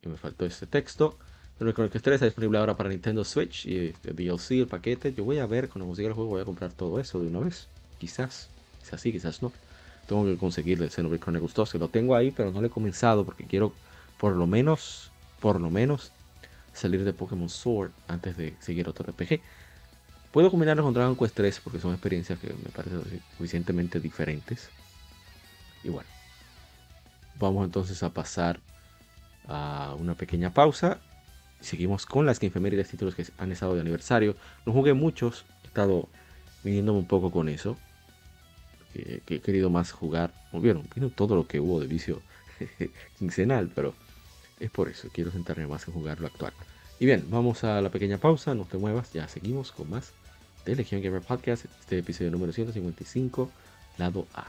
que 0.00 0.08
me 0.08 0.16
faltó 0.16 0.44
este 0.46 0.66
texto. 0.66 1.18
Pero 1.58 1.74
con 1.74 1.84
el 1.84 1.90
que 1.90 1.98
está 1.98 2.12
disponible 2.12 2.58
ahora 2.58 2.76
para 2.76 2.88
Nintendo 2.88 3.24
Switch 3.24 3.66
y 3.66 3.92
el 4.04 4.16
DLC, 4.16 4.52
el 4.52 4.68
paquete. 4.68 5.12
Yo 5.12 5.24
voy 5.24 5.38
a 5.38 5.46
ver 5.46 5.68
cuando 5.68 5.86
consiga 5.86 6.08
el 6.08 6.14
juego, 6.14 6.30
voy 6.30 6.42
a 6.42 6.44
comprar 6.44 6.72
todo 6.72 7.00
eso 7.00 7.18
de 7.18 7.26
una 7.26 7.40
vez. 7.40 7.66
Quizás, 7.98 8.48
quizás 8.78 9.00
sí, 9.00 9.10
quizás 9.10 9.42
no. 9.42 9.52
Tengo 10.06 10.24
que 10.24 10.36
conseguir 10.36 10.80
el 10.80 10.90
Xenoblade 10.90 11.20
Chronicles 11.20 11.54
2, 11.54 11.72
que 11.72 11.78
lo 11.78 11.88
tengo 11.88 12.14
ahí, 12.14 12.30
pero 12.30 12.52
no 12.52 12.60
lo 12.60 12.68
he 12.68 12.70
comenzado 12.70 13.24
porque 13.24 13.44
quiero 13.44 13.72
por 14.18 14.36
lo 14.36 14.46
menos, 14.46 15.10
por 15.40 15.60
lo 15.60 15.68
menos, 15.68 16.12
salir 16.72 17.04
de 17.04 17.12
Pokémon 17.12 17.48
Sword 17.48 17.90
antes 18.06 18.36
de 18.36 18.54
seguir 18.60 18.88
otro 18.88 19.04
RPG. 19.10 19.40
Puedo 20.30 20.50
combinarlo 20.50 20.84
con 20.84 20.94
Dragon 20.94 21.16
Quest 21.16 21.34
3 21.34 21.60
porque 21.64 21.80
son 21.80 21.92
experiencias 21.92 22.38
que 22.38 22.48
me 22.48 22.70
parecen 22.70 23.02
suficientemente 23.36 23.98
diferentes. 23.98 24.68
Y 25.82 25.88
bueno, 25.88 26.08
vamos 27.38 27.64
entonces 27.64 28.02
a 28.02 28.10
pasar 28.10 28.60
a 29.46 29.94
una 29.98 30.14
pequeña 30.14 30.52
pausa. 30.52 31.00
Seguimos 31.60 32.06
con 32.06 32.26
las 32.26 32.38
de 32.38 32.84
títulos 32.84 33.14
que 33.14 33.26
han 33.38 33.52
estado 33.52 33.74
de 33.74 33.80
aniversario. 33.80 34.36
No 34.64 34.72
jugué 34.72 34.94
muchos, 34.94 35.44
he 35.64 35.68
estado 35.68 36.08
viniéndome 36.62 37.00
un 37.00 37.06
poco 37.06 37.30
con 37.30 37.48
eso. 37.48 37.76
Que, 38.92 39.22
he 39.28 39.40
querido 39.40 39.70
más 39.70 39.92
jugar. 39.92 40.32
Vieron, 40.52 40.84
todo 41.14 41.36
lo 41.36 41.46
que 41.46 41.60
hubo 41.60 41.80
de 41.80 41.86
vicio 41.86 42.22
quincenal, 43.18 43.70
pero 43.74 43.94
es 44.60 44.70
por 44.70 44.88
eso. 44.88 45.08
Quiero 45.12 45.30
sentarme 45.30 45.66
más 45.66 45.86
en 45.88 45.94
jugar 45.94 46.20
lo 46.20 46.26
actual. 46.26 46.52
Y 47.00 47.06
bien, 47.06 47.26
vamos 47.30 47.64
a 47.64 47.80
la 47.80 47.90
pequeña 47.90 48.18
pausa, 48.18 48.54
no 48.54 48.64
te 48.64 48.76
muevas, 48.76 49.12
ya 49.12 49.28
seguimos 49.28 49.70
con 49.70 49.88
más 49.88 50.12
de 50.64 50.74
Legion 50.74 51.00
Gamer 51.00 51.22
Podcast, 51.22 51.66
este 51.80 51.98
episodio 51.98 52.32
número 52.32 52.52
155, 52.52 53.48
lado 53.98 54.26
A. 54.34 54.48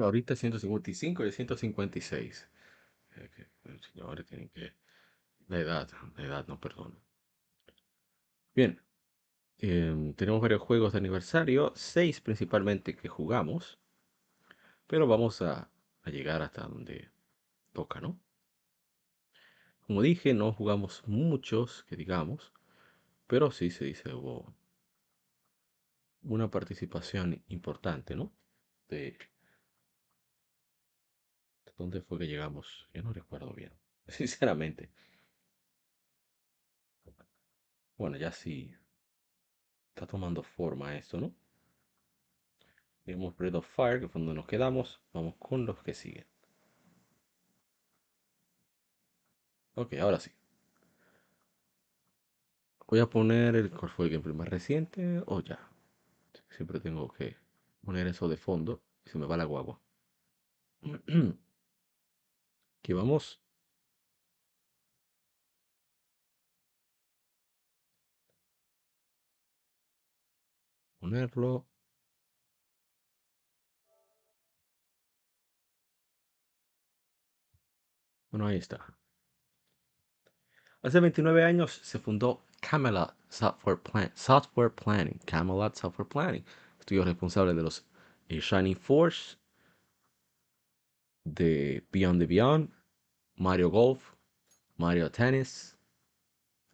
Ahorita 0.00 0.36
155 0.36 1.24
y 1.26 1.32
156. 1.32 2.48
Eh, 3.16 3.30
que, 3.34 3.46
señores, 3.80 4.26
tienen 4.26 4.48
que. 4.50 4.74
La 5.48 5.60
edad, 5.60 5.90
la 6.16 6.24
edad 6.24 6.46
no 6.48 6.60
perdona. 6.60 6.96
Bien. 8.54 8.80
em, 9.58 10.14
tenemos 10.14 10.40
varios 10.42 10.62
juegos 10.62 10.92
de 10.92 10.98
aniversario, 10.98 11.72
seis 11.76 12.20
principalmente 12.20 12.96
que 12.96 13.08
jugamos, 13.08 13.78
pero 14.86 15.06
vamos 15.06 15.42
a, 15.42 15.70
a 16.02 16.10
llegar 16.10 16.42
hasta 16.42 16.62
donde 16.62 17.10
toca, 17.72 18.00
¿no? 18.00 18.20
Como 19.86 20.02
dije, 20.02 20.34
no 20.34 20.52
jugamos 20.52 21.02
muchos, 21.06 21.84
que 21.84 21.94
digamos, 21.94 22.52
pero 23.26 23.50
sí 23.50 23.70
se 23.70 23.86
dice 23.86 24.14
hubo 24.14 24.54
una 26.22 26.50
participación 26.50 27.44
importante, 27.48 28.16
¿no? 28.16 28.32
De, 28.88 29.16
¿Dónde 31.76 32.00
fue 32.00 32.18
que 32.18 32.26
llegamos? 32.26 32.88
Yo 32.94 33.02
no 33.02 33.12
recuerdo 33.12 33.52
bien, 33.52 33.72
sinceramente. 34.08 34.90
Bueno, 37.96 38.18
ya 38.18 38.30
sí 38.32 38.74
está 39.94 40.06
tomando 40.06 40.42
forma 40.42 40.96
esto, 40.96 41.20
¿no? 41.20 41.32
Vimos 43.06 43.36
Breath 43.36 43.54
of 43.54 43.66
Fire, 43.76 44.00
que 44.00 44.08
fue 44.08 44.20
donde 44.20 44.34
nos 44.34 44.46
quedamos. 44.48 45.00
Vamos 45.12 45.36
con 45.38 45.66
los 45.66 45.80
que 45.84 45.94
siguen. 45.94 46.26
Ok, 49.74 49.94
ahora 50.00 50.18
sí. 50.20 50.30
Voy 52.86 53.00
a 53.00 53.06
poner 53.10 53.56
el 53.56 53.70
cuál 53.70 53.90
fue 53.90 54.04
el 54.06 54.12
gameplay 54.12 54.36
más 54.36 54.48
reciente 54.48 55.22
o 55.26 55.40
ya. 55.40 55.58
Siempre 56.50 56.80
tengo 56.80 57.08
que 57.12 57.36
poner 57.84 58.06
eso 58.06 58.28
de 58.28 58.36
fondo 58.36 58.82
y 59.04 59.10
se 59.10 59.18
me 59.18 59.26
va 59.26 59.36
la 59.36 59.44
guagua. 59.44 59.80
Aquí 62.82 62.92
vamos. 62.94 63.40
Ponerlo. 71.00 71.66
Bueno, 78.32 78.46
ahí 78.48 78.56
está. 78.56 78.96
Hace 80.82 80.98
29 80.98 81.44
años 81.44 81.70
se 81.84 82.00
fundó 82.00 82.42
Camelot 82.60 83.14
Software, 83.28 83.78
Plan 83.80 84.10
Software 84.16 84.74
Planning. 84.74 85.20
Camelot 85.24 85.76
Software 85.76 86.08
Planning. 86.08 86.44
Estudio 86.80 87.04
responsable 87.04 87.54
de 87.54 87.62
los 87.62 87.86
Shining 88.28 88.76
Force, 88.76 89.36
de 91.24 91.84
Beyond 91.92 92.20
the 92.20 92.26
Beyond, 92.26 92.70
Mario 93.36 93.70
Golf, 93.70 94.14
Mario 94.76 95.10
Tennis, 95.10 95.76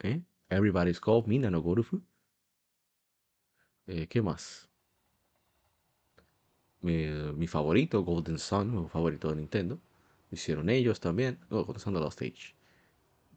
¿eh? 0.00 0.22
Everybody's 0.50 1.00
Golf, 1.00 1.26
Mina 1.26 1.50
no 1.50 1.60
Gorufu. 1.60 2.00
Eh, 3.86 4.06
¿Qué 4.06 4.22
más? 4.22 4.68
Mi, 6.80 7.06
mi 7.34 7.46
favorito, 7.46 8.02
Golden 8.02 8.38
Sun, 8.38 8.82
mi 8.82 8.88
favorito 8.88 9.28
de 9.30 9.36
Nintendo. 9.36 9.80
Lo 10.30 10.34
hicieron 10.34 10.68
ellos 10.68 11.00
también. 11.00 11.38
Oh, 11.50 11.64
Golden 11.64 11.94
de 11.94 12.00
Lost 12.00 12.22
Age. 12.22 12.54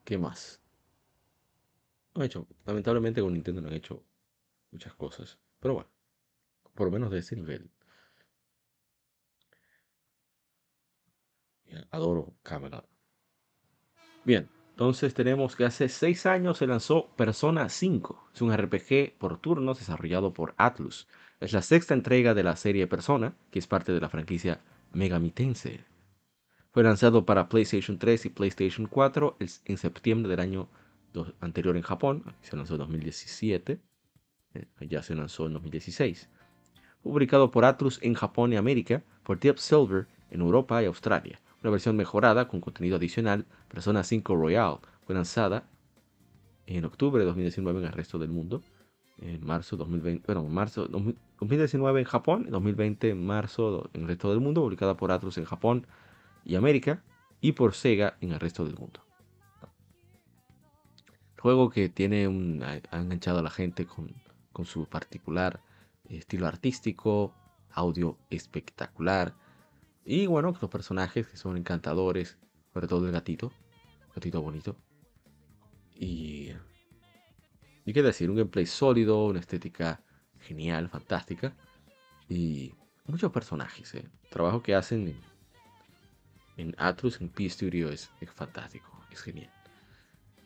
¿Qué 0.03 0.17
más? 0.17 0.61
No 2.13 2.23
he 2.23 2.25
hecho, 2.25 2.47
lamentablemente 2.65 3.21
con 3.21 3.33
Nintendo 3.33 3.61
no 3.61 3.69
han 3.69 3.73
hecho 3.73 4.03
muchas 4.71 4.93
cosas. 4.95 5.37
Pero 5.59 5.75
bueno, 5.75 5.89
por 6.73 6.87
lo 6.87 6.91
menos 6.91 7.11
de 7.11 7.19
ese 7.19 7.35
nivel. 7.35 7.69
Adoro 11.91 12.33
Camelot. 12.43 12.85
Bien, 14.23 14.49
entonces 14.71 15.13
tenemos 15.13 15.55
que 15.55 15.65
hace 15.65 15.89
6 15.89 16.25
años 16.25 16.57
se 16.57 16.67
lanzó 16.67 17.07
Persona 17.15 17.69
5. 17.69 18.29
Es 18.33 18.41
un 18.41 18.55
RPG 18.55 19.17
por 19.17 19.39
turnos 19.39 19.79
desarrollado 19.79 20.33
por 20.33 20.53
Atlus. 20.57 21.07
Es 21.39 21.53
la 21.53 21.61
sexta 21.61 21.93
entrega 21.93 22.33
de 22.33 22.43
la 22.43 22.55
serie 22.55 22.87
Persona, 22.87 23.35
que 23.51 23.59
es 23.59 23.67
parte 23.67 23.91
de 23.91 24.01
la 24.01 24.09
franquicia 24.09 24.61
Megamitense. 24.93 25.85
Fue 26.71 26.83
lanzado 26.83 27.25
para 27.25 27.49
PlayStation 27.49 27.99
3 27.99 28.27
y 28.27 28.29
PlayStation 28.29 28.87
4 28.87 29.37
en 29.65 29.77
septiembre 29.77 30.29
del 30.29 30.39
año 30.39 30.69
anterior 31.41 31.75
en 31.75 31.83
Japón. 31.83 32.23
Se 32.41 32.55
lanzó 32.55 32.75
en 32.75 32.79
2017. 32.79 33.79
Eh, 34.53 34.65
ya 34.81 35.03
se 35.03 35.15
lanzó 35.15 35.47
en 35.47 35.53
2016. 35.53 36.29
Publicado 37.03 37.51
por 37.51 37.65
Atlus 37.65 37.99
en 38.01 38.13
Japón 38.13 38.53
y 38.53 38.57
América, 38.57 39.03
por 39.23 39.39
Deep 39.39 39.57
Silver 39.57 40.07
en 40.29 40.41
Europa 40.41 40.81
y 40.81 40.85
Australia. 40.85 41.39
Una 41.61 41.71
versión 41.71 41.95
mejorada 41.95 42.47
con 42.47 42.59
contenido 42.59 42.97
adicional, 42.97 43.45
Persona 43.67 44.03
5 44.03 44.35
Royal, 44.35 44.79
fue 45.05 45.13
lanzada 45.13 45.69
en 46.65 46.85
octubre 46.85 47.19
de 47.19 47.25
2019 47.27 47.79
en 47.79 47.85
el 47.85 47.91
resto 47.91 48.17
del 48.17 48.29
mundo. 48.29 48.63
En 49.19 49.45
marzo 49.45 49.77
2020, 49.77 50.25
bueno, 50.25 50.43
marzo 50.49 50.87
2019 50.87 51.99
en 51.99 52.05
Japón, 52.05 52.47
2020 52.49 53.11
en 53.11 53.25
marzo 53.25 53.89
en 53.93 54.01
el 54.01 54.07
resto 54.07 54.31
del 54.31 54.39
mundo, 54.39 54.61
publicada 54.61 54.97
por 54.97 55.11
Atlus 55.11 55.37
en 55.37 55.45
Japón 55.45 55.85
y 56.43 56.55
América 56.55 57.03
y 57.41 57.51
por 57.51 57.75
Sega 57.75 58.17
en 58.21 58.31
el 58.31 58.39
resto 58.39 58.65
del 58.65 58.75
mundo. 58.75 59.01
Juego 61.37 61.69
que 61.69 61.89
tiene 61.89 62.27
un, 62.27 62.63
ha 62.63 62.97
enganchado 62.97 63.39
a 63.39 63.43
la 63.43 63.49
gente 63.51 63.85
con, 63.85 64.15
con 64.51 64.65
su 64.65 64.85
particular 64.85 65.61
estilo 66.09 66.47
artístico, 66.47 67.33
audio 67.71 68.17
espectacular, 68.31 69.35
y 70.05 70.25
bueno, 70.25 70.55
los 70.59 70.69
personajes 70.71 71.27
que 71.27 71.37
son 71.37 71.57
encantadores, 71.57 72.37
sobre 72.73 72.87
todo 72.87 73.05
el 73.05 73.11
gatito, 73.11 73.51
gatito 74.15 74.41
bonito. 74.41 74.75
Y. 75.95 76.51
Y 77.85 77.93
qué 77.93 78.01
decir, 78.01 78.29
un 78.29 78.37
gameplay 78.37 78.65
sólido, 78.65 79.25
una 79.25 79.39
estética 79.39 80.03
genial, 80.39 80.89
fantástica. 80.89 81.55
Y 82.29 82.73
muchos 83.05 83.31
personajes, 83.31 83.93
¿eh? 83.95 84.09
El 84.23 84.29
trabajo 84.29 84.61
que 84.61 84.75
hacen 84.75 85.07
en, 85.07 85.19
en 86.57 86.75
Atlus, 86.77 87.19
en 87.21 87.29
P 87.29 87.49
Studio, 87.49 87.89
es, 87.89 88.11
fantástico, 88.33 88.87
es 89.11 89.21
genial. 89.21 89.51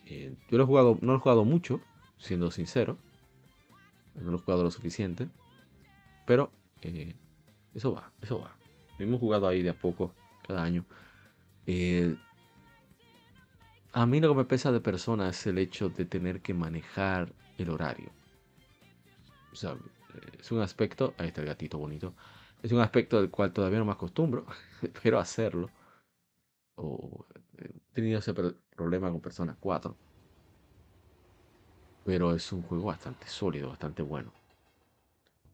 Eh, 0.06 0.36
yo 0.49 0.57
lo 0.57 0.64
he 0.64 0.68
jugado, 0.68 0.98
no 1.02 1.14
lo 1.14 1.18
he 1.18 1.22
jugado 1.22 1.45
mucho, 1.45 1.82
siendo 2.18 2.52
sincero. 2.52 2.98
No 4.15 4.32
lo 4.32 4.38
he 4.38 4.41
jugado 4.41 4.64
lo 4.64 4.72
suficiente. 4.72 5.27
Pero 6.26 6.52
eh, 6.82 7.15
eso 7.73 7.94
va, 7.94 8.11
eso 8.22 8.40
va. 8.40 8.56
Hemos 8.99 9.19
jugado 9.19 9.47
ahí 9.47 9.61
de 9.61 9.69
a 9.69 9.73
poco, 9.73 10.13
cada 10.47 10.63
año. 10.63 10.85
Eh, 11.67 12.15
a 13.93 14.05
mí 14.05 14.19
lo 14.19 14.30
que 14.30 14.35
me 14.35 14.45
pesa 14.45 14.72
de 14.72 14.81
persona 14.81 15.30
es 15.30 15.47
el 15.47 15.57
hecho 15.57 15.89
de 15.89 16.05
tener 16.05 16.41
que 16.41 16.53
manejar 16.53 17.34
el 17.57 17.69
horario. 17.69 18.11
O 19.51 19.55
sea, 19.55 19.76
es 20.39 20.51
un 20.51 20.61
aspecto, 20.61 21.13
ahí 21.17 21.27
está 21.27 21.41
el 21.41 21.47
gatito 21.47 21.77
bonito, 21.77 22.13
es 22.61 22.72
un 22.72 22.80
aspecto 22.80 23.19
del 23.22 23.30
cual 23.30 23.53
todavía 23.53 23.80
no 23.80 23.85
me 23.85 23.91
acostumbro, 23.91 24.45
pero 25.03 25.19
hacerlo. 25.19 25.69
O, 26.76 27.26
he 27.57 27.69
tenido 27.93 28.19
ese 28.19 28.34
problema 28.34 29.11
con 29.11 29.22
Persona 29.22 29.55
4. 29.59 29.95
Pero 32.03 32.35
es 32.35 32.51
un 32.51 32.61
juego 32.63 32.85
bastante 32.85 33.27
sólido, 33.27 33.69
bastante 33.69 34.01
bueno. 34.01 34.31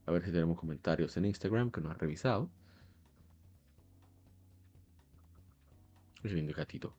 A 0.05 0.11
ver 0.11 0.23
si 0.25 0.31
tenemos 0.31 0.59
comentarios 0.59 1.15
en 1.17 1.25
Instagram 1.25 1.71
que 1.71 1.79
no 1.79 1.91
ha 1.91 1.93
revisado. 1.93 2.49
Lindo 6.23 6.53
gatito. 6.53 6.93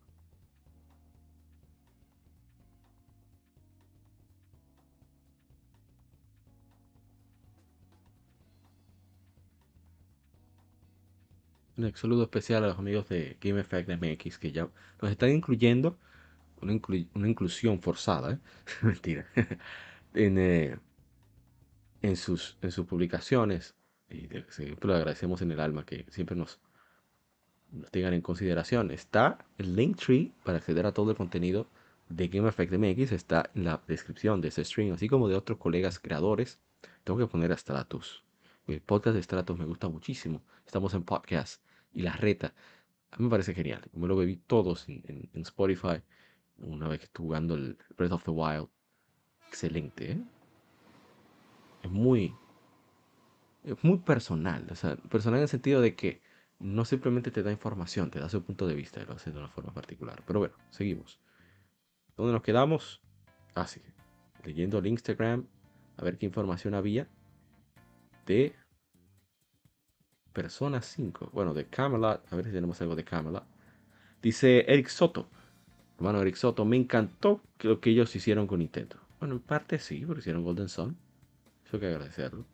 Un 11.77 11.97
saludo 11.97 12.25
especial 12.25 12.65
a 12.65 12.69
los 12.69 12.79
amigos 12.79 13.09
de 13.09 13.37
Game 13.41 13.61
Effect 13.61 13.89
MX 13.89 14.39
que 14.39 14.53
ya 14.53 14.69
nos 15.01 15.11
están 15.11 15.31
incluyendo 15.31 15.99
una, 16.61 17.29
inclusión 17.29 17.81
forzada, 17.81 18.33
¿eh? 18.33 18.39
mentira, 18.83 19.27
en, 20.15 20.39
eh, 20.39 20.79
en, 22.03 22.17
sus, 22.17 22.57
en 22.63 22.71
sus 22.71 22.87
publicaciones. 22.87 23.75
Y 24.11 24.29
siempre 24.51 24.89
lo 24.89 24.95
agradecemos 24.95 25.41
en 25.43 25.53
el 25.53 25.61
alma 25.61 25.85
que 25.87 26.05
siempre 26.11 26.37
nos, 26.37 26.61
tengan 27.91 28.15
en 28.15 28.21
consideración. 28.21 28.91
Está 28.91 29.39
el 29.59 29.77
link 29.77 29.97
tree 29.97 30.33
para 30.45 30.59
acceder 30.59 30.87
a 30.87 30.93
todo 30.93 31.11
el 31.11 31.17
contenido 31.17 31.67
de 32.09 32.29
Game 32.29 32.49
Effect 32.49 32.73
MX. 32.73 33.13
Está 33.13 33.51
en 33.55 33.65
la 33.65 33.83
descripción 33.87 34.41
de 34.41 34.49
ese 34.49 34.65
stream, 34.65 34.93
así 34.93 35.09
como 35.09 35.29
de 35.29 35.37
otros 35.37 35.59
colegas 35.59 35.99
creadores. 35.99 36.59
Tengo 37.05 37.19
que 37.19 37.27
poner 37.27 37.53
a 37.53 37.57
Stratus. 37.57 38.25
El 38.67 38.81
podcast 38.81 39.17
de 39.17 39.23
Stratus 39.23 39.59
me 39.59 39.65
gusta 39.65 39.89
muchísimo. 39.89 40.43
Estamos 40.67 40.95
en 40.95 41.03
podcast 41.03 41.63
y 41.93 42.03
la 42.03 42.13
reta. 42.13 42.55
A 43.11 43.17
mí 43.19 43.25
me 43.25 43.31
parece 43.31 43.55
genial. 43.55 43.83
Me 43.93 44.07
lo 44.07 44.17
bebí 44.17 44.37
todos 44.37 44.89
en, 44.89 45.31
Spotify 45.35 46.03
una 46.59 46.89
vez 46.89 47.01
que 47.01 47.05
estuve 47.07 47.27
jugando 47.27 47.55
el 47.55 47.77
Breath 47.97 48.13
of 48.13 48.25
the 48.25 48.31
Wild. 48.31 48.69
Excelente, 49.49 50.13
¿eh? 50.13 50.19
Es 51.83 51.91
muy. 51.91 52.35
Es 53.65 53.83
muy 53.83 53.99
personal. 53.99 54.67
O 54.71 54.75
sea, 54.75 54.97
personal 54.97 55.39
en 55.39 55.43
el 55.43 55.49
sentido 55.49 55.81
de 55.81 55.95
que 55.95 56.23
no 56.63 56.85
simplemente 56.85 57.31
te 57.31 57.43
da 57.43 57.51
información, 57.51 58.11
te 58.11 58.21
da 58.21 58.29
su 58.29 58.43
punto 58.43 58.67
de 58.67 58.75
vista 58.75 59.03
y 59.03 59.07
lo 59.07 59.15
hace 59.15 59.31
de 59.31 59.39
una 59.39 59.49
forma 59.49 59.75
particular. 59.75 60.23
Pero 60.27 60.39
bueno, 60.39 60.55
seguimos. 60.71 61.21
¿Dónde 62.17 62.33
nos 62.33 62.43
quedamos? 62.43 63.01
Ah, 63.55 63.67
sí. 63.67 63.83
Leyendo 64.45 64.79
el 64.79 64.87
Instagram, 64.87 65.47
a 65.97 66.05
ver 66.05 66.19
qué 66.19 66.27
información 66.27 66.75
había 66.75 67.09
de 68.27 68.55
Persona 70.33 70.81
5. 70.81 71.31
Bueno, 71.33 71.53
de 71.53 71.67
Camelot. 71.67 72.25
A 72.33 72.37
ver 72.37 72.47
si 72.47 72.53
tenemos 72.53 72.81
algo 72.81 72.97
de 72.97 73.05
Camelot. 73.05 73.45
Dice 74.23 74.65
Eric 74.69 74.89
Soto. 74.89 75.29
Hermano 75.97 76.21
Eric 76.23 76.37
Soto, 76.37 76.65
me 76.65 76.77
encantó 76.77 77.41
lo 77.61 77.81
que 77.81 77.91
ellos 77.91 78.15
hicieron 78.17 78.47
con 78.47 78.61
Nintendo. 78.61 78.97
Bueno, 79.21 79.35
en 79.35 79.41
parte 79.41 79.79
sí, 79.79 80.05
porque 80.07 80.21
hicieron 80.21 80.43
Golden 80.43 80.69
Sun. 80.69 80.97
Eso 81.65 81.77
hay 81.77 81.81
que 81.81 81.87
agradecerlo. 81.87 82.45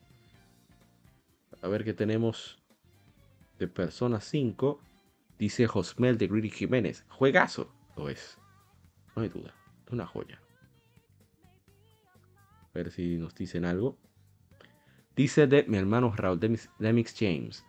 A 1.62 1.68
ver 1.68 1.84
qué 1.84 1.94
tenemos 1.94 2.58
de 3.58 3.68
Persona 3.68 4.20
5, 4.20 4.80
dice 5.38 5.66
Josmel 5.66 6.18
de 6.18 6.28
Greedy 6.28 6.50
Jiménez. 6.50 7.04
Juegazo 7.08 7.72
lo 7.96 8.08
es. 8.08 8.38
No 9.16 9.22
hay 9.22 9.28
duda. 9.28 9.54
Una 9.90 10.06
joya. 10.06 10.40
A 12.62 12.70
ver 12.74 12.90
si 12.90 13.16
nos 13.16 13.34
dicen 13.34 13.64
algo. 13.64 13.98
Dice 15.16 15.46
de 15.46 15.64
mi 15.64 15.78
hermano 15.78 16.12
Raúl 16.14 16.38
Demix 16.38 17.14
James. 17.18 17.64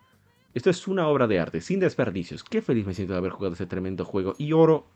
Esto 0.53 0.70
es 0.70 0.88
una 0.88 1.07
obra 1.07 1.28
de 1.28 1.40
arte, 1.40 1.61
sin 1.61 1.80
desperdicios. 1.80 2.44
Qué 2.44 2.61
feliz 2.61 2.86
me 2.86 2.94
siento 2.94 3.14
de 3.14 3.20
haber 3.20 3.32
jugado 3.32 3.53
ese 3.53 3.66
tremendo 3.66 4.06
juego. 4.06 4.36
Y 4.38 4.53
oro 4.53 4.88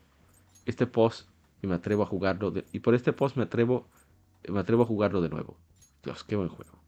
este 0.66 0.86
post 0.86 1.30
y 1.62 1.68
me 1.68 1.76
atrevo 1.76 2.04
a 2.04 2.06
jugarlo. 2.06 2.54
y 2.72 2.80
por 2.80 2.94
este 2.94 3.14
post 3.14 3.38
me 3.38 3.44
atrevo, 3.44 3.88
me 4.48 4.60
atrevo 4.60 4.84
a 4.84 4.86
jugarlo 4.86 5.22
de 5.22 5.30
nuevo. 5.30 5.58
Dios, 6.04 6.24
qué 6.24 6.36
buen 6.36 6.50
juego. 6.50 6.80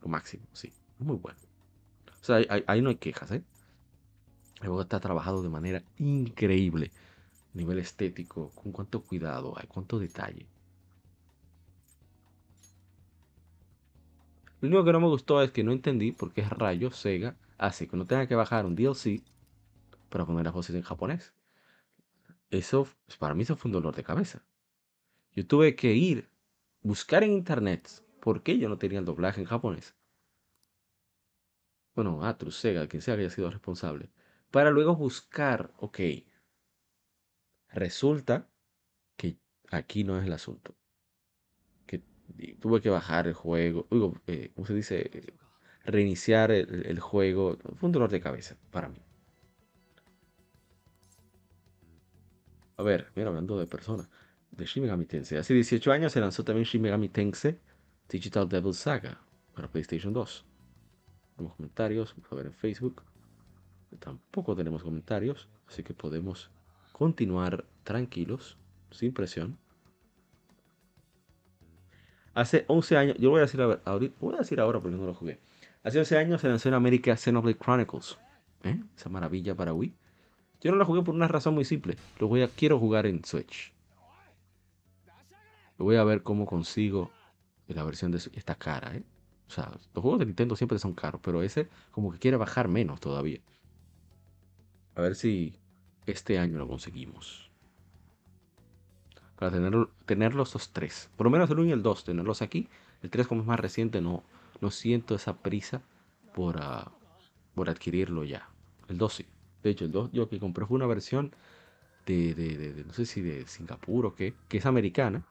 Lo 0.00 0.08
máximo, 0.08 0.46
sí. 0.52 0.72
Muy 0.98 1.16
bueno. 1.16 1.38
Sea, 2.26 2.44
ahí, 2.66 2.82
no 2.82 2.88
hay 2.88 2.96
quejas, 2.96 3.30
¿eh? 3.30 3.44
El 4.56 4.66
juego 4.66 4.82
está 4.82 4.98
trabajado 4.98 5.44
de 5.44 5.48
manera 5.48 5.84
increíble. 5.96 6.90
Nivel 7.54 7.78
estético, 7.78 8.50
con 8.50 8.72
cuánto 8.72 9.04
cuidado 9.04 9.56
hay, 9.56 9.68
cuánto 9.68 10.00
detalle. 10.00 10.48
Lo 14.60 14.66
único 14.66 14.84
que 14.84 14.92
no 14.92 14.98
me 14.98 15.06
gustó 15.06 15.40
es 15.40 15.52
que 15.52 15.62
no 15.62 15.70
entendí 15.70 16.10
por 16.10 16.32
qué 16.32 16.42
rayo 16.42 16.90
Sega 16.90 17.36
hace 17.58 17.86
que 17.86 17.96
no 17.96 18.06
tenga 18.06 18.26
que 18.26 18.34
bajar 18.34 18.66
un 18.66 18.74
DLC 18.74 19.22
para 20.08 20.26
poner 20.26 20.46
las 20.46 20.54
voces 20.54 20.74
en 20.74 20.82
japonés. 20.82 21.32
Eso, 22.50 22.88
pues, 23.06 23.18
para 23.18 23.36
mí, 23.36 23.44
fue 23.44 23.56
un 23.68 23.72
dolor 23.72 23.94
de 23.94 24.02
cabeza. 24.02 24.44
Yo 25.32 25.46
tuve 25.46 25.76
que 25.76 25.94
ir, 25.94 26.28
buscar 26.82 27.22
en 27.22 27.34
internet 27.34 27.88
por 28.20 28.42
qué 28.42 28.58
yo 28.58 28.68
no 28.68 28.78
tenía 28.78 28.98
el 28.98 29.04
doblaje 29.04 29.40
en 29.40 29.46
japonés 29.46 29.94
bueno, 31.96 32.24
Atrus, 32.24 32.56
Sega, 32.56 32.86
quien 32.86 33.02
sea 33.02 33.16
que 33.16 33.22
haya 33.22 33.30
sido 33.30 33.50
responsable, 33.50 34.10
para 34.50 34.70
luego 34.70 34.94
buscar, 34.94 35.72
ok, 35.78 35.98
resulta 37.70 38.48
que 39.16 39.38
aquí 39.70 40.04
no 40.04 40.18
es 40.18 40.26
el 40.26 40.32
asunto. 40.34 40.76
Que 41.86 42.02
tuve 42.60 42.80
que 42.82 42.90
bajar 42.90 43.26
el 43.26 43.34
juego, 43.34 43.86
eh, 44.26 44.52
¿cómo 44.54 44.66
se 44.66 44.74
dice? 44.74 45.10
Reiniciar 45.84 46.50
el, 46.50 47.00
juego. 47.00 47.58
Fue 47.76 47.86
un 47.86 47.92
dolor 47.92 48.10
de 48.10 48.20
cabeza 48.20 48.56
para 48.70 48.88
mí. 48.88 49.00
A 52.76 52.82
ver, 52.82 53.10
mira, 53.14 53.28
hablando 53.28 53.58
de 53.58 53.66
personas, 53.66 54.10
de 54.50 54.66
Shin 54.66 54.82
Megami 54.82 55.06
Tensei. 55.06 55.38
Hace 55.38 55.54
18 55.54 55.92
años 55.92 56.12
se 56.12 56.20
lanzó 56.20 56.44
también 56.44 56.64
Shin 56.64 56.82
Megami 56.82 57.08
Tensei 57.08 57.58
Digital 58.08 58.48
Devil 58.48 58.74
Saga 58.74 59.18
para 59.54 59.68
PlayStation 59.68 60.12
2. 60.12 60.44
Tenemos 61.36 61.56
comentarios, 61.56 62.14
vamos 62.16 62.32
a 62.32 62.34
ver 62.36 62.46
en 62.46 62.54
Facebook. 62.54 63.02
Tampoco 63.98 64.56
tenemos 64.56 64.82
comentarios, 64.82 65.48
así 65.68 65.82
que 65.82 65.94
podemos 65.94 66.50
continuar 66.92 67.64
tranquilos, 67.84 68.56
sin 68.90 69.12
presión. 69.12 69.58
Hace 72.34 72.64
11 72.68 72.96
años, 72.96 73.16
yo 73.18 73.30
voy 73.30 73.38
a 73.38 73.42
decir 73.42 73.60
ahorita, 73.60 74.14
voy 74.20 74.34
a 74.34 74.38
decir 74.38 74.60
ahora 74.60 74.80
porque 74.80 74.96
no 74.96 75.06
lo 75.06 75.14
jugué. 75.14 75.38
Hace 75.82 75.98
11 75.98 76.18
años 76.18 76.40
se 76.40 76.48
lanzó 76.48 76.68
en 76.68 76.74
América 76.74 77.16
Xenoblade 77.16 77.58
Chronicles. 77.58 78.18
¿eh? 78.64 78.82
Esa 78.96 79.08
maravilla 79.08 79.54
para 79.54 79.72
Wii. 79.72 79.94
Yo 80.60 80.70
no 80.70 80.76
lo 80.76 80.84
jugué 80.84 81.02
por 81.02 81.14
una 81.14 81.28
razón 81.28 81.54
muy 81.54 81.64
simple. 81.64 81.96
Lo 82.18 82.28
voy 82.28 82.42
a, 82.42 82.48
quiero 82.48 82.78
jugar 82.78 83.06
en 83.06 83.24
Switch. 83.24 83.72
Voy 85.78 85.96
a 85.96 86.04
ver 86.04 86.22
cómo 86.22 86.46
consigo 86.46 87.10
la 87.68 87.84
versión 87.84 88.10
de 88.10 88.18
esta 88.18 88.54
cara, 88.54 88.96
¿eh? 88.96 89.02
O 89.48 89.50
sea, 89.50 89.70
los 89.94 90.02
juegos 90.02 90.18
de 90.18 90.26
Nintendo 90.26 90.56
siempre 90.56 90.78
son 90.78 90.94
caros, 90.94 91.20
pero 91.22 91.42
ese 91.42 91.68
como 91.90 92.10
que 92.12 92.18
quiere 92.18 92.36
bajar 92.36 92.68
menos 92.68 93.00
todavía. 93.00 93.40
A 94.94 95.02
ver 95.02 95.14
si 95.14 95.54
este 96.06 96.38
año 96.38 96.58
lo 96.58 96.66
conseguimos. 96.66 97.50
Para 99.36 99.52
tener, 99.52 99.74
tenerlos 100.06 100.54
los 100.54 100.72
tres. 100.72 101.10
Por 101.16 101.26
lo 101.26 101.30
menos 101.30 101.50
el 101.50 101.58
1 101.58 101.68
y 101.68 101.72
el 101.72 101.82
2, 101.82 102.04
tenerlos 102.04 102.42
aquí. 102.42 102.68
El 103.02 103.10
3 103.10 103.26
como 103.26 103.42
es 103.42 103.46
más 103.46 103.60
reciente, 103.60 104.00
no, 104.00 104.24
no 104.60 104.70
siento 104.70 105.14
esa 105.14 105.36
prisa 105.36 105.82
por, 106.34 106.56
ah, 106.58 106.90
por 107.54 107.68
adquirirlo 107.68 108.24
ya. 108.24 108.48
El 108.88 108.98
2 108.98 109.12
sí. 109.12 109.26
De 109.62 109.70
hecho, 109.70 109.84
el 109.84 109.92
2 109.92 110.10
yo 110.12 110.28
que 110.28 110.40
compré 110.40 110.64
fue 110.64 110.76
una 110.76 110.86
versión 110.86 111.34
de, 112.06 112.34
de, 112.34 112.84
no 112.84 112.92
sé 112.92 113.04
si 113.04 113.20
de 113.20 113.46
Singapur 113.46 114.06
o 114.06 114.14
qué, 114.14 114.34
que 114.48 114.58
es 114.58 114.66
americana, 114.66 115.26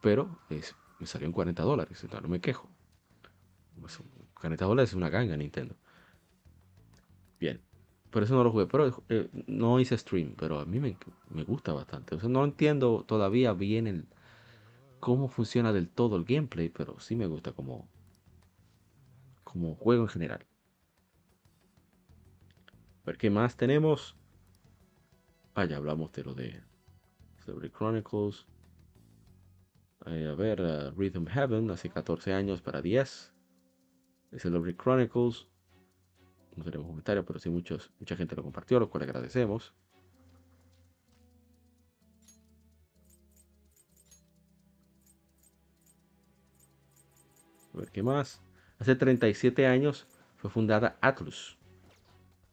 pero 0.00 0.38
me 0.98 1.06
salió 1.06 1.26
en 1.26 1.32
40 1.32 1.62
dólares, 1.62 2.06
no 2.22 2.28
me 2.28 2.40
quejo. 2.40 2.68
40 4.34 4.64
dólares 4.64 4.90
es 4.90 4.96
una 4.96 5.10
ganga 5.10 5.36
Nintendo. 5.36 5.76
Bien, 7.38 7.60
por 8.10 8.22
eso 8.22 8.34
no 8.34 8.44
lo 8.44 8.50
jugué, 8.50 8.66
pero 8.66 9.04
eh, 9.08 9.28
no 9.46 9.78
hice 9.78 9.98
stream, 9.98 10.34
pero 10.38 10.58
a 10.58 10.64
mí 10.64 10.80
me, 10.80 10.96
gusta 11.44 11.72
bastante. 11.72 12.14
O 12.14 12.20
sea, 12.20 12.28
no 12.28 12.44
entiendo 12.44 13.04
todavía 13.06 13.52
bien 13.52 13.86
el, 13.86 14.06
cómo 15.00 15.28
funciona 15.28 15.72
del 15.72 15.88
todo 15.88 16.16
el 16.16 16.24
gameplay, 16.24 16.68
pero 16.68 16.98
sí 16.98 17.14
me 17.14 17.26
gusta 17.26 17.52
como, 17.52 17.88
como 19.44 19.74
juego 19.74 20.04
en 20.04 20.08
general. 20.08 20.46
A 23.02 23.06
ver 23.06 23.18
qué 23.18 23.30
más 23.30 23.56
tenemos. 23.56 24.16
Ah, 25.54 25.64
ya 25.64 25.76
hablamos 25.76 26.12
de 26.12 26.24
lo 26.24 26.34
de 26.34 26.62
Celebrity 27.44 27.74
Chronicles. 27.76 28.46
a 30.04 30.10
ver, 30.10 30.60
uh, 30.60 30.90
Rhythm 30.96 31.26
Heaven, 31.26 31.70
hace 31.70 31.90
14 31.90 32.32
años 32.32 32.60
para 32.62 32.82
10. 32.82 33.35
Celebrity 34.36 34.76
Chronicles. 34.76 35.46
No 36.56 36.64
tenemos 36.64 36.86
comentarios, 36.86 37.24
pero 37.26 37.38
sí 37.38 37.50
muchos, 37.50 37.90
mucha 38.00 38.16
gente 38.16 38.34
lo 38.34 38.42
compartió, 38.42 38.80
lo 38.80 38.88
cual 38.88 39.02
agradecemos. 39.04 39.74
A 47.74 47.78
ver 47.78 47.90
qué 47.90 48.02
más. 48.02 48.40
Hace 48.78 48.94
37 48.94 49.66
años 49.66 50.06
fue 50.36 50.50
fundada 50.50 50.96
Atlus, 51.02 51.58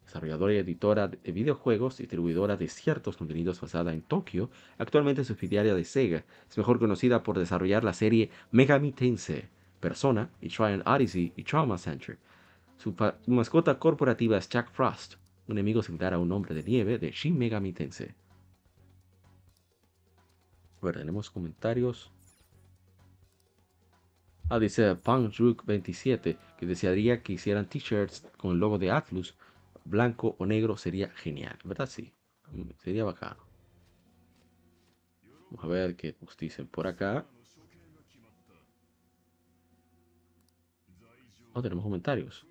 desarrolladora 0.03 0.53
y 0.53 0.57
editora 0.57 1.07
de 1.07 1.31
videojuegos, 1.31 1.97
distribuidora 1.97 2.57
de 2.57 2.67
ciertos 2.67 3.17
contenidos 3.17 3.59
basada 3.61 3.93
en 3.93 4.01
Tokio, 4.01 4.49
actualmente 4.77 5.23
subsidiaria 5.23 5.75
de 5.75 5.85
Sega. 5.85 6.25
Es 6.49 6.57
mejor 6.57 6.77
conocida 6.77 7.23
por 7.23 7.39
desarrollar 7.39 7.83
la 7.83 7.93
serie 7.93 8.31
Megami 8.51 8.91
Tensei, 8.91 9.49
Persona 9.83 10.29
y 10.39 10.47
Trial 10.47 10.81
Odyssey 10.85 11.33
y 11.35 11.43
Trauma 11.43 11.77
Center. 11.77 12.17
Su, 12.77 12.95
mascota 13.27 13.77
corporativa 13.77 14.37
es 14.37 14.47
Jack 14.47 14.71
Frost, 14.71 15.15
un 15.45 15.57
enemigo 15.57 15.83
similar 15.83 16.13
a 16.13 16.19
un 16.19 16.31
hombre 16.31 16.55
de 16.55 16.63
nieve 16.63 16.97
de 16.97 17.11
Shin 17.11 17.37
Megami 17.37 17.73
Tensei. 17.73 18.15
Bueno, 20.79 20.99
tenemos 20.99 21.29
comentarios. 21.29 22.13
Ah, 24.49 24.57
dice 24.57 24.95
PunkJuke27 24.95 26.37
que 26.57 26.65
desearía 26.65 27.21
que 27.21 27.33
hicieran 27.33 27.67
t-shirts 27.67 28.25
con 28.37 28.51
el 28.53 28.59
logo 28.59 28.77
de 28.77 28.89
Atlus, 28.89 29.35
blanco 29.83 30.37
o 30.39 30.45
negro 30.45 30.77
sería 30.77 31.09
genial, 31.09 31.59
¿verdad? 31.65 31.89
Sí, 31.89 32.13
sería 32.77 33.03
bacano. 33.03 33.43
Vamos 35.49 35.65
a 35.65 35.67
ver 35.67 35.97
qué 35.97 36.15
nos 36.21 36.37
dicen 36.37 36.67
por 36.67 36.87
acá. 36.87 37.25
Oh, 41.53 41.61
tenemos 41.61 41.83
comentarios. 41.83 42.45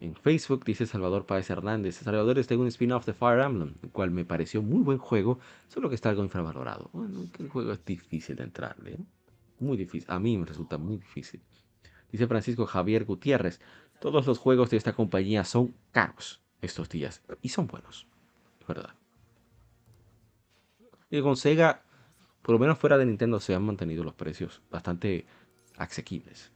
En 0.00 0.14
Facebook 0.14 0.64
dice 0.64 0.86
Salvador 0.86 1.26
Páez 1.26 1.50
Hernández, 1.50 1.96
Salvador 1.96 2.38
está 2.38 2.54
en 2.54 2.60
un 2.60 2.68
spin-off 2.68 3.04
de 3.04 3.12
Fire 3.12 3.40
Emblem, 3.40 3.74
el 3.82 3.90
cual 3.90 4.10
me 4.10 4.24
pareció 4.24 4.62
muy 4.62 4.82
buen 4.82 4.96
juego, 4.96 5.38
solo 5.68 5.90
que 5.90 5.94
está 5.94 6.08
algo 6.08 6.24
infravalorado. 6.24 6.88
Bueno, 6.94 7.26
el 7.38 7.48
juego 7.50 7.72
es 7.72 7.84
difícil 7.84 8.36
de 8.36 8.44
entrarle, 8.44 8.92
¿eh? 8.92 8.98
muy 9.58 9.76
difícil, 9.76 10.10
a 10.10 10.18
mí 10.18 10.38
me 10.38 10.46
resulta 10.46 10.78
muy 10.78 10.96
difícil. 10.96 11.42
Dice 12.10 12.26
Francisco 12.26 12.64
Javier 12.64 13.04
Gutiérrez, 13.04 13.60
todos 14.00 14.26
los 14.26 14.38
juegos 14.38 14.70
de 14.70 14.78
esta 14.78 14.94
compañía 14.94 15.44
son 15.44 15.74
caros 15.92 16.40
estos 16.62 16.88
días, 16.88 17.22
y 17.42 17.50
son 17.50 17.66
buenos, 17.66 18.06
es 18.58 18.66
verdad. 18.66 18.94
Y 21.10 21.20
con 21.20 21.36
Sega, 21.36 21.82
por 22.40 22.54
lo 22.54 22.58
menos 22.58 22.78
fuera 22.78 22.96
de 22.96 23.04
Nintendo, 23.04 23.38
se 23.38 23.54
han 23.54 23.64
mantenido 23.64 24.02
los 24.02 24.14
precios 24.14 24.62
bastante 24.70 25.26
asequibles. 25.76 26.52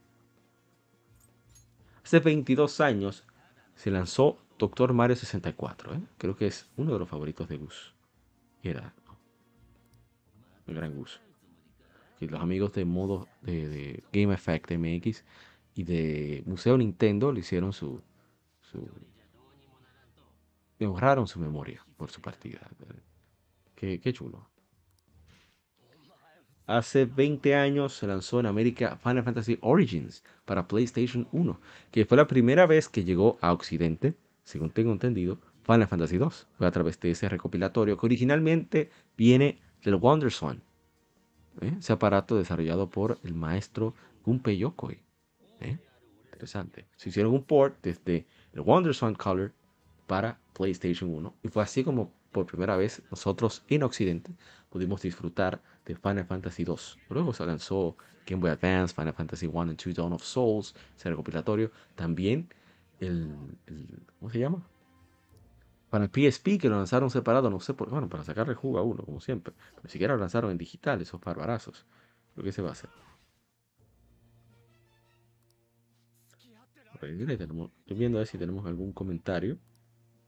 Hace 2.05 2.19
22 2.19 2.81
años 2.81 3.23
se 3.73 3.89
lanzó 3.89 4.37
Doctor 4.59 4.93
Mario 4.93 5.15
64. 5.15 5.95
¿eh? 5.95 6.01
Creo 6.19 6.35
que 6.35 6.45
es 6.45 6.69
uno 6.77 6.93
de 6.93 6.99
los 6.99 7.09
favoritos 7.09 7.49
de 7.49 7.57
Gus. 7.57 7.95
Era 8.61 8.93
el 10.67 10.75
gran 10.75 10.95
Gus. 10.95 11.19
Y 12.19 12.27
los 12.27 12.39
amigos 12.39 12.73
de 12.73 12.85
modo 12.85 13.27
de, 13.41 14.03
Game 14.13 14.31
Effect 14.35 14.71
MX 14.73 15.25
y 15.73 15.83
de 15.83 16.43
Museo 16.45 16.77
Nintendo 16.77 17.31
le 17.31 17.39
hicieron 17.39 17.73
su, 17.73 17.99
su 18.61 18.87
me 20.77 20.85
honraron 20.85 21.25
su 21.25 21.39
memoria 21.39 21.83
por 21.97 22.11
su 22.11 22.21
partida. 22.21 22.69
Qué, 23.73 23.99
qué 23.99 24.13
chulo. 24.13 24.47
Hace 26.67 27.05
20 27.05 27.53
años 27.53 27.93
se 27.93 28.07
lanzó 28.07 28.39
en 28.39 28.47
América 28.47 28.97
Final 28.97 29.23
Fantasy 29.23 29.59
Origins 29.61 30.23
para 30.45 30.67
PlayStation 30.67 31.27
1, 31.31 31.59
que 31.91 32.05
fue 32.05 32.17
la 32.17 32.27
primera 32.27 32.65
vez 32.65 32.89
que 32.89 33.03
llegó 33.03 33.37
a 33.41 33.53
Occidente, 33.53 34.15
según 34.43 34.71
tengo 34.71 34.91
entendido, 34.91 35.37
Final 35.63 35.87
Fantasy 35.87 36.17
2. 36.17 36.47
Fue 36.57 36.65
a 36.65 36.71
través 36.71 36.99
de 36.99 37.11
ese 37.11 37.29
recopilatorio 37.29 37.97
que 37.97 38.05
originalmente 38.07 38.89
viene 39.15 39.59
del 39.83 39.95
WonderSwan, 39.95 40.63
¿eh? 41.61 41.75
ese 41.77 41.93
aparato 41.93 42.35
desarrollado 42.35 42.89
por 42.89 43.19
el 43.23 43.35
maestro 43.35 43.93
Gunpei 44.23 44.57
Yokoi. 44.57 44.99
¿eh? 45.59 45.77
Interesante. 46.25 46.87
Se 46.95 47.09
hicieron 47.09 47.33
un 47.33 47.43
port 47.43 47.77
desde 47.83 48.25
el 48.53 48.61
WonderSwan 48.61 49.13
Color 49.13 49.53
para 50.07 50.39
PlayStation 50.53 51.13
1 51.13 51.35
y 51.43 51.47
fue 51.49 51.61
así 51.61 51.83
como 51.83 52.11
por 52.31 52.47
primera 52.47 52.75
vez 52.75 53.01
nosotros 53.11 53.63
en 53.69 53.83
Occidente 53.83 54.31
pudimos 54.69 55.01
disfrutar 55.01 55.61
de 55.85 55.95
Final 55.95 56.25
Fantasy 56.25 56.63
2. 56.63 56.99
Luego 57.09 57.33
se 57.33 57.45
lanzó 57.45 57.95
Game 58.25 58.41
Boy 58.41 58.51
Advance, 58.51 58.93
Final 58.93 59.13
Fantasy 59.13 59.47
1 59.47 59.61
and 59.71 59.81
2 59.81 59.95
Dawn 59.95 60.13
of 60.13 60.23
Souls, 60.23 60.75
ese 60.97 61.09
recopilatorio. 61.09 61.71
También 61.95 62.49
el, 62.99 63.35
¿cómo 64.19 64.31
se 64.31 64.39
llama? 64.39 64.67
Para 65.89 66.05
el 66.05 66.09
PSP 66.09 66.59
que 66.59 66.67
lo 66.67 66.77
lanzaron 66.77 67.09
separado, 67.09 67.49
no 67.49 67.59
sé 67.59 67.73
por 67.73 67.89
bueno, 67.89 68.09
para 68.09 68.23
sacarle 68.23 68.55
jugo 68.55 68.79
a 68.79 68.83
uno, 68.83 69.03
como 69.03 69.21
siempre. 69.21 69.53
Ni 69.83 69.89
siquiera 69.89 70.15
lo 70.15 70.19
lanzaron 70.19 70.51
en 70.51 70.57
digital, 70.57 71.01
esos 71.01 71.21
barbarazos. 71.21 71.85
Lo 72.35 72.43
que 72.43 72.51
se 72.51 72.61
va 72.61 72.69
a 72.69 72.71
hacer. 72.73 72.89
estoy 77.01 77.97
viendo 77.97 78.17
a 78.17 78.21
ver 78.21 78.27
si 78.27 78.37
tenemos 78.39 78.65
algún 78.65 78.91
comentario 78.91 79.59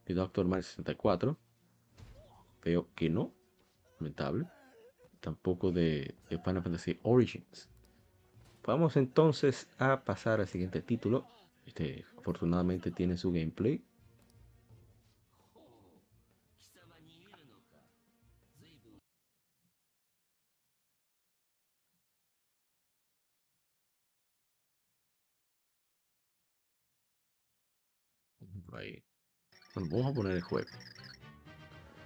de 0.06 0.14
Doctor 0.14 0.46
Mario 0.46 0.62
64. 0.62 1.36
Veo 2.62 2.88
que 2.94 3.10
no. 3.10 3.34
Lamentable. 3.98 4.46
Tampoco 5.20 5.72
de, 5.72 6.14
Final 6.28 6.62
Fantasy 6.62 6.98
Origins. 7.02 7.68
Vamos 8.64 8.96
entonces 8.96 9.68
a 9.78 10.04
pasar 10.04 10.40
al 10.40 10.48
siguiente 10.48 10.82
título. 10.82 11.26
Este 11.66 12.04
afortunadamente 12.18 12.90
tiene 12.90 13.16
su 13.16 13.32
gameplay. 13.32 13.82
Bueno, 28.70 29.88
vamos 29.90 30.06
a 30.06 30.14
poner 30.14 30.32
el 30.36 30.42
juego. 30.42 30.68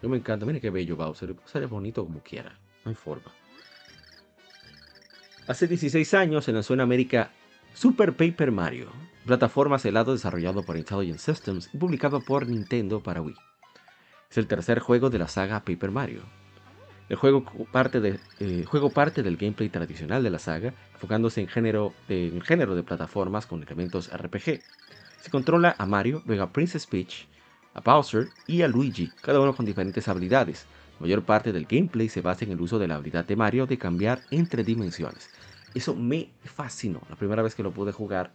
Yo 0.02 0.09
me 0.09 0.16
encanta. 0.16 0.47
Mire 0.47 0.60
qué 0.60 0.70
bello 0.70 0.97
Bowser. 0.97 1.34
Sale 1.44 1.66
bonito 1.66 2.05
como 2.05 2.20
quiera. 2.20 2.59
No 2.85 2.91
hay 2.91 2.95
forma. 2.95 3.31
Hace 5.47 5.67
16 5.67 6.15
años 6.15 6.45
se 6.45 6.53
lanzó 6.53 6.75
en 6.75 6.81
América 6.81 7.31
Super 7.75 8.15
Paper 8.15 8.53
Mario, 8.53 8.91
plataforma 9.27 9.79
celado 9.79 10.13
desarrollado 10.13 10.63
por 10.63 10.77
Intelligent 10.77 11.19
Systems 11.19 11.69
y 11.73 11.79
publicado 11.79 12.21
por 12.21 12.47
Nintendo 12.47 13.03
para 13.03 13.23
Wii. 13.23 13.35
Es 14.31 14.39
el 14.39 14.47
tercer 14.47 14.79
juego 14.79 15.11
de 15.11 15.19
la 15.19 15.29
saga 15.29 15.61
Paper 15.61 15.91
Mario. 15.91 16.23
El 17.09 17.17
juego 17.17 17.45
parte, 17.73 18.01
de, 18.01 18.21
eh, 18.41 18.65
juego 18.67 18.91
parte 18.91 19.23
del 19.23 19.37
gameplay 19.37 19.69
tradicional 19.69 20.23
de 20.23 20.31
la 20.31 20.39
saga, 20.39 20.73
enfocándose 20.95 21.41
en 21.41 21.49
género, 21.49 21.93
en 22.09 22.41
género 22.41 22.75
de 22.75 22.83
plataformas 22.83 23.47
con 23.47 23.63
elementos 23.63 24.11
RPG. 24.11 24.61
Se 25.21 25.31
controla 25.31 25.75
a 25.77 25.87
Mario, 25.87 26.23
luego 26.25 26.45
a 26.45 26.53
Princess 26.53 26.87
Peach, 26.87 27.27
a 27.75 27.81
Bowser 27.81 28.29
y 28.47 28.63
a 28.63 28.69
Luigi, 28.69 29.11
cada 29.21 29.41
uno 29.41 29.55
con 29.55 29.67
diferentes 29.67 30.09
habilidades. 30.09 30.67
La 30.98 31.05
mayor 31.05 31.24
parte 31.24 31.52
del 31.52 31.66
gameplay 31.66 32.09
se 32.09 32.20
basa 32.20 32.44
en 32.44 32.52
el 32.52 32.60
uso 32.60 32.78
de 32.78 32.89
la 32.89 32.97
habilidad 32.97 33.24
de 33.24 33.36
Mario 33.36 33.66
de 33.66 33.78
cambiar 33.78 34.23
entre 34.31 34.64
dimensiones. 34.64 35.31
Eso 35.74 35.94
me 35.94 36.28
fascinó 36.44 37.01
la 37.09 37.16
primera 37.16 37.43
vez 37.43 37.55
que 37.55 37.62
lo 37.62 37.73
pude 37.73 37.93
jugar, 37.93 38.31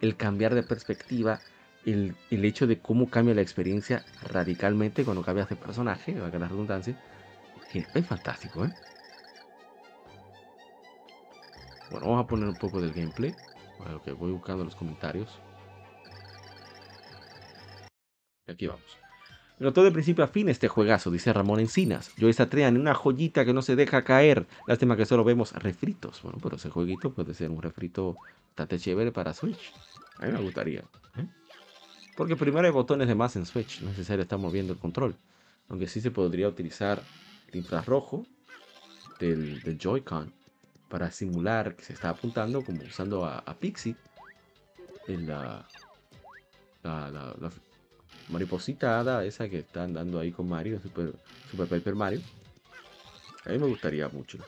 el 0.00 0.16
cambiar 0.16 0.54
de 0.54 0.62
perspectiva, 0.62 1.40
el, 1.86 2.14
hecho 2.30 2.66
de 2.66 2.78
cómo 2.78 3.08
cambia 3.08 3.34
la 3.34 3.42
experiencia 3.42 4.04
radicalmente 4.32 5.04
cuando 5.04 5.22
cambias 5.22 5.48
de 5.48 5.56
personaje, 5.56 6.18
valga 6.18 6.38
la 6.38 6.48
redundancia, 6.48 6.94
es 7.72 8.06
fantástico, 8.06 8.64
¿eh? 8.64 8.72
Bueno, 11.90 12.06
vamos 12.06 12.24
a 12.24 12.28
poner 12.28 12.48
un 12.48 12.54
poco 12.54 12.80
del 12.80 12.92
gameplay. 12.92 13.34
Bueno, 13.78 14.00
que 14.02 14.12
voy 14.12 14.30
buscando 14.30 14.64
los 14.64 14.76
comentarios. 14.76 15.40
Y 18.46 18.52
aquí 18.52 18.66
vamos. 18.66 19.09
Todo 19.60 19.84
de 19.84 19.92
principio 19.92 20.24
a 20.24 20.26
fin 20.26 20.48
este 20.48 20.68
juegazo, 20.68 21.10
dice 21.10 21.34
Ramón 21.34 21.60
Encinas. 21.60 22.12
Yo 22.16 22.30
esta 22.30 22.48
en 22.50 22.78
una 22.78 22.94
joyita 22.94 23.44
que 23.44 23.52
no 23.52 23.60
se 23.60 23.76
deja 23.76 24.02
caer. 24.04 24.46
Lástima 24.66 24.96
que 24.96 25.04
solo 25.04 25.22
vemos 25.22 25.52
refritos. 25.52 26.22
Bueno, 26.22 26.38
pero 26.42 26.56
ese 26.56 26.70
jueguito 26.70 27.12
puede 27.12 27.34
ser 27.34 27.50
un 27.50 27.60
refrito 27.60 28.16
bastante 28.46 28.78
chévere 28.78 29.12
para 29.12 29.34
Switch. 29.34 29.70
A 30.16 30.24
mí 30.24 30.32
me 30.32 30.40
gustaría. 30.40 30.80
¿eh? 30.80 31.26
Porque 32.16 32.36
primero 32.36 32.66
hay 32.66 32.72
botones 32.72 33.06
de 33.06 33.14
más 33.14 33.36
en 33.36 33.44
Switch. 33.44 33.82
No 33.82 33.90
es 33.90 33.98
necesario 33.98 34.22
estar 34.22 34.38
moviendo 34.38 34.72
el 34.72 34.78
control. 34.78 35.14
Aunque 35.68 35.88
sí 35.88 36.00
se 36.00 36.10
podría 36.10 36.48
utilizar 36.48 37.02
el 37.48 37.56
infrarrojo 37.58 38.26
del, 39.18 39.78
Joy-Con 39.78 40.32
para 40.88 41.10
simular 41.10 41.76
que 41.76 41.84
se 41.84 41.92
está 41.92 42.08
apuntando 42.08 42.64
como 42.64 42.82
usando 42.82 43.26
a, 43.26 43.44
Pixie 43.60 43.94
en 45.06 45.26
la, 45.26 45.68
la, 46.82 47.10
la, 47.10 47.50
mariposita 48.30 49.24
esa 49.24 49.48
que 49.48 49.58
están 49.58 49.92
dando 49.92 50.18
ahí 50.18 50.32
con 50.32 50.48
Mario, 50.48 50.80
Super, 50.80 51.12
Paper 51.68 51.94
Mario. 51.94 52.20
A 53.44 53.50
mí 53.50 53.58
me 53.58 53.66
gustaría 53.66 54.08
mucho, 54.08 54.38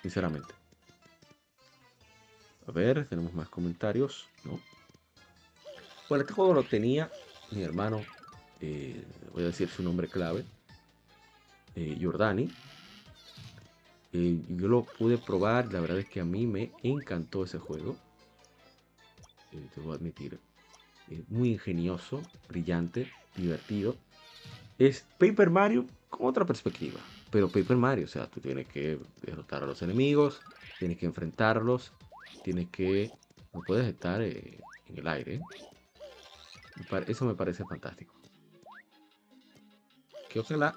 sinceramente. 0.00 0.54
A 2.66 2.72
ver, 2.72 3.06
tenemos 3.08 3.32
más 3.34 3.48
comentarios. 3.48 4.28
¿no? 4.44 4.60
Bueno, 6.08 6.22
este 6.22 6.34
juego 6.34 6.54
lo 6.54 6.62
tenía 6.62 7.10
mi 7.50 7.62
hermano, 7.62 8.02
eh, 8.60 9.04
voy 9.32 9.42
a 9.42 9.46
decir 9.46 9.68
su 9.68 9.82
nombre 9.82 10.08
clave, 10.08 10.44
eh, 11.74 11.98
Jordani. 12.00 12.50
Eh, 14.12 14.40
yo 14.48 14.68
lo 14.68 14.84
pude 14.84 15.18
probar, 15.18 15.72
la 15.72 15.80
verdad 15.80 15.98
es 15.98 16.08
que 16.08 16.20
a 16.20 16.24
mí 16.24 16.46
me 16.46 16.70
encantó 16.82 17.44
ese 17.44 17.58
juego. 17.58 17.96
Te 19.50 19.80
voy 19.80 19.92
a 19.92 19.96
admitir. 19.96 20.38
Muy 21.28 21.52
ingenioso, 21.52 22.22
brillante, 22.48 23.10
divertido. 23.36 23.96
Es 24.78 25.04
Paper 25.18 25.50
Mario 25.50 25.86
con 26.08 26.26
otra 26.26 26.44
perspectiva. 26.44 27.00
Pero 27.30 27.48
Paper 27.48 27.76
Mario, 27.76 28.04
o 28.04 28.08
sea, 28.08 28.26
tú 28.26 28.40
tienes 28.40 28.66
que 28.66 28.98
derrotar 29.22 29.62
a 29.62 29.66
los 29.66 29.82
enemigos, 29.82 30.40
tienes 30.78 30.98
que 30.98 31.06
enfrentarlos, 31.06 31.92
tienes 32.44 32.68
que... 32.68 33.10
No 33.52 33.60
puedes 33.66 33.86
estar 33.86 34.22
en 34.22 34.60
el 34.94 35.06
aire. 35.08 35.40
Eso 37.06 37.24
me 37.24 37.34
parece 37.34 37.64
fantástico. 37.64 38.14
Que 40.30 40.40
ojalá 40.40 40.74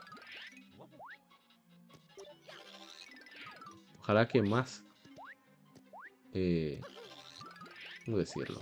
Ojalá 4.05 4.27
que 4.27 4.39
más... 4.43 4.83
Eh, 6.31 6.79
¿Cómo 8.05 8.19
decirlo? 8.19 8.61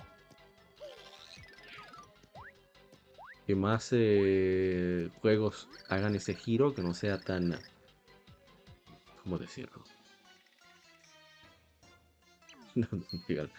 Que 3.46 3.56
más 3.56 3.90
eh, 3.92 5.10
juegos 5.22 5.68
hagan 5.90 6.16
ese 6.16 6.34
giro, 6.34 6.74
que 6.74 6.82
no 6.82 6.94
sea 6.94 7.20
tan... 7.20 7.58
¿Cómo 9.24 9.38
decirlo? 9.38 9.84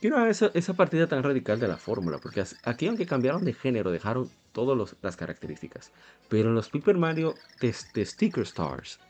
Quiero 0.00 0.26
esa, 0.26 0.50
esa 0.54 0.74
partida 0.74 1.06
tan 1.06 1.22
radical 1.22 1.58
de 1.58 1.68
la 1.68 1.76
fórmula, 1.76 2.18
porque 2.18 2.44
aquí 2.64 2.86
aunque 2.86 3.06
cambiaron 3.06 3.44
de 3.44 3.54
género, 3.54 3.90
dejaron 3.90 4.30
todas 4.52 4.96
las 5.00 5.16
características. 5.16 5.92
Pero 6.28 6.50
en 6.50 6.54
los 6.54 6.68
Paper 6.68 6.96
Mario 6.96 7.36
de 7.60 7.72
Sticker 8.04 8.42
Stars, 8.42 9.00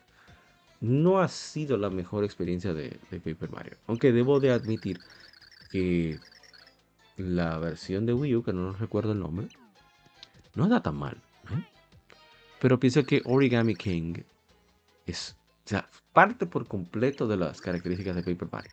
no 0.80 1.20
ha 1.20 1.28
sido 1.28 1.76
la 1.76 1.90
mejor 1.90 2.24
experiencia 2.24 2.74
de, 2.74 2.98
Paper 3.10 3.50
Mario. 3.50 3.76
Aunque 3.86 4.12
debo 4.12 4.38
de 4.38 4.50
admitir 4.50 5.00
que 5.70 6.18
la 7.16 7.58
versión 7.58 8.06
de 8.06 8.12
Wii 8.12 8.36
U, 8.36 8.42
que 8.42 8.52
no 8.52 8.72
recuerdo 8.72 9.12
el 9.12 9.20
nombre, 9.20 9.48
no 10.54 10.68
da 10.68 10.82
tan 10.82 10.96
mal. 10.96 11.20
¿eh? 11.50 11.64
Pero 12.60 12.78
pienso 12.78 13.04
que 13.04 13.22
Origami 13.24 13.74
King 13.74 14.22
es 15.06 15.36
parte 16.12 16.46
por 16.46 16.66
completo 16.66 17.26
de 17.26 17.36
las 17.36 17.60
características 17.60 18.16
de 18.16 18.22
Paper 18.22 18.48
Mario. 18.50 18.70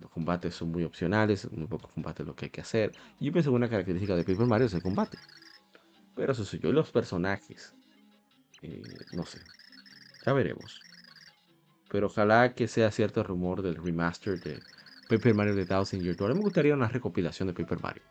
los 0.00 0.10
combates 0.10 0.54
son 0.54 0.70
muy 0.70 0.84
opcionales, 0.84 1.50
muy 1.50 1.66
pocos 1.66 1.90
combates 1.92 2.26
lo 2.26 2.34
que 2.34 2.46
hay 2.46 2.50
que 2.50 2.60
hacer. 2.60 2.92
Yo 3.20 3.32
pienso 3.32 3.50
que 3.50 3.56
una 3.56 3.68
característica 3.68 4.16
de 4.16 4.24
Paper 4.24 4.46
Mario 4.46 4.66
es 4.66 4.74
el 4.74 4.82
combate. 4.82 5.18
Pero 6.14 6.32
eso 6.32 6.44
soy 6.44 6.60
yo. 6.60 6.68
Y 6.68 6.72
los 6.72 6.90
personajes, 6.90 7.74
eh, 8.62 8.82
no 9.12 9.26
sé. 9.26 9.40
Ya 10.24 10.32
veremos. 10.32 10.80
Pero 11.90 12.06
ojalá 12.06 12.54
que 12.54 12.68
sea 12.68 12.90
cierto 12.90 13.20
el 13.20 13.26
rumor 13.26 13.62
del 13.62 13.76
remaster 13.76 14.40
de 14.40 14.60
Paper 15.08 15.34
Mario 15.34 15.54
The 15.54 15.66
Thousand 15.66 16.02
Year 16.02 16.16
Door. 16.16 16.34
Me 16.34 16.40
gustaría 16.40 16.74
una 16.74 16.88
recopilación 16.88 17.48
de 17.48 17.54
Paper 17.54 17.80
Mario. 17.80 18.02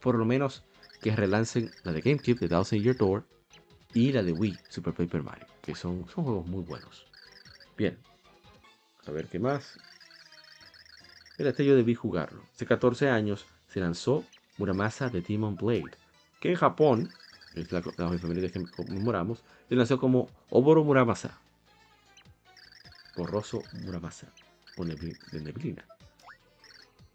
Por 0.00 0.16
lo 0.16 0.24
menos 0.24 0.64
que 1.02 1.14
relancen 1.14 1.70
la 1.84 1.92
de 1.92 2.00
GameCube 2.00 2.38
The 2.38 2.48
Thousand 2.48 2.82
Year 2.82 2.96
Door 2.96 3.24
y 3.92 4.12
la 4.12 4.22
de 4.22 4.32
Wii 4.32 4.58
Super 4.68 4.94
Paper 4.94 5.22
Mario. 5.22 5.46
Que 5.60 5.74
son, 5.74 6.06
son 6.08 6.24
juegos 6.24 6.46
muy 6.46 6.62
buenos. 6.62 7.06
Bien. 7.76 7.98
A 9.06 9.10
ver 9.10 9.26
qué 9.26 9.38
más. 9.38 9.78
este 11.36 11.64
yo 11.64 11.76
debí 11.76 11.94
jugarlo. 11.94 12.42
Hace 12.54 12.64
14 12.64 13.10
años 13.10 13.44
se 13.68 13.80
lanzó 13.80 14.24
Muramasa 14.56 15.10
de 15.10 15.20
Demon 15.20 15.56
Blade. 15.56 15.90
Que 16.40 16.50
en 16.50 16.56
Japón, 16.56 17.10
es 17.54 17.70
la, 17.70 17.82
la 17.98 18.18
familia 18.18 18.50
que 18.50 18.62
conmemoramos, 18.64 19.42
se 19.68 19.74
lanzó 19.74 19.98
como 19.98 20.28
Oboro 20.48 20.84
Muramasa 20.84 21.38
borroso 23.16 23.62
Muramasa 23.72 24.32
o 24.76 24.84
de 24.84 25.40
neblina. 25.40 25.84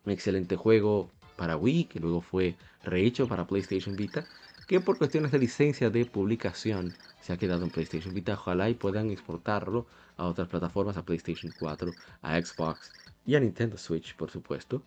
Un 0.05 0.11
excelente 0.11 0.55
juego 0.55 1.09
para 1.37 1.55
Wii, 1.55 1.85
que 1.85 1.99
luego 1.99 2.21
fue 2.21 2.55
rehecho 2.83 3.27
para 3.27 3.47
PlayStation 3.47 3.95
Vita, 3.95 4.25
que 4.67 4.81
por 4.81 4.97
cuestiones 4.97 5.31
de 5.31 5.39
licencia 5.39 5.89
de 5.89 6.05
publicación 6.05 6.93
se 7.21 7.31
ha 7.31 7.37
quedado 7.37 7.63
en 7.63 7.69
PlayStation 7.69 8.13
Vita. 8.13 8.33
Ojalá 8.33 8.69
y 8.69 8.73
puedan 8.73 9.09
exportarlo 9.11 9.87
a 10.17 10.25
otras 10.25 10.49
plataformas, 10.49 10.97
a 10.97 11.05
PlayStation 11.05 11.53
4, 11.57 11.93
a 12.21 12.41
Xbox 12.41 12.91
y 13.25 13.35
a 13.35 13.39
Nintendo 13.39 13.77
Switch, 13.77 14.15
por 14.15 14.29
supuesto. 14.29 14.83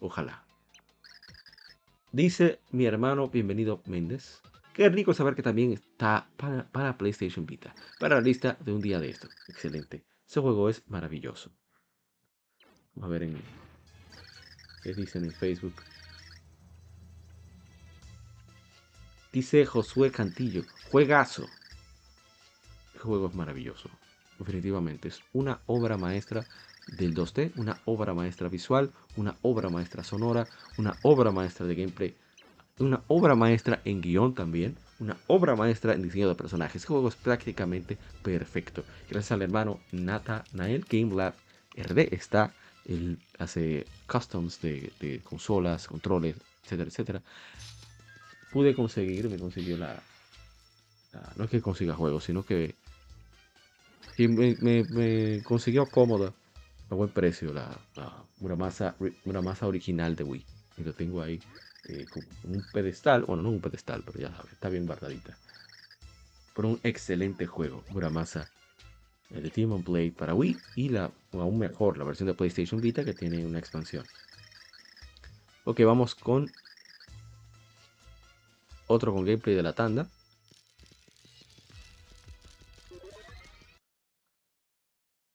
Ojalá. 0.00 0.44
Dice 2.10 2.60
mi 2.70 2.86
hermano, 2.86 3.28
bienvenido 3.28 3.82
Méndez. 3.86 4.40
Qué 4.72 4.88
rico 4.88 5.14
saber 5.14 5.36
que 5.36 5.42
también 5.42 5.72
está 5.72 6.28
para, 6.36 6.66
para 6.66 6.98
PlayStation 6.98 7.46
Vita, 7.46 7.74
para 8.00 8.16
la 8.16 8.20
lista 8.20 8.56
de 8.60 8.72
un 8.72 8.80
día 8.80 8.98
de 8.98 9.10
esto. 9.10 9.28
Excelente. 9.48 10.04
Ese 10.28 10.40
juego 10.40 10.68
es 10.68 10.82
maravilloso. 10.88 11.52
Vamos 12.94 13.08
a 13.08 13.12
ver 13.12 13.24
en 13.24 13.63
qué 14.84 14.92
dicen 14.92 15.24
en 15.24 15.32
Facebook. 15.32 15.74
Dice 19.32 19.64
Josué 19.64 20.12
Cantillo, 20.12 20.62
juegazo. 20.90 21.46
El 22.94 23.00
juego 23.00 23.28
es 23.28 23.34
maravilloso. 23.34 23.88
Definitivamente 24.38 25.08
es 25.08 25.20
una 25.32 25.60
obra 25.66 25.96
maestra 25.96 26.44
del 26.98 27.14
2D, 27.14 27.52
una 27.56 27.80
obra 27.86 28.12
maestra 28.12 28.48
visual, 28.48 28.92
una 29.16 29.34
obra 29.42 29.70
maestra 29.70 30.04
sonora, 30.04 30.46
una 30.76 30.94
obra 31.02 31.32
maestra 31.32 31.66
de 31.66 31.74
gameplay, 31.74 32.16
una 32.78 33.02
obra 33.08 33.34
maestra 33.34 33.80
en 33.84 34.02
guion 34.02 34.34
también, 34.34 34.76
una 35.00 35.16
obra 35.28 35.56
maestra 35.56 35.94
en 35.94 36.02
diseño 36.02 36.28
de 36.28 36.34
personajes. 36.34 36.76
Este 36.76 36.88
juego 36.88 37.08
es 37.08 37.16
prácticamente 37.16 37.96
perfecto. 38.22 38.84
Gracias 39.08 39.32
al 39.32 39.42
hermano 39.42 39.80
Nata 39.92 40.44
Nael 40.52 40.84
Game 40.88 41.14
Lab 41.14 41.34
RD 41.76 42.12
está, 42.12 42.52
hace 43.38 43.86
customs 44.06 44.60
de, 44.60 45.20
consolas, 45.24 45.86
controles, 45.86 46.36
etcétera, 46.64 46.88
etcétera. 46.88 47.22
Pude 48.52 48.74
conseguir, 48.74 49.28
me 49.28 49.38
consiguió 49.38 49.76
la, 49.76 50.02
no 51.36 51.44
es 51.44 51.50
que 51.50 51.60
consiga 51.60 51.94
juegos, 51.94 52.24
sino 52.24 52.44
que, 52.44 52.74
me, 54.18 55.42
consiguió 55.42 55.86
cómoda, 55.86 56.32
a 56.90 56.94
buen 56.94 57.10
precio, 57.10 57.52
la, 57.52 57.68
masa, 58.56 58.94
una 59.24 59.40
masa 59.40 59.66
original 59.66 60.16
de 60.16 60.24
Wii. 60.24 60.46
Y 60.76 60.82
tengo 60.92 61.22
ahí 61.22 61.40
eh, 61.88 62.06
un 62.44 62.62
pedestal, 62.72 63.24
bueno, 63.24 63.42
no 63.42 63.50
un 63.50 63.60
pedestal, 63.60 64.02
pero 64.04 64.18
ya 64.18 64.30
sabes, 64.30 64.52
está 64.52 64.68
bien 64.68 64.86
guardadita. 64.86 65.36
Por 66.54 66.66
un 66.66 66.80
excelente 66.82 67.46
juego, 67.46 67.82
Muramasa 67.90 68.48
el 69.34 69.42
de 69.42 69.50
Demon 69.50 69.82
Blade 69.82 70.12
para 70.12 70.34
Wii 70.34 70.56
y 70.76 70.88
la, 70.88 71.10
aún 71.32 71.58
mejor, 71.58 71.98
la 71.98 72.04
versión 72.04 72.28
de 72.28 72.34
PlayStation 72.34 72.80
Vita 72.80 73.04
que 73.04 73.14
tiene 73.14 73.44
una 73.44 73.58
expansión. 73.58 74.04
Ok, 75.64 75.80
vamos 75.84 76.14
con 76.14 76.50
otro 78.86 79.12
con 79.12 79.24
gameplay 79.24 79.56
de 79.56 79.62
la 79.62 79.72
tanda. 79.72 80.08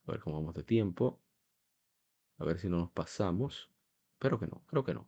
A 0.08 0.12
ver 0.12 0.22
cómo 0.22 0.38
vamos 0.38 0.56
de 0.56 0.64
tiempo. 0.64 1.20
A 2.38 2.46
ver 2.46 2.60
si 2.60 2.70
no 2.70 2.78
nos 2.78 2.92
pasamos. 2.92 3.70
Espero 4.14 4.40
que 4.40 4.48
no, 4.48 4.62
creo 4.68 4.84
que 4.86 4.94
no. 4.94 5.08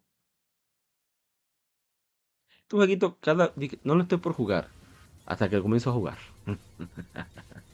Este 2.50 2.76
jueguito, 2.78 3.18
cada, 3.20 3.54
no 3.84 3.96
lo 3.96 4.04
estoy 4.04 4.18
por 4.18 4.34
jugar 4.34 4.70
hasta 5.26 5.50
que 5.50 5.62
comienzo 5.62 5.92
a 5.92 5.94
jugar. 5.94 6.18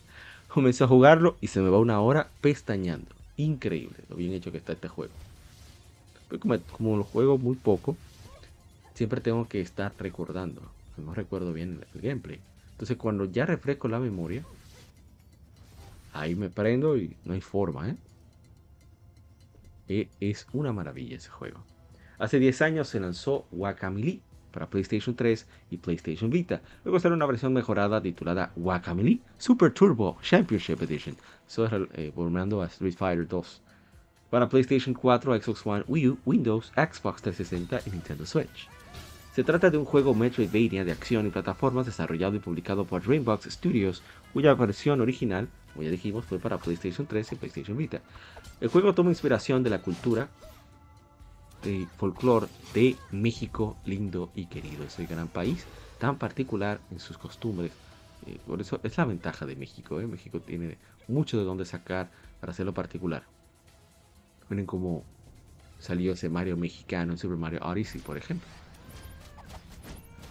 comienzo 0.57 0.85
a 0.85 0.87
jugarlo 0.87 1.37
y 1.39 1.49
se 1.49 1.61
me 1.61 1.69
va 1.69 1.77
una 1.77 2.01
hora 2.01 2.29
pestañando. 2.41 3.13
Increíble 3.35 3.97
lo 4.09 4.15
bien 4.15 4.33
hecho 4.33 4.51
que 4.51 4.57
está 4.57 4.73
este 4.73 4.87
juego. 4.87 5.13
Pues 6.29 6.41
como, 6.41 6.57
como, 6.71 6.97
lo 6.97 7.03
juego 7.03 7.37
muy 7.37 7.55
poco, 7.55 7.95
siempre 8.95 9.21
tengo 9.21 9.47
que 9.47 9.61
estar 9.61 9.93
recordando. 9.99 10.63
No 10.97 11.13
recuerdo 11.13 11.53
bien 11.53 11.85
el 11.93 12.01
gameplay. 12.01 12.39
Entonces 12.71 12.97
cuando 12.97 13.25
ya 13.25 13.45
refresco 13.45 13.87
la 13.87 13.99
memoria, 13.99 14.43
ahí 16.11 16.33
me 16.33 16.49
prendo 16.49 16.97
y 16.97 17.15
no 17.23 17.35
hay 17.35 17.41
forma, 17.41 17.91
¿eh? 17.91 17.95
E, 19.87 20.09
es 20.19 20.47
una 20.53 20.73
maravilla 20.73 21.17
ese 21.17 21.29
juego. 21.29 21.59
Hace 22.17 22.39
10 22.39 22.63
años 22.63 22.87
se 22.87 22.99
lanzó 22.99 23.45
Guacamelee 23.51 24.21
para 24.57 24.71
PlayStation 24.71 25.15
3 25.15 25.45
y 25.69 25.77
PlayStation 25.77 26.31
Vita. 26.31 26.63
Luego 26.83 26.99
salió 26.99 27.15
una 27.15 27.27
versión 27.27 27.53
mejorada 27.53 28.01
titulada 28.01 28.51
Guacamelee 28.55 29.19
Super 29.37 29.71
Turbo 29.71 30.17
Championship 30.23 30.81
Edition, 30.81 31.15
sobre, 31.45 31.87
eh, 31.93 32.11
a 32.17 32.65
Street 32.65 32.95
Fighter 32.97 33.27
2. 33.27 33.61
Para 34.31 34.49
PlayStation 34.49 34.95
4, 34.95 35.39
Xbox 35.39 35.61
One, 35.63 35.83
Wii 35.87 36.07
U, 36.07 36.17
Windows, 36.25 36.71
Xbox 36.75 37.21
360 37.21 37.81
y 37.85 37.91
Nintendo 37.91 38.25
Switch. 38.25 38.67
Se 39.35 39.43
trata 39.43 39.69
de 39.69 39.77
un 39.77 39.85
juego 39.85 40.15
Metroidvania 40.15 40.83
de 40.83 40.91
acción 40.91 41.27
y 41.27 41.29
plataformas 41.29 41.85
desarrollado 41.85 42.35
y 42.35 42.39
publicado 42.39 42.83
por 42.83 43.03
Dreambox 43.03 43.51
Studios, 43.51 44.01
cuya 44.33 44.55
versión 44.55 45.01
original, 45.01 45.49
como 45.73 45.83
ya 45.83 45.91
dijimos, 45.91 46.25
fue 46.25 46.39
para 46.39 46.57
PlayStation 46.57 47.05
3 47.05 47.33
y 47.33 47.35
PlayStation 47.35 47.77
Vita. 47.77 48.01
El 48.59 48.69
juego 48.69 48.95
toma 48.95 49.11
inspiración 49.11 49.61
de 49.61 49.69
la 49.69 49.83
cultura 49.83 50.29
de 51.63 51.87
folclore 51.97 52.47
de 52.73 52.95
México 53.11 53.77
lindo 53.85 54.29
y 54.35 54.45
querido, 54.45 54.83
ese 54.83 55.05
gran 55.05 55.27
país 55.27 55.65
tan 55.99 56.17
particular 56.17 56.79
en 56.91 56.99
sus 56.99 57.17
costumbres. 57.17 57.71
Eh, 58.25 58.39
por 58.45 58.61
eso 58.61 58.79
es 58.83 58.97
la 58.97 59.05
ventaja 59.05 59.45
de 59.45 59.55
México. 59.55 59.99
¿eh? 59.99 60.07
México 60.07 60.39
tiene 60.39 60.77
mucho 61.07 61.37
de 61.37 61.43
dónde 61.43 61.65
sacar 61.65 62.09
para 62.39 62.51
hacerlo 62.51 62.73
particular. 62.73 63.23
Miren 64.49 64.65
cómo 64.65 65.03
salió 65.79 66.13
ese 66.13 66.29
Mario 66.29 66.57
mexicano 66.57 67.13
en 67.13 67.17
Super 67.17 67.37
Mario 67.37 67.59
Odyssey, 67.63 68.01
por 68.01 68.17
ejemplo. 68.17 68.47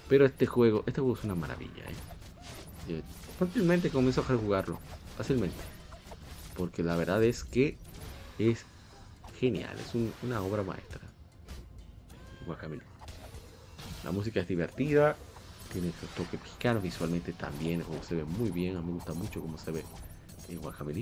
Pero 0.09 0.25
este 0.25 0.47
juego, 0.47 0.85
este 0.87 1.01
juego 1.01 1.17
es 1.17 1.25
una 1.25 1.35
maravilla. 1.35 1.85
¿eh? 2.89 3.03
fácilmente 3.39 3.91
comienzo 3.91 4.21
a 4.21 4.25
jugarlo, 4.25 4.79
fácilmente. 5.17 5.57
Porque 6.57 6.83
la 6.83 6.97
verdad 6.97 7.23
es 7.23 7.45
que 7.45 7.77
es 8.39 8.65
genial, 9.39 9.77
es 9.79 9.93
una 10.23 10.41
obra 10.41 10.63
maestra. 10.63 11.06
La 14.05 14.13
música 14.13 14.41
es 14.41 14.49
divertida, 14.49 15.17
tiene 15.73 15.93
su 16.01 16.07
toque 16.07 16.39
mexicano, 16.39 16.81
visualmente 16.81 17.33
también, 17.33 17.83
como 17.83 18.03
se 18.03 18.15
ve 18.15 18.25
muy 18.25 18.51
bien, 18.51 18.77
a 18.77 18.81
mí 18.81 18.87
me 18.87 18.93
gusta 18.95 19.15
mucho 19.15 19.41
cómo 19.41 19.59
se 19.59 19.73
ve 19.73 19.85
en 20.49 20.61
Guacamele. 20.61 21.01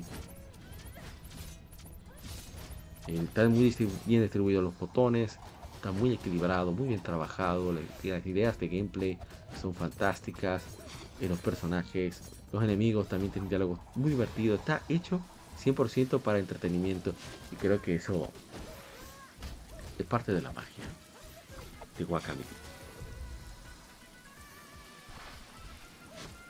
Eh, 3.09 3.21
están 3.23 3.53
muy 3.53 3.75
bien 4.07 4.23
distribuidos 4.23 4.65
los 4.65 4.79
botones, 4.79 5.39
está 5.77 5.93
muy 5.93 6.15
equilibrado, 6.15 6.73
muy 6.73 6.89
bien 6.89 7.03
trabajado, 7.03 7.73
las 7.73 8.27
ideas 8.27 8.59
de 8.59 8.69
gameplay 8.69 9.19
son 9.61 9.75
fantásticas, 9.75 10.63
eh, 11.21 11.29
los 11.29 11.39
personajes, 11.41 12.23
los 12.53 12.65
enemigos 12.65 13.09
también 13.09 13.31
tienen 13.31 13.51
diálogos 13.51 13.81
muy 13.95 14.11
divertidos, 14.11 14.61
está 14.61 14.81
hecho 14.89 15.21
100% 15.63 16.21
para 16.21 16.39
entretenimiento 16.39 17.15
y 17.53 17.57
creo 17.57 17.83
que 17.83 17.97
eso 17.97 18.31
es 19.99 20.07
parte 20.07 20.33
de 20.33 20.41
la 20.41 20.53
magia 20.53 20.85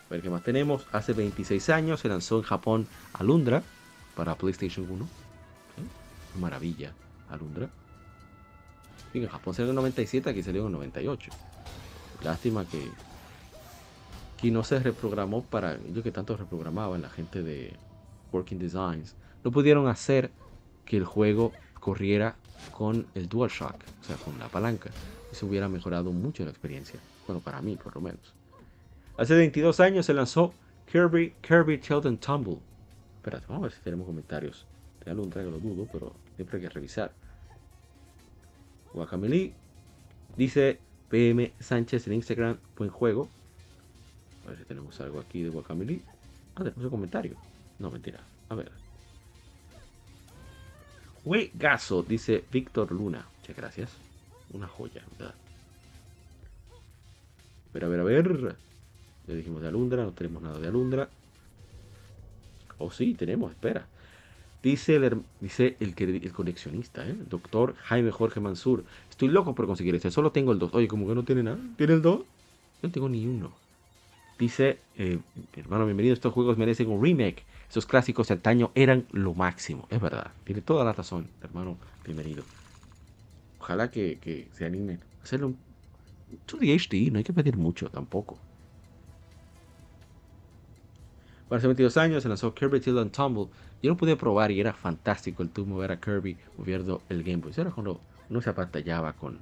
A 0.09 0.11
ver 0.11 0.23
qué 0.23 0.31
más 0.31 0.43
tenemos. 0.43 0.87
Hace 0.93 1.13
26 1.13 1.71
años 1.71 2.01
se 2.01 2.09
lanzó 2.09 2.39
en 2.39 2.43
Japón 2.43 2.87
Alundra 3.13 3.63
para 4.15 4.35
PlayStation 4.37 4.87
1. 4.89 5.09
Maravilla, 6.41 6.93
Alundra. 7.29 7.69
En 9.13 9.29
Japón 9.29 9.55
salió 9.55 9.71
en 9.71 9.77
97, 9.77 10.31
aquí 10.31 10.43
salió 10.43 10.67
en 10.67 10.73
98. 10.73 11.31
Lástima 12.23 12.65
que, 12.65 12.91
que 14.41 14.51
no 14.51 14.65
se 14.65 14.79
reprogramó 14.81 15.43
para 15.45 15.75
ellos 15.75 16.03
que 16.03 16.11
tanto 16.11 16.37
reprogramaban 16.37 17.03
la 17.03 17.11
gente 17.11 17.43
de 17.43 17.77
Working 18.33 18.59
Designs. 18.59 19.15
No 19.45 19.51
pudieron 19.51 19.87
hacer 19.89 20.33
que 20.85 20.97
el 20.97 21.05
juego 21.05 21.53
corriera 21.79 22.37
con 22.73 23.07
el 23.15 23.29
DualShock, 23.29 23.75
o 23.75 24.05
sea, 24.05 24.17
con 24.17 24.39
la 24.39 24.49
palanca 24.49 24.91
se 25.35 25.45
hubiera 25.45 25.69
mejorado 25.69 26.13
mucho 26.13 26.45
la 26.45 26.51
experiencia. 26.51 26.99
Bueno, 27.27 27.41
para 27.41 27.61
mí, 27.61 27.77
por 27.77 27.95
lo 27.95 28.01
menos. 28.01 28.33
Hace 29.17 29.35
22 29.35 29.81
años 29.81 30.07
se 30.07 30.15
lanzó 30.15 30.55
Kirby, 30.91 31.35
Kirby 31.41 31.79
Tilted 31.79 32.19
Tumble. 32.19 32.59
Espérate, 33.17 33.47
vamos 33.49 33.63
a 33.63 33.67
ver 33.67 33.73
si 33.73 33.81
tenemos 33.83 34.07
comentarios. 34.07 34.67
Te 35.03 35.13
un 35.13 35.31
trago, 35.31 35.51
lo 35.51 35.59
dudo, 35.59 35.87
pero 35.93 36.15
siempre 36.37 36.57
hay 36.57 36.63
que 36.63 36.71
revisar. 36.71 37.13
Guacameli 38.93 39.53
dice 40.37 40.79
PM 41.11 41.53
Sánchez 41.61 42.07
en 42.07 42.15
Instagram, 42.15 42.59
buen 42.77 42.91
juego. 42.91 43.29
A 44.45 44.51
ver 44.51 44.59
si 44.59 44.65
tenemos 44.65 44.99
algo 45.01 45.21
aquí 45.21 45.43
de 45.43 45.51
Guacameli. 45.51 46.03
Ah, 46.55 46.65
tenemos 46.65 46.85
un 46.85 46.91
comentario. 46.91 47.37
No, 47.79 47.91
mentira. 47.91 48.21
A 48.49 48.55
ver. 48.55 48.73
Gaso, 51.55 52.03
dice 52.03 52.45
Víctor 52.51 52.93
Luna. 52.93 53.27
Muchas 53.41 53.57
gracias 53.57 54.04
una 54.53 54.69
joya, 54.69 55.03
¿verdad? 55.19 55.35
Pero 57.73 57.87
a 57.87 57.91
ver, 57.91 58.01
a 58.01 58.05
ver. 58.05 58.57
Ya 59.27 59.35
dijimos 59.35 59.63
de 59.63 59.69
Alundra, 59.69 60.05
no 60.05 60.13
tenemos 60.13 60.43
nada 60.43 60.59
de 60.59 60.69
Alundra. 60.69 61.09
O 62.79 62.87
oh, 62.87 62.91
sí, 62.91 63.15
tenemos, 63.15 63.51
espera. 63.51 63.87
Dice 64.63 64.97
el, 64.97 65.23
dice 65.41 65.77
el, 65.81 65.95
el 65.99 66.33
coleccionista, 66.33 67.07
¿eh? 67.07 67.15
doctor 67.29 67.75
Jaime 67.83 68.11
Jorge 68.11 68.41
Mansur. 68.41 68.85
Estoy 69.11 69.29
loco 69.29 69.55
por 69.55 69.67
conseguir 69.67 69.95
este, 69.95 70.11
solo 70.11 70.33
tengo 70.33 70.53
el 70.53 70.59
2. 70.59 70.75
Oye, 70.75 70.89
como 70.89 71.07
que 71.07 71.15
no 71.15 71.23
tiene 71.23 71.43
nada. 71.43 71.59
¿Tiene 71.77 71.95
el 71.95 72.03
2? 72.03 72.21
No 72.83 72.91
tengo 72.91 73.09
ni 73.09 73.27
uno. 73.27 73.53
Dice, 74.39 74.79
eh, 74.97 75.19
hermano, 75.55 75.85
bienvenido. 75.85 76.15
Estos 76.15 76.33
juegos 76.33 76.57
merecen 76.59 76.91
un 76.91 77.03
remake. 77.03 77.45
Esos 77.69 77.87
clásicos 77.87 78.29
de 78.29 78.35
antaño 78.35 78.71
eran 78.75 79.07
lo 79.13 79.35
máximo. 79.35 79.87
Es 79.91 80.01
verdad. 80.01 80.33
Tiene 80.45 80.63
toda 80.63 80.85
la 80.85 80.93
razón, 80.93 81.29
hermano. 81.43 81.77
Bienvenido. 82.05 82.43
Ojalá 83.65 83.91
que, 83.91 84.51
se 84.53 84.67
animen 84.67 85.01
hacerlo 85.23 85.47
un 85.47 85.59
2D 86.47 87.11
no 87.11 87.17
hay 87.17 87.25
que 87.25 87.33
pedir 87.33 87.57
mucho 87.57 87.89
tampoco. 87.89 88.39
Para 91.49 91.57
hace 91.61 91.69
22 91.69 91.97
años 91.97 92.23
se 92.23 92.29
lanzó 92.29 92.55
Kirby 92.55 92.81
Till 92.81 92.99
and 92.99 93.11
Tumble. 93.11 93.49
Yo 93.83 93.91
no 93.91 93.97
pude 93.97 94.17
probar 94.17 94.51
y 94.51 94.61
era 94.61 94.75
fantástico 94.75 95.43
el 95.43 95.49
tú 95.49 95.65
mover 95.65 95.93
a 95.93 95.99
Kirby 95.99 96.37
moviendo 96.59 97.01
el 97.09 97.23
Game 97.23 97.39
Boy. 97.39 97.53
Eso 97.53 97.63
era 97.63 97.71
cuando 97.71 98.03
uno 98.29 98.43
se 98.43 98.51
apantallaba 98.51 99.15
con, 99.15 99.39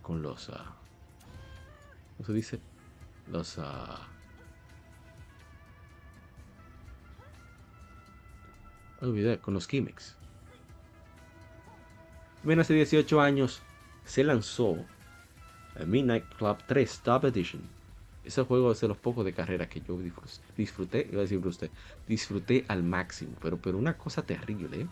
con 0.00 0.22
los. 0.22 0.48
Uh, 0.48 0.52
¿Cómo 2.18 2.26
se 2.26 2.32
dice? 2.34 2.60
Los. 3.32 3.58
Uh, 3.58 3.62
olvidé, 9.00 9.38
con 9.40 9.54
los 9.54 9.66
gimmicks. 9.66 10.16
Bien, 12.46 12.60
hace 12.60 12.74
18 12.74 13.20
años 13.20 13.60
se 14.04 14.22
lanzó 14.22 14.76
Midnight 15.84 16.26
Club 16.38 16.56
3 16.68 17.00
Top 17.00 17.24
Edition. 17.24 17.60
Ese 18.24 18.44
juego 18.44 18.70
es 18.70 18.80
de 18.80 18.86
los 18.86 18.96
pocos 18.96 19.24
de 19.24 19.32
carrera 19.32 19.68
que 19.68 19.80
yo 19.80 19.98
disfruté, 20.56 21.08
iba 21.10 21.18
a 21.18 21.22
decir 21.22 21.44
usted, 21.44 21.70
disfruté 22.06 22.64
al 22.68 22.84
máximo, 22.84 23.32
pero, 23.42 23.56
pero 23.56 23.76
una 23.78 23.94
cosa 23.94 24.22
terrible. 24.22 24.86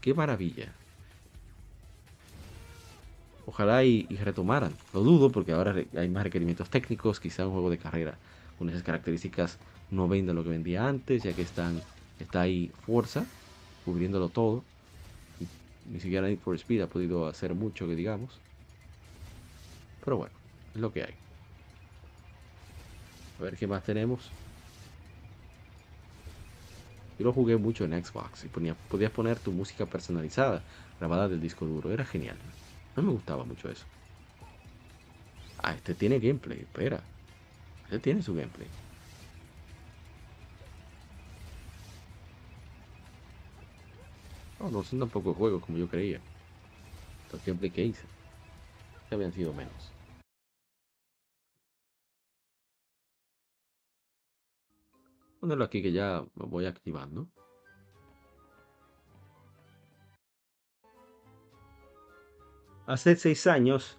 Qué 0.00 0.14
maravilla. 0.14 0.72
Ojalá 3.44 3.84
y, 3.84 4.06
retomaran. 4.06 4.72
Lo 4.94 5.00
dudo 5.00 5.30
porque 5.30 5.52
ahora 5.52 5.74
hay 5.94 6.08
más 6.08 6.22
requerimientos 6.22 6.70
técnicos. 6.70 7.20
Quizá 7.20 7.46
un 7.46 7.52
juego 7.52 7.68
de 7.68 7.76
carrera 7.76 8.16
con 8.58 8.70
esas 8.70 8.82
características 8.82 9.58
no 9.90 10.08
venda 10.08 10.32
lo 10.32 10.42
que 10.42 10.48
vendía 10.48 10.88
antes, 10.88 11.22
ya 11.22 11.34
que 11.34 11.42
están, 11.42 11.82
está 12.18 12.40
ahí 12.40 12.72
fuerza 12.86 13.26
cubriéndolo 13.84 14.30
todo 14.30 14.64
ni 15.90 16.00
siquiera 16.00 16.26
Need 16.26 16.38
for 16.38 16.54
Speed 16.54 16.82
ha 16.82 16.86
podido 16.86 17.26
hacer 17.26 17.54
mucho 17.54 17.86
que 17.86 17.94
digamos. 17.94 18.40
Pero 20.04 20.18
bueno, 20.18 20.34
es 20.74 20.80
lo 20.80 20.92
que 20.92 21.02
hay. 21.02 21.14
A 23.38 23.42
ver 23.42 23.56
qué 23.56 23.66
más 23.66 23.84
tenemos. 23.84 24.30
Yo 27.18 27.24
lo 27.24 27.32
jugué 27.32 27.56
mucho 27.56 27.84
en 27.84 28.04
Xbox 28.04 28.44
y 28.44 28.48
ponía, 28.48 28.74
podías 28.90 29.10
poner 29.10 29.38
tu 29.38 29.50
música 29.50 29.86
personalizada 29.86 30.62
grabada 31.00 31.28
del 31.28 31.40
disco 31.40 31.64
duro. 31.64 31.90
Era 31.90 32.04
genial. 32.04 32.36
No 32.94 33.02
me 33.02 33.12
gustaba 33.12 33.44
mucho 33.44 33.70
eso. 33.70 33.84
Ah, 35.62 35.74
este 35.74 35.94
tiene 35.94 36.18
gameplay. 36.18 36.60
Espera. 36.60 37.00
Este 37.84 37.98
tiene 37.98 38.22
su 38.22 38.34
gameplay. 38.34 38.68
No, 44.60 44.70
no 44.70 44.82
son 44.82 45.00
tampoco 45.00 45.34
juegos 45.34 45.64
como 45.64 45.78
yo 45.78 45.88
creía. 45.88 46.20
Los 47.32 47.44
gameplay 47.44 47.70
que 47.70 47.84
hice. 47.84 48.06
Habían 49.10 49.32
sido 49.32 49.52
menos. 49.52 49.92
Ponerlo 55.40 55.64
aquí 55.64 55.82
que 55.82 55.92
ya 55.92 56.24
me 56.34 56.46
voy 56.46 56.66
activando. 56.66 57.28
Hace 62.86 63.16
seis 63.16 63.46
años 63.48 63.98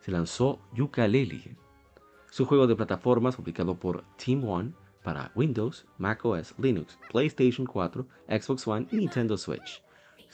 se 0.00 0.10
lanzó. 0.10 0.60
Es 0.72 2.40
un 2.40 2.46
juego 2.46 2.66
de 2.66 2.74
plataformas 2.74 3.36
publicado 3.36 3.78
por 3.78 4.04
Team 4.16 4.44
One 4.44 4.72
para 5.04 5.30
Windows, 5.36 5.86
macOS, 5.98 6.52
Linux, 6.58 6.98
PlayStation 7.12 7.64
4, 7.64 8.06
Xbox 8.28 8.66
One 8.66 8.88
y 8.90 8.96
Nintendo 8.96 9.36
Switch. 9.36 9.83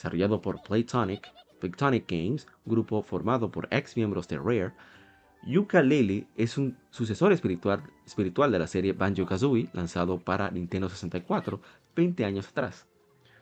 Desarrollado 0.00 0.40
por 0.40 0.62
Playtonic, 0.62 1.30
Playtonic 1.58 2.10
Games, 2.10 2.46
grupo 2.64 3.02
formado 3.02 3.50
por 3.50 3.68
ex 3.70 3.98
miembros 3.98 4.26
de 4.28 4.38
Rare, 4.38 4.72
Yooka-Laylee 5.46 6.26
es 6.38 6.56
un 6.56 6.78
sucesor 6.88 7.32
espiritual, 7.32 7.82
espiritual 8.06 8.50
de 8.50 8.58
la 8.58 8.66
serie 8.66 8.94
Banjo-Kazooie 8.94 9.68
lanzado 9.74 10.18
para 10.18 10.50
Nintendo 10.50 10.88
64 10.88 11.60
20 11.94 12.24
años 12.24 12.48
atrás. 12.48 12.86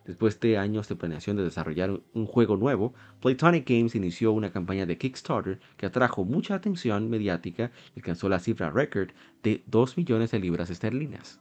Después 0.05 0.41
de 0.41 0.59
años 0.59 0.89
de 0.89 0.97
planeación 0.97 1.37
de 1.37 1.45
desarrollar 1.45 2.01
un 2.13 2.27
juego 2.27 2.57
nuevo, 2.57 2.93
Playtonic 3.21 3.71
Games 3.71 3.95
inició 3.95 4.33
una 4.33 4.51
campaña 4.51 4.85
de 4.85 4.99
Kickstarter 4.99 5.61
que 5.77 5.87
atrajo 5.87 6.25
mucha 6.25 6.57
atención 6.57 7.09
mediática 7.09 7.71
y 7.95 8.01
alcanzó 8.01 8.29
la 8.29 8.41
cifra 8.41 8.73
récord 8.73 9.11
de 9.45 9.63
2 9.69 9.97
millones 9.97 10.33
de 10.33 10.41
libras 10.41 10.71
esterlinas. 10.71 11.39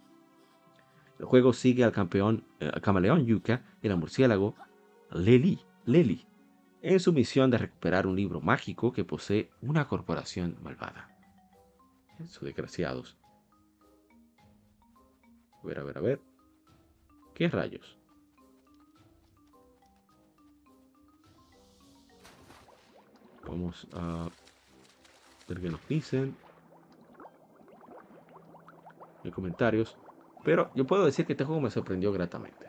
El 1.18 1.26
juego 1.26 1.54
sigue 1.54 1.84
al 1.84 1.92
campeón, 1.92 2.44
eh, 2.60 2.70
camaleón 2.84 3.26
Yuka 3.26 3.64
el 3.82 3.98
murciélago 3.98 4.54
Lely, 5.12 5.60
Lely 5.86 6.28
en 6.82 7.00
su 7.00 7.12
misión 7.12 7.50
de 7.52 7.58
recuperar 7.58 8.08
un 8.08 8.16
libro 8.16 8.40
mágico 8.40 8.92
que 8.94 9.04
posee 9.04 9.52
una 9.62 9.88
corporación 9.88 10.58
malvada. 10.62 11.10
Esos 12.20 12.44
desgraciados. 12.44 13.18
A 15.62 15.68
ver, 15.68 15.80
a 15.80 15.84
ver, 15.84 15.98
a 15.98 16.02
ver. 16.02 16.22
¿Qué 17.34 17.50
rayos? 17.50 17.98
Vamos 23.46 23.88
a 23.94 24.30
ver 25.48 25.62
qué 25.62 25.70
nos 25.70 25.88
dicen 25.88 26.36
en 29.24 29.32
comentarios. 29.32 29.98
Pero 30.44 30.72
yo 30.76 30.86
puedo 30.86 31.06
decir 31.06 31.26
que 31.26 31.34
este 31.34 31.44
juego 31.44 31.62
me 31.62 31.70
sorprendió 31.70 32.12
gratamente. 32.12 32.67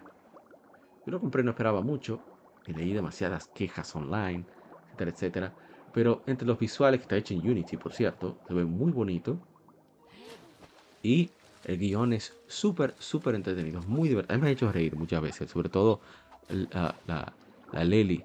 Yo 1.08 1.12
lo 1.12 1.20
compré, 1.20 1.42
no 1.42 1.52
esperaba 1.52 1.80
mucho. 1.80 2.20
Y 2.66 2.74
leí 2.74 2.92
demasiadas 2.92 3.48
quejas 3.54 3.96
online, 3.96 4.44
etcétera, 4.88 5.10
etcétera. 5.10 5.52
Pero 5.94 6.22
entre 6.26 6.46
los 6.46 6.58
visuales 6.58 7.00
que 7.00 7.04
está 7.04 7.16
hecho 7.16 7.32
en 7.32 7.40
Unity, 7.48 7.78
por 7.78 7.94
cierto, 7.94 8.36
se 8.46 8.52
ve 8.52 8.66
muy 8.66 8.92
bonito. 8.92 9.38
Y 11.02 11.30
el 11.64 11.78
guion 11.78 12.12
es 12.12 12.34
súper, 12.46 12.94
súper 12.98 13.36
entretenido. 13.36 13.80
Muy 13.88 14.10
divertido. 14.10 14.38
me 14.38 14.48
ha 14.48 14.50
hecho 14.50 14.70
reír 14.70 14.96
muchas 14.96 15.22
veces. 15.22 15.50
Sobre 15.50 15.70
todo 15.70 16.02
la, 16.50 16.94
la, 17.06 17.84
Lely 17.84 18.22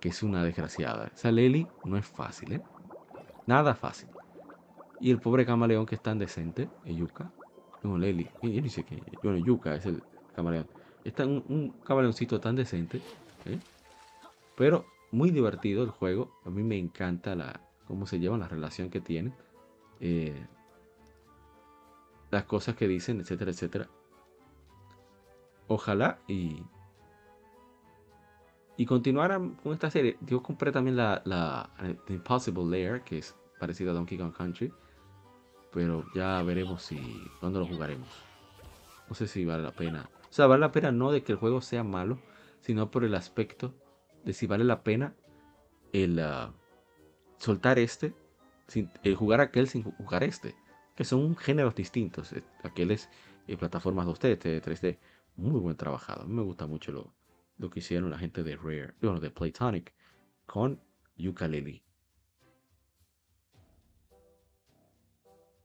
que 0.00 0.08
es 0.08 0.20
una 0.24 0.42
desgraciada. 0.42 1.12
Esa 1.14 1.30
Lely 1.30 1.68
no 1.84 1.96
es 1.96 2.04
fácil, 2.04 2.54
¿eh? 2.54 2.60
Nada 3.46 3.76
fácil. 3.76 4.08
Y 4.98 5.12
el 5.12 5.20
pobre 5.20 5.46
camaleón 5.46 5.86
que 5.86 5.94
es 5.94 6.02
tan 6.02 6.18
decente, 6.18 6.68
es 6.84 6.96
Yuka. 6.96 7.30
No, 7.84 7.96
Lely. 7.96 8.28
Yo 8.42 8.60
ni 8.60 8.70
sé 8.70 8.82
qué. 8.82 9.00
Bueno, 9.22 9.38
Yuka 9.38 9.76
es 9.76 9.86
el 9.86 10.02
camaleón. 10.34 10.66
Está 11.04 11.26
un, 11.26 11.44
un 11.48 11.70
camaleoncito 11.84 12.40
tan 12.40 12.56
decente. 12.56 12.98
¿eh? 13.44 13.58
Pero 14.56 14.86
muy 15.10 15.30
divertido 15.30 15.84
el 15.84 15.90
juego. 15.90 16.32
A 16.44 16.50
mí 16.50 16.62
me 16.62 16.78
encanta 16.78 17.34
la, 17.34 17.60
cómo 17.86 18.06
se 18.06 18.18
llevan, 18.18 18.40
la 18.40 18.48
relación 18.48 18.90
que 18.90 19.00
tienen. 19.00 19.34
Eh, 20.00 20.46
las 22.30 22.44
cosas 22.44 22.74
que 22.74 22.88
dicen, 22.88 23.20
etcétera, 23.20 23.50
etcétera. 23.50 23.88
Ojalá 25.68 26.18
y 26.26 26.62
y 28.76 28.86
continuaran 28.86 29.54
con 29.54 29.72
esta 29.72 29.90
serie. 29.90 30.18
Yo 30.22 30.42
compré 30.42 30.72
también 30.72 30.96
la, 30.96 31.22
la 31.24 31.70
The 32.06 32.14
Impossible 32.14 32.64
Lair, 32.64 33.02
que 33.02 33.18
es 33.18 33.36
parecida 33.60 33.92
a 33.92 33.94
Donkey 33.94 34.18
Kong 34.18 34.32
Country. 34.32 34.72
Pero 35.72 36.04
ya 36.14 36.42
veremos 36.42 36.82
si 36.82 36.98
cuándo 37.40 37.60
lo 37.60 37.66
jugaremos. 37.66 38.08
No 39.08 39.14
sé 39.14 39.28
si 39.28 39.44
vale 39.44 39.62
la 39.62 39.72
pena. 39.72 40.08
O 40.34 40.36
sea, 40.36 40.48
vale 40.48 40.62
la 40.62 40.72
pena 40.72 40.90
no 40.90 41.12
de 41.12 41.22
que 41.22 41.30
el 41.30 41.38
juego 41.38 41.60
sea 41.60 41.84
malo, 41.84 42.18
sino 42.60 42.90
por 42.90 43.04
el 43.04 43.14
aspecto 43.14 43.72
de 44.24 44.32
si 44.32 44.48
vale 44.48 44.64
la 44.64 44.82
pena 44.82 45.14
el 45.92 46.18
uh, 46.18 46.52
soltar 47.38 47.78
este, 47.78 48.16
sin, 48.66 48.90
el 49.04 49.14
jugar 49.14 49.40
aquel 49.40 49.68
sin 49.68 49.84
jugar 49.84 50.24
este. 50.24 50.56
Que 50.96 51.04
son 51.04 51.36
géneros 51.36 51.76
distintos. 51.76 52.32
Eh, 52.32 52.42
aquel 52.64 52.90
es 52.90 53.08
eh, 53.46 53.56
plataformas 53.56 54.08
2D, 54.08 54.24
este 54.30 54.60
3D. 54.60 54.98
Muy 55.36 55.60
buen 55.60 55.76
trabajado. 55.76 56.22
A 56.22 56.26
mí 56.26 56.34
me 56.34 56.42
gusta 56.42 56.66
mucho 56.66 56.90
lo, 56.90 57.14
lo 57.58 57.70
que 57.70 57.78
hicieron 57.78 58.10
la 58.10 58.18
gente 58.18 58.42
de 58.42 58.56
Rare, 58.56 58.94
bueno, 59.00 59.20
de 59.20 59.30
Playtonic, 59.30 59.94
con 60.46 60.80
Ukulele. 61.16 61.84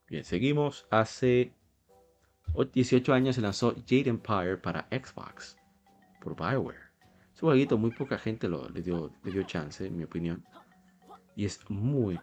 Bien, 0.08 0.24
seguimos. 0.24 0.86
Hace 0.92 1.56
18 2.74 3.14
años 3.14 3.36
se 3.36 3.42
lanzó 3.42 3.74
Jade 3.88 4.10
Empire 4.10 4.58
para 4.58 4.88
Xbox 4.92 5.58
por 6.22 6.36
Bioware. 6.36 6.90
Es 7.34 7.40
jueguito, 7.40 7.78
muy 7.78 7.92
poca 7.92 8.18
gente 8.18 8.50
lo, 8.50 8.68
le, 8.70 8.82
dio, 8.82 9.12
le 9.24 9.32
dio 9.32 9.44
chance, 9.44 9.86
en 9.86 9.96
mi 9.96 10.04
opinión. 10.04 10.44
Y 11.36 11.46
es 11.46 11.60
muy, 11.70 12.20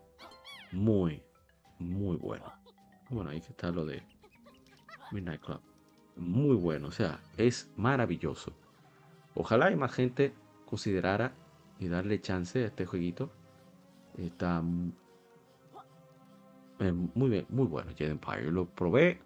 muy, 0.73 1.23
muy 1.79 2.17
bueno. 2.17 2.53
Bueno, 3.09 3.31
ahí 3.31 3.39
está 3.39 3.71
lo 3.71 3.87
de 3.87 4.03
Midnight 5.13 5.41
Club. 5.41 5.61
Muy 6.17 6.57
bueno, 6.57 6.89
o 6.89 6.93
sea, 6.93 7.21
es 7.37 7.71
maravilloso. 7.77 8.53
Ojalá 9.35 9.71
y 9.71 9.77
más 9.77 9.93
gente 9.93 10.35
considerara 10.65 11.33
y 11.79 11.89
darle 11.89 12.21
chance 12.21 12.63
a 12.63 12.67
este 12.67 12.87
jueguito. 12.87 13.31
Está 14.17 14.63
eh, 16.79 16.93
muy 16.93 17.31
bien, 17.31 17.47
muy 17.49 17.67
bueno 17.67 17.93
Jedi 17.97 18.11
Empire. 18.11 18.51
Lo 18.51 18.67
probé, 18.67 19.21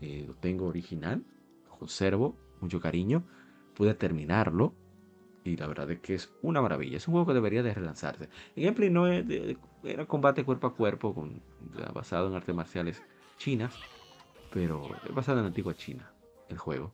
eh, 0.00 0.24
lo 0.26 0.34
tengo 0.34 0.66
original, 0.66 1.24
lo 1.68 1.78
conservo, 1.78 2.36
mucho 2.60 2.80
cariño. 2.80 3.24
Pude 3.74 3.94
terminarlo 3.94 4.74
y 5.44 5.56
la 5.56 5.66
verdad 5.66 5.90
es 5.90 6.00
que 6.00 6.14
es 6.14 6.32
una 6.42 6.60
maravilla. 6.60 6.98
Es 6.98 7.08
un 7.08 7.12
juego 7.12 7.28
que 7.28 7.34
debería 7.34 7.62
de 7.62 7.72
relanzarse. 7.72 8.28
El 8.56 8.64
gameplay 8.64 8.90
no 8.90 9.06
es 9.06 9.26
de, 9.26 9.56
era 9.84 10.06
combate 10.06 10.44
cuerpo 10.44 10.66
a 10.66 10.74
cuerpo 10.74 11.14
con, 11.14 11.42
basado 11.94 12.28
en 12.28 12.34
artes 12.34 12.54
marciales 12.54 13.02
chinas, 13.38 13.74
pero 14.52 14.82
es 15.08 15.14
basado 15.14 15.38
en 15.38 15.44
la 15.44 15.48
antigua 15.48 15.74
China 15.74 16.12
el 16.48 16.58
juego, 16.58 16.92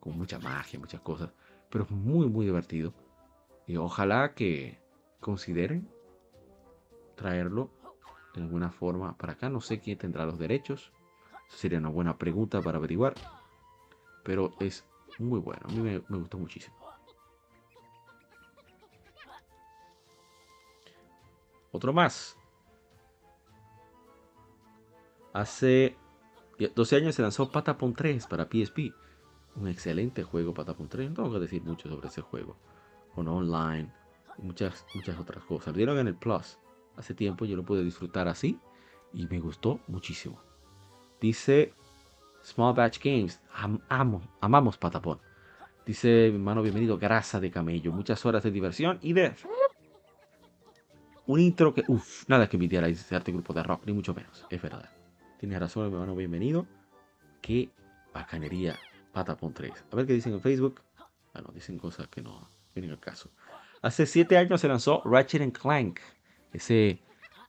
con 0.00 0.18
mucha 0.18 0.38
magia, 0.38 0.78
muchas 0.78 1.00
cosas 1.00 1.30
pero 1.70 1.84
es 1.84 1.90
muy, 1.90 2.26
muy 2.28 2.46
divertido. 2.46 2.94
Y 3.66 3.76
ojalá 3.76 4.34
que 4.34 4.78
consideren 5.20 5.88
traerlo 7.16 7.70
de 8.34 8.42
alguna 8.42 8.70
forma 8.70 9.16
para 9.16 9.34
acá. 9.34 9.48
No 9.48 9.60
sé 9.60 9.80
quién 9.80 9.98
tendrá 9.98 10.24
los 10.24 10.38
derechos. 10.38 10.92
Sería 11.48 11.78
una 11.78 11.88
buena 11.88 12.16
pregunta 12.16 12.60
para 12.60 12.78
averiguar. 12.78 13.14
Pero 14.24 14.52
es 14.60 14.84
muy 15.18 15.40
bueno. 15.40 15.62
A 15.64 15.72
mí 15.72 15.80
me, 15.80 16.02
me 16.08 16.18
gustó 16.18 16.38
muchísimo. 16.38 16.76
Otro 21.72 21.92
más. 21.92 22.36
Hace 25.32 25.96
12 26.74 26.96
años 26.96 27.14
se 27.14 27.22
lanzó 27.22 27.50
Patapon 27.50 27.94
3 27.94 28.26
para 28.26 28.46
PSP 28.46 28.94
un 29.56 29.68
excelente 29.68 30.22
juego 30.22 30.54
para 30.54 30.74
3. 30.74 31.10
No 31.10 31.16
tengo 31.16 31.32
que 31.32 31.40
decir 31.40 31.62
mucho 31.62 31.88
sobre 31.88 32.08
ese 32.08 32.22
juego. 32.22 32.56
Con 33.14 33.28
online 33.28 33.92
muchas, 34.38 34.86
muchas 34.94 35.18
otras 35.18 35.44
cosas. 35.44 35.76
Lo 35.76 35.98
en 35.98 36.08
el 36.08 36.16
Plus. 36.16 36.58
Hace 36.96 37.14
tiempo 37.14 37.44
yo 37.44 37.56
lo 37.56 37.64
pude 37.64 37.84
disfrutar 37.84 38.28
así 38.28 38.58
y 39.12 39.26
me 39.26 39.40
gustó 39.40 39.80
muchísimo. 39.86 40.40
Dice 41.20 41.72
Small 42.42 42.74
Batch 42.74 43.02
Games. 43.02 43.40
amo, 43.88 44.22
amamos 44.40 44.76
Patapon. 44.76 45.18
Dice 45.86 46.28
mi 46.30 46.36
hermano, 46.36 46.62
bienvenido, 46.62 46.98
grasa 46.98 47.40
de 47.40 47.50
camello. 47.50 47.92
Muchas 47.92 48.24
horas 48.26 48.42
de 48.42 48.50
diversión 48.50 48.98
y 49.02 49.12
de. 49.12 49.34
Un 51.26 51.40
intro 51.40 51.72
que. 51.72 51.84
Uff, 51.88 52.28
nada 52.28 52.48
que 52.48 52.56
envidiar 52.56 52.84
a 52.84 52.88
ese 52.88 53.14
arte 53.14 53.32
grupo 53.32 53.54
de 53.54 53.62
rock, 53.62 53.82
ni 53.86 53.92
mucho 53.92 54.14
menos. 54.14 54.46
Es 54.50 54.60
verdad. 54.60 54.90
Tienes 55.38 55.58
razón, 55.60 55.88
mi 55.88 55.94
hermano, 55.94 56.14
bienvenido. 56.16 56.66
Qué 57.40 57.70
bacanería 58.12 58.76
Patapon 59.12 59.54
3. 59.54 59.84
A 59.92 59.96
ver 59.96 60.06
qué 60.06 60.12
dicen 60.12 60.34
en 60.34 60.40
Facebook. 60.40 60.82
Ah, 61.34 61.40
no, 61.40 61.52
dicen 61.52 61.78
cosas 61.78 62.08
que 62.08 62.20
no 62.20 62.48
vienen 62.74 62.90
al 62.90 63.00
caso. 63.00 63.30
Hace 63.82 64.06
7 64.06 64.36
años 64.38 64.60
se 64.60 64.68
lanzó 64.68 65.02
Ratchet 65.04 65.56
Clank. 65.56 66.00
Ese, 66.52 67.00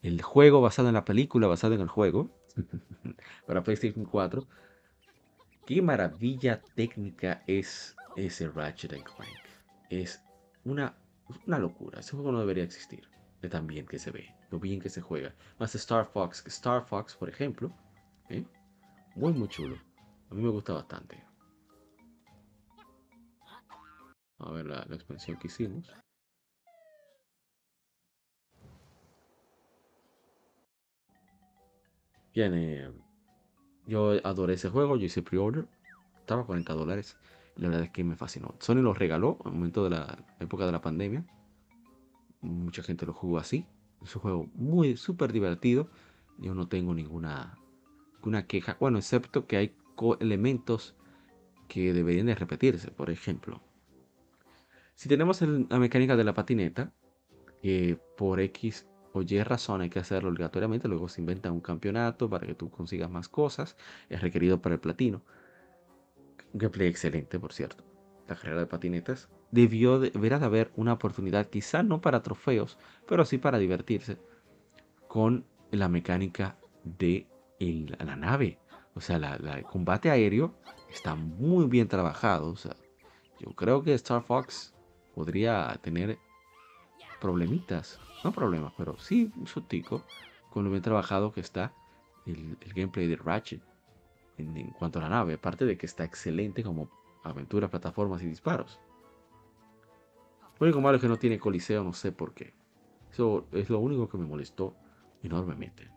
el 0.01 0.21
juego 0.21 0.61
basado 0.61 0.89
en 0.89 0.93
la 0.93 1.05
película, 1.05 1.47
basado 1.47 1.73
en 1.73 1.81
el 1.81 1.87
juego. 1.87 2.29
para 3.47 3.63
PlayStation 3.63 4.05
4. 4.05 4.47
Qué 5.65 5.81
maravilla 5.81 6.61
técnica 6.75 7.43
es 7.47 7.95
ese 8.15 8.47
Ratchet 8.49 8.91
Clank. 8.91 9.37
Es 9.89 10.21
una, 10.63 10.97
una 11.45 11.59
locura. 11.59 11.99
Ese 11.99 12.11
juego 12.11 12.31
no 12.31 12.39
debería 12.39 12.63
existir. 12.63 13.07
De 13.41 13.49
tan 13.49 13.67
bien 13.67 13.85
que 13.85 13.99
se 13.99 14.11
ve. 14.11 14.33
Lo 14.49 14.59
bien 14.59 14.79
que 14.79 14.89
se 14.89 15.01
juega. 15.01 15.35
Más 15.59 15.75
Star 15.75 16.05
Fox. 16.05 16.45
Star 16.47 16.85
Fox, 16.85 17.15
por 17.15 17.29
ejemplo. 17.29 17.71
¿eh? 18.29 18.45
Muy, 19.15 19.33
muy 19.33 19.47
chulo. 19.47 19.77
A 20.29 20.35
mí 20.35 20.41
me 20.41 20.49
gusta 20.49 20.73
bastante. 20.73 21.23
A 24.39 24.51
ver 24.51 24.65
la, 24.65 24.81
expansión 24.91 25.37
que 25.37 25.47
hicimos. 25.47 25.91
Yo 33.87 34.11
adoré 34.23 34.53
ese 34.53 34.69
juego, 34.69 34.95
yo 34.95 35.05
hice 35.05 35.23
pre-order. 35.23 35.67
Estaba 36.19 36.43
a 36.43 36.45
40 36.45 36.73
dólares. 36.73 37.17
La 37.55 37.69
verdad 37.69 37.85
es 37.85 37.89
que 37.89 38.03
me 38.03 38.15
fascinó. 38.15 38.53
Sony 38.59 38.75
lo 38.75 38.93
regaló 38.93 39.39
en 39.41 39.47
el 39.47 39.57
momento 39.57 39.83
de 39.83 39.89
la 39.89 40.23
época 40.39 40.67
de 40.67 40.71
la 40.71 40.81
pandemia. 40.81 41.25
Mucha 42.41 42.83
gente 42.83 43.07
lo 43.07 43.13
jugó 43.13 43.39
así. 43.39 43.65
Es 44.03 44.15
un 44.15 44.21
juego 44.21 44.49
muy 44.53 44.97
súper 44.97 45.33
divertido. 45.33 45.89
Yo 46.37 46.53
no 46.53 46.67
tengo 46.67 46.93
ninguna, 46.93 47.57
ninguna 48.17 48.45
queja. 48.45 48.77
Bueno, 48.79 48.99
excepto 48.99 49.47
que 49.47 49.57
hay 49.57 49.75
elementos 50.19 50.95
que 51.67 51.91
deberían 51.91 52.27
de 52.27 52.35
repetirse. 52.35 52.91
Por 52.91 53.09
ejemplo, 53.09 53.61
si 54.93 55.09
tenemos 55.09 55.41
la 55.41 55.79
mecánica 55.79 56.15
de 56.15 56.23
la 56.23 56.35
patineta, 56.35 56.93
que 57.63 57.99
por 58.15 58.39
X 58.39 58.85
o 59.17 59.21
Y 59.21 59.43
razón 59.43 59.81
hay 59.81 59.89
que 59.89 59.99
hacerlo 59.99 60.29
obligatoriamente, 60.29 60.87
luego 60.87 61.07
se 61.09 61.21
inventa 61.21 61.51
un 61.51 61.61
campeonato 61.61 62.29
para 62.29 62.47
que 62.47 62.55
tú 62.55 62.69
consigas 62.69 63.09
más 63.09 63.29
cosas, 63.29 63.75
es 64.09 64.21
requerido 64.21 64.61
para 64.61 64.75
el 64.75 64.81
platino. 64.81 65.21
Un 66.53 66.59
gameplay 66.59 66.87
excelente, 66.87 67.39
por 67.39 67.53
cierto. 67.53 67.83
La 68.27 68.35
carrera 68.35 68.59
de 68.59 68.67
patinetas 68.67 69.29
debió 69.51 69.99
de, 69.99 70.09
de 70.09 70.35
haber 70.35 70.71
una 70.75 70.93
oportunidad, 70.93 71.47
quizá 71.47 71.83
no 71.83 72.01
para 72.01 72.23
trofeos, 72.23 72.77
pero 73.07 73.25
sí 73.25 73.37
para 73.37 73.57
divertirse 73.57 74.17
con 75.07 75.45
la 75.71 75.87
mecánica 75.87 76.57
de 76.83 77.27
la 77.59 78.15
nave. 78.15 78.59
O 78.93 79.01
sea, 79.01 79.17
el 79.17 79.63
combate 79.63 80.09
aéreo 80.09 80.55
está 80.91 81.15
muy 81.15 81.65
bien 81.65 81.87
trabajado. 81.87 82.53
Yo 83.39 83.51
creo 83.51 83.83
que 83.83 83.93
Star 83.93 84.23
Fox 84.23 84.73
podría 85.13 85.77
tener 85.81 86.17
problemitas. 87.19 87.99
No 88.23 88.31
problemas, 88.31 88.73
pero 88.77 88.97
sí 88.97 89.31
un 89.37 89.47
sustico 89.47 90.03
con 90.49 90.63
lo 90.63 90.71
bien 90.71 90.81
trabajado 90.81 91.31
que 91.31 91.41
está 91.41 91.73
el, 92.25 92.57
gameplay 92.75 93.07
de 93.07 93.15
Ratchet 93.15 93.61
en, 94.37 94.71
cuanto 94.71 94.99
a 94.99 95.03
la 95.03 95.09
nave. 95.09 95.35
Aparte 95.35 95.65
de 95.65 95.77
que 95.77 95.85
está 95.85 96.03
excelente 96.03 96.63
como 96.63 96.89
aventura, 97.23 97.69
plataformas 97.69 98.21
y 98.23 98.27
disparos. 98.27 98.79
Lo 100.59 100.65
único 100.65 100.81
malo 100.81 100.95
es 100.95 101.01
que 101.01 101.07
no 101.07 101.17
tiene 101.17 101.39
coliseo, 101.39 101.83
no 101.83 101.93
sé 101.93 102.11
por 102.11 102.33
qué. 102.33 102.53
Eso 103.11 103.47
es 103.51 103.69
lo 103.69 103.79
único 103.79 104.09
que 104.09 104.17
me 104.17 104.25
molestó 104.25 104.75
enormemente. 105.21 105.89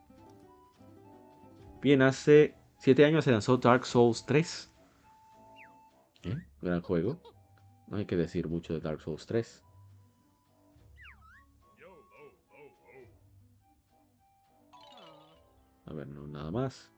Bien, 1.80 2.02
hace 2.02 2.54
7 2.78 3.04
años 3.04 3.24
se 3.24 3.32
lanzó 3.32 3.56
Dark 3.56 3.86
Souls 3.86 4.26
3. 4.26 4.72
¿Eh? 6.24 6.36
Gran 6.60 6.82
juego. 6.82 7.20
No 7.88 7.96
hay 7.96 8.04
que 8.04 8.16
decir 8.16 8.48
mucho 8.48 8.74
de 8.74 8.80
Dark 8.80 9.00
Souls 9.00 9.26
3. 9.26 9.64
A 15.90 15.92
ver, 15.92 16.06
no, 16.06 16.24
nada 16.28 16.52
más. 16.52 16.92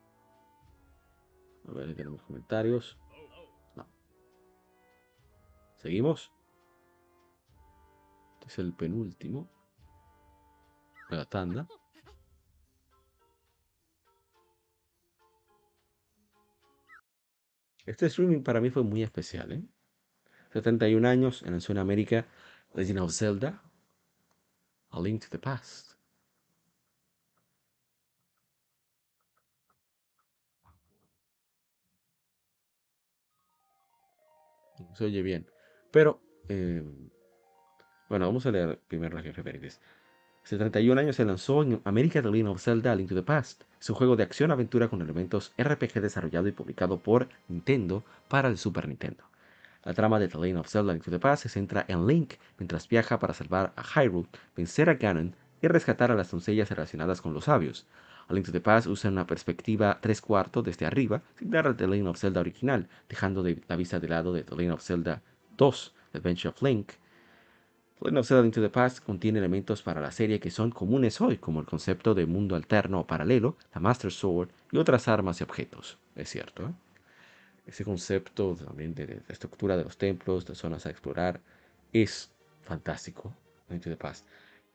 A 1.66 1.72
ver 1.72 1.96
tenemos 1.96 2.22
comentarios. 2.24 2.98
No. 3.74 3.86
Seguimos. 5.78 6.30
Este 8.34 8.46
es 8.48 8.58
el 8.58 8.74
penúltimo. 8.74 9.48
la 11.08 11.24
tanda. 11.24 11.66
Este 17.86 18.06
streaming 18.06 18.42
para 18.42 18.60
mí 18.60 18.70
fue 18.70 18.82
muy 18.82 19.02
especial, 19.02 19.52
¿eh? 19.52 19.62
71 20.52 21.08
años 21.08 21.42
en 21.42 21.54
el 21.54 21.78
América, 21.78 22.26
Legend 22.74 22.98
of 23.00 23.12
Zelda, 23.12 23.62
A 24.90 25.00
Link 25.00 25.22
to 25.22 25.28
the 25.30 25.38
Past. 25.38 25.91
Se 34.94 35.04
oye 35.04 35.22
bien. 35.22 35.46
Pero, 35.90 36.20
eh, 36.48 36.82
bueno, 38.08 38.26
vamos 38.26 38.46
a 38.46 38.50
leer 38.50 38.80
primero 38.88 39.16
las 39.16 39.26
efemérides. 39.26 39.80
Hace 40.44 40.58
31 40.58 41.00
años 41.00 41.16
se 41.16 41.24
lanzó 41.24 41.62
en 41.62 41.80
América 41.84 42.20
The 42.20 42.30
Legend 42.30 42.48
of 42.48 42.62
Zelda 42.62 42.94
Link 42.94 43.08
to 43.08 43.14
the 43.14 43.22
Past. 43.22 43.62
Es 43.80 43.88
un 43.90 43.96
juego 43.96 44.16
de 44.16 44.24
acción-aventura 44.24 44.88
con 44.88 45.00
elementos 45.00 45.52
RPG 45.56 46.00
desarrollado 46.00 46.48
y 46.48 46.52
publicado 46.52 46.98
por 46.98 47.28
Nintendo 47.48 48.04
para 48.28 48.48
el 48.48 48.58
Super 48.58 48.88
Nintendo. 48.88 49.24
La 49.84 49.94
trama 49.94 50.18
de 50.18 50.28
The 50.28 50.38
Legend 50.38 50.58
of 50.58 50.68
Zelda 50.68 50.92
Link 50.92 51.04
to 51.04 51.10
the 51.10 51.20
Past 51.20 51.44
se 51.44 51.48
centra 51.48 51.84
en 51.88 52.06
Link 52.06 52.34
mientras 52.58 52.88
viaja 52.88 53.18
para 53.18 53.34
salvar 53.34 53.72
a 53.76 53.82
Hyrule, 53.82 54.28
vencer 54.56 54.90
a 54.90 54.94
Ganon 54.94 55.36
y 55.60 55.68
rescatar 55.68 56.10
a 56.10 56.16
las 56.16 56.30
doncellas 56.30 56.70
relacionadas 56.70 57.22
con 57.22 57.34
los 57.34 57.44
sabios. 57.44 57.86
A 58.28 58.34
Link 58.34 58.46
to 58.46 58.52
the 58.52 58.60
Past 58.60 58.86
usa 58.86 59.10
una 59.10 59.26
perspectiva 59.26 59.98
tres 60.00 60.20
cuartos 60.20 60.64
desde 60.64 60.86
arriba, 60.86 61.22
similar 61.38 61.66
a 61.68 61.76
The 61.76 61.86
Legend 61.86 62.08
of 62.08 62.18
Zelda 62.18 62.40
original, 62.40 62.88
dejando 63.08 63.42
de 63.42 63.62
la 63.68 63.76
vista 63.76 64.00
de 64.00 64.08
lado 64.08 64.32
de 64.32 64.44
The 64.44 64.56
Legend 64.56 64.74
of 64.74 64.82
Zelda 64.82 65.22
2, 65.56 65.94
The 66.12 66.18
Adventure 66.18 66.48
of 66.50 66.62
Link, 66.62 66.92
Legend 68.02 68.18
of 68.18 68.26
Zelda 68.26 68.46
Into 68.46 68.60
the 68.60 68.68
Past 68.68 68.98
contiene 69.04 69.38
elementos 69.38 69.80
para 69.82 70.00
la 70.00 70.10
serie 70.10 70.40
que 70.40 70.50
son 70.50 70.72
comunes 70.72 71.20
hoy, 71.20 71.38
como 71.38 71.60
el 71.60 71.66
concepto 71.66 72.14
de 72.14 72.26
mundo 72.26 72.56
alterno 72.56 72.98
o 72.98 73.06
paralelo, 73.06 73.56
la 73.72 73.80
Master 73.80 74.10
Sword 74.10 74.48
y 74.72 74.78
otras 74.78 75.06
armas 75.06 75.40
y 75.40 75.44
objetos. 75.44 75.98
Es 76.16 76.28
cierto. 76.28 76.64
¿eh? 76.64 76.72
Ese 77.64 77.84
concepto 77.84 78.56
también 78.56 78.92
de, 78.94 79.06
la 79.06 79.32
estructura 79.32 79.76
de 79.76 79.84
los 79.84 79.96
templos, 79.98 80.44
de 80.46 80.56
zonas 80.56 80.84
a 80.86 80.90
explorar, 80.90 81.40
es 81.92 82.32
fantástico. 82.62 83.32
Into 83.70 83.88
the 83.88 83.96
Past. 83.96 84.26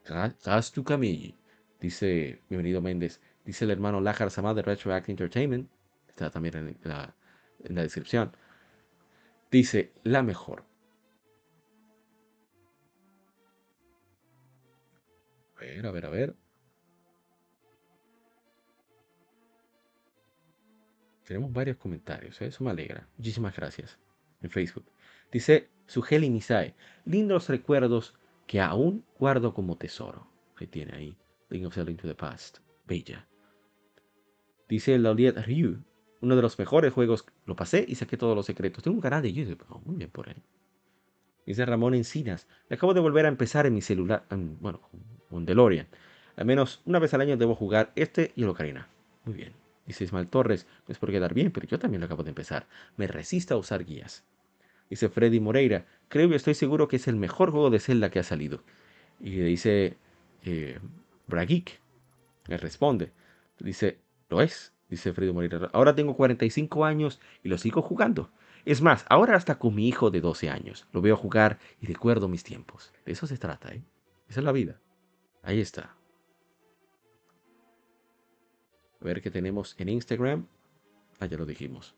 Gastu 0.06 0.82
Kamiji, 0.82 1.34
dice, 1.80 2.40
bienvenido 2.48 2.80
Méndez, 2.80 3.20
dice 3.48 3.64
el 3.64 3.70
hermano 3.70 4.02
Lajar 4.02 4.30
Samad 4.30 4.56
de 4.56 4.60
Retroact 4.60 5.08
Entertainment, 5.08 5.70
está 6.06 6.28
también 6.28 6.54
en 6.54 6.76
la, 6.82 7.14
en 7.60 7.74
la 7.74 7.80
descripción. 7.80 8.36
Dice, 9.50 9.90
la 10.02 10.22
mejor. 10.22 10.66
A 15.56 15.60
ver, 15.60 15.86
a 15.86 15.90
ver, 15.90 16.04
a 16.04 16.10
ver. 16.10 16.36
Tenemos 21.24 21.50
varios 21.50 21.78
comentarios, 21.78 22.38
¿eh? 22.42 22.48
eso 22.48 22.62
me 22.62 22.70
alegra. 22.70 23.08
Muchísimas 23.16 23.56
gracias. 23.56 23.98
En 24.42 24.50
Facebook. 24.50 24.84
Dice 25.32 25.70
Sugeli 25.86 26.28
Misae. 26.28 26.74
Lindos 27.06 27.48
recuerdos 27.48 28.14
que 28.46 28.60
aún 28.60 29.06
guardo 29.18 29.54
como 29.54 29.78
tesoro. 29.78 30.30
Que 30.54 30.66
tiene 30.66 30.94
ahí. 30.94 31.18
Link 31.48 31.66
of 31.66 31.74
Zelda 31.74 31.90
into 31.90 32.06
the 32.06 32.14
Past. 32.14 32.58
Bella. 32.86 33.26
Dice 34.68 34.98
Lauliet 34.98 35.36
Ryu. 35.46 35.78
Uno 36.20 36.36
de 36.36 36.42
los 36.42 36.58
mejores 36.58 36.92
juegos. 36.92 37.24
Lo 37.46 37.56
pasé 37.56 37.84
y 37.86 37.94
saqué 37.94 38.16
todos 38.16 38.36
los 38.36 38.46
secretos. 38.46 38.82
Tengo 38.82 38.96
un 38.96 39.00
canal 39.00 39.22
de 39.22 39.32
YouTube. 39.32 39.64
Oh, 39.68 39.80
muy 39.84 39.96
bien 39.96 40.10
por 40.10 40.28
él. 40.28 40.42
Dice 41.46 41.64
Ramón 41.64 41.94
Encinas. 41.94 42.46
Le 42.68 42.76
acabo 42.76 42.94
de 42.94 43.00
volver 43.00 43.24
a 43.24 43.28
empezar 43.28 43.66
en 43.66 43.74
mi 43.74 43.80
celular. 43.80 44.24
bueno, 44.60 44.80
con 45.30 45.46
DeLorean. 45.46 45.86
Al 46.36 46.44
menos 46.44 46.82
una 46.84 46.98
vez 46.98 47.14
al 47.14 47.22
año 47.22 47.36
debo 47.36 47.54
jugar 47.54 47.92
este 47.96 48.32
y 48.36 48.42
el 48.42 48.48
Ocarina. 48.48 48.88
Muy 49.24 49.34
bien. 49.34 49.52
Dice 49.86 50.04
Ismael 50.04 50.28
Torres. 50.28 50.66
No 50.86 50.92
es 50.92 50.98
por 50.98 51.10
quedar 51.10 51.34
bien, 51.34 51.50
pero 51.50 51.66
yo 51.66 51.78
también 51.78 52.00
lo 52.00 52.06
acabo 52.06 52.22
de 52.22 52.30
empezar. 52.30 52.66
Me 52.96 53.06
resisto 53.06 53.54
a 53.54 53.58
usar 53.58 53.84
guías. 53.84 54.24
Dice 54.90 55.08
Freddy 55.08 55.40
Moreira. 55.40 55.86
Creo 56.08 56.28
y 56.28 56.34
estoy 56.34 56.54
seguro 56.54 56.88
que 56.88 56.96
es 56.96 57.08
el 57.08 57.16
mejor 57.16 57.50
juego 57.50 57.70
de 57.70 57.80
Zelda 57.80 58.10
que 58.10 58.18
ha 58.18 58.22
salido. 58.22 58.62
Y 59.20 59.30
dice 59.30 59.96
eh. 60.44 60.78
Le 62.46 62.56
responde. 62.56 63.12
Dice, 63.58 63.98
lo 64.28 64.40
es. 64.40 64.72
Dice 64.88 65.12
Freddy 65.12 65.32
Moreira. 65.32 65.68
Ahora 65.72 65.94
tengo 65.94 66.16
45 66.16 66.84
años 66.84 67.20
y 67.42 67.48
lo 67.48 67.58
sigo 67.58 67.82
jugando. 67.82 68.30
Es 68.64 68.82
más, 68.82 69.04
ahora 69.08 69.36
hasta 69.36 69.58
con 69.58 69.74
mi 69.74 69.88
hijo 69.88 70.10
de 70.10 70.20
12 70.20 70.50
años. 70.50 70.86
Lo 70.92 71.00
veo 71.00 71.16
jugar 71.16 71.58
y 71.80 71.86
recuerdo 71.86 72.28
mis 72.28 72.44
tiempos. 72.44 72.92
De 73.04 73.12
eso 73.12 73.26
se 73.26 73.38
trata, 73.38 73.72
¿eh? 73.72 73.82
Esa 74.28 74.40
es 74.40 74.44
la 74.44 74.52
vida. 74.52 74.80
Ahí 75.42 75.60
está. 75.60 75.94
A 79.00 79.04
ver 79.04 79.22
qué 79.22 79.30
tenemos 79.30 79.74
en 79.78 79.88
Instagram. 79.90 80.46
Ah, 81.20 81.26
ya 81.26 81.36
lo 81.36 81.46
dijimos. 81.46 81.94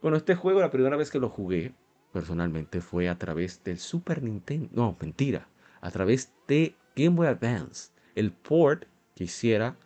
Bueno, 0.00 0.16
este 0.16 0.34
juego 0.34 0.60
la 0.60 0.70
primera 0.70 0.96
vez 0.96 1.10
que 1.10 1.18
lo 1.18 1.28
jugué 1.28 1.74
personalmente 2.12 2.80
fue 2.80 3.08
a 3.08 3.18
través 3.18 3.62
del 3.64 3.78
Super 3.78 4.22
Nintendo. 4.22 4.68
No, 4.72 4.96
mentira. 5.00 5.48
A 5.80 5.90
través 5.90 6.32
de 6.48 6.74
Game 6.96 7.16
Boy 7.16 7.26
Advance. 7.26 7.92
El 8.14 8.32
port 8.32 8.84
que 9.14 9.24
hiciera, 9.24 9.76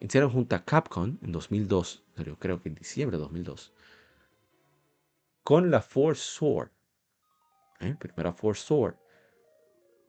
hicieron 0.00 0.30
junto 0.30 0.56
a 0.56 0.64
Capcom 0.64 1.18
en 1.22 1.32
2002. 1.32 2.04
Yo 2.24 2.38
creo 2.38 2.60
que 2.60 2.68
en 2.68 2.74
diciembre 2.74 3.16
de 3.16 3.22
2002. 3.22 3.72
Con 5.42 5.70
la 5.70 5.80
Force 5.80 6.22
Sword. 6.22 6.70
¿eh? 7.80 7.94
Primera 7.98 8.32
Force 8.32 8.64
Sword. 8.66 8.96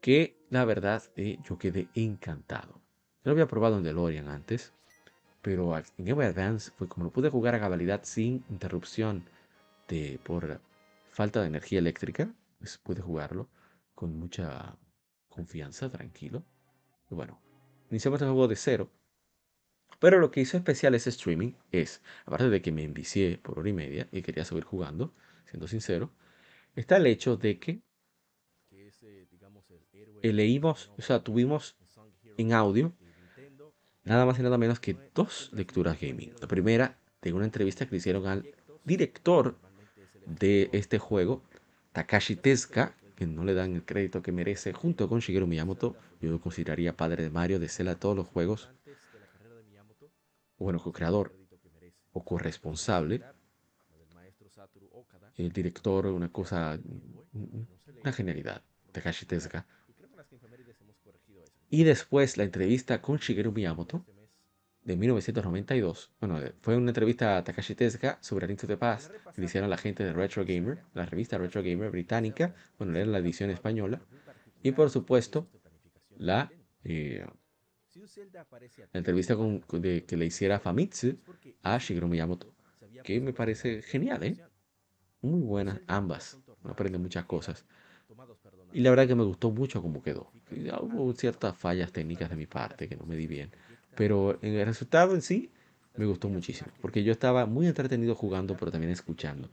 Que 0.01 0.37
la 0.49 0.65
verdad 0.65 1.03
eh, 1.15 1.39
yo 1.43 1.57
quedé 1.57 1.89
encantado. 1.93 2.81
Yo 3.23 3.25
lo 3.25 3.31
había 3.31 3.47
probado 3.47 3.77
en 3.77 3.83
DeLorean 3.83 4.27
antes. 4.27 4.73
Pero 5.41 5.77
en 5.77 5.83
Game 5.97 6.13
Boy 6.13 6.25
Advance 6.25 6.71
fue 6.71 6.87
como 6.87 7.05
lo 7.05 7.11
pude 7.11 7.29
jugar 7.29 7.55
a 7.55 7.59
cabalidad 7.59 8.01
sin 8.03 8.43
interrupción 8.49 9.23
de, 9.87 10.19
por 10.23 10.61
falta 11.09 11.41
de 11.41 11.47
energía 11.47 11.79
eléctrica, 11.79 12.33
pues 12.59 12.77
pude 12.77 13.01
jugarlo 13.01 13.49
con 13.95 14.17
mucha 14.17 14.77
confianza, 15.29 15.89
tranquilo. 15.89 16.43
Bueno, 17.09 17.39
iniciamos 17.89 18.21
el 18.21 18.27
juego 18.27 18.47
de 18.47 18.55
cero. 18.55 18.89
Pero 19.99 20.19
lo 20.19 20.31
que 20.31 20.41
hizo 20.41 20.57
especial 20.57 20.95
ese 20.95 21.09
streaming 21.09 21.53
es, 21.71 22.01
aparte 22.25 22.49
de 22.49 22.61
que 22.61 22.71
me 22.71 22.83
envicié 22.83 23.37
por 23.37 23.59
hora 23.59 23.69
y 23.69 23.73
media 23.73 24.07
y 24.11 24.21
quería 24.21 24.45
seguir 24.45 24.63
jugando, 24.63 25.13
siendo 25.45 25.67
sincero, 25.67 26.09
está 26.75 26.97
el 26.97 27.07
hecho 27.07 27.35
de 27.35 27.59
que 27.59 27.81
leímos, 30.21 30.91
o 30.97 31.01
sea, 31.01 31.23
tuvimos 31.23 31.75
en 32.37 32.53
audio 32.53 32.93
nada 34.03 34.25
más 34.25 34.39
y 34.39 34.41
nada 34.41 34.57
menos 34.57 34.79
que 34.79 34.95
dos 35.13 35.51
lecturas 35.53 35.99
gaming. 35.99 36.33
La 36.41 36.47
primera 36.47 36.97
de 37.21 37.33
una 37.33 37.45
entrevista 37.45 37.85
que 37.85 37.91
le 37.91 37.97
hicieron 37.97 38.25
al 38.27 38.49
director 38.83 39.57
de 40.25 40.69
este 40.71 40.97
juego, 40.97 41.43
Takashi 41.91 42.35
Tezuka, 42.35 42.95
que 43.15 43.27
no 43.27 43.43
le 43.43 43.53
dan 43.53 43.75
el 43.75 43.83
crédito 43.83 44.21
que 44.21 44.31
merece, 44.31 44.71
junto 44.71 45.09
con 45.09 45.19
Shigeru 45.19 45.45
Miyamoto, 45.45 45.95
yo 46.21 46.31
lo 46.31 46.39
consideraría 46.39 46.95
padre 46.95 47.23
de 47.23 47.29
Mario, 47.29 47.59
de 47.59 47.67
Zelda, 47.67 47.95
todos 47.95 48.15
los 48.15 48.27
juegos, 48.27 48.69
bueno, 50.59 50.79
co-creador 50.79 51.35
o 52.11 52.23
corresponsable, 52.23 53.21
el 55.35 55.51
director, 55.51 56.07
una 56.07 56.31
cosa, 56.31 56.79
una 58.01 58.11
genialidad, 58.11 58.61
Takashi 58.91 59.25
Tezuka. 59.25 59.65
Y 61.69 61.83
después 61.83 62.37
la 62.37 62.43
entrevista 62.43 63.01
con 63.01 63.17
Shigeru 63.17 63.51
Miyamoto, 63.51 64.05
de 64.83 64.97
1992. 64.97 66.11
Bueno, 66.19 66.41
eh, 66.41 66.53
fue 66.61 66.75
una 66.75 66.89
entrevista 66.89 67.37
a 67.37 67.43
Takashi 67.43 67.75
Tezuka 67.75 68.17
sobre 68.21 68.49
Into 68.49 68.65
the 68.65 68.77
Past 68.77 69.11
que 69.35 69.43
hicieron 69.43 69.69
la 69.69 69.77
gente 69.77 70.03
de 70.03 70.13
Retro 70.13 70.43
Gamer, 70.45 70.83
la 70.93 71.05
revista 71.05 71.37
Retro 71.37 71.61
Gamer 71.61 71.91
británica. 71.91 72.55
Bueno, 72.77 72.97
era 72.97 73.05
la 73.05 73.19
edición 73.19 73.51
española. 73.51 74.01
Y 74.63 74.71
por 74.71 74.89
supuesto, 74.89 75.47
la, 76.17 76.51
eh, 76.83 77.25
entrevista 78.93 79.35
con, 79.35 79.63
de, 79.81 80.05
que 80.05 80.17
le 80.17 80.25
hiciera 80.25 80.59
Famitsu 80.59 81.17
a 81.63 81.77
Shigeru 81.77 82.07
Miyamoto. 82.07 82.53
Que 83.03 83.19
me 83.19 83.33
parece 83.33 83.81
genial, 83.81 84.23
¿eh? 84.23 84.37
Muy 85.21 85.41
buenas 85.41 85.79
ambas. 85.87 86.37
Me 86.63 86.71
aprende 86.71 86.97
muchas 86.97 87.25
cosas. 87.25 87.65
Y 88.71 88.81
la 88.81 88.89
verdad 88.91 89.07
que 89.07 89.15
me 89.15 89.23
gustó 89.23 89.51
mucho 89.51 89.81
cómo 89.81 90.03
quedó. 90.03 90.31
Hubo 90.81 91.13
ciertas 91.13 91.57
fallas 91.57 91.91
técnicas 91.91 92.29
de 92.29 92.35
mi 92.35 92.45
parte 92.45 92.87
que 92.87 92.95
no 92.95 93.05
me 93.05 93.15
di 93.15 93.27
bien. 93.27 93.51
Pero 93.95 94.37
en 94.41 94.53
el 94.53 94.65
resultado 94.65 95.15
en 95.15 95.21
sí 95.21 95.51
me 95.95 96.05
gustó 96.05 96.29
muchísimo, 96.29 96.71
porque 96.81 97.03
yo 97.03 97.11
estaba 97.11 97.45
muy 97.45 97.67
entretenido 97.67 98.15
jugando, 98.15 98.55
pero 98.55 98.71
también 98.71 98.91
escuchando. 98.91 99.49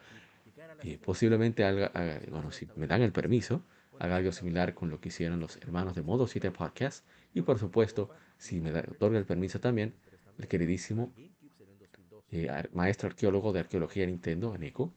Y 0.82 0.98
posiblemente, 0.98 1.64
haga, 1.64 1.90
bueno, 2.30 2.52
si 2.52 2.68
me 2.76 2.86
dan 2.86 3.02
el 3.02 3.12
permiso, 3.12 3.62
haga 3.98 4.16
algo 4.16 4.30
similar 4.32 4.74
con 4.74 4.90
lo 4.90 5.00
que 5.00 5.08
hicieron 5.08 5.40
los 5.40 5.56
hermanos 5.56 5.94
de 5.94 6.02
Modo 6.02 6.26
7 6.26 6.50
Podcast. 6.50 7.04
Y 7.36 7.42
por 7.42 7.58
supuesto, 7.58 8.08
si 8.38 8.62
me 8.62 8.72
da, 8.72 8.82
otorga 8.90 9.18
el 9.18 9.26
permiso 9.26 9.60
también, 9.60 9.94
el 10.38 10.48
queridísimo 10.48 11.12
eh, 12.30 12.48
maestro 12.72 13.08
arqueólogo 13.10 13.52
de 13.52 13.60
arqueología 13.60 14.04
de 14.04 14.06
Nintendo, 14.06 14.56
Neko. 14.56 14.94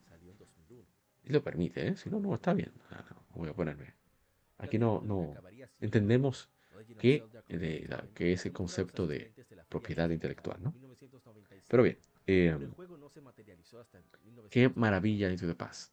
Y 1.26 1.34
lo 1.34 1.44
permite, 1.44 1.86
¿eh? 1.86 1.98
si 1.98 2.10
no, 2.10 2.22
no 2.22 2.34
está 2.34 2.54
bien. 2.54 2.72
voy 3.36 3.50
a 3.50 3.54
ponerme. 3.54 3.94
Aquí 4.58 4.78
no, 4.80 5.02
no 5.06 5.36
entendemos 5.82 6.50
que, 6.98 7.26
de, 7.50 7.90
que 8.14 8.32
es 8.32 8.46
el 8.46 8.54
concepto 8.54 9.06
de 9.06 9.34
propiedad 9.68 10.10
intelectual, 10.10 10.64
¿no? 10.64 10.74
Pero 11.68 11.84
bien, 11.84 11.98
eh, 12.26 12.58
qué 14.50 14.70
maravilla 14.76 15.30
Into 15.30 15.46
the 15.46 15.56
Paz. 15.56 15.92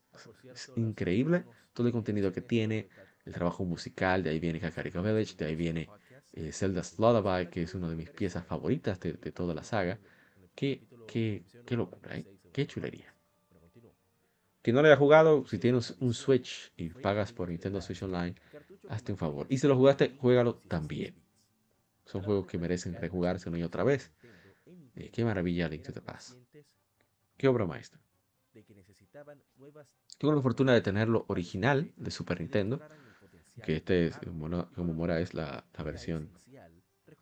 Es 0.53 0.71
increíble 0.77 1.43
todo 1.73 1.87
el 1.87 1.93
contenido 1.93 2.31
que 2.31 2.41
tiene, 2.41 2.87
el 3.25 3.33
trabajo 3.33 3.65
musical, 3.65 4.23
de 4.23 4.29
ahí 4.29 4.39
viene 4.39 4.61
Kakariko 4.61 5.03
Village, 5.03 5.35
de 5.35 5.45
ahí 5.45 5.55
viene 5.55 5.89
eh, 6.37 6.51
Zelda's 6.51 6.99
Lullaby, 6.99 7.47
que 7.49 7.63
es 7.63 7.73
una 7.73 7.89
de 7.89 7.95
mis 7.95 8.09
piezas 8.11 8.45
favoritas 8.45 8.99
de, 8.99 9.13
toda 9.31 9.55
la 9.55 9.63
saga. 9.63 9.99
Qué, 10.53 10.83
qué, 11.07 11.43
qué 11.65 11.75
locura, 11.75 12.15
¿eh? 12.15 12.25
qué 12.53 12.67
chulería. 12.67 13.13
Quien 14.61 14.75
no 14.75 14.81
le 14.81 14.89
haya 14.89 14.97
jugado, 14.97 15.47
si 15.47 15.57
tienes 15.57 15.95
un 15.99 16.13
Switch 16.13 16.71
y 16.75 16.89
pagas 16.89 17.31
por 17.31 17.49
Nintendo 17.49 17.81
Switch 17.81 18.03
Online, 18.03 18.35
hazte 18.89 19.11
un 19.11 19.17
favor. 19.17 19.47
Y 19.49 19.57
si 19.57 19.67
lo 19.67 19.75
jugaste, 19.75 20.15
juégalo 20.19 20.55
también. 20.67 21.15
Son 22.05 22.21
juegos 22.21 22.47
que 22.47 22.57
merecen 22.57 22.93
rejugarse 22.93 23.49
una 23.49 23.57
y 23.57 23.63
otra 23.63 23.83
vez. 23.83 24.11
Eh, 24.95 25.09
qué 25.11 25.23
maravilla 25.23 25.69
Link 25.69 25.83
to 25.83 25.93
the 25.93 26.01
Past. 26.01 26.37
Qué 27.37 27.47
obra 27.47 27.65
maestra. 27.65 27.99
Tengo 30.17 30.33
la 30.33 30.41
fortuna 30.41 30.73
de 30.73 30.81
tenerlo 30.81 31.25
original 31.29 31.91
de 31.95 32.11
Super 32.11 32.41
Nintendo. 32.41 32.81
Que 33.63 33.77
este, 33.77 34.07
es, 34.07 34.17
como 34.17 34.93
mora, 34.93 35.19
es 35.19 35.33
la, 35.33 35.65
la 35.75 35.83
versión. 35.83 36.29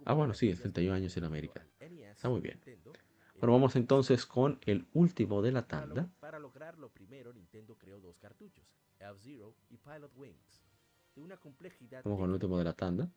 Ah, 0.06 0.14
bueno, 0.14 0.34
sí, 0.34 0.50
es 0.50 0.60
31 0.60 0.94
años 0.94 1.16
en 1.18 1.24
América. 1.24 1.66
Está 1.80 2.30
muy 2.30 2.42
bien. 2.42 2.60
Bueno, 3.40 3.54
vamos 3.54 3.76
entonces 3.76 4.26
con 4.26 4.60
el 4.66 4.88
último 4.94 5.42
de 5.42 5.52
la 5.52 5.68
tanda. 5.68 6.10
Para 6.20 6.40
lograrlo 6.40 6.90
primero, 6.90 7.34
Nintendo 7.34 7.78
creó 7.78 8.00
dos 8.00 8.18
cartuchos, 8.18 8.66
F-Zero 9.00 9.56
y 9.70 9.78
Pilot 9.78 10.12
Wings 10.16 10.66
de 11.16 11.22
una 11.22 11.38
complejidad. 11.38 12.02
Vamos 12.04 12.20
con 12.20 12.30
el 12.30 12.34
último 12.34 12.58
de 12.58 12.64
la 12.64 12.74
tanda. 12.74 13.10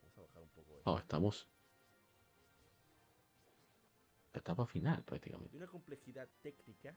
Vamos 0.00 0.18
a 0.18 0.20
bajar 0.22 0.42
un 0.42 0.48
poco. 0.50 0.80
Oh, 0.84 0.98
estamos. 0.98 1.48
Etapa 4.32 4.66
final, 4.66 5.02
prácticamente. 5.04 5.52
De 5.52 5.56
una 5.58 5.66
complejidad 5.66 6.28
técnica. 6.42 6.94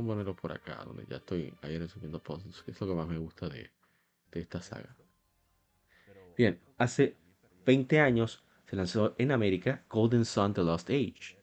Vamos 0.00 0.12
a 0.12 0.14
ponerlo 0.14 0.34
por 0.34 0.50
acá, 0.50 0.82
donde 0.86 1.04
ya 1.06 1.16
estoy 1.16 1.52
ayer 1.60 1.86
subiendo 1.86 2.22
posts, 2.22 2.62
que 2.62 2.70
es 2.70 2.80
lo 2.80 2.86
que 2.86 2.94
más 2.94 3.06
me 3.06 3.18
gusta 3.18 3.50
de, 3.50 3.70
de 4.32 4.40
esta 4.40 4.62
saga. 4.62 4.96
Bien, 6.34 6.58
hace 6.78 7.16
20 7.66 8.00
años 8.00 8.42
se 8.64 8.76
lanzó 8.76 9.14
en 9.18 9.30
América 9.30 9.84
Golden 9.90 10.24
Sun 10.24 10.54
The 10.54 10.62
Lost 10.62 10.88
Age. 10.88 11.36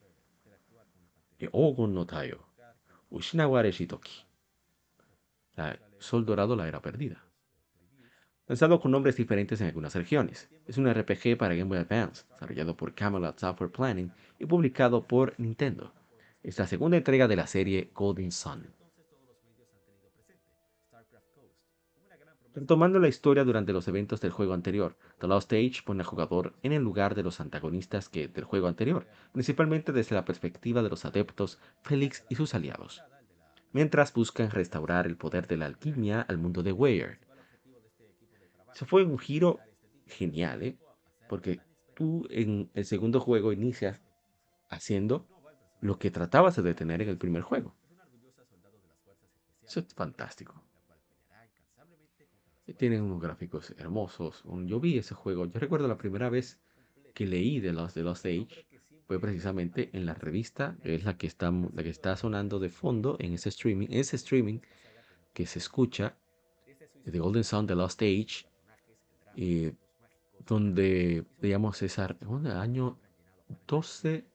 Ogon 1.51 1.93
no 1.93 2.07
Tayo. 2.07 2.47
Ushinaware 3.11 3.71
Shitoki. 3.71 4.25
Sol 5.99 6.25
Dorado, 6.25 6.55
la 6.55 6.67
Era 6.67 6.81
Perdida. 6.81 7.23
Lanzado 8.47 8.79
con 8.79 8.89
nombres 8.89 9.17
diferentes 9.17 9.61
en 9.61 9.67
algunas 9.67 9.93
regiones. 9.93 10.49
Es 10.65 10.79
un 10.79 10.91
RPG 10.91 11.37
para 11.37 11.53
Game 11.53 11.69
Boy 11.69 11.77
Advance, 11.77 12.25
desarrollado 12.31 12.75
por 12.75 12.95
Camelot 12.95 13.37
Software 13.37 13.71
Planning 13.71 14.11
y 14.39 14.47
publicado 14.47 15.05
por 15.05 15.39
Nintendo. 15.39 15.93
Es 16.47 16.57
la 16.57 16.65
segunda 16.65 16.95
entrega 16.95 17.27
de 17.27 17.35
la 17.35 17.45
serie 17.45 17.91
Golden 17.93 18.31
Sun. 18.31 18.73
Retomando 22.55 22.99
la 22.99 23.09
historia 23.09 23.43
durante 23.43 23.73
los 23.73 23.85
eventos 23.89 24.21
del 24.21 24.31
juego 24.31 24.53
anterior, 24.53 24.95
The 25.19 25.27
Lost 25.27 25.51
Age 25.51 25.81
pone 25.85 26.03
al 26.03 26.07
jugador 26.07 26.55
en 26.63 26.71
el 26.71 26.81
lugar 26.81 27.15
de 27.15 27.23
los 27.23 27.41
antagonistas 27.41 28.07
que 28.07 28.29
del 28.29 28.45
juego 28.45 28.67
anterior, 28.67 29.07
principalmente 29.33 29.91
desde 29.91 30.15
la 30.15 30.23
perspectiva 30.23 30.81
de 30.81 30.87
los 30.87 31.03
adeptos 31.03 31.59
Felix 31.81 32.23
y 32.29 32.35
sus 32.35 32.55
aliados, 32.55 33.03
mientras 33.73 34.13
buscan 34.13 34.49
restaurar 34.49 35.05
el 35.05 35.17
poder 35.17 35.47
de 35.47 35.57
la 35.57 35.65
alquimia 35.65 36.21
al 36.21 36.37
mundo 36.37 36.63
de 36.63 36.71
Weir. 36.71 37.19
Eso 38.73 38.85
fue 38.85 39.03
un 39.03 39.19
giro 39.19 39.59
genial, 40.05 40.63
¿eh? 40.63 40.77
porque 41.27 41.59
tú 41.93 42.25
en 42.29 42.71
el 42.73 42.85
segundo 42.85 43.19
juego 43.19 43.51
inicias 43.51 44.01
haciendo 44.69 45.27
lo 45.81 45.99
que 45.99 46.11
tratabas 46.11 46.55
de 46.55 46.63
detener 46.63 47.01
en 47.01 47.09
el 47.09 47.17
primer 47.17 47.41
juego. 47.41 47.75
Eso 49.63 49.79
es 49.79 49.93
fantástico. 49.93 50.63
Tienen 52.77 53.01
unos 53.01 53.21
gráficos 53.21 53.73
hermosos. 53.77 54.43
Yo 54.65 54.79
vi 54.79 54.97
ese 54.97 55.15
juego. 55.15 55.45
Yo 55.45 55.59
recuerdo 55.59 55.87
la 55.87 55.97
primera 55.97 56.29
vez 56.29 56.59
que 57.13 57.25
leí 57.25 57.59
de 57.59 57.73
los 57.73 57.93
de 57.93 58.03
Lost 58.03 58.25
Age 58.25 58.65
fue 59.07 59.19
precisamente 59.19 59.89
en 59.93 60.05
la 60.05 60.13
revista, 60.13 60.77
es 60.83 61.05
la 61.05 61.17
que 61.17 61.27
está, 61.27 61.49
la 61.49 61.81
que 61.81 61.89
está 61.89 62.15
sonando 62.17 62.59
de 62.59 62.69
fondo 62.69 63.15
en 63.19 63.33
ese 63.33 63.49
streaming, 63.49 63.87
ese 63.89 64.17
streaming 64.17 64.59
que 65.33 65.45
se 65.45 65.59
escucha 65.59 66.17
The 67.09 67.19
Golden 67.19 67.45
Sun, 67.45 67.67
The 67.67 67.75
Lost 67.75 68.01
Age, 68.01 68.45
eh, 69.37 69.73
donde, 70.45 71.25
digamos, 71.41 71.81
es 71.81 71.97
el 71.97 72.47
año 72.47 72.99
12, 73.65 74.25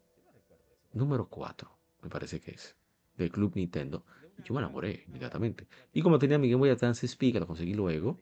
número 0.92 1.28
4, 1.28 1.70
me 2.02 2.08
parece 2.08 2.40
que 2.40 2.52
es, 2.52 2.76
del 3.16 3.30
Club 3.30 3.52
Nintendo. 3.54 4.04
yo 4.44 4.54
me 4.54 4.60
enamoré 4.60 5.04
inmediatamente. 5.06 5.66
Y 5.92 6.02
como 6.02 6.18
tenía 6.18 6.38
mi 6.38 6.50
Game 6.50 6.60
Boy 6.60 6.70
Advance 6.70 7.06
SP, 7.06 7.32
que 7.32 7.40
lo 7.40 7.46
conseguí 7.46 7.74
luego, 7.74 8.20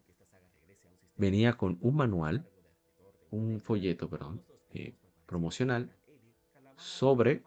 venía 1.17 1.55
con 1.55 1.79
un 1.81 1.97
manual, 1.97 2.47
un 3.31 3.61
folleto, 3.61 4.09
perdón, 4.09 4.43
eh, 4.73 4.95
promocional 5.27 5.95
sobre 6.77 7.43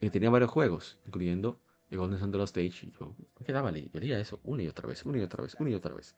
y 0.00 0.10
tenía 0.10 0.30
varios 0.30 0.50
juegos, 0.50 0.98
incluyendo 1.06 1.60
el 1.90 1.98
Golden 1.98 2.18
Sun 2.18 2.30
de 2.30 2.38
los 2.38 2.50
Stage. 2.50 2.86
Y 2.86 2.92
yo 2.92 3.14
me 3.38 3.46
quedaba, 3.46 3.70
leía 3.70 4.18
eso 4.18 4.40
una 4.44 4.62
y 4.62 4.68
otra 4.68 4.88
vez, 4.88 5.04
una 5.04 5.18
y 5.18 5.22
otra 5.22 5.42
vez, 5.42 5.54
una 5.58 5.70
y 5.70 5.74
otra 5.74 5.94
vez. 5.94 6.14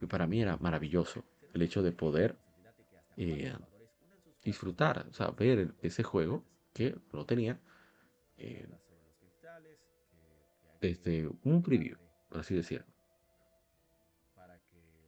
Y 0.00 0.06
para 0.06 0.26
mí 0.26 0.42
era 0.42 0.56
maravilloso 0.58 1.24
el 1.54 1.62
hecho 1.62 1.82
de 1.82 1.92
poder 1.92 2.36
eh, 3.16 3.54
disfrutar, 4.44 5.06
o 5.08 5.12
sea, 5.12 5.30
ver 5.30 5.74
ese 5.82 6.02
juego 6.02 6.44
que 6.72 6.96
lo 7.12 7.24
tenía 7.24 7.58
eh, 8.36 8.68
desde 10.80 11.30
un 11.44 11.62
preview, 11.62 11.96
por 12.28 12.40
así 12.40 12.54
decirlo. 12.54 12.86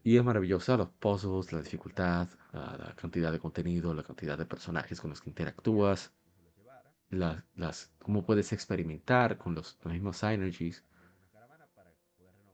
Y 0.03 0.17
es 0.17 0.25
maravilloso 0.25 0.77
los 0.77 0.89
puzzles, 0.89 1.53
la 1.53 1.61
dificultad, 1.61 2.29
la 2.53 2.95
cantidad 2.97 3.33
de 3.33 3.41
contenido, 3.41 3.93
la 3.93 4.05
cantidad 4.05 4.39
de 4.39 4.47
personajes 4.47 5.01
con 5.01 5.11
los 5.11 5.21
que 5.21 5.31
interactúas, 5.31 6.13
las, 7.11 7.43
las, 7.57 7.93
cómo 7.99 8.25
puedes 8.25 8.53
experimentar 8.53 9.37
con 9.37 9.55
los, 9.55 9.77
mismos 9.85 10.19
synergies. 10.19 10.85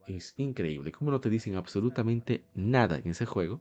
Es 0.06 0.34
increíble. 0.38 0.92
Como 0.92 1.10
no 1.10 1.20
te 1.20 1.28
dicen 1.30 1.56
absolutamente 1.56 2.44
nada 2.54 2.96
en 2.96 3.10
ese 3.10 3.26
juego. 3.26 3.60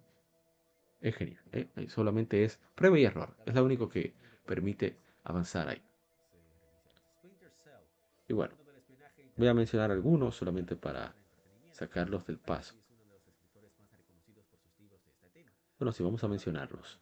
Es 1.01 1.15
genial. 1.15 1.41
¿eh? 1.51 1.67
Solamente 1.89 2.43
es 2.43 2.59
prueba 2.75 2.97
y 2.99 3.05
error. 3.05 3.35
Es 3.45 3.55
lo 3.55 3.65
único 3.65 3.89
que 3.89 4.13
permite 4.45 4.95
avanzar 5.23 5.67
ahí. 5.67 5.81
Y 8.27 8.33
bueno, 8.33 8.53
voy 9.35 9.47
a 9.47 9.53
mencionar 9.53 9.91
algunos 9.91 10.35
solamente 10.35 10.75
para 10.75 11.13
sacarlos 11.71 12.25
del 12.25 12.37
paso. 12.37 12.75
Bueno, 15.79 15.91
sí, 15.91 16.03
vamos 16.03 16.23
a 16.23 16.27
mencionarlos. 16.27 16.99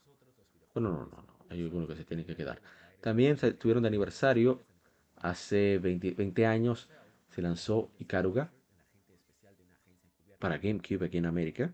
Bueno, 0.74 0.92
no, 0.92 1.06
no, 1.06 1.22
no. 1.22 1.40
Hay 1.50 1.62
algunos 1.62 1.88
que 1.90 1.96
se 1.96 2.06
tienen 2.06 2.26
que 2.26 2.36
quedar. 2.36 2.62
También 3.02 3.38
se 3.38 3.54
tuvieron 3.54 3.84
de 3.84 3.88
aniversario. 3.88 4.62
Hace 5.18 5.80
20, 5.80 6.46
años 6.46 6.90
se 7.30 7.42
lanzó 7.42 7.92
Ikaruga 8.00 8.52
para 10.40 10.58
GameCube 10.58 11.06
aquí 11.06 11.18
en 11.18 11.26
América. 11.26 11.74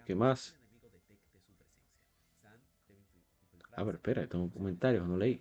¿Qué 0.00 0.14
más? 0.14 0.56
A 3.74 3.82
ver, 3.84 3.96
espera, 3.96 4.26
tengo 4.26 4.44
un 4.44 4.50
comentario, 4.50 5.04
no 5.06 5.16
leí. 5.16 5.40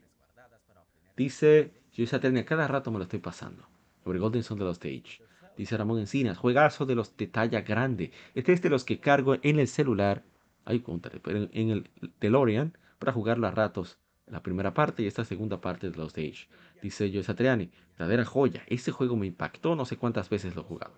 Dice, 1.17 1.71
yo 1.93 2.03
esa 2.03 2.19
técnica 2.19 2.49
cada 2.49 2.67
rato 2.67 2.91
me 2.91 2.97
lo 2.97 3.03
estoy 3.03 3.19
pasando. 3.19 3.67
Sobre 4.03 4.19
Golden 4.19 4.43
Sun 4.43 4.57
de 4.57 4.65
los 4.65 4.77
Stage 4.77 5.21
dice 5.57 5.77
Ramón 5.77 5.99
Encinas. 5.99 6.37
Juegazo 6.37 6.85
de 6.85 6.95
los 6.95 7.15
de 7.17 7.27
talla 7.27 7.61
grande. 7.61 8.11
Este 8.35 8.53
es 8.53 8.61
de 8.61 8.69
los 8.69 8.83
que 8.83 8.99
cargo 8.99 9.37
en 9.41 9.59
el 9.59 9.67
celular. 9.67 10.23
Ahí 10.65 10.83
pero 11.23 11.49
en 11.51 11.69
el 11.69 11.89
DeLorean 12.19 12.77
para 12.99 13.13
jugarlo 13.13 13.47
a 13.47 13.51
ratos. 13.51 13.97
La 14.27 14.43
primera 14.43 14.73
parte 14.73 15.03
y 15.03 15.07
esta 15.07 15.25
segunda 15.25 15.59
parte 15.59 15.89
de 15.89 15.97
los 15.97 16.09
Stage. 16.09 16.47
Dice 16.81 17.11
Joe 17.13 17.23
Satriani, 17.23 17.69
verdadera 17.97 18.25
joya. 18.25 18.63
Este 18.67 18.91
juego 18.91 19.15
me 19.15 19.27
impactó, 19.27 19.75
no 19.75 19.85
sé 19.85 19.97
cuántas 19.97 20.29
veces 20.29 20.55
lo 20.55 20.61
he 20.61 20.65
jugado. 20.65 20.93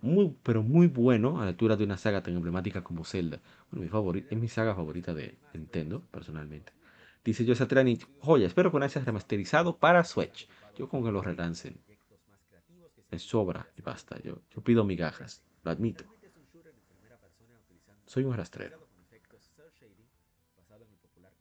Muy, 0.00 0.36
pero 0.42 0.62
muy 0.62 0.86
bueno 0.86 1.40
a 1.40 1.44
la 1.44 1.50
altura 1.50 1.76
de 1.76 1.84
una 1.84 1.96
saga 1.96 2.22
tan 2.22 2.34
emblemática 2.34 2.82
como 2.82 3.04
Zelda. 3.04 3.40
Bueno, 3.70 3.82
mi 3.82 3.88
favorita, 3.88 4.28
es 4.30 4.40
mi 4.40 4.48
saga 4.48 4.74
favorita 4.74 5.14
de 5.14 5.36
Nintendo, 5.54 6.02
personalmente. 6.10 6.72
Dice 7.24 7.44
Joe 7.44 7.56
Satriani, 7.56 7.98
joya, 8.20 8.46
espero 8.46 8.70
que 8.70 8.78
no 8.78 8.84
haya 8.84 9.00
remasterizado 9.00 9.76
para 9.76 10.04
Switch. 10.04 10.48
Yo 10.76 10.88
con 10.88 11.04
que 11.04 11.10
lo 11.10 11.20
relancen 11.20 11.78
me 13.10 13.18
sobra 13.18 13.66
y 13.76 13.82
basta. 13.82 14.20
Yo, 14.22 14.42
yo 14.50 14.62
pido 14.62 14.84
migajas, 14.84 15.42
lo 15.62 15.70
admito. 15.70 16.04
Soy 18.06 18.24
un 18.24 18.36
rastrero. 18.36 18.78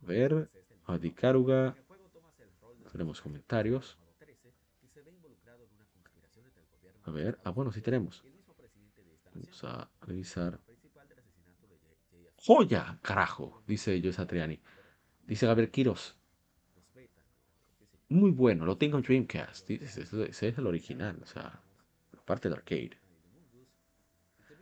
A 0.02 0.06
ver, 0.06 0.50
a 0.86 0.98
Dikaruga. 0.98 1.76
Tenemos 2.92 3.22
comentarios. 3.22 3.98
A 7.04 7.12
ver, 7.12 7.40
ah, 7.44 7.52
bueno, 7.52 7.72
sí 7.72 7.82
tenemos. 7.82 8.24
Vamos 9.41 9.64
a 9.64 9.89
revisar. 10.01 10.59
¡Joya! 12.38 12.99
Carajo, 13.01 13.64
dice 13.68 13.99
Joe 14.01 14.14
Satriani. 14.14 14.59
Dice 15.26 15.45
Gabriel 15.45 15.72
Quiros 15.72 16.18
muy 18.09 18.31
bueno. 18.31 18.65
Lo 18.65 18.77
tengo 18.77 18.97
en 18.97 19.03
Dreamcast. 19.03 19.69
Ese 19.69 20.01
es 20.30 20.57
el 20.57 20.68
original, 20.68 21.19
o 21.22 21.26
sea, 21.26 21.61
parte 22.26 22.49
del 22.49 22.57
arcade. 22.57 22.91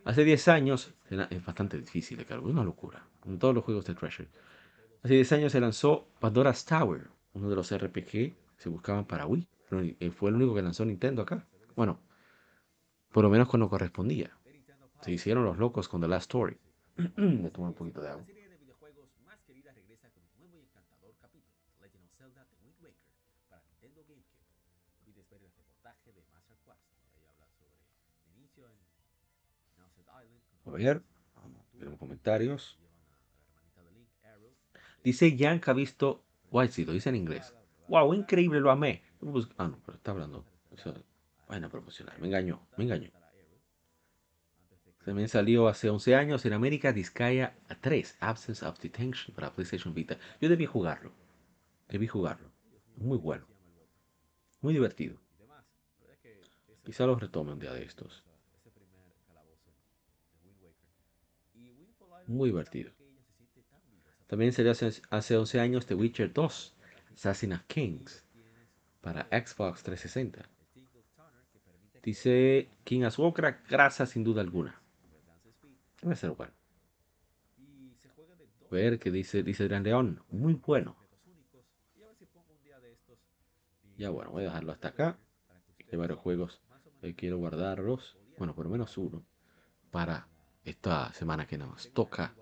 Hace 0.04 0.24
10 0.24 0.48
años, 0.48 0.94
es 1.30 1.44
bastante 1.44 1.78
difícil 1.78 2.24
de 2.24 2.38
una 2.38 2.62
locura, 2.62 3.08
con 3.18 3.38
todos 3.38 3.54
los 3.54 3.64
juegos 3.64 3.84
de 3.86 3.94
Treasure. 3.94 4.28
Hace 5.02 5.14
10 5.14 5.32
años 5.32 5.52
se 5.52 5.60
lanzó 5.60 6.08
Pandora's 6.20 6.64
Tower, 6.64 7.08
uno 7.32 7.48
de 7.48 7.56
los 7.56 7.76
RPG 7.76 8.10
que 8.10 8.36
se 8.56 8.68
buscaban 8.68 9.04
para 9.04 9.26
Wii. 9.26 9.48
Eh, 9.98 10.10
fue 10.12 10.30
el 10.30 10.36
único 10.36 10.54
que 10.54 10.62
lanzó 10.62 10.84
Nintendo 10.84 11.22
acá. 11.22 11.44
Bueno, 11.74 12.00
por 13.10 13.24
lo 13.24 13.30
menos 13.30 13.48
cuando 13.48 13.68
correspondía. 13.68 14.35
Se 15.06 15.12
hicieron 15.12 15.44
los 15.44 15.56
locos 15.56 15.88
con 15.88 16.00
The 16.00 16.08
Last 16.08 16.22
Story. 16.22 16.58
Me 17.16 17.48
tomo 17.50 17.68
un 17.68 17.74
poquito 17.74 18.02
de 18.02 18.08
agua. 18.08 18.26
A 30.66 30.70
ver, 30.72 31.02
tenemos 31.78 32.00
comentarios. 32.00 32.76
Dice 35.04 35.36
Jan 35.38 35.60
que 35.60 35.70
ha 35.70 35.74
visto 35.74 36.24
White 36.50 36.84
lo 36.84 36.92
dice 36.92 37.10
en 37.10 37.14
inglés. 37.14 37.54
Wow, 37.86 38.12
increíble, 38.12 38.58
lo 38.58 38.72
amé. 38.72 39.04
Ah, 39.56 39.68
no, 39.68 39.78
pero 39.86 39.98
está 39.98 40.10
hablando. 40.10 40.44
Vaina 41.46 41.68
promocional, 41.68 42.18
me 42.18 42.26
engañó, 42.26 42.66
me 42.76 42.82
engañó. 42.82 43.12
También 45.06 45.28
salió 45.28 45.68
hace 45.68 45.88
11 45.88 46.16
años 46.16 46.44
en 46.46 46.52
América 46.52 46.92
Disgaea 46.92 47.54
3, 47.80 48.16
Absence 48.18 48.66
of 48.66 48.80
Detention 48.80 49.32
para 49.36 49.52
PlayStation 49.52 49.94
Vita. 49.94 50.18
Yo 50.40 50.48
debí 50.48 50.66
jugarlo. 50.66 51.12
Debí 51.88 52.08
jugarlo. 52.08 52.50
Muy 52.96 53.16
bueno. 53.16 53.46
Muy 54.60 54.74
divertido. 54.74 55.16
Quizá 56.84 57.06
lo 57.06 57.14
retome 57.14 57.52
un 57.52 57.60
día 57.60 57.72
de 57.72 57.84
estos. 57.84 58.24
muy 62.26 62.48
divertido. 62.48 62.90
También 64.26 64.52
salió 64.52 64.72
hace, 64.72 65.36
11 65.36 65.60
años 65.60 65.86
The 65.86 65.94
Witcher 65.94 66.32
2, 66.32 66.74
Assassin 67.14 67.52
of 67.52 67.62
Kings, 67.68 68.24
para 69.02 69.28
Xbox 69.30 69.84
360. 69.84 70.48
Dice 72.02 72.68
King 72.82 73.04
Aswokra, 73.04 73.62
grasa 73.68 74.04
sin 74.04 74.24
duda 74.24 74.40
alguna. 74.40 74.82
Debe 76.02 76.16
ser 76.16 76.30
bueno. 76.32 76.52
Ver 78.70 78.98
qué 78.98 79.10
dice, 79.10 79.42
dice 79.42 79.64
Gran 79.68 79.84
León, 79.84 80.22
muy 80.28 80.54
bueno. 80.54 80.96
Ya 83.96 84.10
bueno, 84.10 84.30
voy 84.30 84.42
a 84.42 84.46
dejarlo 84.46 84.72
hasta 84.72 84.88
acá. 84.88 85.18
Hay 85.90 85.98
varios 85.98 86.18
juegos 86.18 86.60
que 87.00 87.14
quiero 87.14 87.38
guardarlos. 87.38 88.18
Bueno, 88.38 88.54
por 88.54 88.66
lo 88.66 88.70
menos 88.70 88.98
uno. 88.98 89.24
Para 89.90 90.28
esta 90.64 91.12
semana 91.14 91.46
que 91.46 91.56
nos 91.56 91.92
toca 91.92 92.34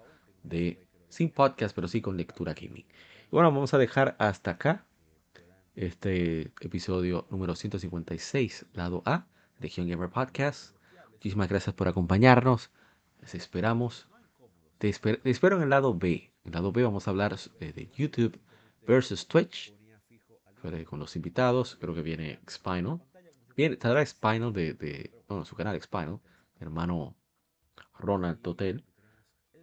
de, 0.43 0.89
sin 1.09 1.31
podcast, 1.31 1.75
pero 1.75 1.87
sí 1.87 2.01
con 2.01 2.17
lectura 2.17 2.55
gaming. 2.55 2.87
Y 2.87 3.31
bueno, 3.31 3.53
vamos 3.53 3.75
a 3.75 3.79
dejar 3.79 4.17
hasta 4.19 4.53
acá 4.53 4.87
este 5.77 6.53
episodio 6.61 7.27
número 7.31 7.55
156, 7.55 8.67
lado 8.73 9.03
A, 9.05 9.27
Legion 9.61 9.89
Gamer 9.89 10.11
Podcast. 10.11 10.75
Muchísimas 11.13 11.49
gracias 11.49 11.75
por 11.75 11.87
acompañarnos. 11.87 12.71
Les 13.25 13.35
esperamos. 13.37 14.07
Te, 14.77 14.91
espero 14.91 15.57
en 15.57 15.63
el 15.63 15.71
lado 15.71 15.95
B. 15.95 16.31
En 16.45 16.49
el 16.49 16.53
lado 16.53 16.73
B 16.73 16.83
vamos 16.83 17.09
a 17.09 17.11
hablar 17.11 17.35
eh, 17.59 17.73
de 17.73 17.91
YouTube 17.97 18.39
versus 18.87 19.27
Twitch. 19.27 19.75
Con 20.85 20.99
los 20.99 21.17
invitados. 21.17 21.79
Creo 21.81 21.95
que 21.95 22.03
viene 22.03 22.39
Spinal. 22.51 23.01
Viene, 23.57 23.75
estará 23.75 24.05
Spinal 24.05 24.53
de, 24.53 24.75
de 24.75 25.11
su 25.45 25.57
canal 25.57 25.81
Spinal. 25.81 26.21
hermano 26.61 27.17
Ronald 27.99 28.47
Hotel. 28.47 28.85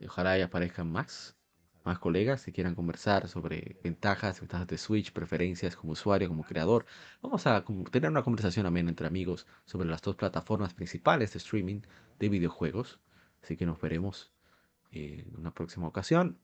Ojalá 0.03 0.31
ahí 0.31 0.41
aparezcan 0.41 0.91
más. 0.91 1.35
más 1.83 1.99
colegas 1.99 2.43
que 2.43 2.51
quieran 2.51 2.73
conversar 2.73 3.27
sobre 3.27 3.77
ventajas, 3.83 4.39
ventajas 4.39 4.67
de 4.67 4.79
Switch, 4.79 5.13
preferencias 5.13 5.75
como 5.75 5.93
usuario, 5.93 6.29
como 6.29 6.43
creador. 6.43 6.87
Vamos 7.21 7.45
a 7.45 7.63
tener 7.91 8.09
una 8.09 8.23
conversación 8.23 8.65
amena 8.65 8.89
entre 8.89 9.05
amigos 9.05 9.45
sobre 9.65 9.87
las 9.87 10.01
dos 10.01 10.15
plataformas 10.15 10.73
principales 10.73 11.33
de 11.33 11.37
streaming 11.37 11.81
de 12.17 12.29
videojuegos. 12.29 12.99
Así 13.41 13.57
que 13.57 13.65
nos 13.65 13.79
veremos 13.81 14.31
en 14.91 15.35
una 15.37 15.53
próxima 15.53 15.87
ocasión. 15.87 16.37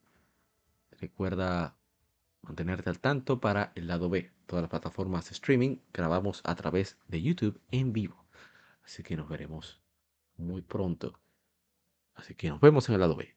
Recuerda 0.99 1.77
mantenerte 2.41 2.89
al 2.89 2.99
tanto 2.99 3.39
para 3.39 3.71
el 3.75 3.87
lado 3.87 4.09
B. 4.09 4.31
Todas 4.45 4.63
las 4.63 4.69
plataformas 4.69 5.25
de 5.25 5.33
streaming 5.33 5.77
grabamos 5.93 6.41
a 6.43 6.55
través 6.55 6.97
de 7.07 7.21
YouTube 7.21 7.59
en 7.71 7.93
vivo. 7.93 8.25
Así 8.83 9.03
que 9.03 9.17
nos 9.17 9.27
veremos 9.27 9.81
muy 10.37 10.61
pronto. 10.61 11.19
Así 12.15 12.35
que 12.35 12.49
nos 12.49 12.61
vemos 12.61 12.87
en 12.89 12.95
el 12.95 13.01
lado 13.01 13.15
B. 13.15 13.36